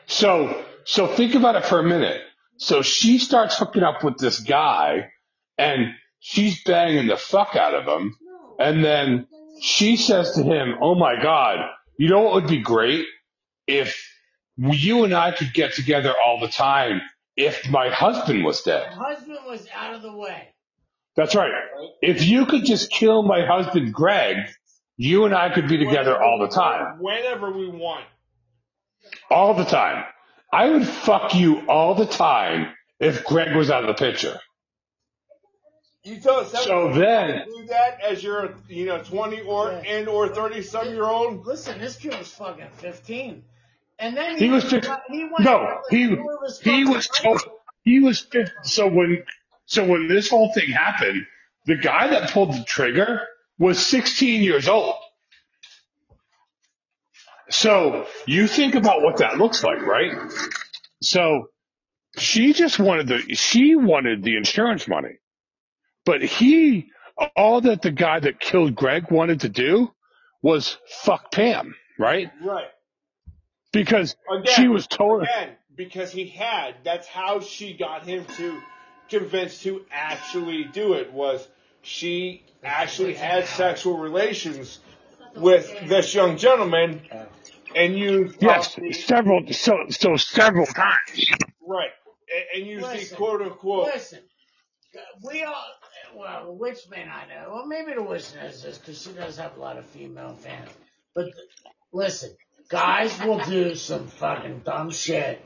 So, 0.06 0.64
so 0.84 1.06
think 1.06 1.34
about 1.34 1.56
it 1.56 1.64
for 1.64 1.78
a 1.80 1.82
minute. 1.84 2.20
So 2.58 2.82
she 2.82 3.18
starts 3.18 3.56
hooking 3.56 3.82
up 3.82 4.04
with 4.04 4.18
this 4.18 4.40
guy 4.40 5.10
and 5.56 5.94
she's 6.18 6.62
banging 6.64 7.06
the 7.06 7.16
fuck 7.16 7.56
out 7.56 7.74
of 7.74 7.86
him. 7.86 8.16
And 8.58 8.84
then 8.84 9.26
she 9.62 9.96
says 9.96 10.32
to 10.34 10.42
him, 10.42 10.74
Oh 10.82 10.94
my 10.94 11.20
God, 11.22 11.58
you 11.96 12.08
know 12.10 12.20
what 12.20 12.34
would 12.34 12.48
be 12.48 12.60
great? 12.60 13.06
If 13.66 13.96
you 14.58 15.04
and 15.04 15.14
I 15.14 15.30
could 15.30 15.54
get 15.54 15.72
together 15.72 16.12
all 16.22 16.40
the 16.40 16.48
time 16.48 17.00
if 17.36 17.68
my 17.70 17.88
husband 17.90 18.44
was 18.44 18.62
dead. 18.62 18.96
My 18.96 19.10
dead. 19.10 19.16
husband 19.18 19.38
was 19.46 19.66
out 19.74 19.94
of 19.94 20.02
the 20.02 20.12
way. 20.12 20.48
That's 21.16 21.34
right. 21.34 21.50
If 22.02 22.24
you 22.26 22.46
could 22.46 22.64
just 22.64 22.90
kill 22.90 23.22
my 23.22 23.44
husband, 23.44 23.92
Greg, 23.92 24.36
you 24.96 25.24
and 25.24 25.34
I 25.34 25.52
could 25.52 25.68
be 25.68 25.76
together 25.78 26.22
all 26.22 26.38
the 26.38 26.48
time. 26.48 26.98
Whenever 27.00 27.50
we 27.50 27.68
want. 27.68 28.04
All 29.30 29.54
the 29.54 29.64
time. 29.64 30.04
I 30.52 30.68
would 30.70 30.86
fuck 30.86 31.34
you 31.34 31.66
all 31.68 31.94
the 31.94 32.06
time 32.06 32.68
if 32.98 33.24
Greg 33.24 33.56
was 33.56 33.70
out 33.70 33.82
of 33.82 33.88
the 33.88 33.94
picture. 33.94 34.38
You 36.04 36.18
tell 36.18 36.36
us 36.36 36.52
So 36.64 36.92
then, 36.94 37.44
do 37.46 37.66
that 37.66 38.00
as 38.02 38.22
you're, 38.22 38.54
you 38.68 38.86
know, 38.86 39.02
20 39.02 39.42
or 39.42 39.70
Yeah. 39.70 39.78
and 39.98 40.08
or 40.08 40.28
30 40.28 40.62
some 40.62 40.88
year 40.88 41.04
old. 41.04 41.46
Listen, 41.46 41.78
this 41.78 41.96
kid 41.96 42.16
was 42.18 42.32
fucking 42.32 42.70
15. 42.78 43.44
And 44.00 44.16
then 44.16 44.38
He 44.38 44.48
was 44.48 44.64
15. 44.64 44.94
He 45.10 45.24
went 45.24 45.40
no, 45.40 45.80
he 45.90 46.08
he 46.08 46.14
was 46.16 46.60
he 46.60 46.84
was 46.84 47.08
told 47.08 47.42
he 47.84 48.00
was 48.00 48.20
50. 48.20 48.52
So 48.64 48.88
when 48.88 49.22
so 49.66 49.86
when 49.86 50.08
this 50.08 50.30
whole 50.30 50.52
thing 50.52 50.70
happened, 50.70 51.26
the 51.66 51.76
guy 51.76 52.08
that 52.08 52.30
pulled 52.30 52.52
the 52.52 52.64
trigger 52.64 53.22
was 53.58 53.84
16 53.86 54.42
years 54.42 54.68
old. 54.68 54.96
So 57.50 58.06
you 58.26 58.46
think 58.46 58.74
about 58.74 59.02
what 59.02 59.18
that 59.18 59.38
looks 59.38 59.62
like, 59.64 59.82
right? 59.82 60.12
So 61.02 61.48
she 62.18 62.52
just 62.52 62.78
wanted 62.78 63.08
the 63.08 63.34
she 63.34 63.76
wanted 63.76 64.22
the 64.22 64.36
insurance 64.36 64.88
money, 64.88 65.18
but 66.04 66.22
he 66.22 66.88
all 67.36 67.60
that 67.62 67.82
the 67.82 67.90
guy 67.90 68.20
that 68.20 68.40
killed 68.40 68.74
Greg 68.74 69.10
wanted 69.10 69.40
to 69.40 69.48
do 69.48 69.92
was 70.42 70.78
fuck 71.02 71.32
Pam, 71.32 71.74
right? 71.98 72.30
Right. 72.42 72.66
Because 73.72 74.16
Again, 74.30 74.54
she 74.54 74.68
was 74.68 74.86
told. 74.86 75.22
Again, 75.22 75.50
because 75.76 76.12
he 76.12 76.26
had. 76.26 76.76
That's 76.84 77.06
how 77.06 77.40
she 77.40 77.74
got 77.74 78.04
him 78.04 78.24
to 78.36 78.60
convince 79.08 79.62
to 79.62 79.84
actually 79.90 80.64
do 80.64 80.94
it. 80.94 81.12
Was 81.12 81.46
she 81.82 82.44
actually 82.62 83.14
had 83.14 83.46
sexual 83.46 83.98
relations 83.98 84.80
with 85.36 85.88
this 85.88 86.14
young 86.14 86.36
gentleman, 86.36 87.02
and 87.74 87.98
you 87.98 88.32
Yes, 88.40 88.76
several, 88.92 89.46
so, 89.52 89.86
so 89.90 90.16
several 90.16 90.66
times. 90.66 91.30
right, 91.66 91.90
and, 92.54 92.62
and 92.62 92.70
you 92.70 92.98
see 92.98 93.14
quote 93.14 93.42
unquote. 93.42 93.86
Listen, 93.86 94.20
we 95.24 95.42
all, 95.42 95.64
well, 96.16 96.56
which 96.56 96.76
witch 96.76 96.78
may 96.90 97.04
not 97.04 97.28
know. 97.28 97.52
Well, 97.52 97.66
maybe 97.66 97.94
the 97.94 98.02
witch 98.02 98.34
knows 98.34 98.62
this 98.62 98.78
because 98.78 99.02
she 99.02 99.12
does 99.12 99.36
have 99.36 99.56
a 99.56 99.60
lot 99.60 99.76
of 99.78 99.86
female 99.86 100.34
fans. 100.34 100.70
But 101.14 101.26
listen, 101.92 102.30
guys 102.70 103.18
will 103.22 103.38
do 103.44 103.74
some 103.74 104.06
fucking 104.06 104.60
dumb 104.64 104.90
shit 104.90 105.44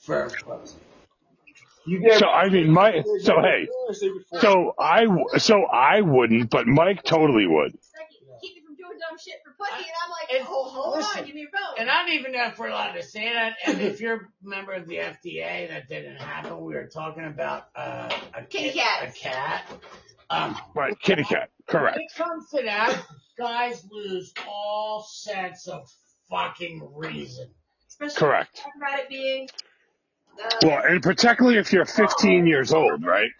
for 0.00 0.30
pussy. 0.44 0.76
So 2.18 2.26
I 2.28 2.48
mean, 2.48 2.70
my, 2.70 3.02
so 3.20 3.34
hey, 3.42 3.68
so 4.40 4.72
I 4.78 5.04
so 5.38 5.64
I 5.64 6.00
wouldn't, 6.00 6.48
but 6.50 6.66
Mike 6.66 7.02
totally 7.02 7.46
would. 7.46 7.72
Keep 8.40 8.56
you 8.56 8.62
from 8.66 8.74
doing 8.76 8.98
dumb 8.98 9.18
shit 9.22 9.34
for 9.44 9.52
pussy, 9.58 9.84
and 9.84 9.92
I'm 10.04 10.10
like, 10.10 10.38
And 10.40 10.48
oh, 10.50 10.64
hold 10.64 10.96
listen, 10.96 11.20
on, 11.20 11.26
give 11.26 11.34
me 11.34 11.42
your 11.42 11.50
phone. 11.50 11.76
And 11.78 11.90
I 11.90 12.04
don't 12.06 12.14
even 12.14 12.32
know 12.32 12.46
if 12.46 12.58
we're 12.58 12.68
allowed 12.68 12.92
to 12.92 13.02
say 13.02 13.30
that. 13.34 13.56
And 13.66 13.82
if 13.82 14.00
you're 14.00 14.14
a 14.16 14.20
member 14.42 14.72
of 14.72 14.86
the 14.88 14.96
FDA, 14.96 15.68
that 15.68 15.88
didn't 15.90 16.16
happen. 16.16 16.58
We 16.64 16.74
were 16.74 16.86
talking 16.86 17.26
about 17.26 17.68
uh, 17.76 18.10
a 18.34 18.44
Kitty 18.44 18.70
kit- 18.70 18.76
cat. 18.76 19.08
A 19.08 19.12
cat. 19.12 19.64
Um, 20.30 20.56
Right, 20.74 20.98
kitty 21.00 21.24
cat. 21.24 21.50
Correct. 21.66 21.96
When 21.98 22.04
it 22.06 22.14
comes 22.16 22.48
to 22.50 22.62
that, 22.62 22.98
guys 23.36 23.86
lose 23.90 24.32
all 24.48 25.02
sense 25.02 25.68
of 25.68 25.86
fucking 26.30 26.88
reason. 26.94 27.48
Especially 27.88 28.16
Correct. 28.16 28.56
talking 28.56 28.72
about 28.76 28.98
it 29.00 29.08
being. 29.08 29.48
Uh, 30.42 30.48
Well, 30.62 30.82
and 30.84 31.02
particularly 31.02 31.58
if 31.58 31.72
you're 31.72 31.84
15 31.84 32.46
years 32.46 32.72
old, 32.72 33.04
right? 33.04 33.30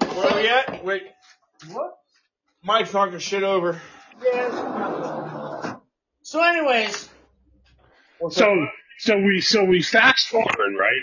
Where 0.00 0.26
are 0.32 0.36
we 0.36 0.48
at? 0.48 0.84
Wait, 0.84 1.02
What? 1.72 1.94
Mike's 2.62 2.92
knocking 2.92 3.18
shit 3.18 3.42
over. 3.42 3.80
Yeah. 4.22 5.76
So, 6.22 6.42
anyways, 6.44 7.08
So, 8.30 8.66
so 8.98 9.18
we, 9.18 9.40
so 9.40 9.64
we 9.64 9.82
fast 9.82 10.28
forward, 10.28 10.76
right? 10.78 11.02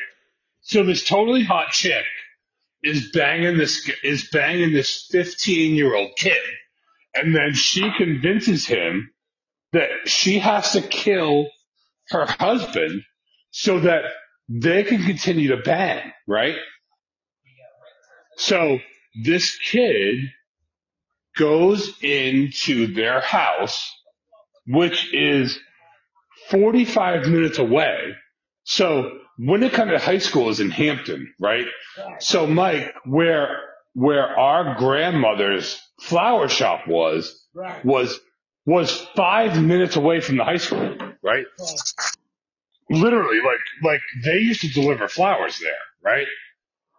So 0.62 0.84
this 0.84 1.04
totally 1.04 1.44
hot 1.44 1.72
chick 1.72 2.06
is 2.84 3.12
banging 3.12 3.58
this, 3.58 3.90
is 4.04 4.30
banging 4.32 4.72
this 4.74 5.08
15 5.12 5.76
year 5.76 5.96
old 5.96 6.12
kid. 6.16 6.38
And 7.14 7.36
then 7.36 7.54
she 7.54 7.92
convinces 7.98 8.66
him 8.66 9.12
that 9.74 9.90
she 10.06 10.40
has 10.40 10.72
to 10.72 10.82
kill 10.82 11.48
her 12.10 12.26
husband 12.26 13.04
so 13.52 13.80
that 13.82 14.04
they 14.50 14.84
can 14.84 15.04
continue 15.04 15.50
to 15.50 15.58
bang, 15.58 16.12
right? 16.28 16.56
So 18.38 18.80
this 19.24 19.58
kid 19.58 20.30
goes 21.38 21.92
into 22.02 22.94
their 22.94 23.20
house, 23.20 23.92
which 24.68 25.14
is 25.14 25.60
45 26.50 27.28
minutes 27.28 27.58
away. 27.58 28.16
So 28.64 29.12
Winnacunnet 29.40 30.00
High 30.00 30.18
School 30.20 30.50
is 30.50 30.60
in 30.60 30.70
Hampton, 30.72 31.34
right? 31.40 31.66
right, 31.98 32.22
So 32.22 32.48
Mike, 32.48 32.94
where, 33.06 33.60
where 33.98 34.28
our 34.28 34.76
grandmother's 34.76 35.82
flower 36.00 36.48
shop 36.48 36.88
was, 36.88 37.44
right, 37.56 37.84
was, 37.84 38.20
was 38.64 38.92
five 39.16 39.60
minutes 39.60 39.96
away 39.96 40.22
from 40.22 40.38
the 40.38 40.44
high 40.44 40.58
school, 40.58 40.96
right? 41.24 41.46
Literally, 42.92 43.40
like, 43.44 43.60
like 43.84 44.02
they 44.24 44.38
used 44.38 44.62
to 44.62 44.70
deliver 44.70 45.08
flowers 45.08 45.58
there, 45.58 45.72
right? 46.04 46.28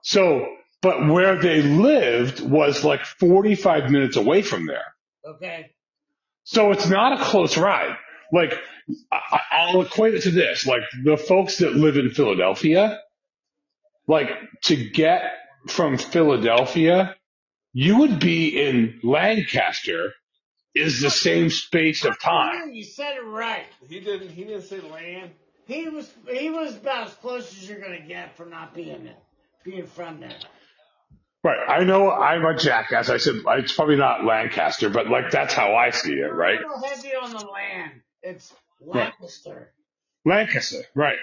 So, 0.03 0.45
but 0.83 1.09
where 1.09 1.41
they 1.41 1.63
lived 1.63 2.41
was 2.41 2.83
like 2.83 3.05
45 3.05 3.93
minutes 3.93 4.17
away 4.17 4.43
from 4.43 4.67
there. 4.67 4.93
Okay. 5.25 5.71
So 6.43 6.73
it's 6.73 6.89
not 6.89 7.21
a 7.21 7.25
close 7.25 7.57
ride. 7.57 7.97
Like, 8.33 8.55
I, 9.13 9.41
I'll 9.53 9.83
equate 9.83 10.15
it 10.15 10.23
to 10.23 10.33
this. 10.33 10.67
Like, 10.67 10.83
the 11.05 11.17
folks 11.17 11.59
that 11.59 11.77
live 11.77 11.97
in 11.97 12.11
Philadelphia, 12.11 12.99
like, 14.09 14.31
to 14.65 14.75
get 14.75 15.23
from 15.67 15.99
Philadelphia, 15.99 17.17
you 17.73 17.99
would 17.99 18.21
be 18.21 18.61
in 18.61 19.01
Lancaster 19.03 20.13
is 20.75 21.01
the 21.01 21.11
same 21.11 21.51
space 21.51 22.05
of 22.05 22.21
time. 22.21 22.73
You 22.73 22.85
said 22.85 23.17
it 23.17 23.25
right. 23.25 23.67
He 23.89 24.01
didn't. 24.01 24.31
He 24.31 24.45
didn't 24.45 24.63
say 24.63 24.81
land. 24.81 25.33
He 25.67 25.89
was 25.89 26.11
he 26.31 26.51
was 26.51 26.77
about 26.77 27.09
as 27.09 27.15
close 27.15 27.51
as 27.53 27.69
you're 27.69 27.81
gonna 27.81 28.01
get 28.01 28.37
for 28.37 28.47
not 28.47 28.75
being 28.75 29.05
there, 29.05 29.17
being 29.65 29.87
from 29.87 30.21
there. 30.21 30.37
Right. 31.45 31.59
I 31.69 31.85
know 31.85 32.11
I'm 32.11 32.45
a 32.45 32.57
jackass. 32.57 33.11
I 33.11 33.19
said 33.19 33.37
it's 33.47 33.73
probably 33.73 33.97
not 33.97 34.25
Lancaster, 34.25 34.91
but 34.91 35.09
like 35.09 35.31
that's 35.31 35.55
how 35.55 35.75
I 35.75 35.91
see 35.91 36.15
it, 36.15 36.33
right? 36.33 36.59
A 36.59 36.63
little 36.63 36.83
heavy 36.83 37.11
on 37.15 37.31
the 37.33 37.47
land. 37.47 38.01
It's 38.23 38.53
Lancaster. 38.81 39.73
Lancaster. 40.25 40.83
Right. 40.95 41.19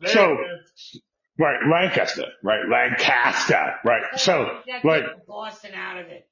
There 0.00 0.10
So- 0.10 0.32
it 0.34 0.46
is. 0.66 1.02
Right. 1.42 1.58
Lancaster. 1.68 2.26
Right. 2.44 2.60
Lancaster. 2.70 3.74
Right. 3.84 4.02
So, 4.16 4.60
like, 4.84 5.04
Boston 5.26 5.72
out 5.74 5.98
of 5.98 6.06
it. 6.06 6.28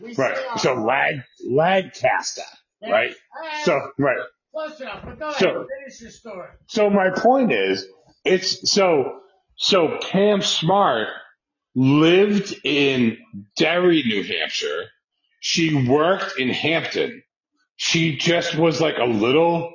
We 0.00 0.14
right. 0.14 0.36
say, 0.36 0.42
So 0.58 0.74
lag, 0.74 1.20
Lancaster. 1.48 2.42
Right. 2.82 3.14
So, 3.62 3.80
right. 3.98 4.18
close 4.52 4.80
enough. 4.80 5.04
But 5.04 5.18
go 5.18 5.28
ahead. 5.28 5.38
So- 5.38 5.66
finish 5.78 6.00
your 6.00 6.10
story. 6.10 6.48
So 6.66 6.90
my 6.90 7.10
point 7.10 7.52
is, 7.52 7.86
it's 8.24 8.70
so 8.70 9.20
so 9.56 9.98
Pam 10.10 10.42
Smart 10.42 11.08
lived 11.76 12.54
in 12.64 13.18
Derry, 13.56 14.02
New 14.02 14.24
Hampshire. 14.24 14.84
She 15.40 15.88
worked 15.88 16.38
in 16.38 16.48
Hampton. 16.48 17.22
She 17.76 18.16
just 18.16 18.56
was 18.56 18.80
like 18.80 18.98
a 18.98 19.04
little. 19.04 19.72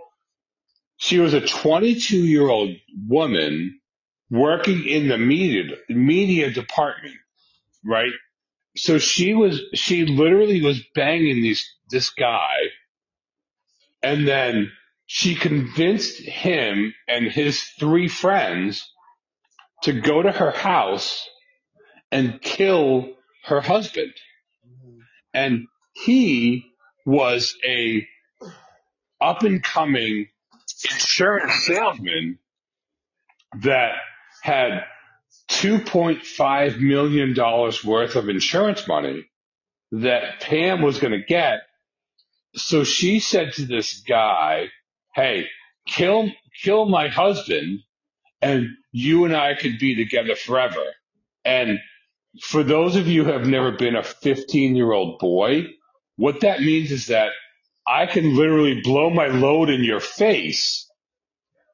She 0.97 1.19
was 1.19 1.33
a 1.33 1.39
22 1.39 2.17
year 2.17 2.49
old 2.49 2.75
woman 3.07 3.78
working 4.29 4.85
in 4.87 5.07
the 5.07 5.17
media 5.17 5.75
media 5.89 6.51
department, 6.51 7.15
right? 7.83 8.11
So 8.77 8.97
she 8.97 9.33
was 9.33 9.61
she 9.73 10.05
literally 10.05 10.61
was 10.61 10.81
banging 10.95 11.41
these 11.41 11.65
this 11.89 12.11
guy, 12.11 12.57
and 14.03 14.27
then 14.27 14.71
she 15.05 15.35
convinced 15.35 16.19
him 16.21 16.93
and 17.07 17.31
his 17.31 17.61
three 17.79 18.07
friends 18.07 18.93
to 19.83 19.93
go 19.93 20.21
to 20.21 20.31
her 20.31 20.51
house 20.51 21.27
and 22.11 22.41
kill 22.41 23.09
her 23.45 23.61
husband. 23.61 24.13
And 25.33 25.65
he 25.93 26.65
was 27.05 27.55
a 27.65 28.07
up 29.19 29.43
and 29.43 29.63
coming 29.63 30.27
insurance 30.91 31.53
salesman 31.65 32.39
that 33.61 33.95
had 34.41 34.83
$2.5 35.51 36.79
million 36.79 37.35
worth 37.85 38.15
of 38.15 38.29
insurance 38.29 38.87
money 38.87 39.25
that 39.91 40.41
Pam 40.41 40.81
was 40.81 40.99
going 40.99 41.13
to 41.13 41.25
get. 41.25 41.59
So 42.55 42.83
she 42.83 43.19
said 43.19 43.53
to 43.53 43.65
this 43.65 44.01
guy, 44.01 44.69
Hey, 45.15 45.47
kill, 45.87 46.29
kill 46.63 46.85
my 46.85 47.07
husband 47.07 47.79
and 48.41 48.67
you 48.91 49.25
and 49.25 49.35
I 49.35 49.55
could 49.55 49.79
be 49.79 49.95
together 49.95 50.35
forever. 50.35 50.83
And 51.45 51.79
for 52.41 52.63
those 52.63 52.95
of 52.95 53.07
you 53.07 53.25
who 53.25 53.31
have 53.31 53.47
never 53.47 53.71
been 53.71 53.95
a 53.95 54.03
15 54.03 54.75
year 54.75 54.91
old 54.91 55.19
boy, 55.19 55.65
what 56.15 56.41
that 56.41 56.61
means 56.61 56.91
is 56.91 57.07
that 57.07 57.31
I 57.87 58.05
can 58.05 58.35
literally 58.35 58.81
blow 58.83 59.09
my 59.09 59.27
load 59.27 59.69
in 59.69 59.83
your 59.83 59.99
face 59.99 60.87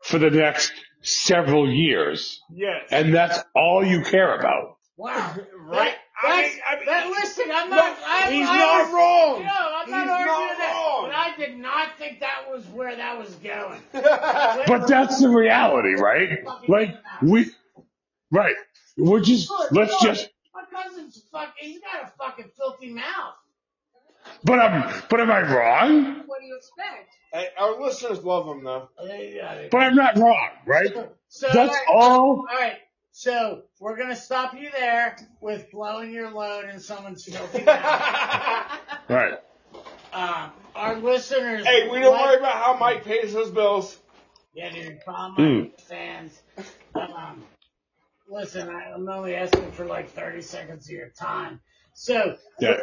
for 0.04 0.18
the 0.20 0.30
next 0.30 0.72
several 1.06 1.70
years. 1.70 2.42
Yes. 2.54 2.88
And 2.92 3.14
that's 3.14 3.40
all 3.56 3.86
you 3.86 4.02
care 4.02 4.38
about. 4.38 4.78
Wow. 4.98 5.36
Right. 5.60 5.96
I 6.24 6.42
mean, 6.42 6.52
I 6.66 6.76
mean, 6.78 6.86
that, 6.86 7.08
listen, 7.10 7.46
I'm 7.54 7.70
no, 7.70 7.76
not. 7.76 7.98
I'm, 8.08 8.34
he's 8.34 8.48
I'm, 8.48 8.58
not 8.58 8.94
wrong. 8.94 9.44
No, 9.44 9.52
I'm 9.52 9.92
not 9.92 10.02
He's 10.02 10.10
arguing 10.10 10.28
not 10.28 10.58
that. 10.58 10.74
wrong. 10.74 11.10
But 11.10 11.16
I 11.16 11.36
did 11.38 11.58
not 11.58 11.98
think 11.98 12.20
that 12.22 12.46
was 12.50 12.66
where 12.68 12.96
that 12.96 13.18
was 13.18 13.36
going. 13.36 13.82
But 13.94 14.88
that's 14.88 15.20
the 15.20 15.30
reality, 15.30 15.96
right? 15.96 16.40
Like 16.68 16.96
we, 17.22 17.52
right. 18.32 18.56
We're 18.98 19.20
just, 19.20 19.52
let's 19.72 20.02
just, 20.02 20.30
My 20.54 20.64
cousin's 20.72 21.22
fucking. 21.32 21.52
He's 21.60 21.82
got 21.82 22.06
a 22.06 22.14
fucking 22.18 22.52
filthy 22.58 22.94
mouth. 22.94 23.36
but 24.46 24.60
I'm, 24.60 25.04
but 25.10 25.20
am 25.20 25.30
I 25.30 25.42
wrong? 25.42 26.24
what 26.26 26.40
do 26.40 26.46
you 26.46 26.56
expect? 26.56 27.14
Hey, 27.36 27.50
our 27.58 27.82
listeners 27.82 28.24
love 28.24 28.48
him 28.48 28.64
though. 28.64 28.88
But 28.98 29.78
I'm 29.82 29.96
not 29.96 30.18
wrong, 30.18 30.50
right? 30.66 30.88
So 31.28 31.48
That's 31.54 31.76
all. 31.90 32.38
All 32.40 32.46
right. 32.46 32.78
So 33.12 33.64
we're 33.82 33.98
gonna 33.98 34.16
stop 34.16 34.54
you 34.58 34.70
there 34.72 35.18
with 35.42 35.70
blowing 35.70 36.14
your 36.14 36.32
load 36.32 36.70
in 36.70 36.80
someone's 36.80 37.26
filthy 37.26 37.64
mouth. 37.64 38.80
Right. 39.10 39.34
Um, 40.14 40.52
our 40.76 40.96
listeners. 40.98 41.66
hey, 41.66 41.90
we 41.90 42.00
don't 42.00 42.14
like- 42.14 42.26
worry 42.26 42.38
about 42.38 42.54
how 42.64 42.78
Mike 42.78 43.04
pays 43.04 43.34
his 43.34 43.50
bills. 43.52 44.00
Yeah, 44.54 44.70
dude. 44.72 45.02
Calm 45.06 45.36
Mm. 45.36 45.64
my 45.72 45.84
fans. 45.84 46.42
Um, 46.96 47.44
listen, 48.30 48.70
I, 48.70 48.94
I'm 48.94 49.08
only 49.10 49.36
asking 49.36 49.72
for 49.74 49.84
like 49.86 50.10
30 50.12 50.42
seconds 50.42 50.86
of 50.88 50.92
your 50.96 51.10
time. 51.10 51.60
So 51.94 52.38
Yeah. 52.62 52.78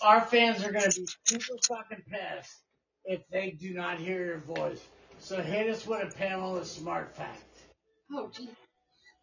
our 0.00 0.20
fans 0.20 0.64
are 0.64 0.70
gonna 0.70 0.86
be 0.96 1.06
super 1.24 1.58
fucking 1.66 2.04
pissed 2.08 2.56
if 3.08 3.26
they 3.30 3.50
do 3.50 3.72
not 3.74 3.98
hear 3.98 4.24
your 4.24 4.38
voice. 4.38 4.86
So 5.18 5.42
hit 5.42 5.68
us 5.68 5.86
with 5.86 6.14
a 6.14 6.16
Pamela 6.16 6.64
Smart 6.64 7.16
fact. 7.16 7.42
Oh, 8.12 8.30
gee. 8.32 8.50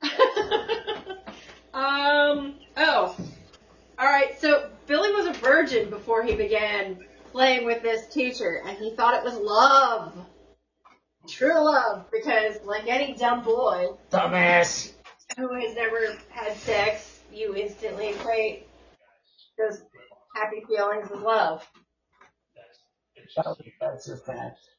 um. 1.74 2.56
Oh. 2.76 3.16
All 3.98 4.06
right. 4.06 4.40
So 4.41 4.70
Billy 4.88 5.14
was 5.14 5.28
a 5.28 5.34
virgin 5.40 5.90
before 5.90 6.24
he 6.24 6.36
began 6.36 6.98
playing 7.32 7.66
with 7.66 7.82
this 7.82 8.07
teacher, 8.07 8.62
and 8.66 8.78
he 8.78 8.95
thought 8.95 9.14
it 9.14 9.24
was 9.24 9.38
love, 9.38 10.14
true 11.30 11.64
love, 11.64 12.06
because 12.12 12.57
like 12.66 12.88
any 12.88 13.14
dumb 13.14 13.44
boy 13.44 13.90
Dumbass. 14.12 14.91
who 15.38 15.53
has 15.53 15.76
never 15.76 16.18
had 16.30 16.57
sex, 16.57 17.22
you 17.32 17.56
instantly 17.56 18.10
equate 18.10 18.68
those 19.57 19.82
happy 20.36 20.64
feelings 20.68 21.10
is 21.10 21.22
love. 21.22 21.66
That's. 23.35 24.10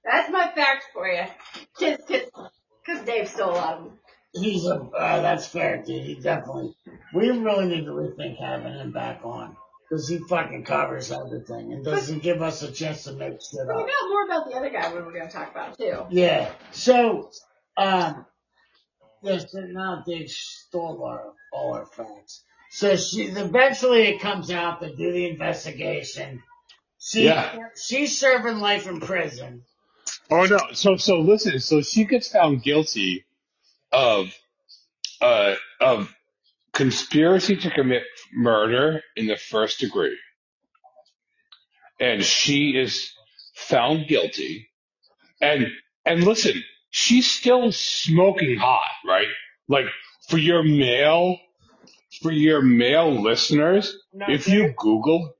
That's 0.05 0.31
my 0.31 0.51
fact 0.55 0.85
for 0.93 1.09
you. 1.09 1.24
Just 1.78 2.06
cause, 2.09 2.51
cause 2.86 3.05
Dave 3.05 3.28
stole 3.28 3.51
a 3.51 3.52
lot 3.52 3.74
of 3.78 3.85
them. 3.85 3.98
He's 4.35 4.66
a, 4.66 4.74
uh, 4.74 5.23
that's 5.23 5.47
fair, 5.47 5.82
dude. 5.82 6.05
He 6.05 6.14
definitely, 6.16 6.74
we 7.14 7.31
really 7.31 7.66
need 7.66 7.85
to 7.86 7.93
rethink 7.93 8.39
having 8.39 8.74
him 8.74 8.93
back 8.93 9.20
on. 9.24 9.56
Cause 9.89 10.09
he 10.09 10.18
fucking 10.18 10.64
covers 10.64 11.12
everything 11.12 11.73
and 11.73 11.85
doesn't 11.85 12.20
give 12.20 12.43
us 12.43 12.60
a 12.62 12.73
chance 12.73 13.05
to 13.05 13.12
make 13.12 13.40
shit 13.40 13.60
We 13.66 13.73
up. 13.73 13.86
got 13.86 14.09
more 14.09 14.24
about 14.24 14.51
the 14.51 14.56
other 14.56 14.70
guy 14.70 14.93
we 14.93 15.01
were 15.01 15.12
gonna 15.12 15.31
talk 15.31 15.52
about 15.52 15.78
too. 15.78 16.06
Yeah. 16.10 16.51
So, 16.73 17.31
um, 17.77 18.27
yes, 19.23 19.47
now 19.55 20.02
Dave 20.05 20.28
stole 20.28 21.05
our, 21.05 21.32
all 21.52 21.74
our 21.74 21.86
facts. 21.86 22.43
So 22.73 22.97
she, 22.97 23.23
eventually 23.23 24.09
it 24.09 24.20
comes 24.20 24.51
out 24.51 24.81
to 24.82 24.94
do 24.94 25.12
the 25.12 25.31
investigation. 25.31 26.43
She, 26.98 27.24
Yeah. 27.24 27.68
she's 27.81 28.18
serving 28.18 28.59
life 28.59 28.86
in 28.86 29.01
prison. 29.01 29.62
Oh 30.31 30.44
no. 30.47 30.59
So 30.73 30.97
so 30.97 31.20
listen. 31.20 31.59
So 31.60 31.82
she 31.82 32.05
gets 32.05 32.28
found 32.28 32.62
guilty 32.62 33.24
of 33.93 34.35
uh 35.20 35.55
of 35.81 36.12
conspiracy 36.73 37.56
to 37.56 37.70
commit 37.70 38.02
murder 38.35 39.02
in 39.14 39.27
the 39.27 39.36
first 39.36 39.81
degree, 39.81 40.18
and 42.01 42.23
she 42.24 42.70
is 42.77 43.12
found 43.55 44.09
guilty. 44.09 44.68
And 45.40 45.68
and 46.05 46.24
listen, 46.24 46.62
she's 46.90 47.31
still 47.31 47.70
smoking 47.73 48.56
hot, 48.59 48.90
right? 49.06 49.28
Like 49.68 49.86
for 50.28 50.39
your 50.39 50.62
male 50.64 51.39
for 52.23 52.32
your 52.32 52.62
male 52.62 53.23
listeners, 53.23 53.97
No, 54.12 54.27
if 54.28 54.48
you 54.48 54.74
Google 54.77 55.35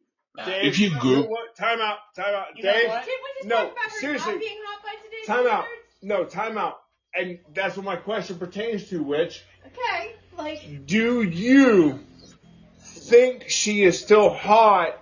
Dave, 0.45 0.65
if 0.65 0.79
you 0.79 0.91
know 0.91 1.01
Google- 1.01 1.29
what? 1.31 1.57
time 1.57 1.81
out, 1.81 1.99
time 2.15 2.35
out, 2.35 2.47
You 2.57 2.65
know 2.65 2.73
Dave. 2.73 2.89
what? 2.89 3.05
Did 3.05 3.11
we 3.23 3.31
just 3.39 3.49
No, 3.49 3.57
talk 3.57 3.73
about 3.73 3.91
seriously. 3.93 4.39
being 4.39 4.59
by 4.85 4.93
today's 5.03 5.27
Time 5.27 5.47
out. 5.47 5.65
standards? 5.65 6.03
No, 6.03 6.25
time 6.25 6.59
out. 6.59 6.79
And 7.15 7.39
that's 7.55 7.77
what 7.77 7.85
my 7.87 7.97
question 7.97 8.39
pertains 8.39 8.89
to, 8.91 9.03
which 9.03 9.43
Okay, 9.67 10.15
like, 10.37 10.87
do 10.87 11.23
you 11.23 12.01
think 12.81 13.49
she 13.49 13.83
is 13.85 13.99
still 13.99 14.29
hot 14.31 14.99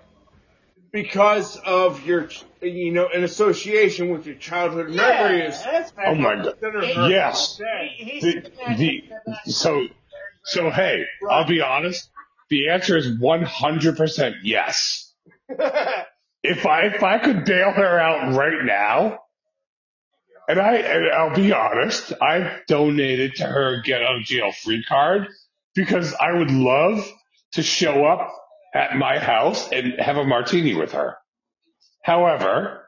because 0.93 1.57
of 1.57 2.07
your, 2.07 2.29
you 2.63 2.93
know, 2.93 3.09
an 3.09 3.25
association 3.25 4.11
with 4.11 4.27
your 4.27 4.37
childhood 4.37 4.91
memories? 4.91 5.61
Oh 6.07 6.15
my 6.15 6.37
god. 6.37 6.45
Consider 6.61 6.81
He- 6.87 6.93
her 6.95 7.09
Yes. 7.11 7.59
He, 7.97 8.05
he 8.05 8.21
the, 8.21 8.51
the, 8.77 9.51
so, 9.51 9.87
so 10.45 10.71
hey, 10.71 11.05
I'll 11.29 11.47
be 11.49 11.61
honest. 11.61 12.09
The 12.51 12.69
answer 12.69 12.97
is 12.97 13.09
100% 13.19 14.35
yes. 14.45 15.04
Hot. 15.49 16.07
If 16.43 16.67
I, 16.67 16.83
if 16.83 17.03
I 17.03 17.19
could 17.19 17.45
bail 17.47 17.73
her 17.73 17.99
out 17.99 18.35
right 18.35 18.65
now, 18.65 19.19
and 20.47 20.61
I, 20.61 20.75
and 20.75 21.11
I'll 21.11 21.35
be 21.35 21.53
honest, 21.53 22.13
I 22.21 22.61
donated 22.69 23.37
to 23.37 23.47
her 23.47 23.81
get 23.83 24.03
out 24.03 24.17
of 24.17 24.25
jail 24.25 24.53
free 24.53 24.85
card 24.85 25.29
because 25.75 26.13
I 26.15 26.33
would 26.33 26.51
love 26.51 27.11
to 27.53 27.63
show 27.63 28.05
up 28.05 28.31
at 28.75 28.97
my 28.97 29.19
house 29.19 29.71
and 29.73 29.95
have 29.99 30.19
a 30.19 30.25
martini 30.25 30.75
with 30.75 30.93
her. 30.93 31.17
However, 32.03 32.83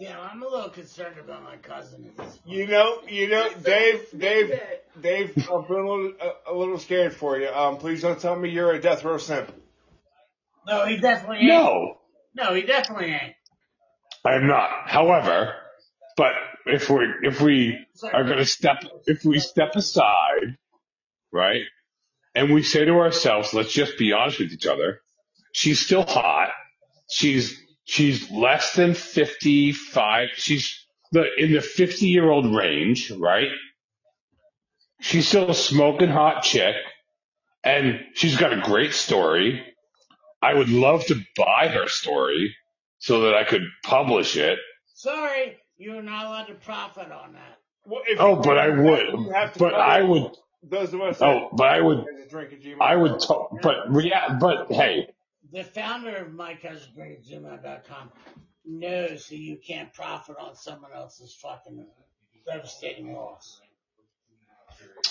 Damn, 0.00 0.20
I'm 0.20 0.42
a 0.42 0.48
little 0.48 0.70
concerned 0.70 1.18
about 1.18 1.44
my 1.44 1.56
cousin 1.56 2.04
at 2.04 2.16
this 2.16 2.36
point. 2.36 2.56
you 2.56 2.66
know, 2.66 2.98
you 3.08 3.28
know, 3.28 3.48
Dave. 3.62 4.06
Dave, 4.16 4.60
Dave, 5.00 5.48
I'm 5.50 5.64
feeling 5.64 5.86
a 5.86 5.92
little, 5.92 6.12
a, 6.20 6.52
a 6.52 6.54
little 6.54 6.78
scared 6.78 7.14
for 7.14 7.38
you. 7.38 7.48
Um, 7.48 7.78
please 7.78 8.02
don't 8.02 8.18
tell 8.20 8.34
me 8.36 8.50
you're 8.50 8.72
a 8.72 8.80
death 8.80 9.04
row 9.04 9.18
simp. 9.18 9.52
No, 10.66 10.86
he 10.86 10.96
definitely 10.96 11.38
ain't. 11.38 11.48
no, 11.48 11.96
No, 12.34 12.54
he 12.54 12.62
definitely 12.62 13.06
ain't. 13.08 13.34
I'm 14.24 14.46
not. 14.46 14.70
However, 14.86 15.54
but 16.16 16.32
if 16.66 16.88
we 16.88 17.06
if 17.22 17.40
we 17.40 17.78
are 18.12 18.24
going 18.24 18.38
to 18.38 18.46
step 18.46 18.82
if 19.06 19.24
we 19.24 19.38
step 19.38 19.76
aside, 19.76 20.56
right, 21.32 21.62
and 22.34 22.52
we 22.52 22.62
say 22.62 22.84
to 22.84 22.92
ourselves, 22.92 23.52
let's 23.52 23.72
just 23.72 23.98
be 23.98 24.12
honest 24.12 24.38
with 24.38 24.52
each 24.52 24.66
other. 24.66 25.00
She's 25.52 25.80
still 25.84 26.04
hot. 26.04 26.50
She's 27.10 27.60
she's 27.84 28.30
less 28.30 28.74
than 28.74 28.94
fifty 28.94 29.72
five. 29.72 30.30
She's 30.36 30.86
the 31.12 31.24
in 31.36 31.52
the 31.52 31.60
fifty 31.60 32.06
year 32.06 32.30
old 32.30 32.54
range, 32.54 33.10
right? 33.10 33.48
She's 35.00 35.28
still 35.28 35.50
a 35.50 35.54
smoking 35.54 36.08
hot 36.08 36.42
chick, 36.44 36.74
and 37.62 38.00
she's 38.14 38.38
got 38.38 38.52
a 38.54 38.62
great 38.62 38.94
story. 38.94 39.62
I 40.44 40.52
would 40.54 40.68
love 40.68 41.04
to 41.06 41.20
buy 41.36 41.68
her 41.68 41.88
story 41.88 42.54
so 42.98 43.22
that 43.22 43.34
I 43.34 43.44
could 43.44 43.62
publish 43.82 44.36
it. 44.36 44.58
Sorry, 44.94 45.56
you're 45.78 46.02
not 46.02 46.26
allowed 46.26 46.44
to 46.48 46.54
profit 46.54 47.10
on 47.10 47.32
that. 47.32 47.58
Well, 47.86 48.02
if 48.06 48.20
Oh, 48.20 48.36
you- 48.36 48.42
but 48.42 48.58
I 48.58 48.68
would. 48.68 49.06
you 49.08 49.30
have 49.30 49.52
to 49.54 49.58
But 49.58 49.70
tell 49.70 49.80
I 49.80 50.02
would. 50.02 50.36
Those 50.62 50.94
of 50.94 51.00
us. 51.02 51.20
Oh, 51.20 51.50
but 51.52 51.68
I 51.68 51.80
would. 51.80 51.98
that 52.06 52.30
drink 52.30 52.52
at 52.52 52.60
Gmail. 52.62 52.80
I 52.80 52.96
would. 52.96 53.20
To, 53.20 53.46
but 53.62 53.90
rea- 53.92 54.12
But 54.40 54.70
hey, 54.72 55.08
The 55.52 55.62
founder 55.64 56.16
of 56.16 56.32
my 56.32 56.54
MyCousinDrinkAtGmail.com 56.54 58.12
knows 58.64 59.28
that 59.28 59.36
you 59.36 59.56
can't 59.58 59.92
profit 59.92 60.36
on 60.38 60.54
someone 60.56 60.92
else's 60.92 61.34
fucking 61.34 61.86
devastating 62.46 63.14
loss. 63.14 63.60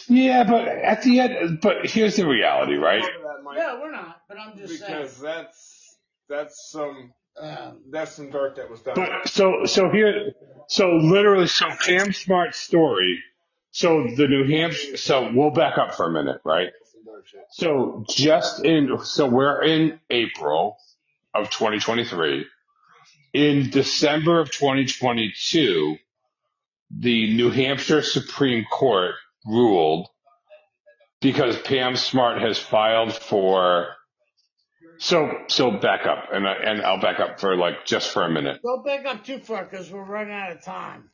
Yeah. 0.07 0.43
But 0.43 0.67
at 0.67 1.03
the 1.03 1.19
end, 1.19 1.59
but 1.61 1.85
here's 1.85 2.15
the 2.15 2.27
reality, 2.27 2.75
right? 2.75 3.01
That 3.01 3.43
might- 3.43 3.57
No, 3.57 3.79
we're 3.81 3.91
not. 3.91 4.21
But 4.27 4.37
I'm 4.39 4.57
just 4.57 4.79
because 4.79 5.19
that's 5.19 5.97
that's 6.29 6.69
some 6.71 7.13
saying. 7.37 7.57
Um, 7.57 7.79
that's 7.89 8.11
some 8.11 8.29
dirt 8.29 8.57
that 8.57 8.69
was 8.69 8.81
done. 8.81 8.95
But 8.95 9.27
so 9.27 9.65
so 9.65 9.89
here, 9.89 10.33
so 10.67 10.97
literally, 10.97 11.47
so 11.47 11.67
Pam 11.85 12.13
Smart's 12.13 12.57
story. 12.59 13.23
So 13.71 14.07
the 14.15 14.27
New 14.27 14.47
Hampshire. 14.47 14.97
So 14.97 15.31
we'll 15.33 15.49
back 15.49 15.77
up 15.79 15.95
for 15.95 16.05
a 16.05 16.11
minute, 16.11 16.41
right? 16.43 16.69
So 17.49 18.05
just 18.09 18.63
in, 18.63 18.99
so 19.03 19.27
we're 19.27 19.63
in 19.63 19.99
April 20.09 20.77
of 21.33 21.49
2023. 21.49 22.45
In 23.33 23.69
December 23.71 24.39
of 24.39 24.51
2022, 24.51 25.97
the 26.91 27.35
New 27.35 27.49
Hampshire 27.49 28.03
Supreme 28.03 28.65
Court 28.71 29.15
ruled 29.45 30.07
because 31.21 31.57
Pam 31.61 31.95
Smart 31.95 32.41
has 32.41 32.57
filed 32.59 33.13
for. 33.13 33.87
So 34.99 35.31
so 35.47 35.71
back 35.71 36.05
up, 36.05 36.25
and 36.31 36.47
I, 36.47 36.53
and 36.53 36.81
I'll 36.81 37.01
back 37.01 37.19
up 37.19 37.39
for 37.39 37.55
like 37.57 37.85
just 37.85 38.11
for 38.11 38.23
a 38.23 38.29
minute. 38.29 38.61
don't 38.63 38.85
back 38.85 39.05
up 39.05 39.25
too 39.25 39.39
far 39.39 39.65
because 39.65 39.91
we're 39.91 40.03
running 40.03 40.33
out 40.33 40.51
of 40.51 40.63
time. 40.63 41.09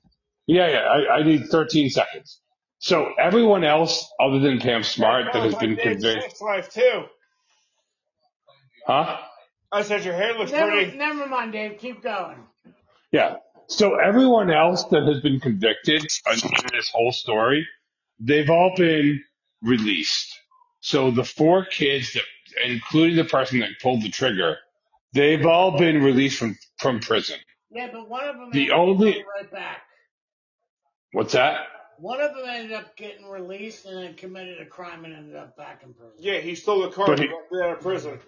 Yeah, 0.48 0.68
yeah, 0.70 0.80
I, 0.80 1.18
I 1.20 1.24
need 1.24 1.46
13 1.48 1.90
seconds. 1.90 2.42
So 2.80 3.08
everyone 3.20 3.64
else 3.64 4.08
other 4.20 4.40
than 4.40 4.60
Pam 4.60 4.84
Smart 4.84 5.34
that 5.34 5.44
has 5.44 5.56
been 5.56 5.76
Dave's 5.76 5.84
convicted, 6.04 6.22
sex 6.24 6.42
life 6.42 6.70
too. 6.74 7.04
huh? 8.86 9.18
I 9.72 9.84
said 9.84 10.04
your 10.04 10.16
hair 10.16 10.34
looks 10.34 10.52
Never, 10.52 10.72
pretty. 10.72 10.98
never 10.98 11.28
mind, 11.28 11.52
Dave. 11.52 11.78
Keep 11.80 12.02
going. 12.02 12.38
Yeah. 13.12 13.36
So 13.68 13.96
everyone 14.00 14.50
else 14.52 14.84
that 14.86 15.04
has 15.04 15.22
been 15.22 15.40
convicted 15.40 16.02
in 16.32 16.40
this 16.74 16.90
whole 16.92 17.12
story, 17.12 17.68
they've 18.20 18.50
all 18.50 18.74
been 18.76 19.24
released. 19.62 20.36
So 20.82 21.12
the 21.12 21.24
four 21.24 21.66
kids 21.66 22.14
that, 22.14 22.24
including 22.66 23.18
the 23.18 23.26
person 23.26 23.60
that 23.60 23.70
pulled 23.82 24.02
the 24.02 24.10
trigger, 24.10 24.58
they've 25.14 25.46
all 25.46 25.78
been 25.78 26.02
released 26.02 26.40
from, 26.40 26.58
from 26.80 27.00
prison. 27.00 27.38
Yeah, 27.72 27.90
but 27.92 28.10
one 28.10 28.28
of 28.28 28.36
them 28.38 28.50
The 28.52 28.72
only- 28.72 29.14
going 29.14 29.26
right 29.42 29.52
back. 29.52 29.82
What's 31.12 31.34
that? 31.34 31.68
One 31.98 32.22
of 32.22 32.34
them 32.34 32.46
ended 32.48 32.72
up 32.72 32.96
getting 32.96 33.28
released 33.28 33.86
and 33.86 33.98
then 33.98 34.14
committed 34.14 34.62
a 34.62 34.66
crime 34.66 35.04
and 35.06 35.14
ended 35.14 35.36
up 35.36 35.58
back 35.58 35.82
in 35.84 35.94
prison. 35.94 36.16
Yeah, 36.20 36.40
he 36.40 36.56
stole 36.56 36.82
the 36.84 36.90
car 36.90 37.08
But 37.08 37.20
and 37.20 37.30
he- 37.30 37.36
got 37.60 37.66
out 37.66 37.78
of 37.78 37.82
prison. 37.82 38.20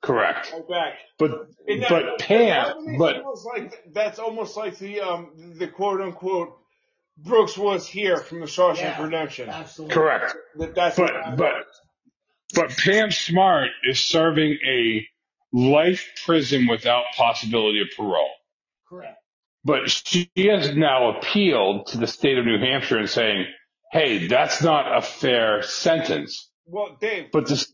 Correct. 0.00 0.52
Right 0.52 0.68
back. 0.68 0.92
But, 1.18 1.48
And 1.68 1.82
that- 1.82 1.88
but 1.90 2.02
that 2.04 2.18
Pam, 2.20 2.96
but 2.98 3.16
almost 3.16 3.46
like 3.46 3.84
that's 3.92 4.18
almost 4.18 4.56
like 4.56 4.78
the 4.78 5.00
um 5.00 5.32
the 5.58 5.66
quote 5.68 6.00
unquote 6.00 6.58
Brooks 7.16 7.56
was 7.56 7.86
here 7.86 8.16
from 8.18 8.40
the 8.40 8.46
Shawshank 8.46 8.78
Yeah. 8.78 9.02
Redemption. 9.02 9.48
Absolutely. 9.48 9.94
correct. 9.94 10.36
That 10.56 10.74
that's 10.74 10.96
But 10.96 11.12
but 11.36 11.54
but 12.54 12.70
Pam 12.76 13.10
Smart 13.10 13.70
is 13.84 14.00
serving 14.00 14.58
a 14.66 15.06
life 15.52 16.04
prison 16.24 16.66
without 16.66 17.04
possibility 17.16 17.80
of 17.80 17.88
parole. 17.96 18.30
Correct. 18.88 19.18
But 19.64 19.90
she 19.90 20.30
has 20.36 20.74
now 20.76 21.16
appealed 21.16 21.86
to 21.88 21.98
the 21.98 22.06
state 22.06 22.36
of 22.36 22.44
New 22.44 22.58
Hampshire 22.58 22.98
and 22.98 23.08
saying, 23.08 23.46
"Hey, 23.92 24.26
that's 24.26 24.62
not 24.62 24.96
a 24.96 25.00
fair 25.00 25.62
sentence." 25.62 26.50
well, 26.66 26.96
Dave. 27.00 27.30
But 27.32 27.46
this, 27.48 27.72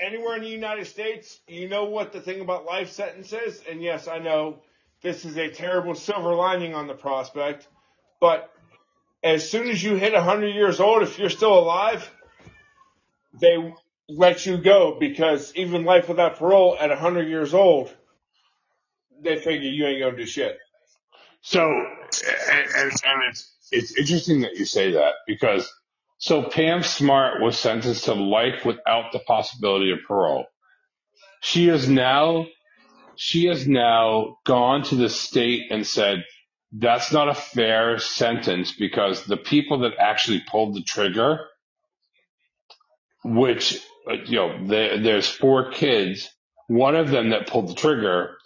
anywhere 0.00 0.36
in 0.36 0.42
the 0.42 0.48
United 0.48 0.86
States, 0.86 1.40
you 1.46 1.68
know 1.68 1.84
what 1.84 2.12
the 2.12 2.20
thing 2.20 2.40
about 2.40 2.64
life 2.64 2.90
sentence 2.90 3.32
is? 3.32 3.62
And 3.68 3.82
yes, 3.82 4.08
I 4.08 4.18
know 4.18 4.62
this 5.02 5.24
is 5.24 5.36
a 5.36 5.48
terrible 5.50 5.94
silver 5.94 6.34
lining 6.34 6.74
on 6.74 6.86
the 6.86 6.94
prospect, 6.94 7.66
but 8.20 8.50
as 9.22 9.48
soon 9.48 9.68
as 9.68 9.82
you 9.82 9.96
hit 9.96 10.12
100 10.12 10.48
years 10.48 10.80
old, 10.80 11.02
if 11.02 11.18
you're 11.18 11.30
still 11.30 11.58
alive, 11.58 12.10
they 13.40 13.72
let 14.08 14.46
you 14.46 14.58
go 14.58 14.96
because 14.98 15.52
even 15.54 15.84
life 15.84 16.08
without 16.08 16.38
parole 16.38 16.76
at 16.78 16.88
100 16.90 17.28
years 17.28 17.54
old, 17.54 17.94
they 19.20 19.36
figure 19.36 19.68
you 19.68 19.86
ain't 19.86 20.00
gonna 20.00 20.16
do 20.16 20.26
shit. 20.26 20.58
So, 21.40 21.60
and, 21.60 22.66
and, 22.76 22.92
and 22.92 23.22
it's 23.28 23.54
it's 23.70 23.96
interesting 23.96 24.40
that 24.42 24.56
you 24.56 24.64
say 24.64 24.92
that 24.92 25.12
because 25.26 25.70
so 26.18 26.42
Pam 26.42 26.82
Smart 26.82 27.40
was 27.40 27.58
sentenced 27.58 28.04
to 28.04 28.14
life 28.14 28.64
without 28.64 29.12
the 29.12 29.20
possibility 29.20 29.92
of 29.92 29.98
parole. 30.06 30.46
She 31.42 31.68
is 31.68 31.88
now 31.88 32.46
she 33.16 33.46
has 33.46 33.66
now 33.66 34.38
gone 34.44 34.84
to 34.84 34.94
the 34.94 35.08
state 35.08 35.70
and 35.70 35.86
said 35.86 36.24
that's 36.72 37.12
not 37.12 37.28
a 37.28 37.34
fair 37.34 37.98
sentence 37.98 38.72
because 38.72 39.24
the 39.24 39.36
people 39.36 39.80
that 39.80 39.94
actually 39.98 40.42
pulled 40.50 40.74
the 40.74 40.82
trigger, 40.82 41.46
which 43.24 43.80
uh, 44.08 44.14
you 44.24 44.36
know, 44.36 44.66
there, 44.66 44.98
there's 45.00 45.28
four 45.28 45.70
kids, 45.70 46.30
one 46.66 46.96
of 46.96 47.10
them 47.10 47.30
that 47.30 47.46
pulled 47.46 47.68
the 47.68 47.74
trigger, 47.74 48.36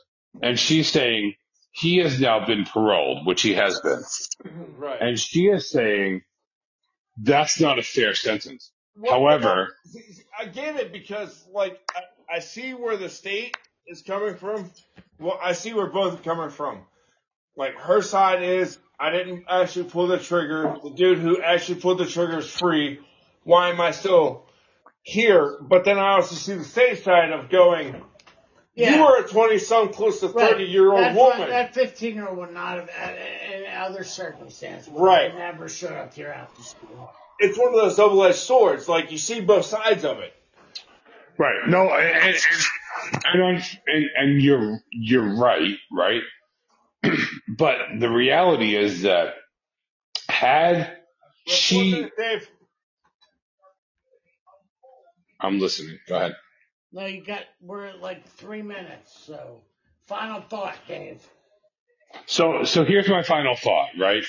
and 0.42 0.58
she's 0.58 0.90
saying 0.90 1.34
he 1.72 1.98
has 1.98 2.20
now 2.20 2.44
been 2.46 2.64
paroled, 2.64 3.26
which 3.26 3.42
he 3.42 3.54
has 3.54 3.80
been. 3.80 4.02
Right. 4.76 5.00
And 5.00 5.18
she 5.18 5.46
is 5.46 5.70
saying 5.70 6.22
that's 7.16 7.60
not 7.60 7.78
a 7.78 7.82
fair 7.82 8.14
sentence. 8.14 8.72
However, 9.08 9.74
I 10.38 10.46
get 10.46 10.76
it 10.76 10.92
because 10.92 11.44
like 11.50 11.80
I, 11.94 12.36
I 12.36 12.38
see 12.40 12.74
where 12.74 12.96
the 12.96 13.08
state 13.08 13.56
is 13.86 14.02
coming 14.02 14.36
from. 14.36 14.70
Well, 15.18 15.38
I 15.42 15.52
see 15.52 15.72
where 15.72 15.86
both 15.86 16.20
are 16.20 16.22
coming 16.22 16.50
from. 16.50 16.80
Like 17.56 17.74
her 17.76 18.02
side 18.02 18.42
is 18.42 18.78
I 18.98 19.10
didn't 19.10 19.44
actually 19.48 19.90
pull 19.90 20.06
the 20.06 20.18
trigger. 20.18 20.76
The 20.82 20.90
dude 20.90 21.18
who 21.18 21.40
actually 21.42 21.80
pulled 21.80 21.98
the 21.98 22.06
trigger 22.06 22.38
is 22.38 22.48
free. 22.50 23.00
Why 23.44 23.70
am 23.70 23.80
I 23.80 23.90
still 23.90 24.46
here? 25.02 25.58
But 25.60 25.84
then 25.84 25.98
I 25.98 26.12
also 26.14 26.34
see 26.34 26.54
the 26.54 26.64
state 26.64 27.02
side 27.04 27.30
of 27.32 27.50
going. 27.50 28.00
Yeah. 28.74 28.94
You 28.96 29.02
were 29.02 29.22
a 29.22 29.28
twenty 29.28 29.58
some 29.58 29.92
close 29.92 30.20
to 30.20 30.28
Right. 30.28 30.50
thirty 30.50 30.64
year 30.64 30.90
old 30.90 31.02
That- 31.02 31.14
woman. 31.14 31.50
That 31.50 31.74
15 31.74 32.14
year 32.14 32.26
old 32.28 32.38
would 32.38 32.52
not 32.54 32.78
have, 32.78 32.88
uh, 32.88 33.54
in 33.54 33.64
other 33.76 34.02
circumstances, 34.02 34.88
Right. 34.90 35.30
have 35.30 35.38
never 35.38 35.68
showed 35.68 35.92
up 35.92 36.14
here 36.14 36.28
after 36.28 36.62
school. 36.62 37.12
it's 37.38 37.58
one 37.58 37.68
of 37.74 37.80
those 37.80 37.96
double 37.96 38.22
edged 38.24 38.36
swords. 38.36 38.88
Like 38.88 39.10
you 39.12 39.18
see 39.18 39.40
both 39.40 39.66
sides 39.66 40.04
of 40.04 40.20
it. 40.20 40.32
right? 41.38 41.66
No, 41.66 41.90
and 41.92 42.16
and 42.16 42.36
and, 43.24 43.62
and, 43.86 44.06
and 44.16 44.42
you're 44.42 44.78
you're 44.90 45.36
right, 45.36 45.76
right? 45.90 46.22
but 47.56 47.76
the 47.98 48.10
reality 48.10 48.76
is 48.76 49.02
that 49.02 49.34
had 50.28 50.96
she, 51.46 51.92
look 51.92 51.98
at 51.98 52.06
it, 52.06 52.12
Dave. 52.16 52.50
I'm 55.40 55.58
listening. 55.58 55.98
Go 56.08 56.16
ahead. 56.16 56.36
No, 56.92 57.06
you 57.06 57.24
got, 57.24 57.42
we're 57.60 57.86
at 57.86 58.00
like 58.00 58.26
three 58.28 58.62
minutes, 58.62 59.16
so 59.26 59.62
final 60.06 60.40
thought, 60.42 60.76
Dave. 60.86 61.26
So, 62.26 62.64
so 62.64 62.84
here's 62.84 63.08
my 63.08 63.22
final 63.22 63.56
thought, 63.56 63.88
right? 63.98 64.24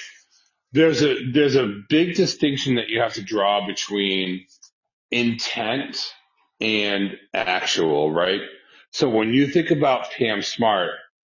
There's 0.72 1.04
a, 1.04 1.32
there's 1.32 1.56
a 1.56 1.82
big 1.90 2.16
distinction 2.16 2.76
that 2.76 2.90
you 2.90 3.02
have 3.02 3.14
to 3.14 3.22
draw 3.22 3.68
between 3.68 4.46
intent 5.12 6.14
and 6.60 7.18
actual, 7.34 8.12
right? 8.12 8.42
So 8.92 9.10
when 9.10 9.34
you 9.34 9.48
think 9.48 9.72
about 9.72 10.12
Pam 10.12 10.42
Smart, 10.42 10.92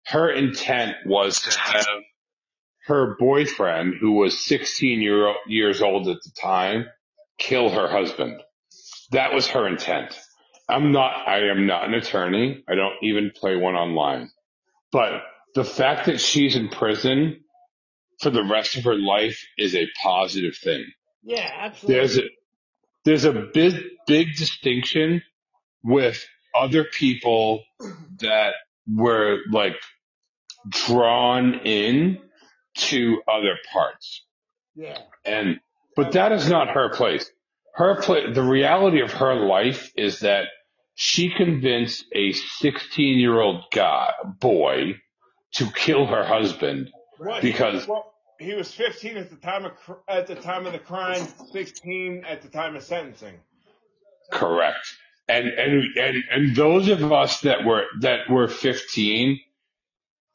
her 0.08 0.30
intent 0.30 0.96
was 1.04 1.42
to 1.42 1.58
have 1.58 1.86
her 2.86 3.16
boyfriend, 3.18 3.94
who 4.00 4.12
was 4.12 4.42
16 4.46 5.02
year, 5.02 5.34
years 5.46 5.82
old 5.82 6.08
at 6.08 6.16
the 6.24 6.30
time, 6.40 6.86
kill 7.38 7.68
her 7.68 7.88
husband. 7.88 8.40
That 9.12 9.34
was 9.34 9.48
her 9.48 9.68
intent. 9.68 10.18
I'm 10.66 10.92
not, 10.92 11.28
I 11.28 11.50
am 11.50 11.66
not 11.66 11.84
an 11.84 11.94
attorney. 11.94 12.64
I 12.66 12.74
don't 12.74 12.94
even 13.02 13.32
play 13.34 13.56
one 13.56 13.74
online. 13.74 14.30
But 14.92 15.22
the 15.54 15.64
fact 15.64 16.06
that 16.06 16.20
she's 16.20 16.56
in 16.56 16.70
prison 16.70 17.44
for 18.20 18.30
the 18.30 18.44
rest 18.44 18.76
of 18.78 18.84
her 18.84 18.96
life 18.96 19.44
is 19.58 19.74
a 19.74 19.86
positive 20.02 20.56
thing. 20.56 20.86
Yeah, 21.22 21.50
absolutely. 21.54 21.94
There's 21.94 22.18
a, 22.18 22.22
there's 23.04 23.24
a 23.24 23.48
big, 23.52 23.74
big 24.06 24.36
distinction 24.36 25.22
with 25.84 26.26
other 26.58 26.84
people 26.84 27.62
that 28.20 28.54
were 28.90 29.38
like 29.50 29.74
drawn 30.68 31.54
in 31.64 32.18
to 32.76 33.20
other 33.28 33.56
parts. 33.72 34.24
yeah. 34.76 34.98
And, 35.24 35.60
but 35.96 36.12
that 36.12 36.32
is 36.32 36.48
not 36.48 36.68
her 36.68 36.90
place. 36.90 37.28
Her 37.74 38.00
place, 38.00 38.34
the 38.34 38.42
reality 38.42 39.00
of 39.00 39.12
her 39.12 39.34
life 39.34 39.90
is 39.96 40.20
that 40.20 40.44
she 40.94 41.30
convinced 41.36 42.04
a 42.14 42.32
16 42.32 43.18
year 43.18 43.40
old 43.40 43.64
guy, 43.72 44.12
boy, 44.40 44.94
to 45.54 45.66
kill 45.72 46.06
her 46.06 46.24
husband 46.24 46.90
What? 47.18 47.42
Because- 47.42 47.86
well, 47.88 48.14
he 48.38 48.54
was 48.54 48.72
15 48.72 49.16
at 49.16 49.30
the 49.30 49.36
time 49.36 49.64
of 49.64 49.74
cr- 49.74 49.92
at 50.08 50.28
the 50.28 50.36
time 50.36 50.66
of 50.66 50.72
the 50.72 50.78
crime, 50.78 51.26
16 51.52 52.24
at 52.24 52.42
the 52.42 52.48
time 52.48 52.76
of 52.76 52.84
sentencing. 52.84 53.34
Correct. 54.30 54.96
And 55.28 55.48
and 55.48 55.82
and 55.96 56.24
and 56.30 56.56
those 56.56 56.88
of 56.88 57.12
us 57.12 57.40
that 57.40 57.64
were 57.64 57.84
that 58.00 58.30
were 58.30 58.46
15 58.48 59.40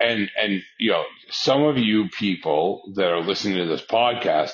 and 0.04 0.30
and 0.38 0.62
you 0.80 0.92
know 0.92 1.04
some 1.30 1.64
of 1.64 1.78
you 1.78 2.10
people 2.10 2.92
that 2.96 3.08
are 3.08 3.22
listening 3.22 3.58
to 3.58 3.66
this 3.66 3.86
podcast 3.86 4.54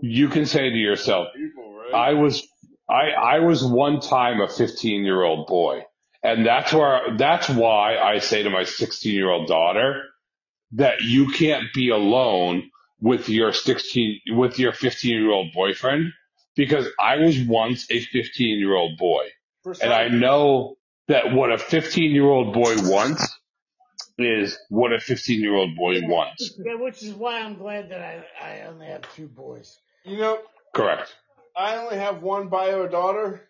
you 0.00 0.28
can 0.28 0.46
say 0.46 0.70
to 0.70 0.76
yourself 0.76 1.28
People, 1.34 1.74
right? 1.74 1.94
I 1.94 2.14
was 2.14 2.46
I 2.88 3.10
I 3.10 3.38
was 3.40 3.64
one 3.64 4.00
time 4.00 4.40
a 4.40 4.48
15 4.48 5.04
year 5.04 5.22
old 5.22 5.46
boy. 5.46 5.82
And 6.22 6.44
that's 6.44 6.72
where 6.72 7.16
that's 7.16 7.48
why 7.48 7.96
I 7.96 8.18
say 8.18 8.42
to 8.42 8.50
my 8.50 8.64
16 8.64 9.14
year 9.14 9.30
old 9.30 9.46
daughter 9.46 10.02
that 10.72 11.02
you 11.02 11.28
can't 11.28 11.64
be 11.74 11.90
alone 11.90 12.70
with 13.00 13.28
your 13.28 13.52
16 13.52 14.20
with 14.30 14.58
your 14.58 14.72
15 14.72 15.10
year 15.10 15.30
old 15.30 15.52
boyfriend 15.54 16.12
because 16.56 16.86
I 17.00 17.16
was 17.16 17.38
once 17.40 17.86
a 17.90 18.00
15 18.00 18.58
year 18.58 18.74
old 18.74 18.98
boy 18.98 19.26
and 19.80 19.92
I 19.92 20.08
know 20.08 20.76
that 21.06 21.32
what 21.32 21.52
a 21.52 21.58
15 21.58 22.10
year 22.10 22.24
old 22.24 22.52
boy 22.52 22.74
wants 22.78 23.37
is 24.18 24.58
what 24.68 24.92
a 24.92 24.98
15 25.00 25.40
year 25.40 25.54
old 25.54 25.76
boy 25.76 26.00
wants. 26.02 26.58
Yeah, 26.64 26.74
which 26.74 27.02
is 27.02 27.14
why 27.14 27.40
I'm 27.40 27.56
glad 27.56 27.90
that 27.90 28.00
I, 28.00 28.24
I 28.42 28.60
only 28.66 28.86
have 28.86 29.02
two 29.14 29.28
boys. 29.28 29.78
you 30.04 30.18
know, 30.18 30.38
Correct. 30.74 31.14
I 31.56 31.76
only 31.76 31.96
have 31.96 32.22
one 32.22 32.48
bio 32.48 32.86
daughter, 32.88 33.48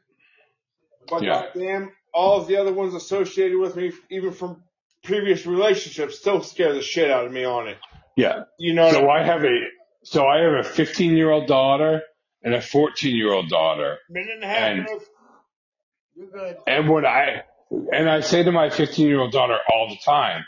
but 1.09 1.23
Yeah. 1.23 1.47
goddamn, 1.53 1.93
all 2.15 2.41
of 2.41 2.47
the 2.47 2.57
other 2.57 2.73
ones 2.73 2.95
associated 2.95 3.59
with 3.59 3.77
me, 3.77 3.93
even 4.11 4.33
from 4.33 4.63
previous 5.03 5.47
relationships, 5.47 6.19
still 6.19 6.43
scare 6.43 6.73
the 6.75 6.83
shit 6.83 7.11
out 7.11 7.27
of 7.27 7.33
me 7.33 7.45
on 7.45 7.69
it. 7.69 7.79
Yeah. 8.17 8.45
You 8.59 8.75
know, 8.75 8.91
So 8.91 9.09
I 9.11 9.23
have 9.25 9.45
a, 9.45 9.57
so 10.05 10.27
I 10.27 10.39
have 10.43 10.65
a 10.65 10.69
15 10.69 11.17
year 11.17 11.31
old 11.31 11.47
daughter 11.49 12.03
and 12.43 12.55
a 12.55 12.61
14 12.63 13.15
year 13.15 13.33
old 13.33 13.49
daughter. 13.49 13.99
minute 14.09 14.31
and 14.35 14.45
a 14.45 14.47
half. 14.47 14.71
and- 14.71 14.89
You're 16.15 16.27
good. 16.31 16.57
And 16.67 16.89
when 16.89 17.05
I, 17.05 17.43
and 17.93 18.09
I 18.09 18.21
say 18.21 18.43
to 18.43 18.53
my 18.53 18.71
15 18.71 19.07
year 19.07 19.21
old 19.21 19.33
daughter 19.33 19.59
all 19.73 19.89
the 19.89 19.99
time, 20.05 20.45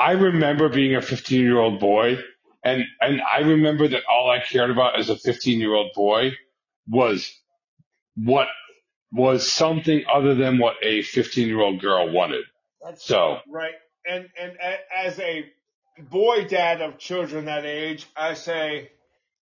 I 0.00 0.12
remember 0.12 0.68
being 0.68 0.96
a 0.96 1.02
15 1.02 1.40
year 1.40 1.58
old 1.58 1.78
boy 1.80 2.18
and, 2.64 2.84
and 3.00 3.20
I 3.22 3.40
remember 3.40 3.88
that 3.88 4.02
all 4.10 4.30
I 4.30 4.40
cared 4.40 4.70
about 4.70 4.98
as 4.98 5.08
a 5.10 5.16
15 5.16 5.60
year 5.60 5.74
old 5.74 5.90
boy 5.94 6.32
was 6.88 7.30
what 8.16 8.48
was 9.12 9.50
something 9.50 10.04
other 10.12 10.34
than 10.34 10.58
what 10.58 10.76
a 10.82 11.02
15 11.02 11.46
year 11.48 11.60
old 11.60 11.80
girl 11.80 12.10
wanted. 12.10 12.44
That's 12.84 13.04
So 13.04 13.38
Right. 13.48 13.74
And 14.06 14.28
and 14.40 14.52
as 14.96 15.18
a 15.20 15.44
boy 16.10 16.44
dad 16.44 16.80
of 16.80 16.98
children 16.98 17.44
that 17.46 17.66
age, 17.66 18.06
I 18.16 18.34
say 18.34 18.90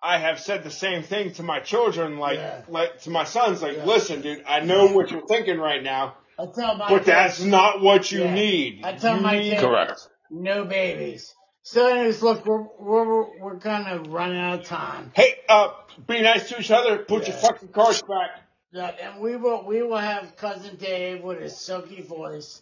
I 0.01 0.17
have 0.17 0.39
said 0.39 0.63
the 0.63 0.71
same 0.71 1.03
thing 1.03 1.33
to 1.33 1.43
my 1.43 1.59
children, 1.59 2.17
like 2.17 2.39
Yeah. 2.39 2.61
like 2.69 3.01
to 3.01 3.09
my 3.11 3.25
sons, 3.25 3.61
like, 3.61 3.77
Yeah. 3.77 3.85
listen, 3.85 4.21
dude, 4.21 4.43
I 4.47 4.61
know 4.61 4.87
what 4.87 5.11
you're 5.11 5.27
thinking 5.27 5.59
right 5.59 5.83
now, 5.83 6.15
I 6.39 6.45
tell 6.55 6.75
my 6.77 6.87
but 6.89 6.95
kids, 6.99 7.05
that's 7.07 7.41
not 7.43 7.81
what 7.81 8.11
you 8.11 8.21
Yeah. 8.23 8.33
need. 8.33 8.81
I 8.85 8.93
tell 8.93 9.17
You 9.17 9.21
my 9.21 9.37
need- 9.37 9.49
kids- 9.51 9.61
correct. 9.61 10.07
No 10.29 10.65
babies. 10.65 11.33
So 11.63 11.87
anyways, 11.87 12.21
look, 12.21 12.45
we're 12.45 12.65
we're 12.79 13.39
we're 13.39 13.59
kind 13.59 13.87
of 13.87 14.11
running 14.11 14.39
out 14.39 14.59
of 14.59 14.65
time. 14.65 15.11
Hey, 15.15 15.35
uh, 15.47 15.73
be 16.07 16.21
nice 16.21 16.49
to 16.49 16.59
each 16.59 16.71
other. 16.71 16.99
Put 16.99 17.27
your 17.27 17.35
fucking 17.37 17.69
cards 17.69 18.01
back. 18.01 18.41
Yeah, 18.71 18.91
and 19.01 19.21
we 19.21 19.35
will 19.35 19.65
we 19.65 19.81
will 19.81 19.97
have 19.97 20.35
cousin 20.35 20.77
Dave 20.77 21.23
with 21.23 21.41
his 21.41 21.57
silky 21.57 22.01
voice 22.01 22.61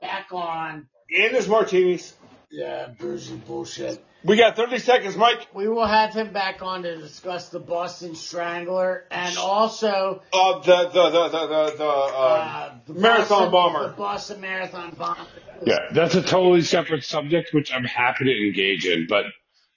back 0.00 0.28
on. 0.32 0.88
And 1.16 1.32
his 1.34 1.48
martinis. 1.48 2.14
Yeah, 2.50 2.88
bougie 2.98 3.36
bullshit. 3.36 4.04
We 4.22 4.36
got 4.36 4.54
30 4.54 4.78
seconds, 4.80 5.16
Mike. 5.16 5.46
We 5.54 5.66
will 5.68 5.86
have 5.86 6.12
him 6.12 6.32
back 6.32 6.60
on 6.62 6.82
to 6.82 6.96
discuss 6.96 7.48
the 7.48 7.58
Boston 7.58 8.14
Strangler 8.14 9.04
and 9.10 9.38
also 9.38 10.22
Uh, 10.32 10.58
the 10.58 10.88
the 10.92 11.10
the 11.10 11.28
the 11.28 11.46
the, 11.46 11.76
the 11.78 11.84
uh, 11.84 11.88
uh, 11.88 12.74
the 12.86 12.94
marathon 12.94 13.28
Boston, 13.28 13.50
bomber. 13.50 13.88
the 13.88 13.94
Boston 13.94 14.40
Marathon 14.42 14.94
bomber. 14.98 15.26
Yeah, 15.64 15.78
that's 15.92 16.14
a 16.14 16.22
totally 16.22 16.62
separate 16.62 17.04
subject, 17.04 17.54
which 17.54 17.72
I'm 17.72 17.84
happy 17.84 18.24
to 18.24 18.46
engage 18.46 18.84
in. 18.86 19.06
But, 19.08 19.24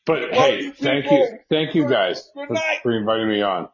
but 0.06 0.32
Well, 0.32 0.42
hey, 0.42 0.72
thank 0.72 1.06
you, 1.10 1.28
thank 1.50 1.76
you 1.76 1.88
guys 1.88 2.30
for, 2.34 2.48
for 2.84 2.98
inviting 2.98 3.30
me 3.30 3.42
on. 3.42 3.70